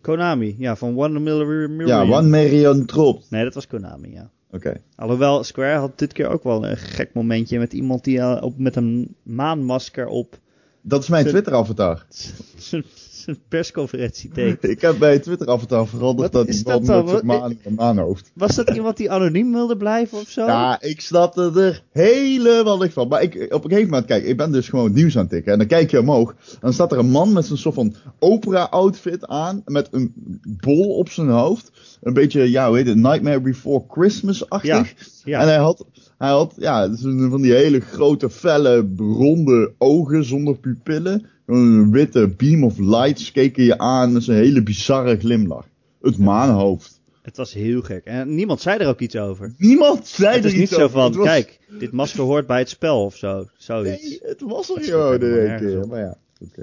Konami, 0.01 0.55
ja, 0.59 0.77
van 0.77 0.99
One 0.99 1.21
Million. 1.21 1.87
Ja, 1.87 2.03
One 2.03 2.29
Million 2.29 2.85
Dropped. 2.85 3.31
Nee, 3.31 3.45
dat 3.45 3.55
was 3.55 3.67
Konami, 3.67 4.13
ja. 4.13 4.31
Oké. 4.51 4.81
Alhoewel, 4.97 5.45
Square 5.45 5.79
had 5.79 5.99
dit 5.99 6.13
keer 6.13 6.29
ook 6.29 6.45
wel 6.45 6.67
een 6.67 6.77
gek 6.77 7.11
momentje 7.13 7.59
met 7.59 7.73
iemand 7.73 8.05
die 8.05 8.19
eh, 8.19 8.43
op, 8.43 8.59
met 8.59 8.77
een 8.77 9.15
maanmasker 9.23 10.07
op 10.07 10.39
Dat 10.83 11.03
is 11.03 11.09
mijn 11.09 11.27
Twitter-avatar. 11.27 12.07
zijn 13.35 13.49
persconferentie 13.49 14.31
deed. 14.33 14.65
Ik 14.75 14.81
heb 14.81 14.99
bij 14.99 15.19
Twitter-avatar 15.19 15.87
veranderd 15.87 16.33
Wat 16.33 16.47
dat 16.47 16.49
is 16.49 16.57
die 16.65 16.73
man 16.73 16.85
dat 16.85 17.07
dan? 17.07 17.27
met 17.27 17.39
zijn 17.39 17.59
een 17.65 17.75
maanhoofd. 17.75 18.31
Was 18.35 18.55
dat 18.55 18.71
iemand 18.71 18.97
die 18.97 19.11
anoniem 19.11 19.53
wilde 19.53 19.77
blijven 19.77 20.19
of 20.19 20.29
zo? 20.29 20.47
Ja, 20.47 20.81
ik 20.81 21.01
snapte 21.01 21.53
er 21.55 21.83
helemaal 21.93 22.79
niks 22.79 22.93
van. 22.93 23.09
Maar 23.09 23.23
ik, 23.23 23.35
op 23.35 23.65
een 23.65 23.71
gegeven 23.71 23.91
moment, 23.91 24.07
kijk, 24.07 24.25
ik 24.25 24.37
ben 24.37 24.53
dus 24.53 24.69
gewoon 24.69 24.85
het 24.85 24.95
nieuws 24.95 25.17
aan 25.17 25.23
het 25.23 25.31
tikken. 25.31 25.53
En 25.53 25.59
dan 25.59 25.67
kijk 25.67 25.91
je 25.91 26.01
omhoog. 26.01 26.31
En 26.31 26.59
dan 26.61 26.73
staat 26.73 26.93
er 26.93 26.99
een 26.99 27.11
man 27.11 27.33
met 27.33 27.47
zo'n 27.47 27.57
soort 27.57 27.75
van 27.75 27.95
opera-outfit 28.19 29.27
aan. 29.27 29.63
Met 29.65 29.89
een 29.91 30.13
bol 30.61 30.97
op 30.97 31.09
zijn 31.09 31.29
hoofd. 31.29 31.71
Een 32.03 32.13
beetje, 32.13 32.51
ja, 32.51 32.69
hoe 32.69 32.77
heet 32.77 32.87
het, 32.87 32.97
Nightmare 32.97 33.41
Before 33.41 33.85
Christmas-achtig. 33.89 34.95
ja. 35.25 35.41
En 35.41 35.47
hij 35.47 35.59
had, 35.59 35.85
hij 36.19 36.31
had, 36.31 36.55
ja, 36.57 36.89
van 37.31 37.43
die 37.43 37.53
hele 37.53 37.81
grote, 37.81 38.31
felle, 38.31 38.89
ronde 38.97 39.73
ogen 39.79 40.25
zonder 40.25 40.59
pupillen. 40.59 41.27
Een 41.49 41.91
witte 41.91 42.29
beam 42.37 42.65
of 42.65 42.79
lights 42.79 43.33
keken 43.33 43.65
je 43.65 43.79
aan 43.79 44.13
met 44.13 44.23
zo'n 44.23 44.35
hele 44.35 44.63
bizarre 44.63 45.17
glimlach. 45.19 45.67
Het 46.01 46.19
maanhoofd. 46.19 47.01
Het 47.23 47.37
was 47.37 47.53
heel 47.53 47.81
gek. 47.83 48.05
En 48.05 48.35
niemand 48.35 48.61
zei 48.61 48.79
er 48.79 48.87
ook 48.89 49.01
iets 49.01 49.17
over. 49.17 49.55
Niemand 49.59 50.07
zei 50.07 50.35
Het 50.35 50.39
er 50.45 50.47
is 50.47 50.53
niet 50.53 50.63
iets 50.63 50.73
zo 50.75 50.77
over. 50.83 50.91
van, 50.91 51.05
Het 51.07 51.15
was- 51.17 51.27
kijk, 51.27 51.59
dit 51.79 51.93
masker 51.93 52.23
hoort 52.23 52.47
bij 52.47 52.59
het 52.59 52.69
spel 52.69 53.05
of 53.05 53.17
zo. 53.17 53.47
Zoiets. 53.57 54.03
Nee, 54.09 54.19
het 54.23 54.41
was 54.41 54.71
er 54.77 54.83
gewoon 54.83 55.21
in 55.21 55.47
één 55.47 55.59
keer. 55.59 55.87
Maar 55.89 56.01
ja, 56.01 56.17
oké. 56.41 56.63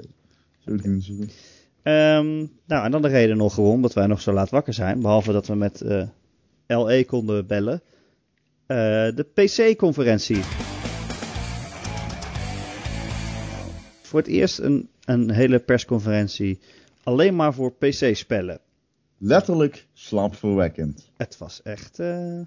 Zo 0.58 0.76
doen 0.76 1.00
ze 1.02 1.12
het. 1.20 1.32
Ehm, 1.82 2.36
nou, 2.66 2.84
en 2.84 2.90
dan 2.90 3.02
de 3.02 3.08
reden 3.08 3.36
nog 3.36 3.54
gewoon 3.54 3.82
dat 3.82 3.92
wij 3.92 4.06
nog 4.06 4.20
zo 4.20 4.32
laat 4.32 4.50
wakker 4.50 4.74
zijn. 4.74 5.00
Behalve 5.00 5.32
dat 5.32 5.46
we 5.46 5.54
met 5.54 5.80
eh, 5.80 6.02
LE 6.66 7.04
konden 7.06 7.46
bellen. 7.46 7.82
Eh, 8.66 8.76
de 9.14 9.26
PC-conferentie. 9.34 10.40
Voor 14.06 14.18
het 14.20 14.28
eerst 14.28 14.58
een, 14.58 14.88
een 15.04 15.30
hele 15.30 15.58
persconferentie. 15.58 16.58
Alleen 17.02 17.36
maar 17.36 17.54
voor 17.54 17.72
PC-spellen. 17.72 18.58
letterlijk 19.18 19.86
slaapverwekkend. 19.92 21.10
Het 21.16 21.38
was 21.38 21.60
echt, 21.62 21.98
eh, 21.98 22.40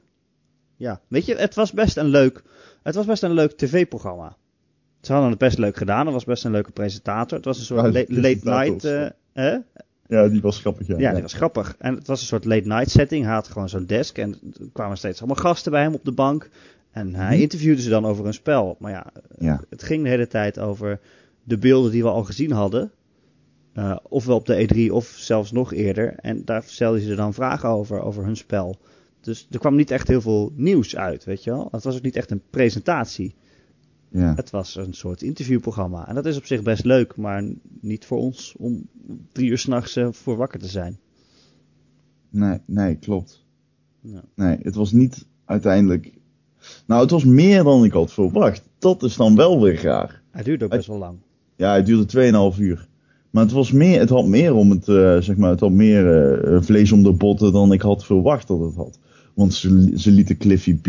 ja, 0.75 1.01
weet 1.07 1.25
je, 1.25 1.35
het 1.35 1.55
was 1.55 1.71
best 1.71 1.97
een 1.97 2.07
leuk, 2.07 2.43
het 2.83 2.95
was 2.95 3.05
best 3.05 3.23
een 3.23 3.31
leuk 3.33 3.51
tv-programma. 3.51 4.35
Ze 5.01 5.11
hadden 5.11 5.29
het 5.29 5.39
best 5.39 5.57
leuk 5.57 5.77
gedaan, 5.77 6.07
er 6.07 6.13
was 6.13 6.23
best 6.25 6.43
een 6.45 6.51
leuke 6.51 6.71
presentator. 6.71 7.37
Het 7.37 7.45
was 7.45 7.57
een 7.59 7.65
soort 7.65 7.93
Ja, 7.93 8.05
late, 8.07 8.39
night, 8.43 8.83
eh, 8.83 9.07
hè? 9.33 9.57
Ja, 10.07 10.27
die 10.27 10.41
was 10.41 10.59
grappig, 10.59 10.87
ja. 10.87 10.97
Ja, 10.97 11.13
die 11.13 11.21
was 11.21 11.33
grappig. 11.33 11.75
En 11.79 11.95
het 11.95 12.07
was 12.07 12.21
een 12.21 12.27
soort 12.27 12.45
late 12.45 12.67
night 12.67 12.89
setting. 12.89 13.25
Hij 13.25 13.33
had 13.33 13.47
gewoon 13.47 13.69
zo'n 13.69 13.85
desk 13.85 14.17
en 14.17 14.31
er 14.59 14.69
kwamen 14.73 14.97
steeds 14.97 15.19
allemaal 15.19 15.43
gasten 15.43 15.71
bij 15.71 15.81
hem 15.81 15.93
op 15.93 16.05
de 16.05 16.11
bank. 16.11 16.49
En 16.91 17.15
hij 17.15 17.33
Mhm. 17.33 17.41
interviewde 17.41 17.81
ze 17.81 17.89
dan 17.89 18.05
over 18.05 18.25
een 18.25 18.33
spel. 18.33 18.75
Maar 18.79 18.91
ja, 18.91 19.05
Ja. 19.39 19.61
het 19.69 19.83
ging 19.83 20.03
de 20.03 20.09
hele 20.09 20.27
tijd 20.27 20.59
over 20.59 20.99
de 21.49 21.57
beelden 21.57 21.91
die 21.91 22.03
we 22.03 22.09
al 22.09 22.23
gezien 22.23 22.51
hadden. 22.51 22.91
Eh, 23.73 23.97
ofwel 24.03 24.35
op 24.35 24.45
de 24.45 24.67
E3 24.67 24.93
of 24.93 25.07
zelfs 25.17 25.51
nog 25.51 25.73
eerder. 25.73 26.15
En 26.15 26.45
daar 26.45 26.63
stelden 26.63 27.01
ze 27.01 27.15
dan 27.15 27.33
vragen 27.33 27.69
over, 27.69 28.01
over 28.01 28.23
hun 28.23 28.37
spel. 28.37 28.77
Dus 29.21 29.47
er 29.51 29.59
kwam 29.59 29.75
niet 29.75 29.91
echt 29.91 30.07
heel 30.07 30.21
veel 30.21 30.51
nieuws 30.55 30.95
uit, 30.95 31.23
weet 31.23 31.43
je 31.43 31.51
wel. 31.51 31.67
Het 31.71 31.83
was 31.83 31.95
ook 31.95 32.01
niet 32.01 32.15
echt 32.15 32.31
een 32.31 32.41
presentatie. 32.49 33.35
ja. 34.09 34.35
Het 34.35 34.49
was 34.49 34.75
een 34.75 34.93
soort 34.93 35.21
interviewprogramma. 35.21 36.07
En 36.07 36.15
dat 36.15 36.25
is 36.25 36.37
op 36.37 36.45
zich 36.45 36.61
best 36.61 36.85
leuk, 36.85 37.15
maar 37.15 37.43
niet 37.81 38.05
voor 38.05 38.17
ons 38.17 38.55
om 38.57 38.87
drie 39.31 39.49
uur 39.49 39.57
s'nachts 39.57 39.97
uh, 39.97 40.07
voor 40.11 40.37
wakker 40.37 40.59
te 40.59 40.67
zijn. 40.67 40.99
Nee, 42.29 42.59
nee, 42.65 42.95
klopt. 42.95 43.45
Ja. 44.01 44.23
Nee, 44.35 44.57
het 44.61 44.75
was 44.75 44.91
niet 44.91 45.25
uiteindelijk... 45.45 46.17
Nou, 46.85 47.01
het 47.01 47.11
was 47.11 47.23
meer 47.23 47.63
dan 47.63 47.83
ik 47.83 47.91
had 47.91 48.13
verwacht. 48.13 48.69
Dat 48.79 49.03
is 49.03 49.15
dan 49.15 49.35
wel 49.35 49.61
weer 49.61 49.81
raar. 49.81 50.21
Hij 50.31 50.43
duurde 50.43 50.65
ook 50.65 50.71
best 50.71 50.87
wel 50.87 50.97
lang. 50.97 51.19
Ja, 51.59 51.75
het 51.75 51.85
duurde 51.85 52.51
2,5 52.55 52.59
uur. 52.59 52.87
Maar 53.29 53.43
het, 53.43 53.51
was 53.51 53.71
meer, 53.71 53.99
het 53.99 54.09
had 54.09 54.25
meer 54.25 54.53
om 54.53 54.69
het, 54.69 54.87
eh, 54.87 55.17
zeg 55.17 55.37
maar, 55.37 55.49
het 55.49 55.59
had 55.59 55.71
meer 55.71 56.31
eh, 56.43 56.61
vlees 56.61 56.91
om 56.91 57.03
de 57.03 57.11
botten 57.11 57.51
dan 57.51 57.73
ik 57.73 57.81
had 57.81 58.05
verwacht 58.05 58.47
dat 58.47 58.59
het 58.59 58.75
had. 58.75 58.99
Want 59.33 59.53
ze, 59.53 59.91
ze 59.95 60.11
lieten 60.11 60.37
Cliffy 60.37 60.75
B 60.75 60.87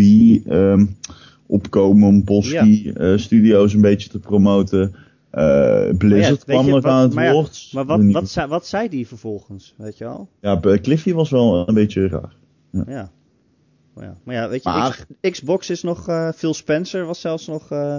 ehm, 0.49 0.87
opkomen 1.47 2.09
om 2.09 2.25
Bosky 2.25 2.91
eh, 2.95 3.17
Studios 3.17 3.75
een 3.75 3.81
beetje 3.81 4.09
te 4.09 4.19
promoten. 4.19 4.95
Eh, 5.31 5.89
Blizzard 5.99 6.45
kwam 6.45 6.69
nog 6.69 6.85
aan 6.85 7.03
het 7.03 7.15
maar 7.15 7.25
ja, 7.25 7.33
woord. 7.33 7.71
Maar 7.73 7.87
wat, 7.87 8.05
wat, 8.05 8.29
zei, 8.29 8.49
wat 8.49 8.67
zei 8.67 8.89
die 8.89 9.07
vervolgens, 9.07 9.75
weet 9.77 9.99
je 9.99 10.05
wel? 10.05 10.29
Ja, 10.41 10.61
Cliffy 10.61 11.13
was 11.13 11.31
wel 11.31 11.69
een 11.69 11.75
beetje 11.75 12.09
raar. 12.09 12.35
Ja. 12.71 13.11
Maar 13.95 14.05
ja, 14.05 14.15
maar 14.25 14.35
ja 14.35 14.49
weet 14.49 14.63
je, 14.63 14.69
Maar- 14.69 15.07
X- 15.21 15.31
Xbox 15.31 15.71
is 15.71 15.83
nog, 15.83 16.09
eh, 16.09 16.29
Phil 16.33 16.55
Spencer 16.55 17.05
was 17.07 17.21
zelfs 17.21 17.47
nog 17.47 17.71
eh, 17.71 17.97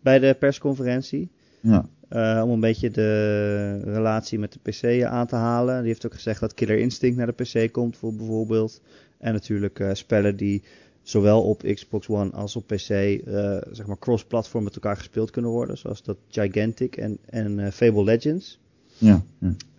bij 0.00 0.18
de 0.18 0.36
persconferentie. 0.38 1.30
Ja. 1.60 1.88
Eh, 2.12 2.42
om 2.44 2.50
een 2.50 2.60
beetje 2.60 2.90
de 2.90 3.80
relatie 3.84 4.38
met 4.38 4.52
de 4.52 4.70
PC 4.70 5.04
aan 5.04 5.26
te 5.26 5.36
halen. 5.36 5.78
Die 5.78 5.88
heeft 5.88 6.06
ook 6.06 6.14
gezegd 6.14 6.40
dat 6.40 6.54
Killer 6.54 6.78
Instinct 6.78 7.16
naar 7.16 7.34
de 7.36 7.42
PC 7.42 7.72
komt, 7.72 7.96
voor 7.96 8.14
bijvoorbeeld. 8.14 8.80
En 9.18 9.32
natuurlijk 9.32 9.80
eh, 9.80 9.90
spellen 9.92 10.36
die 10.36 10.62
zowel 11.02 11.42
op 11.42 11.62
Xbox 11.74 12.08
One 12.08 12.30
als 12.30 12.56
op 12.56 12.66
PC, 12.66 12.90
eh, 12.90 13.56
zeg 13.70 13.86
maar, 13.86 13.98
cross-platform 13.98 14.64
met 14.64 14.74
elkaar 14.74 14.96
gespeeld 14.96 15.30
kunnen 15.30 15.50
worden. 15.50 15.78
Zoals 15.78 16.02
dat 16.02 16.16
Gigantic 16.28 16.96
en, 16.96 17.18
en 17.30 17.72
Fable 17.72 18.04
Legends. 18.04 18.60
Ja, 18.98 19.22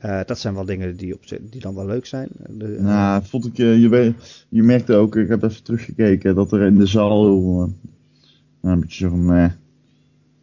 ja. 0.02 0.24
Dat 0.24 0.40
zijn 0.40 0.54
wel 0.54 0.66
dingen 0.66 0.98
die, 0.98 1.14
op, 1.14 1.22
die 1.50 1.62
dan 1.62 1.76
wel 1.76 1.86
leuk 1.86 2.06
zijn. 2.06 2.30
De, 2.50 2.78
Nou, 2.80 3.24
vond 3.26 3.46
ik, 3.46 3.58
je, 3.58 4.16
je 4.50 4.64
merkte 4.64 4.94
ook, 4.94 5.16
ik 5.16 5.28
heb 5.28 5.44
even 5.44 5.64
teruggekeken, 5.64 6.36
dat 6.36 6.52
er 6.52 6.62
in 6.62 6.78
de 6.78 6.86
zaal 6.86 7.28
een 8.62 8.80
beetje 8.80 9.04
zo 9.04 9.10
van, 9.10 9.34
eh, 9.34 9.52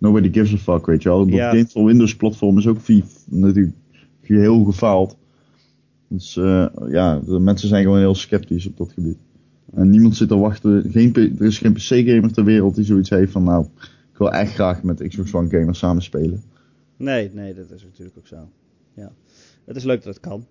nobody 0.01 0.33
gives 0.33 0.53
a 0.55 0.57
fuck, 0.57 0.87
weet 0.87 1.03
je 1.03 1.09
wel. 1.09 1.19
Dat 1.27 1.35
Ja. 1.35 1.51
game 1.51 1.67
voor 1.69 1.85
Windows 1.85 2.17
platform 2.17 2.59
is 2.59 2.67
ook 2.67 2.81
vier, 2.81 3.05
natuurlijk 3.29 3.77
heel 4.21 4.65
gefaald. 4.65 5.17
Dus 6.09 6.37
eh, 6.37 6.67
ja, 6.89 7.19
de 7.19 7.39
mensen 7.39 7.69
zijn 7.69 7.83
gewoon 7.83 7.99
heel 7.99 8.15
sceptisch 8.15 8.67
op 8.67 8.77
dat 8.77 8.93
gebied. 8.93 9.19
En 9.75 9.91
niemand 9.91 10.17
zit 10.17 10.29
te 10.29 10.37
wachten, 10.37 10.91
geen, 10.91 11.15
er 11.15 11.47
is 11.47 11.59
geen 11.59 11.73
PC-gamer 11.73 12.33
ter 12.33 12.45
wereld 12.45 12.75
die 12.75 12.85
zoiets 12.85 13.11
heeft 13.11 13.33
van, 13.33 13.45
nou, 13.45 13.67
ik 14.13 14.19
wil 14.19 14.33
echt 14.33 14.53
graag 14.55 14.83
met 14.83 15.09
Xbox 15.09 15.35
One 15.35 15.49
gamers 15.49 15.79
samen 15.79 16.03
spelen. 16.03 16.43
Nee, 16.97 17.31
nee, 17.35 17.55
dat 17.55 17.71
is 17.71 17.83
natuurlijk 17.83 18.19
ook 18.19 18.27
zo. 18.27 18.49
Ja. 18.95 19.13
Het 19.65 19.77
is 19.77 19.85
leuk 19.85 20.03
dat 20.03 20.15
het 20.15 20.23
kan. 20.23 20.47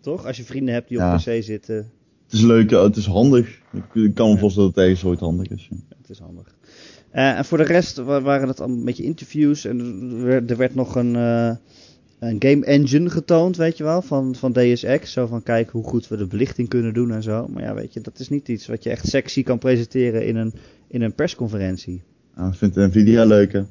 Toch? 0.00 0.26
Als 0.26 0.36
je 0.36 0.44
vrienden 0.44 0.74
hebt 0.74 0.88
die 0.88 0.98
op. 0.98 1.16
PC 1.16 1.42
zitten, 1.42 1.76
Het 2.24 2.32
is 2.32 2.42
leuk, 2.42 2.70
het 2.70 2.96
is 2.96 3.06
handig. 3.06 3.60
Ik, 3.92 4.14
kan 4.14 4.32
me 4.32 4.38
voorstellen 4.38 4.68
dat 4.68 4.78
het 4.78 4.84
ergens 4.84 5.04
ooit 5.04 5.20
handig 5.20 5.48
is. 5.48 5.68
ja. 5.70 5.76
het 5.96 6.10
is 6.10 6.18
handig. 6.18 6.54
Eh, 7.14 7.38
en 7.38 7.44
voor 7.44 7.58
de 7.58 7.64
rest 7.64 7.96
wa- 7.96 8.20
waren 8.20 8.48
het 8.48 8.58
een 8.58 8.84
beetje 8.84 9.02
interviews. 9.02 9.64
En 9.64 9.78
er 9.78 10.24
werd, 10.24 10.50
er 10.50 10.70
nog 10.74 10.94
een, 10.94 11.16
eh, 11.16 11.50
een 12.18 12.36
game 12.38 12.64
engine 12.64 13.10
getoond, 13.10 13.56
weet 13.56 13.76
je 13.76 13.84
wel, 13.84 14.02
van, 14.02 14.34
van 14.34 14.52
DSX. 14.52 15.12
Zo 15.12 15.26
van, 15.26 15.42
kijk 15.42 15.70
hoe 15.70 15.84
goed 15.84 16.08
we 16.08 16.16
de 16.16 16.26
belichting 16.26 16.68
kunnen 16.68 16.94
doen 16.94 17.12
en 17.12 17.22
zo. 17.22 17.46
Maar 17.48 17.62
ja, 17.62 17.74
weet 17.74 17.92
je, 17.92 18.00
dat 18.00 18.18
is 18.18 18.28
niet 18.28 18.48
iets 18.48 18.66
wat 18.66 18.82
je 18.82 18.90
echt 18.90 19.06
sexy 19.08 19.42
kan 19.42 19.58
presenteren 19.58 20.26
in 20.26 20.36
een, 20.36 20.52
in 20.88 21.02
een 21.02 21.14
persconferentie. 21.14 22.02
Nou, 22.36 22.48
ik 22.50 22.58
vind 22.58 22.74
Nvidia 22.74 23.24
leuk, 23.24 23.52
hè. 23.52 23.62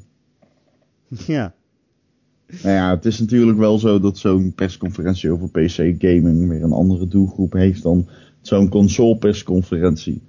ja, 1.34 1.54
Nou 2.64 2.76
ja, 2.76 2.89
het 2.89 3.06
is 3.06 3.20
natuurlijk 3.20 3.58
wel 3.58 3.80
zo 3.80 4.00
dat 4.00 4.18
zo'n 4.18 4.54
persconferentie 4.56 5.32
over 5.32 5.50
PC 5.50 5.76
gaming 5.98 6.50
weer 6.50 6.64
een 6.64 6.72
andere 6.72 7.08
doelgroep 7.08 7.54
heeft 7.54 7.84
dan 7.84 8.08
zo'n 8.41 8.70
console 8.70 9.18
persconferentie. 9.18 10.22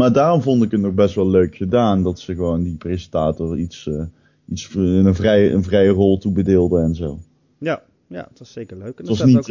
Maar 0.00 0.12
daarom 0.12 0.42
vond 0.42 0.62
ik 0.62 0.70
het 0.70 0.80
nog 0.80 0.94
best 0.94 1.14
wel 1.14 1.30
leuk 1.30 1.56
gedaan 1.56 2.02
dat 2.02 2.20
ze 2.20 2.34
gewoon 2.34 2.62
die 2.62 2.76
presentator 2.76 3.58
iets, 3.58 3.86
eh, 3.88 4.02
iets 4.48 4.74
in 4.74 4.82
een 4.82 5.14
vrije, 5.14 5.50
een 5.50 5.62
vrije 5.62 5.88
rol 5.90 6.18
toebedeelden 6.18 6.82
en 6.84 6.94
zo. 6.94 7.18
ja, 7.58 7.82
ja, 8.06 8.26
het 8.30 8.38
was 8.38 8.52
zeker 8.52 8.76
leuk. 8.76 8.98
En 8.98 9.06
Het 9.06 9.08
was 9.08 9.24
niet, 9.24 9.48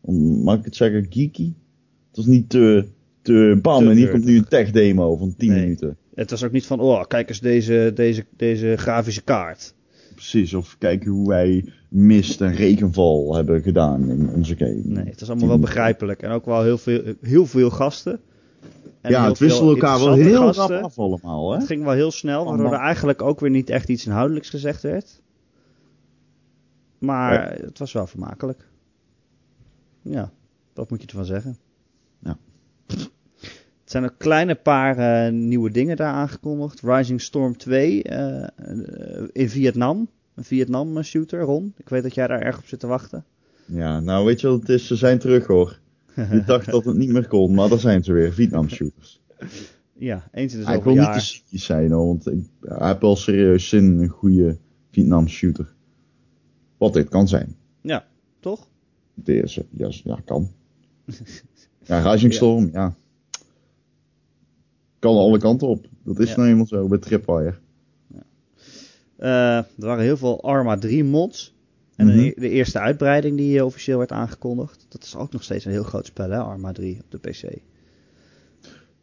om- 0.00 0.42
mag 0.42 0.58
ik 0.58 0.64
het 0.64 0.76
zeggen, 0.76 1.06
geeky? 1.10 1.52
Het 2.08 2.16
was 2.16 2.26
niet 2.26 2.48
te, 2.48 2.84
te 3.22 3.58
bam, 3.62 3.82
Te 3.84 3.90
en 3.90 3.96
hier 3.96 4.10
komt 4.10 4.24
nu 4.24 4.36
een 4.36 4.48
tech 4.48 4.70
demo 4.70 5.16
van 5.16 5.34
10 5.36 5.48
Nee. 5.50 5.60
minuten. 5.60 5.96
Het 6.14 6.30
was 6.30 6.44
ook 6.44 6.52
niet 6.52 6.66
van, 6.66 6.80
oh, 6.80 7.04
kijk 7.06 7.28
eens 7.28 7.40
deze, 7.40 7.92
deze, 7.94 8.24
deze 8.36 8.74
grafische 8.76 9.22
kaart. 9.22 9.74
Precies, 10.14 10.54
of 10.54 10.76
kijken 10.78 11.10
hoe 11.10 11.28
wij 11.28 11.64
mist 11.88 12.40
en 12.40 12.54
regenval 12.54 13.34
hebben 13.34 13.62
gedaan 13.62 14.08
in 14.10 14.28
onze 14.34 14.56
game. 14.56 14.80
Nee, 14.84 15.04
het 15.04 15.20
was 15.20 15.28
allemaal 15.30 15.48
wel 15.48 15.58
begrijpelijk. 15.58 16.22
En 16.22 16.30
ook 16.30 16.44
wel 16.44 16.62
heel 16.62 16.78
veel, 16.78 17.02
heel 17.20 17.46
veel 17.46 17.70
gasten. 17.70 18.20
En 19.00 19.10
ja, 19.10 19.28
het 19.28 19.38
wisselde 19.38 19.72
elkaar 19.72 19.98
wel 19.98 20.14
heel 20.14 20.52
rap 20.52 20.70
af 20.70 20.98
allemaal, 20.98 21.50
hè? 21.50 21.56
Het 21.58 21.66
ging 21.66 21.84
wel 21.84 21.92
heel 21.92 22.10
snel, 22.10 22.44
waardoor 22.44 22.72
er 22.72 22.78
eigenlijk 22.78 23.22
ook 23.22 23.40
weer 23.40 23.50
niet 23.50 23.70
echt 23.70 23.88
iets 23.88 24.06
inhoudelijks 24.06 24.50
gezegd 24.50 24.82
werd. 24.82 25.20
Maar 26.98 27.52
het 27.52 27.78
was 27.78 27.92
wel 27.92 28.06
vermakelijk. 28.06 28.68
Ja, 30.02 30.32
wat 30.74 30.90
moet 30.90 31.00
je 31.00 31.06
ervan 31.06 31.24
zeggen? 31.24 31.58
Ja. 32.18 32.38
Het 33.90 33.98
zijn 33.98 34.10
ook 34.10 34.18
kleine 34.18 34.54
paar 34.54 34.98
eh, 34.98 35.32
nieuwe 35.32 35.70
dingen 35.70 35.96
daar 35.96 36.12
aangekondigd. 36.12 36.80
Rising 36.80 37.20
Storm 37.20 37.56
2 37.56 38.02
eh, 38.02 38.42
eh, 38.42 38.48
in 39.32 39.48
Vietnam. 39.48 40.08
Een 40.34 40.44
Vietnam 40.44 41.02
shooter, 41.02 41.40
Ron. 41.40 41.74
Ik 41.76 41.88
weet 41.88 42.02
dat 42.02 42.14
jij 42.14 42.26
daar 42.26 42.40
erg 42.40 42.58
op 42.58 42.66
zit 42.66 42.80
te 42.80 42.86
wachten. 42.86 43.24
Ja, 43.64 44.00
nou 44.00 44.24
weet 44.24 44.40
je 44.40 44.48
wat 44.48 44.60
het 44.60 44.68
is? 44.68 44.86
Ze 44.86 44.96
zijn 44.96 45.18
terug 45.18 45.46
hoor. 45.46 45.78
Ik 46.38 46.46
dacht 46.46 46.70
dat 46.70 46.84
het 46.84 46.96
niet 46.96 47.10
meer 47.10 47.28
kon, 47.28 47.54
maar 47.54 47.68
daar 47.68 47.78
zijn 47.78 48.04
ze 48.04 48.12
weer, 48.12 48.32
Vietnam 48.32 48.68
shooters. 48.68 49.20
Ja, 49.92 50.28
eens 50.32 50.52
in 50.52 50.58
de 50.58 50.64
zoveel 50.64 50.82
wil 50.82 50.92
niet 50.94 51.02
jaar. 51.02 51.18
te 51.18 51.20
cynisch 51.24 51.64
zijn 51.64 51.90
hoor, 51.92 52.06
want 52.06 52.26
ik 52.26 52.44
heb 52.60 53.00
wel 53.00 53.16
serieus 53.16 53.68
zin 53.68 53.84
in 53.84 53.98
een 53.98 54.08
goede 54.08 54.56
Vietnam 54.90 55.28
shooter. 55.28 55.74
Wat 56.76 56.92
dit 56.92 57.08
kan 57.08 57.28
zijn. 57.28 57.56
Ja, 57.80 58.06
toch? 58.40 58.68
Deze, 59.14 59.66
ja, 59.70 59.88
ja 60.04 60.18
kan. 60.24 60.48
Ja, 61.84 62.10
Rising 62.12 62.32
Ja. 62.32 62.36
Storm, 62.38 62.68
ja. 62.72 62.94
Kan 64.98 65.16
alle 65.16 65.38
kanten 65.38 65.68
op. 65.68 65.86
Dat 66.04 66.18
is 66.18 66.28
Ja. 66.30 66.36
nou 66.36 66.48
eenmaal 66.48 66.66
zo 66.66 66.88
bij 66.88 66.98
Tripwire. 66.98 67.54
Eh, 69.16 69.56
er 69.56 69.66
waren 69.76 70.04
heel 70.04 70.16
veel 70.16 70.42
Arma 70.42 70.76
3 70.78 71.04
mods. 71.04 71.54
En 72.00 72.06
de- 72.06 72.12
Mhm. 72.12 72.40
de, 72.40 72.48
eerste 72.48 72.78
uitbreiding 72.78 73.36
die 73.36 73.58
eh, 73.58 73.64
officieel 73.64 73.98
werd 73.98 74.12
aangekondigd. 74.12 74.86
Dat 74.88 75.02
is 75.04 75.16
ook 75.16 75.32
nog 75.32 75.42
steeds 75.42 75.64
een 75.64 75.70
heel 75.70 75.82
groot 75.82 76.06
spel, 76.06 76.30
hè? 76.30 76.38
Arma 76.38 76.72
3 76.72 76.98
op 77.04 77.10
de 77.10 77.18
PC. 77.18 77.42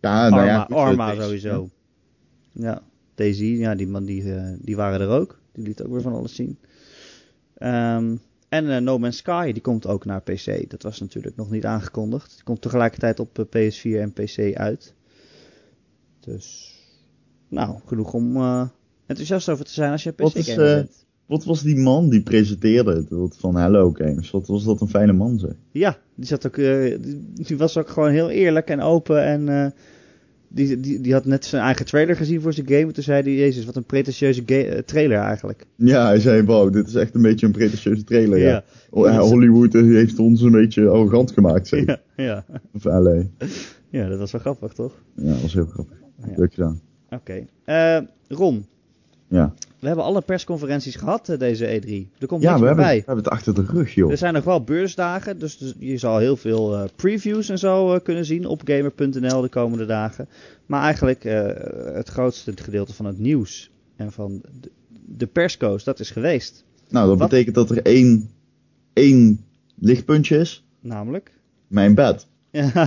Ja, 0.01 0.29
nou 0.29 0.33
Arma, 0.33 0.45
ja, 0.45 0.67
Arma 0.69 1.11
is- 1.11 1.23
sowieso. 1.23 1.69
Ja, 2.51 2.81
Daisy, 3.15 3.43
ja, 3.45 3.75
die 3.75 3.87
man 3.87 4.05
die, 4.05 4.33
eh, 4.35 4.53
die 4.61 4.75
waren 4.75 5.01
er 5.01 5.09
ook. 5.09 5.39
Die 5.53 5.63
liet 5.63 5.83
ook 5.83 5.91
weer 5.91 6.01
van 6.01 6.13
alles 6.13 6.35
zien. 6.35 6.57
Ehm, 7.57 8.15
en 8.49 8.69
eh, 8.71 8.81
No 8.81 8.97
Man's 8.97 9.17
Sky, 9.17 9.51
die 9.51 9.61
komt 9.61 9.87
ook 9.87 10.05
naar 10.05 10.21
PC. 10.21 10.69
Dat 10.69 10.83
was 10.83 10.99
natuurlijk 10.99 11.35
nog 11.35 11.49
niet 11.49 11.65
aangekondigd. 11.65 12.33
Die 12.35 12.43
komt 12.43 12.61
tegelijkertijd 12.61 13.19
op 13.19 13.39
eh, 13.39 13.45
PS4 13.45 13.99
en 14.01 14.13
PC 14.13 14.55
uit. 14.55 14.93
Dus, 16.19 16.75
nou, 17.47 17.79
genoeg 17.85 18.13
om 18.13 18.35
eh, 18.35 18.67
enthousiast 19.05 19.49
over 19.49 19.65
te 19.65 19.71
zijn 19.73 19.91
als 19.91 20.03
je 20.03 20.11
PC-gamer 20.11 20.67
eh, 20.69 20.75
bent. 20.75 21.05
Wat 21.27 21.45
was 21.45 21.61
die 21.61 21.77
man 21.77 22.09
die 22.09 22.21
presenteerde 22.21 23.05
het 23.09 23.35
van 23.37 23.55
Hello 23.55 23.91
Games? 23.93 24.31
Wat 24.31 24.47
was 24.47 24.63
dat 24.63 24.81
een 24.81 24.89
fijne 24.89 25.13
man 25.13 25.39
zeg. 25.39 25.51
Ja, 25.71 25.97
die, 26.15 26.25
zat 26.25 26.47
ook, 26.47 26.57
eh, 26.57 26.97
die, 27.33 27.57
was 27.57 27.77
ook 27.77 27.89
gewoon 27.89 28.09
heel 28.09 28.29
eerlijk 28.29 28.67
en 28.67 28.81
open 28.81 29.23
en 29.23 29.49
eh, 29.49 29.71
die, 30.47 30.79
die, 30.79 31.01
die 31.01 31.13
had 31.13 31.25
net 31.25 31.45
zijn 31.45 31.63
eigen 31.63 31.85
trailer 31.85 32.15
gezien 32.15 32.41
voor 32.41 32.53
zijn 32.53 32.67
game. 32.67 32.81
En 32.81 32.93
toen 32.93 33.03
zei 33.03 33.23
hij, 33.23 33.33
jezus, 33.33 33.65
wat 33.65 33.75
een 33.75 33.83
pretentieuze 33.83 34.45
eh, 34.45 34.77
trailer 34.77 35.17
eigenlijk. 35.17 35.65
Ja, 35.75 36.05
hij 36.05 36.19
zei, 36.19 36.43
wow, 36.43 36.73
dit 36.73 36.87
is 36.87 36.95
echt 36.95 37.15
een 37.15 37.21
beetje 37.21 37.45
een 37.45 37.51
pretentieuze 37.51 38.03
trailer. 38.03 38.39
Ja. 38.39 38.49
Ja. 38.49 38.63
Oh, 38.89 39.19
Hollywood 39.19 39.73
heeft 39.73 40.19
ons 40.19 40.41
een 40.41 40.51
beetje 40.51 40.87
arrogant 40.87 41.31
gemaakt, 41.31 41.67
zeg. 41.67 41.85
Ja, 41.85 41.99
ja. 42.15 42.45
Of 42.73 42.83
LA. 42.83 43.23
ja, 43.89 44.07
dat 44.07 44.19
was 44.19 44.31
wel 44.31 44.41
grappig, 44.41 44.73
toch? 44.73 44.93
Ja, 45.15 45.31
dat 45.31 45.41
was 45.41 45.53
heel 45.53 45.65
grappig. 45.65 45.97
Ja. 46.25 46.33
Leuk 46.35 46.53
gedaan. 46.53 46.81
Oké. 47.09 47.45
Eh, 47.63 47.99
Ron, 48.27 48.65
Ja, 49.27 49.53
we 49.79 49.87
hebben 49.87 50.05
alle 50.05 50.21
persconferenties 50.21 50.95
gehad 50.95 51.29
eh, 51.29 51.39
deze 51.39 51.65
E3. 51.65 52.17
Er 52.17 52.27
komt 52.27 52.41
ja 52.41 52.49
niks 52.49 52.59
we, 52.61 52.65
meer 52.65 52.67
hebben, 52.67 52.85
bij. 52.85 52.97
we 52.97 53.03
hebben 53.05 53.23
het 53.23 53.33
achter 53.33 53.53
de 53.53 53.65
rug, 53.67 53.93
joh. 53.93 54.11
Er 54.11 54.17
zijn 54.17 54.33
nog 54.33 54.43
wel 54.43 54.63
beursdagen, 54.63 55.39
dus, 55.39 55.57
dus 55.57 55.73
je 55.79 55.97
zal 55.97 56.17
heel 56.17 56.37
veel 56.37 56.75
eh, 56.75 56.83
previews 56.95 57.49
en 57.49 57.59
zo 57.59 57.93
eh, 57.93 57.99
kunnen 58.03 58.25
zien 58.25 58.45
op 58.45 58.61
gamer.nl 58.65 59.41
de 59.41 59.49
komende 59.49 59.85
dagen. 59.85 60.27
Maar 60.65 60.81
eigenlijk 60.81 61.23
het 61.93 62.09
grootste 62.09 62.53
gedeelte 62.55 62.93
van 62.93 63.05
het 63.05 63.19
nieuws 63.19 63.71
en 63.95 64.11
van 64.11 64.41
de, 64.61 64.71
de 65.05 65.27
persco's, 65.27 65.83
dat 65.83 65.99
is 65.99 66.11
geweest. 66.11 66.63
Nou, 66.89 67.07
dat 67.07 67.17
Wat? 67.17 67.29
betekent 67.29 67.55
dat 67.55 67.69
er 67.69 67.81
één, 67.81 68.29
één 68.93 69.45
lichtpuntje 69.75 70.37
is. 70.37 70.63
Namelijk... 70.79 71.31
Mijn 71.67 71.95
bed. 71.95 72.27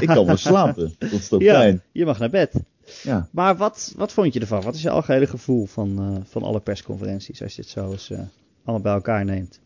Ik 0.01 0.07
kan 0.07 0.27
wel 0.27 0.37
slapen. 0.37 0.95
Dat 0.99 1.13
is 1.13 1.29
toch 1.29 1.41
ja, 1.43 1.55
fijn. 1.55 1.83
je 1.93 2.05
mag 2.05 2.19
naar 2.19 2.31
bed. 2.31 2.53
Ja. 3.03 3.29
Maar 3.31 3.57
wat, 3.57 3.95
wat 3.97 4.13
vond 4.13 4.35
je 4.35 4.41
ervan? 4.41 4.63
Wat 4.63 4.75
is 4.75 4.83
je 4.83 4.91
algehele 4.91 5.27
gevoel 5.27 5.67
van, 5.67 5.99
eh, 5.99 6.17
van 6.25 6.43
alle 6.43 6.61
persconferenties 6.61 7.43
als 7.43 7.55
je 7.55 7.63
het 7.63 7.71
zo 7.71 7.91
eens 7.91 8.11
eh, 8.11 8.19
allemaal 8.65 8.83
bij 8.83 8.93
elkaar 8.93 9.25
neemt? 9.25 9.61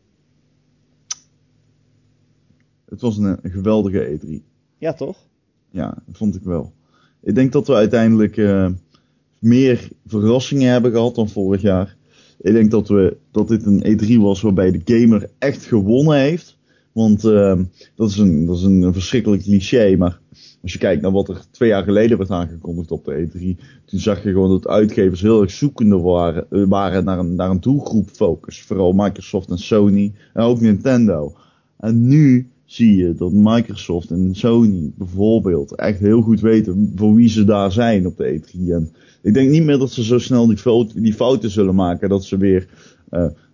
Het 2.85 3.01
was 3.01 3.17
een, 3.17 3.39
een 3.43 3.51
geweldige 3.51 4.19
E3. 4.19 4.43
Ja, 4.79 4.93
toch? 4.93 5.17
Ja, 5.71 5.99
dat 6.07 6.17
vond 6.17 6.35
ik 6.35 6.43
wel. 6.43 6.73
Ik 7.21 7.35
denk 7.35 7.53
dat 7.53 7.67
we 7.67 7.75
uiteindelijk 7.75 8.37
eh, 8.37 8.71
meer 9.39 9.89
verrassingen 10.07 10.73
hebben 10.73 10.93
gehad 10.93 11.15
dan 11.15 11.29
vorig 11.29 11.63
jaar. 11.63 11.97
Ik 12.41 12.53
denk 12.53 12.71
dat, 12.71 12.89
we, 12.89 13.17
dat 13.31 13.49
dit 13.49 13.67
een 13.67 13.85
E3 13.85 14.17
was 14.21 14.41
waarbij 14.41 14.71
de 14.71 14.81
gamer 14.85 15.31
echt 15.39 15.65
gewonnen 15.65 16.19
heeft. 16.19 16.54
Want 16.95 17.25
eh, 17.25 17.61
dat, 17.95 18.11
is 18.11 18.17
een, 18.17 18.47
dat 18.47 18.57
is 18.57 18.63
een 18.63 18.93
verschrikkelijk 18.93 19.43
cliché. 19.43 19.97
Maar 19.97 20.21
als 20.63 20.73
je 20.73 20.79
kijkt 20.79 21.03
naar 21.03 21.13
wat 21.13 21.29
er 21.29 21.45
twee 21.51 21.69
jaar 21.69 21.83
geleden 21.83 22.19
werd 22.19 22.31
aangekondigd 22.31 22.91
op 22.91 23.05
de 23.05 23.29
E3. 23.29 23.65
Toen 23.85 24.01
zag 24.01 24.23
je 24.23 24.31
gewoon 24.31 24.51
dat 24.51 24.69
uitgevers 24.69 25.21
heel 25.21 25.43
erg 25.43 25.51
zoekende 25.51 25.99
waren, 25.99 26.47
eh, 26.51 26.65
waren 26.69 27.05
naar, 27.05 27.19
een, 27.19 27.35
naar 27.35 27.51
een 27.51 27.61
doelgroep 27.61 28.09
focus. 28.09 28.63
Vooral 28.63 28.93
Microsoft 28.93 29.51
en 29.51 29.59
Sony. 29.59 30.13
En 30.33 30.43
ook 30.43 30.61
Nintendo. 30.61 31.35
En 31.79 32.07
nu 32.07 32.49
zie 32.65 32.97
je 32.97 33.15
dat 33.15 33.33
Microsoft 33.33 34.11
en 34.11 34.35
Sony 34.35 34.93
bijvoorbeeld 34.95 35.75
echt 35.75 35.99
heel 35.99 36.21
goed 36.21 36.41
weten 36.41 36.93
voor 36.97 37.15
wie 37.15 37.29
ze 37.29 37.45
daar 37.45 37.73
zijn 37.73 38.07
op 38.07 38.17
de 38.17 38.41
E3. 38.41 38.73
En 38.73 38.93
ik 39.23 39.35
denk 39.35 39.51
niet 39.51 39.65
meer 39.65 39.79
dat 39.79 39.93
ze 39.93 40.05
zo 40.05 40.19
snel 40.19 40.47
die, 40.47 40.57
fout, 40.57 41.03
die 41.03 41.15
fouten 41.15 41.51
zullen 41.51 41.75
maken. 41.75 42.09
Dat 42.09 42.25
ze 42.25 42.37
weer 42.37 42.69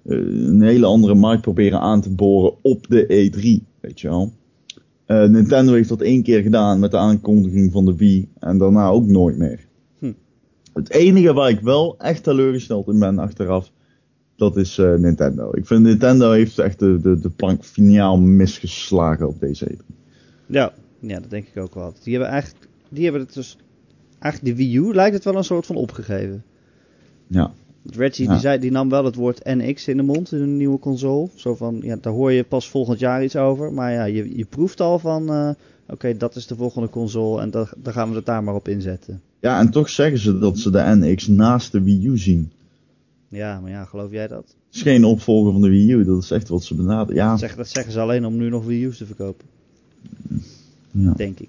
een 0.04 0.62
hele 0.62 0.86
andere 0.86 1.14
markt 1.14 1.42
proberen 1.42 1.80
aan 1.80 2.00
te 2.00 2.10
boren 2.10 2.54
op 2.62 2.86
de 2.88 3.04
E3. 3.04 3.68
Weet 3.80 4.00
je 4.00 4.08
wel. 4.08 4.32
Eh, 5.06 5.24
Nintendo 5.24 5.72
heeft 5.72 5.88
dat 5.88 6.00
één 6.00 6.22
keer 6.22 6.42
gedaan 6.42 6.78
met 6.78 6.90
de 6.90 6.96
aankondiging 6.96 7.72
van 7.72 7.84
de 7.84 7.96
Wii. 7.96 8.28
En 8.38 8.58
daarna 8.58 8.88
ook 8.88 9.06
nooit 9.06 9.36
meer. 9.36 9.66
Hm. 9.98 10.12
Het 10.72 10.90
enige 10.90 11.32
waar 11.32 11.50
ik 11.50 11.60
wel 11.60 11.98
echt 11.98 12.22
teleurgesteld 12.22 12.88
in 12.88 12.98
ben 12.98 13.18
achteraf. 13.18 13.72
Dat 14.36 14.56
is 14.56 14.78
eh, 14.78 14.94
Nintendo. 14.94 15.50
Ik 15.52 15.66
vind 15.66 15.82
Nintendo 15.82 16.30
heeft 16.30 16.58
echt 16.58 16.78
de, 16.78 17.00
de, 17.00 17.18
de 17.18 17.30
plank 17.30 17.64
finaal 17.64 18.18
misgeslagen 18.18 19.28
op 19.28 19.40
deze 19.40 19.70
E3. 19.70 19.94
Ja, 20.46 20.72
ja, 21.00 21.20
dat 21.20 21.30
denk 21.30 21.46
ik 21.46 21.62
ook 21.62 21.74
wel. 21.74 21.92
Die 22.02 22.12
hebben 22.12 22.32
eigenlijk, 22.32 22.68
die 22.88 23.02
hebben 23.04 23.22
het 23.22 23.34
dus, 23.34 23.56
eigenlijk 24.18 24.56
de 24.56 24.64
Wii 24.64 24.76
U 24.76 24.94
lijkt 24.94 25.14
het 25.14 25.24
wel 25.24 25.36
een 25.36 25.44
soort 25.44 25.66
van 25.66 25.76
opgegeven. 25.76 26.44
Ja. 27.26 27.52
Reggie 27.82 28.24
Ja. 28.24 28.30
die, 28.30 28.40
zei, 28.40 28.58
die 28.58 28.70
nam 28.70 28.88
wel 28.88 29.04
het 29.04 29.14
woord 29.14 29.44
NX 29.44 29.88
in 29.88 29.96
de 29.96 30.02
mond 30.02 30.32
in 30.32 30.40
een 30.40 30.56
nieuwe 30.56 30.78
console. 30.78 31.28
Zo 31.34 31.54
van, 31.54 31.78
ja, 31.82 31.96
daar 32.00 32.12
hoor 32.12 32.32
je 32.32 32.44
pas 32.44 32.68
volgend 32.68 32.98
jaar 32.98 33.24
iets 33.24 33.36
over. 33.36 33.72
Maar 33.72 33.92
ja, 33.92 34.04
je, 34.04 34.36
je 34.36 34.44
proeft 34.44 34.80
al 34.80 34.98
van, 34.98 35.28
eh, 35.32 35.50
oké, 35.88 36.16
dat 36.16 36.36
is 36.36 36.46
de 36.46 36.56
volgende 36.56 36.88
console 36.88 37.40
en 37.40 37.50
daar 37.50 37.72
daar 37.82 37.92
gaan 37.92 38.10
we 38.10 38.16
het 38.16 38.26
daar 38.26 38.44
maar 38.44 38.54
op 38.54 38.68
inzetten. 38.68 39.20
Ja, 39.40 39.60
en 39.60 39.70
toch 39.70 39.88
zeggen 39.88 40.18
ze 40.18 40.38
dat 40.38 40.58
ze 40.58 40.70
de 40.70 40.82
NX 40.84 41.26
naast 41.26 41.72
de 41.72 41.82
Wii 41.82 42.06
U 42.06 42.18
zien. 42.18 42.50
Ja, 43.28 43.60
maar 43.60 43.70
ja, 43.70 43.84
geloof 43.84 44.10
jij 44.10 44.28
dat? 44.28 44.44
Het 44.66 44.74
is 44.78 44.82
geen 44.82 45.04
opvolger 45.04 45.52
van 45.52 45.60
de 45.60 45.68
Wii 45.68 45.92
U, 45.92 46.04
dat 46.04 46.22
is 46.22 46.30
echt 46.30 46.48
wat 46.48 46.64
ze 46.64 46.74
benaderen. 46.74 47.14
Ja, 47.14 47.30
Dat, 47.30 47.38
zeg, 47.38 47.56
dat 47.56 47.68
zeggen 47.68 47.92
ze 47.92 48.00
alleen 48.00 48.26
om 48.26 48.36
nu 48.36 48.48
nog 48.48 48.64
Wii 48.64 48.84
U's 48.84 48.98
te 48.98 49.06
verkopen, 49.06 49.46
ja. 50.90 51.12
denk 51.16 51.40
ik. 51.40 51.48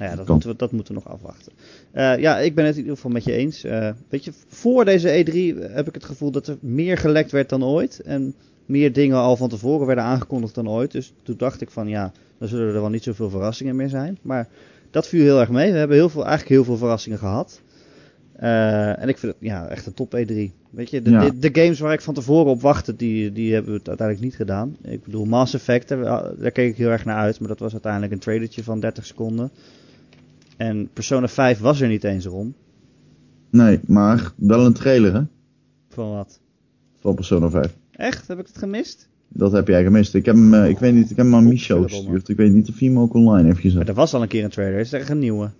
Nou 0.00 0.12
ja, 0.12 0.16
dat 0.16 0.28
moeten, 0.28 0.50
we, 0.50 0.56
dat 0.56 0.72
moeten 0.72 0.94
we 0.94 1.00
nog 1.04 1.12
afwachten. 1.12 1.52
Eh, 1.90 2.18
ja, 2.18 2.38
ik 2.38 2.54
ben 2.54 2.64
het 2.64 2.74
in 2.74 2.80
ieder 2.80 2.96
geval 2.96 3.10
met 3.10 3.24
je 3.24 3.32
eens. 3.32 3.64
Eh, 3.64 3.90
weet 4.08 4.24
je, 4.24 4.32
voor 4.48 4.84
deze 4.84 5.08
E3 5.08 5.58
heb 5.72 5.88
ik 5.88 5.94
het 5.94 6.04
gevoel 6.04 6.30
dat 6.30 6.46
er 6.46 6.56
meer 6.60 6.98
gelekt 6.98 7.30
werd 7.30 7.48
dan 7.48 7.64
ooit. 7.64 8.00
En 8.00 8.34
meer 8.66 8.92
dingen 8.92 9.16
al 9.16 9.36
van 9.36 9.48
tevoren 9.48 9.86
werden 9.86 10.04
aangekondigd 10.04 10.54
dan 10.54 10.68
ooit. 10.68 10.90
Dus 10.90 11.12
toen 11.22 11.34
dacht 11.38 11.60
ik 11.60 11.70
van 11.70 11.88
ja, 11.88 12.12
dan 12.38 12.48
zullen 12.48 12.74
er 12.74 12.80
wel 12.80 12.90
niet 12.90 13.02
zoveel 13.02 13.30
verrassingen 13.30 13.76
meer 13.76 13.88
zijn. 13.88 14.18
Maar 14.22 14.48
dat 14.90 15.06
viel 15.08 15.22
heel 15.22 15.40
erg 15.40 15.50
mee. 15.50 15.72
We 15.72 15.78
hebben 15.78 15.96
heel 15.96 16.08
veel, 16.08 16.24
eigenlijk 16.26 16.50
heel 16.50 16.64
veel 16.64 16.76
verrassingen 16.76 17.18
gehad. 17.18 17.60
Eh, 18.36 19.02
en 19.02 19.08
ik 19.08 19.18
vind 19.18 19.32
het 19.32 19.40
ja, 19.40 19.68
echt 19.68 19.86
een 19.86 19.94
top 19.94 20.14
E3. 20.16 20.34
Weet 20.70 20.90
je, 20.90 21.02
de, 21.02 21.10
Ja. 21.10 21.24
de, 21.30 21.38
de 21.38 21.60
games 21.60 21.80
waar 21.80 21.92
ik 21.92 22.00
van 22.00 22.14
tevoren 22.14 22.50
op 22.50 22.60
wachtte, 22.60 22.96
die, 22.96 23.32
die 23.32 23.52
hebben 23.52 23.72
we 23.72 23.78
het 23.78 23.88
uiteindelijk 23.88 24.26
niet 24.26 24.36
gedaan. 24.36 24.76
Ik 24.82 25.04
bedoel, 25.04 25.24
Mass 25.24 25.54
Effect, 25.54 25.88
daar, 25.88 26.04
daar 26.38 26.50
keek 26.50 26.70
ik 26.70 26.76
heel 26.76 26.90
erg 26.90 27.04
naar 27.04 27.16
uit. 27.16 27.38
Maar 27.38 27.48
dat 27.48 27.58
was 27.58 27.72
uiteindelijk 27.72 28.12
een 28.12 28.18
trailertje 28.18 28.62
van 28.62 28.80
30 28.80 29.06
seconden. 29.06 29.50
En 30.60 30.88
Persona 30.92 31.28
5 31.28 31.58
was 31.58 31.80
er 31.80 31.88
niet 31.88 32.04
eens 32.04 32.26
om. 32.26 32.54
Nee, 33.50 33.80
maar 33.86 34.32
wel 34.36 34.66
een 34.66 34.72
trailer 34.72 35.14
hè, 35.14 35.22
Van 35.88 36.10
wat? 36.10 36.40
van 37.00 37.14
Persona 37.14 37.50
5. 37.50 37.76
Echt? 37.90 38.28
Heb 38.28 38.38
ik 38.38 38.46
het 38.46 38.58
gemist? 38.58 39.08
Dat 39.28 39.52
heb 39.52 39.68
jij 39.68 39.82
gemist. 39.82 40.14
Ik 40.14 40.24
heb 40.24 40.34
hem, 40.34 40.54
eh, 40.54 40.68
ik 40.68 40.78
weet 40.78 40.94
niet, 40.94 41.10
ik 41.10 41.16
heb 41.16 41.24
hem 41.26 41.34
aan 41.34 41.48
Micho 41.48 41.82
gestuurd. 41.82 42.28
Ik 42.28 42.36
weet 42.36 42.52
niet 42.52 42.68
of 42.68 42.78
hij 42.78 42.88
hem 42.88 42.98
ook 42.98 43.14
online 43.14 43.42
heeft 43.42 43.52
Maar 43.62 43.72
gezet. 43.72 43.88
er 43.88 43.94
was 43.94 44.14
al 44.14 44.22
een 44.22 44.28
keer 44.28 44.44
een 44.44 44.50
trailer. 44.50 44.78
Is 44.78 44.92
er 44.92 45.00
echt 45.00 45.08
een 45.08 45.18
nieuwe? 45.18 45.50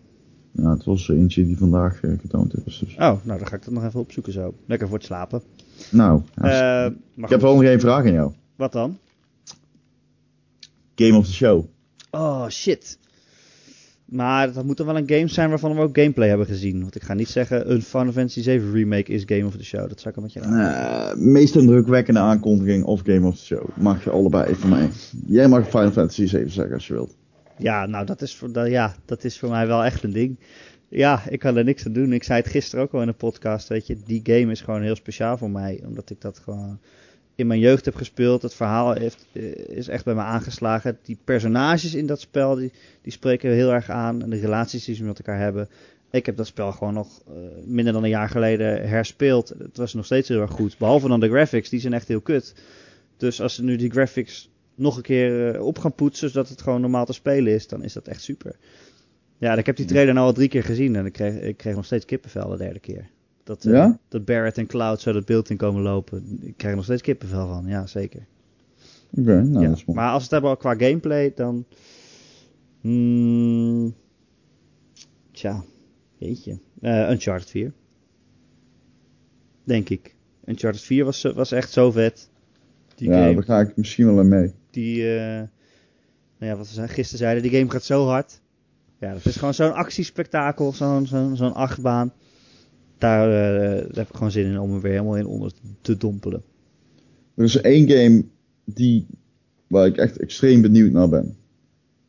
Ja, 0.52 0.70
het 0.70 0.84
was 0.84 1.08
eentje 1.08 1.46
die 1.46 1.56
vandaag 1.56 2.00
eh, 2.02 2.10
getoond 2.20 2.66
is. 2.66 2.78
Dus. 2.78 2.92
Oh, 2.94 2.98
nou 2.98 3.38
dan 3.38 3.46
ga 3.46 3.56
ik 3.56 3.64
dat 3.64 3.74
nog 3.74 3.84
even 3.84 4.00
opzoeken 4.00 4.32
zo. 4.32 4.54
Lekker 4.66 4.88
voor 4.88 4.96
het 4.96 5.06
slapen. 5.06 5.42
Nou, 5.90 6.22
Eh, 6.34 6.42
maar 6.42 6.92
ik 7.16 7.28
heb 7.28 7.40
wel 7.40 7.54
nog 7.54 7.62
één 7.64 7.80
vraag 7.80 8.04
aan 8.04 8.12
jou. 8.12 8.32
Wat 8.56 8.72
dan? 8.72 8.98
Game 10.94 11.16
of 11.16 11.26
the 11.26 11.32
Show. 11.32 11.64
Oh, 12.10 12.48
shit. 12.48 12.98
Maar 14.10 14.52
dat 14.52 14.64
moet 14.64 14.76
dan 14.76 14.86
wel 14.86 14.96
een 14.96 15.08
game 15.08 15.28
zijn 15.28 15.48
waarvan 15.48 15.74
we 15.74 15.80
ook 15.80 15.98
gameplay 15.98 16.28
hebben 16.28 16.46
gezien. 16.46 16.80
Want 16.80 16.94
ik 16.94 17.02
ga 17.02 17.14
niet 17.14 17.28
zeggen 17.28 17.70
een 17.70 17.82
Final 17.82 18.12
Fantasy 18.12 18.42
7 18.42 18.72
remake 18.72 19.12
is 19.12 19.22
Game 19.26 19.46
of 19.46 19.56
the 19.56 19.64
Show. 19.64 19.88
Dat 19.88 20.00
zou 20.00 20.08
ik 20.08 20.16
een 20.16 20.22
beetje 20.22 20.40
raar. 20.40 21.10
Eh, 21.10 21.16
meest 21.16 21.56
indrukwekkende 21.56 22.20
aankondiging 22.20 22.84
of 22.84 23.00
Game 23.04 23.26
of 23.26 23.36
the 23.36 23.44
Show. 23.44 23.68
Mag 23.76 24.04
je 24.04 24.10
allebei 24.10 24.54
van 24.54 24.68
mij. 24.70 24.88
Jij 25.26 25.48
mag 25.48 25.68
Final 25.68 25.90
Fantasy 25.90 26.26
7 26.26 26.50
zeggen 26.50 26.74
als 26.74 26.86
je 26.86 26.92
wilt. 26.92 27.16
Ja, 27.56 27.86
nou 27.86 28.06
dat 28.06 28.22
is, 28.22 28.36
voor, 28.36 28.52
dat, 28.52 28.68
ja, 28.68 28.94
dat 29.04 29.24
is 29.24 29.38
voor 29.38 29.48
mij 29.48 29.66
wel 29.66 29.84
echt 29.84 30.02
een 30.02 30.12
ding. 30.12 30.38
Ja, 30.88 31.22
ik 31.28 31.38
kan 31.38 31.56
er 31.56 31.64
niks 31.64 31.86
aan 31.86 31.92
doen. 31.92 32.12
Ik 32.12 32.24
zei 32.24 32.40
het 32.40 32.50
gisteren 32.50 32.84
ook 32.84 32.92
al 32.92 33.02
in 33.02 33.08
een 33.08 33.14
podcast. 33.14 33.68
Weet 33.68 33.86
je, 33.86 33.96
die 34.04 34.20
game 34.24 34.52
is 34.52 34.60
gewoon 34.60 34.82
heel 34.82 34.96
speciaal 34.96 35.38
voor 35.38 35.50
mij. 35.50 35.82
Omdat 35.86 36.10
ik 36.10 36.20
dat 36.20 36.38
gewoon 36.38 36.78
in 37.40 37.46
mijn 37.46 37.60
jeugd 37.60 37.84
heb 37.84 37.94
gespeeld. 37.94 38.42
Het 38.42 38.54
verhaal 38.54 38.92
heeft, 38.92 39.26
eh, 39.32 39.42
is 39.54 39.88
echt 39.88 40.04
bij 40.04 40.14
me 40.14 40.20
aangeslagen. 40.20 40.98
Die 41.02 41.18
personages 41.24 41.94
in 41.94 42.06
dat 42.06 42.20
spel, 42.20 42.54
die, 42.54 42.72
die 43.02 43.12
spreken 43.12 43.50
heel 43.50 43.72
erg 43.72 43.90
aan. 43.90 44.22
En 44.22 44.30
de 44.30 44.40
relaties 44.40 44.84
die 44.84 44.94
ze 44.94 45.04
met 45.04 45.18
elkaar 45.18 45.38
hebben. 45.38 45.68
Ik 46.10 46.26
heb 46.26 46.36
dat 46.36 46.46
spel 46.46 46.72
gewoon 46.72 46.94
nog 46.94 47.22
eh, 47.26 47.34
minder 47.64 47.92
dan 47.92 48.02
een 48.02 48.08
jaar 48.08 48.28
geleden 48.28 48.88
herspeeld. 48.88 49.48
Het 49.58 49.76
was 49.76 49.94
nog 49.94 50.04
steeds 50.04 50.28
heel 50.28 50.40
erg 50.40 50.50
goed. 50.50 50.78
Behalve 50.78 51.08
dan 51.08 51.20
de 51.20 51.28
graphics, 51.28 51.68
die 51.68 51.80
zijn 51.80 51.92
echt 51.92 52.08
heel 52.08 52.20
kut. 52.20 52.54
Dus 53.16 53.40
als 53.40 53.54
ze 53.54 53.62
nu 53.62 53.76
die 53.76 53.90
graphics 53.90 54.50
nog 54.74 54.96
een 54.96 55.02
keer 55.02 55.54
eh, 55.54 55.66
op 55.66 55.78
gaan 55.78 55.94
poetsen, 55.94 56.30
zodat 56.30 56.48
het 56.48 56.62
gewoon 56.62 56.80
normaal 56.80 57.04
te 57.04 57.12
spelen 57.12 57.52
is, 57.52 57.68
dan 57.68 57.84
is 57.84 57.92
dat 57.92 58.08
echt 58.08 58.22
super. 58.22 58.56
Ja, 59.38 59.56
ik 59.56 59.66
heb 59.66 59.76
die 59.76 59.86
trailer 59.86 60.14
nou 60.14 60.26
al 60.26 60.32
drie 60.32 60.48
keer 60.48 60.64
gezien 60.64 60.96
en 60.96 61.06
ik 61.06 61.12
kreeg, 61.12 61.40
ik 61.40 61.56
kreeg 61.56 61.74
nog 61.74 61.84
steeds 61.84 62.04
kippenvel 62.04 62.48
de 62.48 62.56
derde 62.56 62.80
keer. 62.80 63.10
Dat, 63.50 63.64
eh, 63.64 63.72
Ja? 63.72 63.98
dat 64.08 64.24
Barrett 64.24 64.58
en 64.58 64.66
Cloud 64.66 65.00
zo 65.00 65.12
dat 65.12 65.24
beeld 65.24 65.50
in 65.50 65.56
komen 65.56 65.82
lopen. 65.82 66.38
Ik 66.42 66.56
krijg 66.56 66.70
er 66.70 66.74
nog 66.74 66.84
steeds 66.84 67.02
kippenvel 67.02 67.46
van, 67.46 67.66
ja 67.66 67.86
zeker. 67.86 68.26
Oké, 69.10 69.42
nou 69.42 69.62
ja. 69.62 69.68
dat 69.68 69.76
is 69.76 69.84
mooi. 69.84 69.98
Maar 69.98 70.12
als 70.12 70.28
we 70.28 70.34
het 70.34 70.42
hebben 70.44 70.58
qua 70.58 70.86
gameplay, 70.86 71.32
dan... 71.34 71.64
Hmm, 72.80 73.94
tja, 75.30 75.64
jeetje. 76.16 76.58
Eh 76.80 77.10
Uncharted 77.10 77.50
4. 77.50 77.72
Denk 79.64 79.88
ik. 79.88 80.14
Uncharted 80.44 80.82
4 80.82 81.04
was, 81.04 81.22
was 81.22 81.52
echt 81.52 81.70
zo 81.70 81.90
vet. 81.90 82.30
Die 82.94 83.08
ja, 83.08 83.22
game 83.22 83.34
daar 83.34 83.42
ga 83.42 83.60
ik 83.60 83.76
misschien 83.76 84.14
wel 84.14 84.24
mee. 84.24 84.54
die, 84.70 85.16
eh, 85.16 85.42
nou 86.38 86.52
ja, 86.52 86.56
wat 86.56 86.74
we 86.74 86.88
gisteren 86.88 87.18
zeiden, 87.18 87.42
die 87.42 87.52
game 87.58 87.70
gaat 87.70 87.84
zo 87.84 88.06
hard. 88.06 88.40
Ja, 88.98 89.12
dat 89.12 89.24
is 89.24 89.36
gewoon 89.36 89.54
zo'n 89.54 89.72
actiespektakel, 89.72 90.72
zo'n 90.72 91.06
zo'n 91.06 91.36
zo'n 91.36 91.54
achtbaan. 91.54 92.12
Daar, 93.00 93.28
eh, 93.28 93.76
daar 93.76 93.96
heb 93.96 94.08
ik 94.08 94.14
gewoon 94.14 94.30
zin 94.30 94.46
in 94.46 94.58
om 94.60 94.74
er 94.74 94.80
weer 94.80 94.92
helemaal 94.92 95.16
in 95.16 95.26
onder 95.26 95.52
te 95.80 95.96
dompelen. 95.96 96.42
Er 97.34 97.44
is 97.44 97.60
één 97.60 97.90
game 97.90 98.24
die, 98.64 99.06
waar 99.66 99.86
ik 99.86 99.96
echt 99.96 100.16
extreem 100.18 100.62
benieuwd 100.62 100.92
naar 100.92 101.08
ben. 101.08 101.36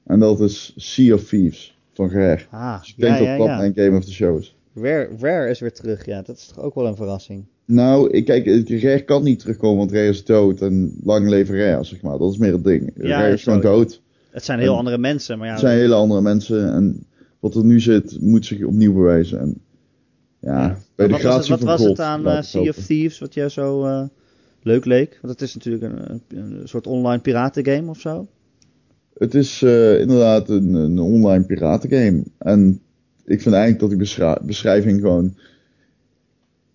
En 0.05 0.19
dat 0.19 0.39
is 0.41 0.73
Sea 0.75 1.13
of 1.13 1.23
Thieves. 1.23 1.77
van 1.93 2.09
Rare. 2.09 2.41
Ah, 2.51 2.79
Dus 2.79 2.89
ik 2.89 2.95
denk 2.97 3.17
ja, 3.17 3.19
dat 3.29 3.37
dat 3.37 3.47
ja. 3.47 3.57
mijn 3.57 3.73
Game 3.75 3.97
of 3.97 4.05
the 4.05 4.11
Show 4.11 4.39
is. 4.39 4.55
Rare, 4.73 5.09
Rare 5.19 5.49
is 5.49 5.59
weer 5.59 5.73
terug, 5.73 6.05
ja. 6.05 6.21
Dat 6.21 6.37
is 6.37 6.45
toch 6.45 6.59
ook 6.63 6.75
wel 6.75 6.87
een 6.87 6.95
verrassing. 6.95 7.45
Nou, 7.65 8.09
ik, 8.09 8.25
kijk, 8.25 8.45
het- 8.45 8.69
Rare 8.69 9.03
kan 9.03 9.23
niet 9.23 9.39
terugkomen, 9.39 9.77
want 9.77 9.91
Rare 9.91 10.07
is 10.07 10.25
dood. 10.25 10.61
En 10.61 10.93
lang 11.03 11.29
leven 11.29 11.55
Rare, 11.57 11.83
zeg 11.83 12.01
maar. 12.01 12.17
Dat 12.17 12.31
is 12.31 12.37
meer 12.37 12.53
het 12.53 12.63
ding. 12.63 12.91
Rare 12.95 13.33
is 13.33 13.43
gewoon 13.43 13.61
dood. 13.61 14.01
Het 14.29 14.43
zijn 14.43 14.59
heel 14.59 14.71
En- 14.71 14.77
andere 14.77 14.97
mensen, 14.97 15.37
maar 15.37 15.47
ja. 15.47 15.51
Het 15.53 15.61
zijn 15.61 15.77
hele 15.77 15.93
andere 15.93 16.21
mensen. 16.21 16.73
En 16.73 17.05
wat 17.39 17.55
er 17.55 17.65
nu 17.65 17.79
zit, 17.79 18.21
moet 18.21 18.45
zich 18.45 18.63
opnieuw 18.63 18.93
bewijzen. 18.93 19.39
En 19.39 19.61
ja, 20.41 20.77
bij 20.95 21.07
de 21.07 21.13
wat 21.13 21.21
was 21.21 21.47
het, 21.47 21.59
wat 21.59 21.77
was 21.77 21.83
het 21.83 21.99
aan 21.99 22.27
eh, 22.27 22.41
Sea 22.41 22.61
of. 22.61 22.75
Thieves 22.75 23.19
wat 23.19 23.33
jij 23.33 23.49
zo 23.49 23.85
eh, 23.85 24.03
leuk 24.61 24.85
leek? 24.85 25.19
Want 25.21 25.33
het 25.33 25.41
is 25.41 25.53
natuurlijk 25.53 25.83
een, 25.83 26.21
een, 26.27 26.67
soort 26.67 26.87
online 26.87 27.21
piratengame 27.21 27.89
of 27.89 27.99
zo. 27.99 28.27
Het 29.17 29.35
is 29.35 29.61
eh, 29.61 29.99
inderdaad 29.99 30.49
een, 30.49 30.73
een 30.73 30.99
online 30.99 31.43
piratengame. 31.43 32.23
En 32.37 32.81
ik 33.25 33.41
vind 33.41 33.55
eigenlijk 33.55 33.79
dat 33.79 33.89
die 33.89 33.97
beschra- 33.97 34.41
beschrijving 34.43 35.01
gewoon. 35.01 35.35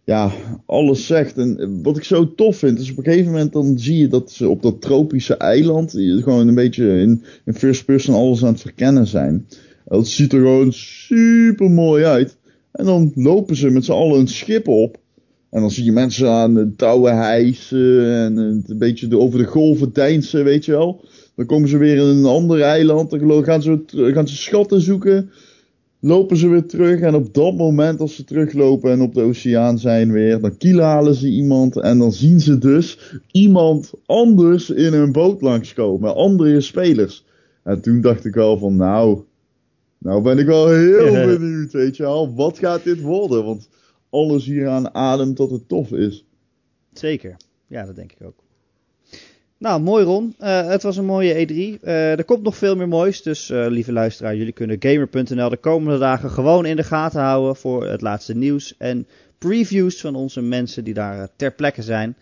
Ja, 0.04 0.30
alles 0.66 1.06
zegt. 1.06 1.38
En 1.38 1.82
wat 1.82 1.96
ik 1.96 2.04
zo 2.04 2.34
tof 2.34 2.56
vind, 2.56 2.78
is 2.78 2.90
op 2.90 2.98
een 2.98 3.04
gegeven 3.04 3.32
moment 3.32 3.52
dan 3.52 3.78
zie 3.78 3.98
je 3.98 4.08
dat 4.08 4.30
ze 4.30 4.48
op 4.48 4.62
dat 4.62 4.80
tropische 4.80 5.36
eiland. 5.36 5.90
gewoon 5.90 6.48
een 6.48 6.54
beetje 6.54 6.98
in, 6.98 7.24
in 7.44 7.54
first 7.54 7.84
person 7.84 8.14
alles 8.14 8.44
aan 8.44 8.52
het 8.52 8.60
verkennen 8.60 9.06
zijn. 9.06 9.46
Dat 9.84 10.06
ziet 10.06 10.32
er 10.32 10.38
gewoon 10.38 10.72
super 10.72 11.70
mooi 11.70 12.04
uit. 12.04 12.36
En 12.76 12.84
dan 12.84 13.12
lopen 13.14 13.56
ze 13.56 13.70
met 13.70 13.84
z'n 13.84 13.92
allen 13.92 14.18
een 14.18 14.28
schip 14.28 14.68
op. 14.68 14.96
En 15.50 15.60
dan 15.60 15.70
zie 15.70 15.84
je 15.84 15.92
mensen 15.92 16.30
aan 16.30 16.54
de 16.54 16.72
touwen 16.76 17.16
hijsen. 17.16 18.14
En 18.14 18.36
een 18.36 18.78
beetje 18.78 19.18
over 19.18 19.38
de 19.38 19.44
golven 19.44 19.92
deinsen, 19.92 20.44
weet 20.44 20.64
je 20.64 20.72
wel. 20.72 21.04
Dan 21.34 21.46
komen 21.46 21.68
ze 21.68 21.78
weer 21.78 21.96
in 21.96 22.02
een 22.02 22.24
ander 22.24 22.60
eiland. 22.60 23.10
Dan 23.10 23.44
gaan 23.44 23.62
ze, 23.62 23.82
gaan 23.86 24.28
ze 24.28 24.36
schatten 24.36 24.80
zoeken. 24.80 25.30
Lopen 26.00 26.36
ze 26.36 26.48
weer 26.48 26.66
terug. 26.66 27.00
En 27.00 27.14
op 27.14 27.34
dat 27.34 27.54
moment, 27.54 28.00
als 28.00 28.14
ze 28.14 28.24
teruglopen 28.24 28.90
en 28.90 29.00
op 29.00 29.14
de 29.14 29.22
oceaan 29.22 29.78
zijn 29.78 30.12
weer. 30.12 30.40
Dan 30.40 30.56
kielhalen 30.56 31.14
ze 31.14 31.28
iemand. 31.28 31.80
En 31.80 31.98
dan 31.98 32.12
zien 32.12 32.40
ze 32.40 32.58
dus 32.58 32.98
iemand 33.30 33.92
anders 34.06 34.70
in 34.70 34.92
hun 34.92 35.12
boot 35.12 35.40
langskomen. 35.40 36.14
Andere 36.14 36.60
spelers. 36.60 37.24
En 37.62 37.80
toen 37.80 38.00
dacht 38.00 38.24
ik 38.24 38.34
wel 38.34 38.58
van 38.58 38.76
nou. 38.76 39.22
Nou 40.06 40.22
ben 40.22 40.38
ik 40.38 40.46
wel 40.46 40.68
heel 40.68 41.12
benieuwd, 41.38 41.72
weet 41.72 41.96
je 41.96 42.02
wel. 42.02 42.34
Wat 42.34 42.58
gaat 42.58 42.84
dit 42.84 43.00
worden? 43.00 43.44
Want 43.44 43.68
alles 44.10 44.44
hier 44.44 44.68
aan 44.68 44.94
ademt 44.94 45.36
dat 45.36 45.50
het 45.50 45.68
tof 45.68 45.92
is. 45.92 46.24
Zeker. 46.92 47.36
Ja, 47.66 47.84
dat 47.84 47.96
denk 47.96 48.12
ik 48.12 48.26
ook. 48.26 48.34
Nou, 49.58 49.80
mooi 49.80 50.04
Ron. 50.04 50.34
Eh, 50.38 50.68
het 50.68 50.82
was 50.82 50.96
een 50.96 51.04
mooie 51.04 51.34
E3. 51.34 51.82
Eh, 51.82 52.18
er 52.18 52.24
komt 52.24 52.42
nog 52.42 52.56
veel 52.56 52.76
meer 52.76 52.88
moois. 52.88 53.22
Dus 53.22 53.50
eh, 53.50 53.66
lieve 53.68 53.92
luisteraar, 53.92 54.36
jullie 54.36 54.52
kunnen 54.52 54.76
gamer.nl 54.80 55.48
de 55.48 55.56
komende 55.56 55.98
dagen 55.98 56.30
gewoon 56.30 56.66
in 56.66 56.76
de 56.76 56.84
gaten 56.84 57.20
houden 57.20 57.56
voor 57.56 57.86
het 57.86 58.00
laatste 58.00 58.34
nieuws 58.34 58.74
en 58.78 59.06
previews 59.38 60.00
van 60.00 60.14
onze 60.14 60.42
mensen 60.42 60.84
die 60.84 60.94
daar 60.94 61.28
ter 61.36 61.52
plekke 61.52 61.82
zijn. 61.82 62.16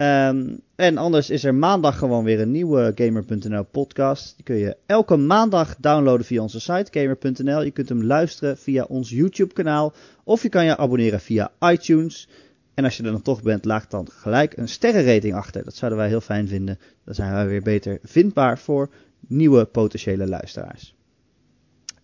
Ehm, 0.00 0.56
en 0.76 0.96
anders 0.96 1.30
is 1.30 1.44
er 1.44 1.54
maandag 1.54 1.98
gewoon 1.98 2.24
weer 2.24 2.40
een 2.40 2.50
nieuwe 2.50 2.92
Gamer.nl 2.94 3.64
podcast. 3.64 4.32
Die 4.36 4.44
kun 4.44 4.56
je 4.56 4.76
elke 4.86 5.16
maandag 5.16 5.76
downloaden 5.76 6.26
via 6.26 6.42
onze 6.42 6.60
site 6.60 6.86
Gamer.nl. 6.90 7.62
Je 7.62 7.70
kunt 7.70 7.88
hem 7.88 8.04
luisteren 8.04 8.58
via 8.58 8.84
ons 8.84 9.10
YouTube 9.10 9.54
kanaal. 9.54 9.92
Of 10.24 10.42
je 10.42 10.48
kan 10.48 10.64
je 10.64 10.76
abonneren 10.76 11.20
via 11.20 11.52
iTunes. 11.60 12.28
En 12.74 12.84
als 12.84 12.96
je 12.96 13.02
er 13.02 13.10
dan 13.12 13.22
toch 13.22 13.42
bent, 13.42 13.64
laat 13.64 13.90
dan 13.90 14.08
gelijk 14.10 14.56
een 14.56 14.68
sterrenrating 14.68 15.34
achter. 15.34 15.64
Dat 15.64 15.74
zouden 15.74 15.98
wij 15.98 16.08
heel 16.08 16.20
fijn 16.20 16.48
vinden. 16.48 16.78
Dan 17.04 17.14
zijn 17.14 17.32
wij 17.32 17.46
weer 17.46 17.62
beter 17.62 17.98
vindbaar 18.02 18.58
voor 18.58 18.90
nieuwe 19.26 19.64
potentiële 19.64 20.26
luisteraars. 20.26 20.94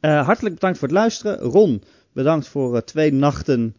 Eh, 0.00 0.24
hartelijk 0.24 0.54
bedankt 0.54 0.78
voor 0.78 0.88
het 0.88 0.96
luisteren. 0.96 1.38
Ron, 1.38 1.82
bedankt 2.12 2.48
voor 2.48 2.76
eh, 2.76 2.82
twee 2.82 3.12
nachten 3.12 3.76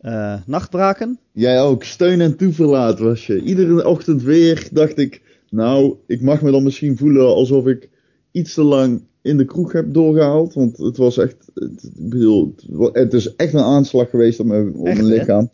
eh, 0.00 0.34
nachtbraken. 0.46 1.18
Jij 1.32 1.60
ook. 1.60 1.84
Steun 1.84 2.20
en 2.20 2.36
toeverlaat 2.36 2.98
was 2.98 3.26
je. 3.26 3.42
Iedere 3.42 3.86
ochtend 3.86 4.22
weer 4.22 4.68
dacht 4.72 4.98
ik, 4.98 5.22
nou, 5.50 5.94
ik 6.06 6.20
mag 6.20 6.42
me 6.42 6.50
dan 6.50 6.62
misschien 6.62 6.96
voelen 6.96 7.26
alsof 7.26 7.66
ik 7.66 7.88
iets 8.30 8.54
te 8.54 8.62
lang 8.62 9.02
in 9.22 9.36
de 9.36 9.44
kroeg 9.44 9.72
heb 9.72 9.94
doorgehaald. 9.94 10.54
Want 10.54 10.76
het 10.76 10.96
was 10.96 11.18
echt, 11.18 11.36
het, 11.54 11.90
ik 11.96 12.08
bedoel, 12.10 12.54
het 12.92 13.12
is 13.12 13.36
echt 13.36 13.52
een 13.52 13.60
aanslag 13.60 14.10
geweest 14.10 14.40
op 14.40 14.46
mijn, 14.46 14.74
op 14.74 14.86
Echt, 14.86 14.96
mijn 14.96 15.10
hè? 15.10 15.18
lichaam. 15.18 15.50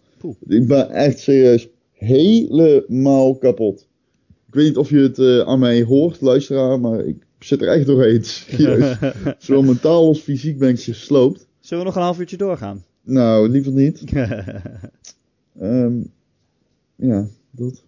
Ik 0.46 0.66
ben 0.66 0.90
echt 0.90 1.18
serieus 1.18 1.68
helemaal 1.92 3.36
kapot. 3.38 3.88
Ik 4.46 4.54
weet 4.54 4.66
niet 4.66 4.76
of 4.76 4.90
je 4.90 4.98
het 4.98 5.18
eh, 5.18 5.40
aan 5.40 5.58
mij 5.58 5.82
hoort, 5.82 6.20
luisteraar, 6.20 6.80
maar 6.80 7.04
ik 7.04 7.26
zit 7.38 7.62
er 7.62 7.68
echt 7.68 7.86
doorheen. 7.86 8.24
Serieus. 8.24 8.96
Zowel 9.38 9.62
mentaal 9.62 10.06
als 10.06 10.20
fysiek 10.20 10.58
ben 10.58 10.68
ik 10.68 10.80
gesloopt. 10.80 11.46
Zullen 11.60 11.84
we 11.84 11.88
nog 11.88 11.98
een 11.98 12.06
half 12.06 12.18
uurtje 12.18 12.36
doorgaan? 12.36 12.84
Nou, 13.06 13.48
liever 13.48 13.72
niet. 13.72 14.02
Ehm, 15.60 15.92
ja, 16.96 17.26
dat. 17.50 17.82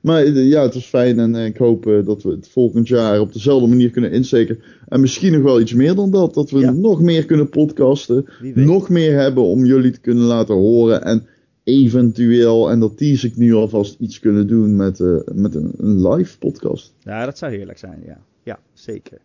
Maar 0.00 0.22
eh, 0.24 0.48
ja, 0.48 0.62
het 0.62 0.74
was 0.74 0.86
fijn 0.86 1.18
en 1.18 1.34
eh, 1.34 1.44
ik 1.44 1.56
hoop 1.56 1.86
eh, 1.86 2.06
dat 2.06 2.22
we 2.22 2.30
het 2.30 2.48
volgend 2.48 2.88
jaar 2.88 3.20
op 3.20 3.32
dezelfde 3.32 3.68
manier 3.68 3.90
kunnen 3.90 4.10
insteken. 4.12 4.58
En 4.88 5.00
misschien 5.00 5.32
nog 5.32 5.42
wel 5.42 5.60
iets 5.60 5.72
meer 5.74 5.94
dan 5.94 6.10
dat. 6.10 6.34
Dat 6.34 6.50
we 6.50 6.58
Ja. 6.58 6.70
nog 6.72 7.00
meer 7.00 7.24
kunnen 7.24 7.48
podcasten. 7.48 8.26
Nog 8.54 8.88
meer 8.88 9.18
hebben 9.18 9.42
om 9.42 9.64
jullie 9.64 9.90
te 9.90 10.00
kunnen 10.00 10.24
laten 10.24 10.54
horen. 10.54 11.02
En 11.04 11.26
eventueel, 11.64 12.70
en 12.70 12.80
dat 12.80 12.96
tease 12.96 13.26
ik 13.26 13.36
nu 13.36 13.54
alvast, 13.54 13.96
iets 14.00 14.20
kunnen 14.20 14.46
doen 14.46 14.76
met, 14.76 14.98
met 15.34 15.54
een, 15.54 15.72
een 15.76 16.08
live 16.08 16.38
podcast. 16.38 16.94
Ja, 17.00 17.24
dat 17.24 17.38
zou 17.38 17.52
heerlijk 17.52 17.78
zijn, 17.78 18.02
ja. 18.06 18.18
Ja, 18.42 18.58
zeker. 18.72 19.18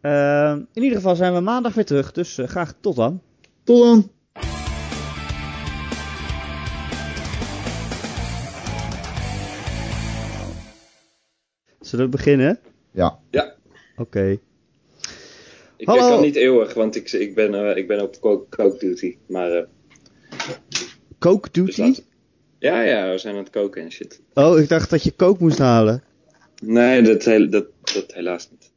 Ehm, 0.00 0.56
in 0.72 0.82
ieder 0.82 0.96
geval 0.96 1.16
zijn 1.16 1.34
we 1.34 1.40
maandag 1.40 1.74
weer 1.74 1.84
terug, 1.84 2.12
dus 2.12 2.38
graag 2.44 2.74
tot 2.80 2.96
dan. 2.96 3.20
Tot 3.64 3.82
dan! 3.82 4.08
Zullen 11.88 12.04
we 12.04 12.10
beginnen? 12.10 12.58
Ja. 12.90 13.18
Oké. 13.96 14.38
Ik, 15.76 15.86
Hallo. 15.86 16.04
ik 16.04 16.08
kan 16.12 16.20
niet 16.20 16.36
eeuwig, 16.36 16.74
want 16.74 16.96
ik, 16.96 17.12
ik, 17.12 17.34
ben, 17.34 17.54
eh, 17.54 17.76
ik 17.76 17.86
ben 17.86 18.02
op 18.02 18.20
coke, 18.20 18.56
coke 18.56 18.78
duty. 18.78 19.16
Maar 19.26 19.50
eh, 19.52 19.62
Coke 21.18 21.48
dus 21.52 21.76
duty? 21.76 22.00
ja, 22.58 22.82
ja, 22.82 23.10
we 23.10 23.18
zijn 23.18 23.34
aan 23.34 23.40
het 23.42 23.50
koken 23.50 23.82
en 23.82 23.92
shit. 23.92 24.20
Oh, 24.34 24.58
ik 24.58 24.68
dacht 24.68 24.90
dat 24.90 25.02
je 25.02 25.16
coke 25.16 25.42
moest 25.42 25.58
halen. 25.58 26.02
Nee, 26.62 27.02
dat, 27.02 27.24
heel- 27.24 27.50
dat, 27.50 27.66
dat 27.94 28.12
helaas 28.14 28.50
niet. 28.50 28.67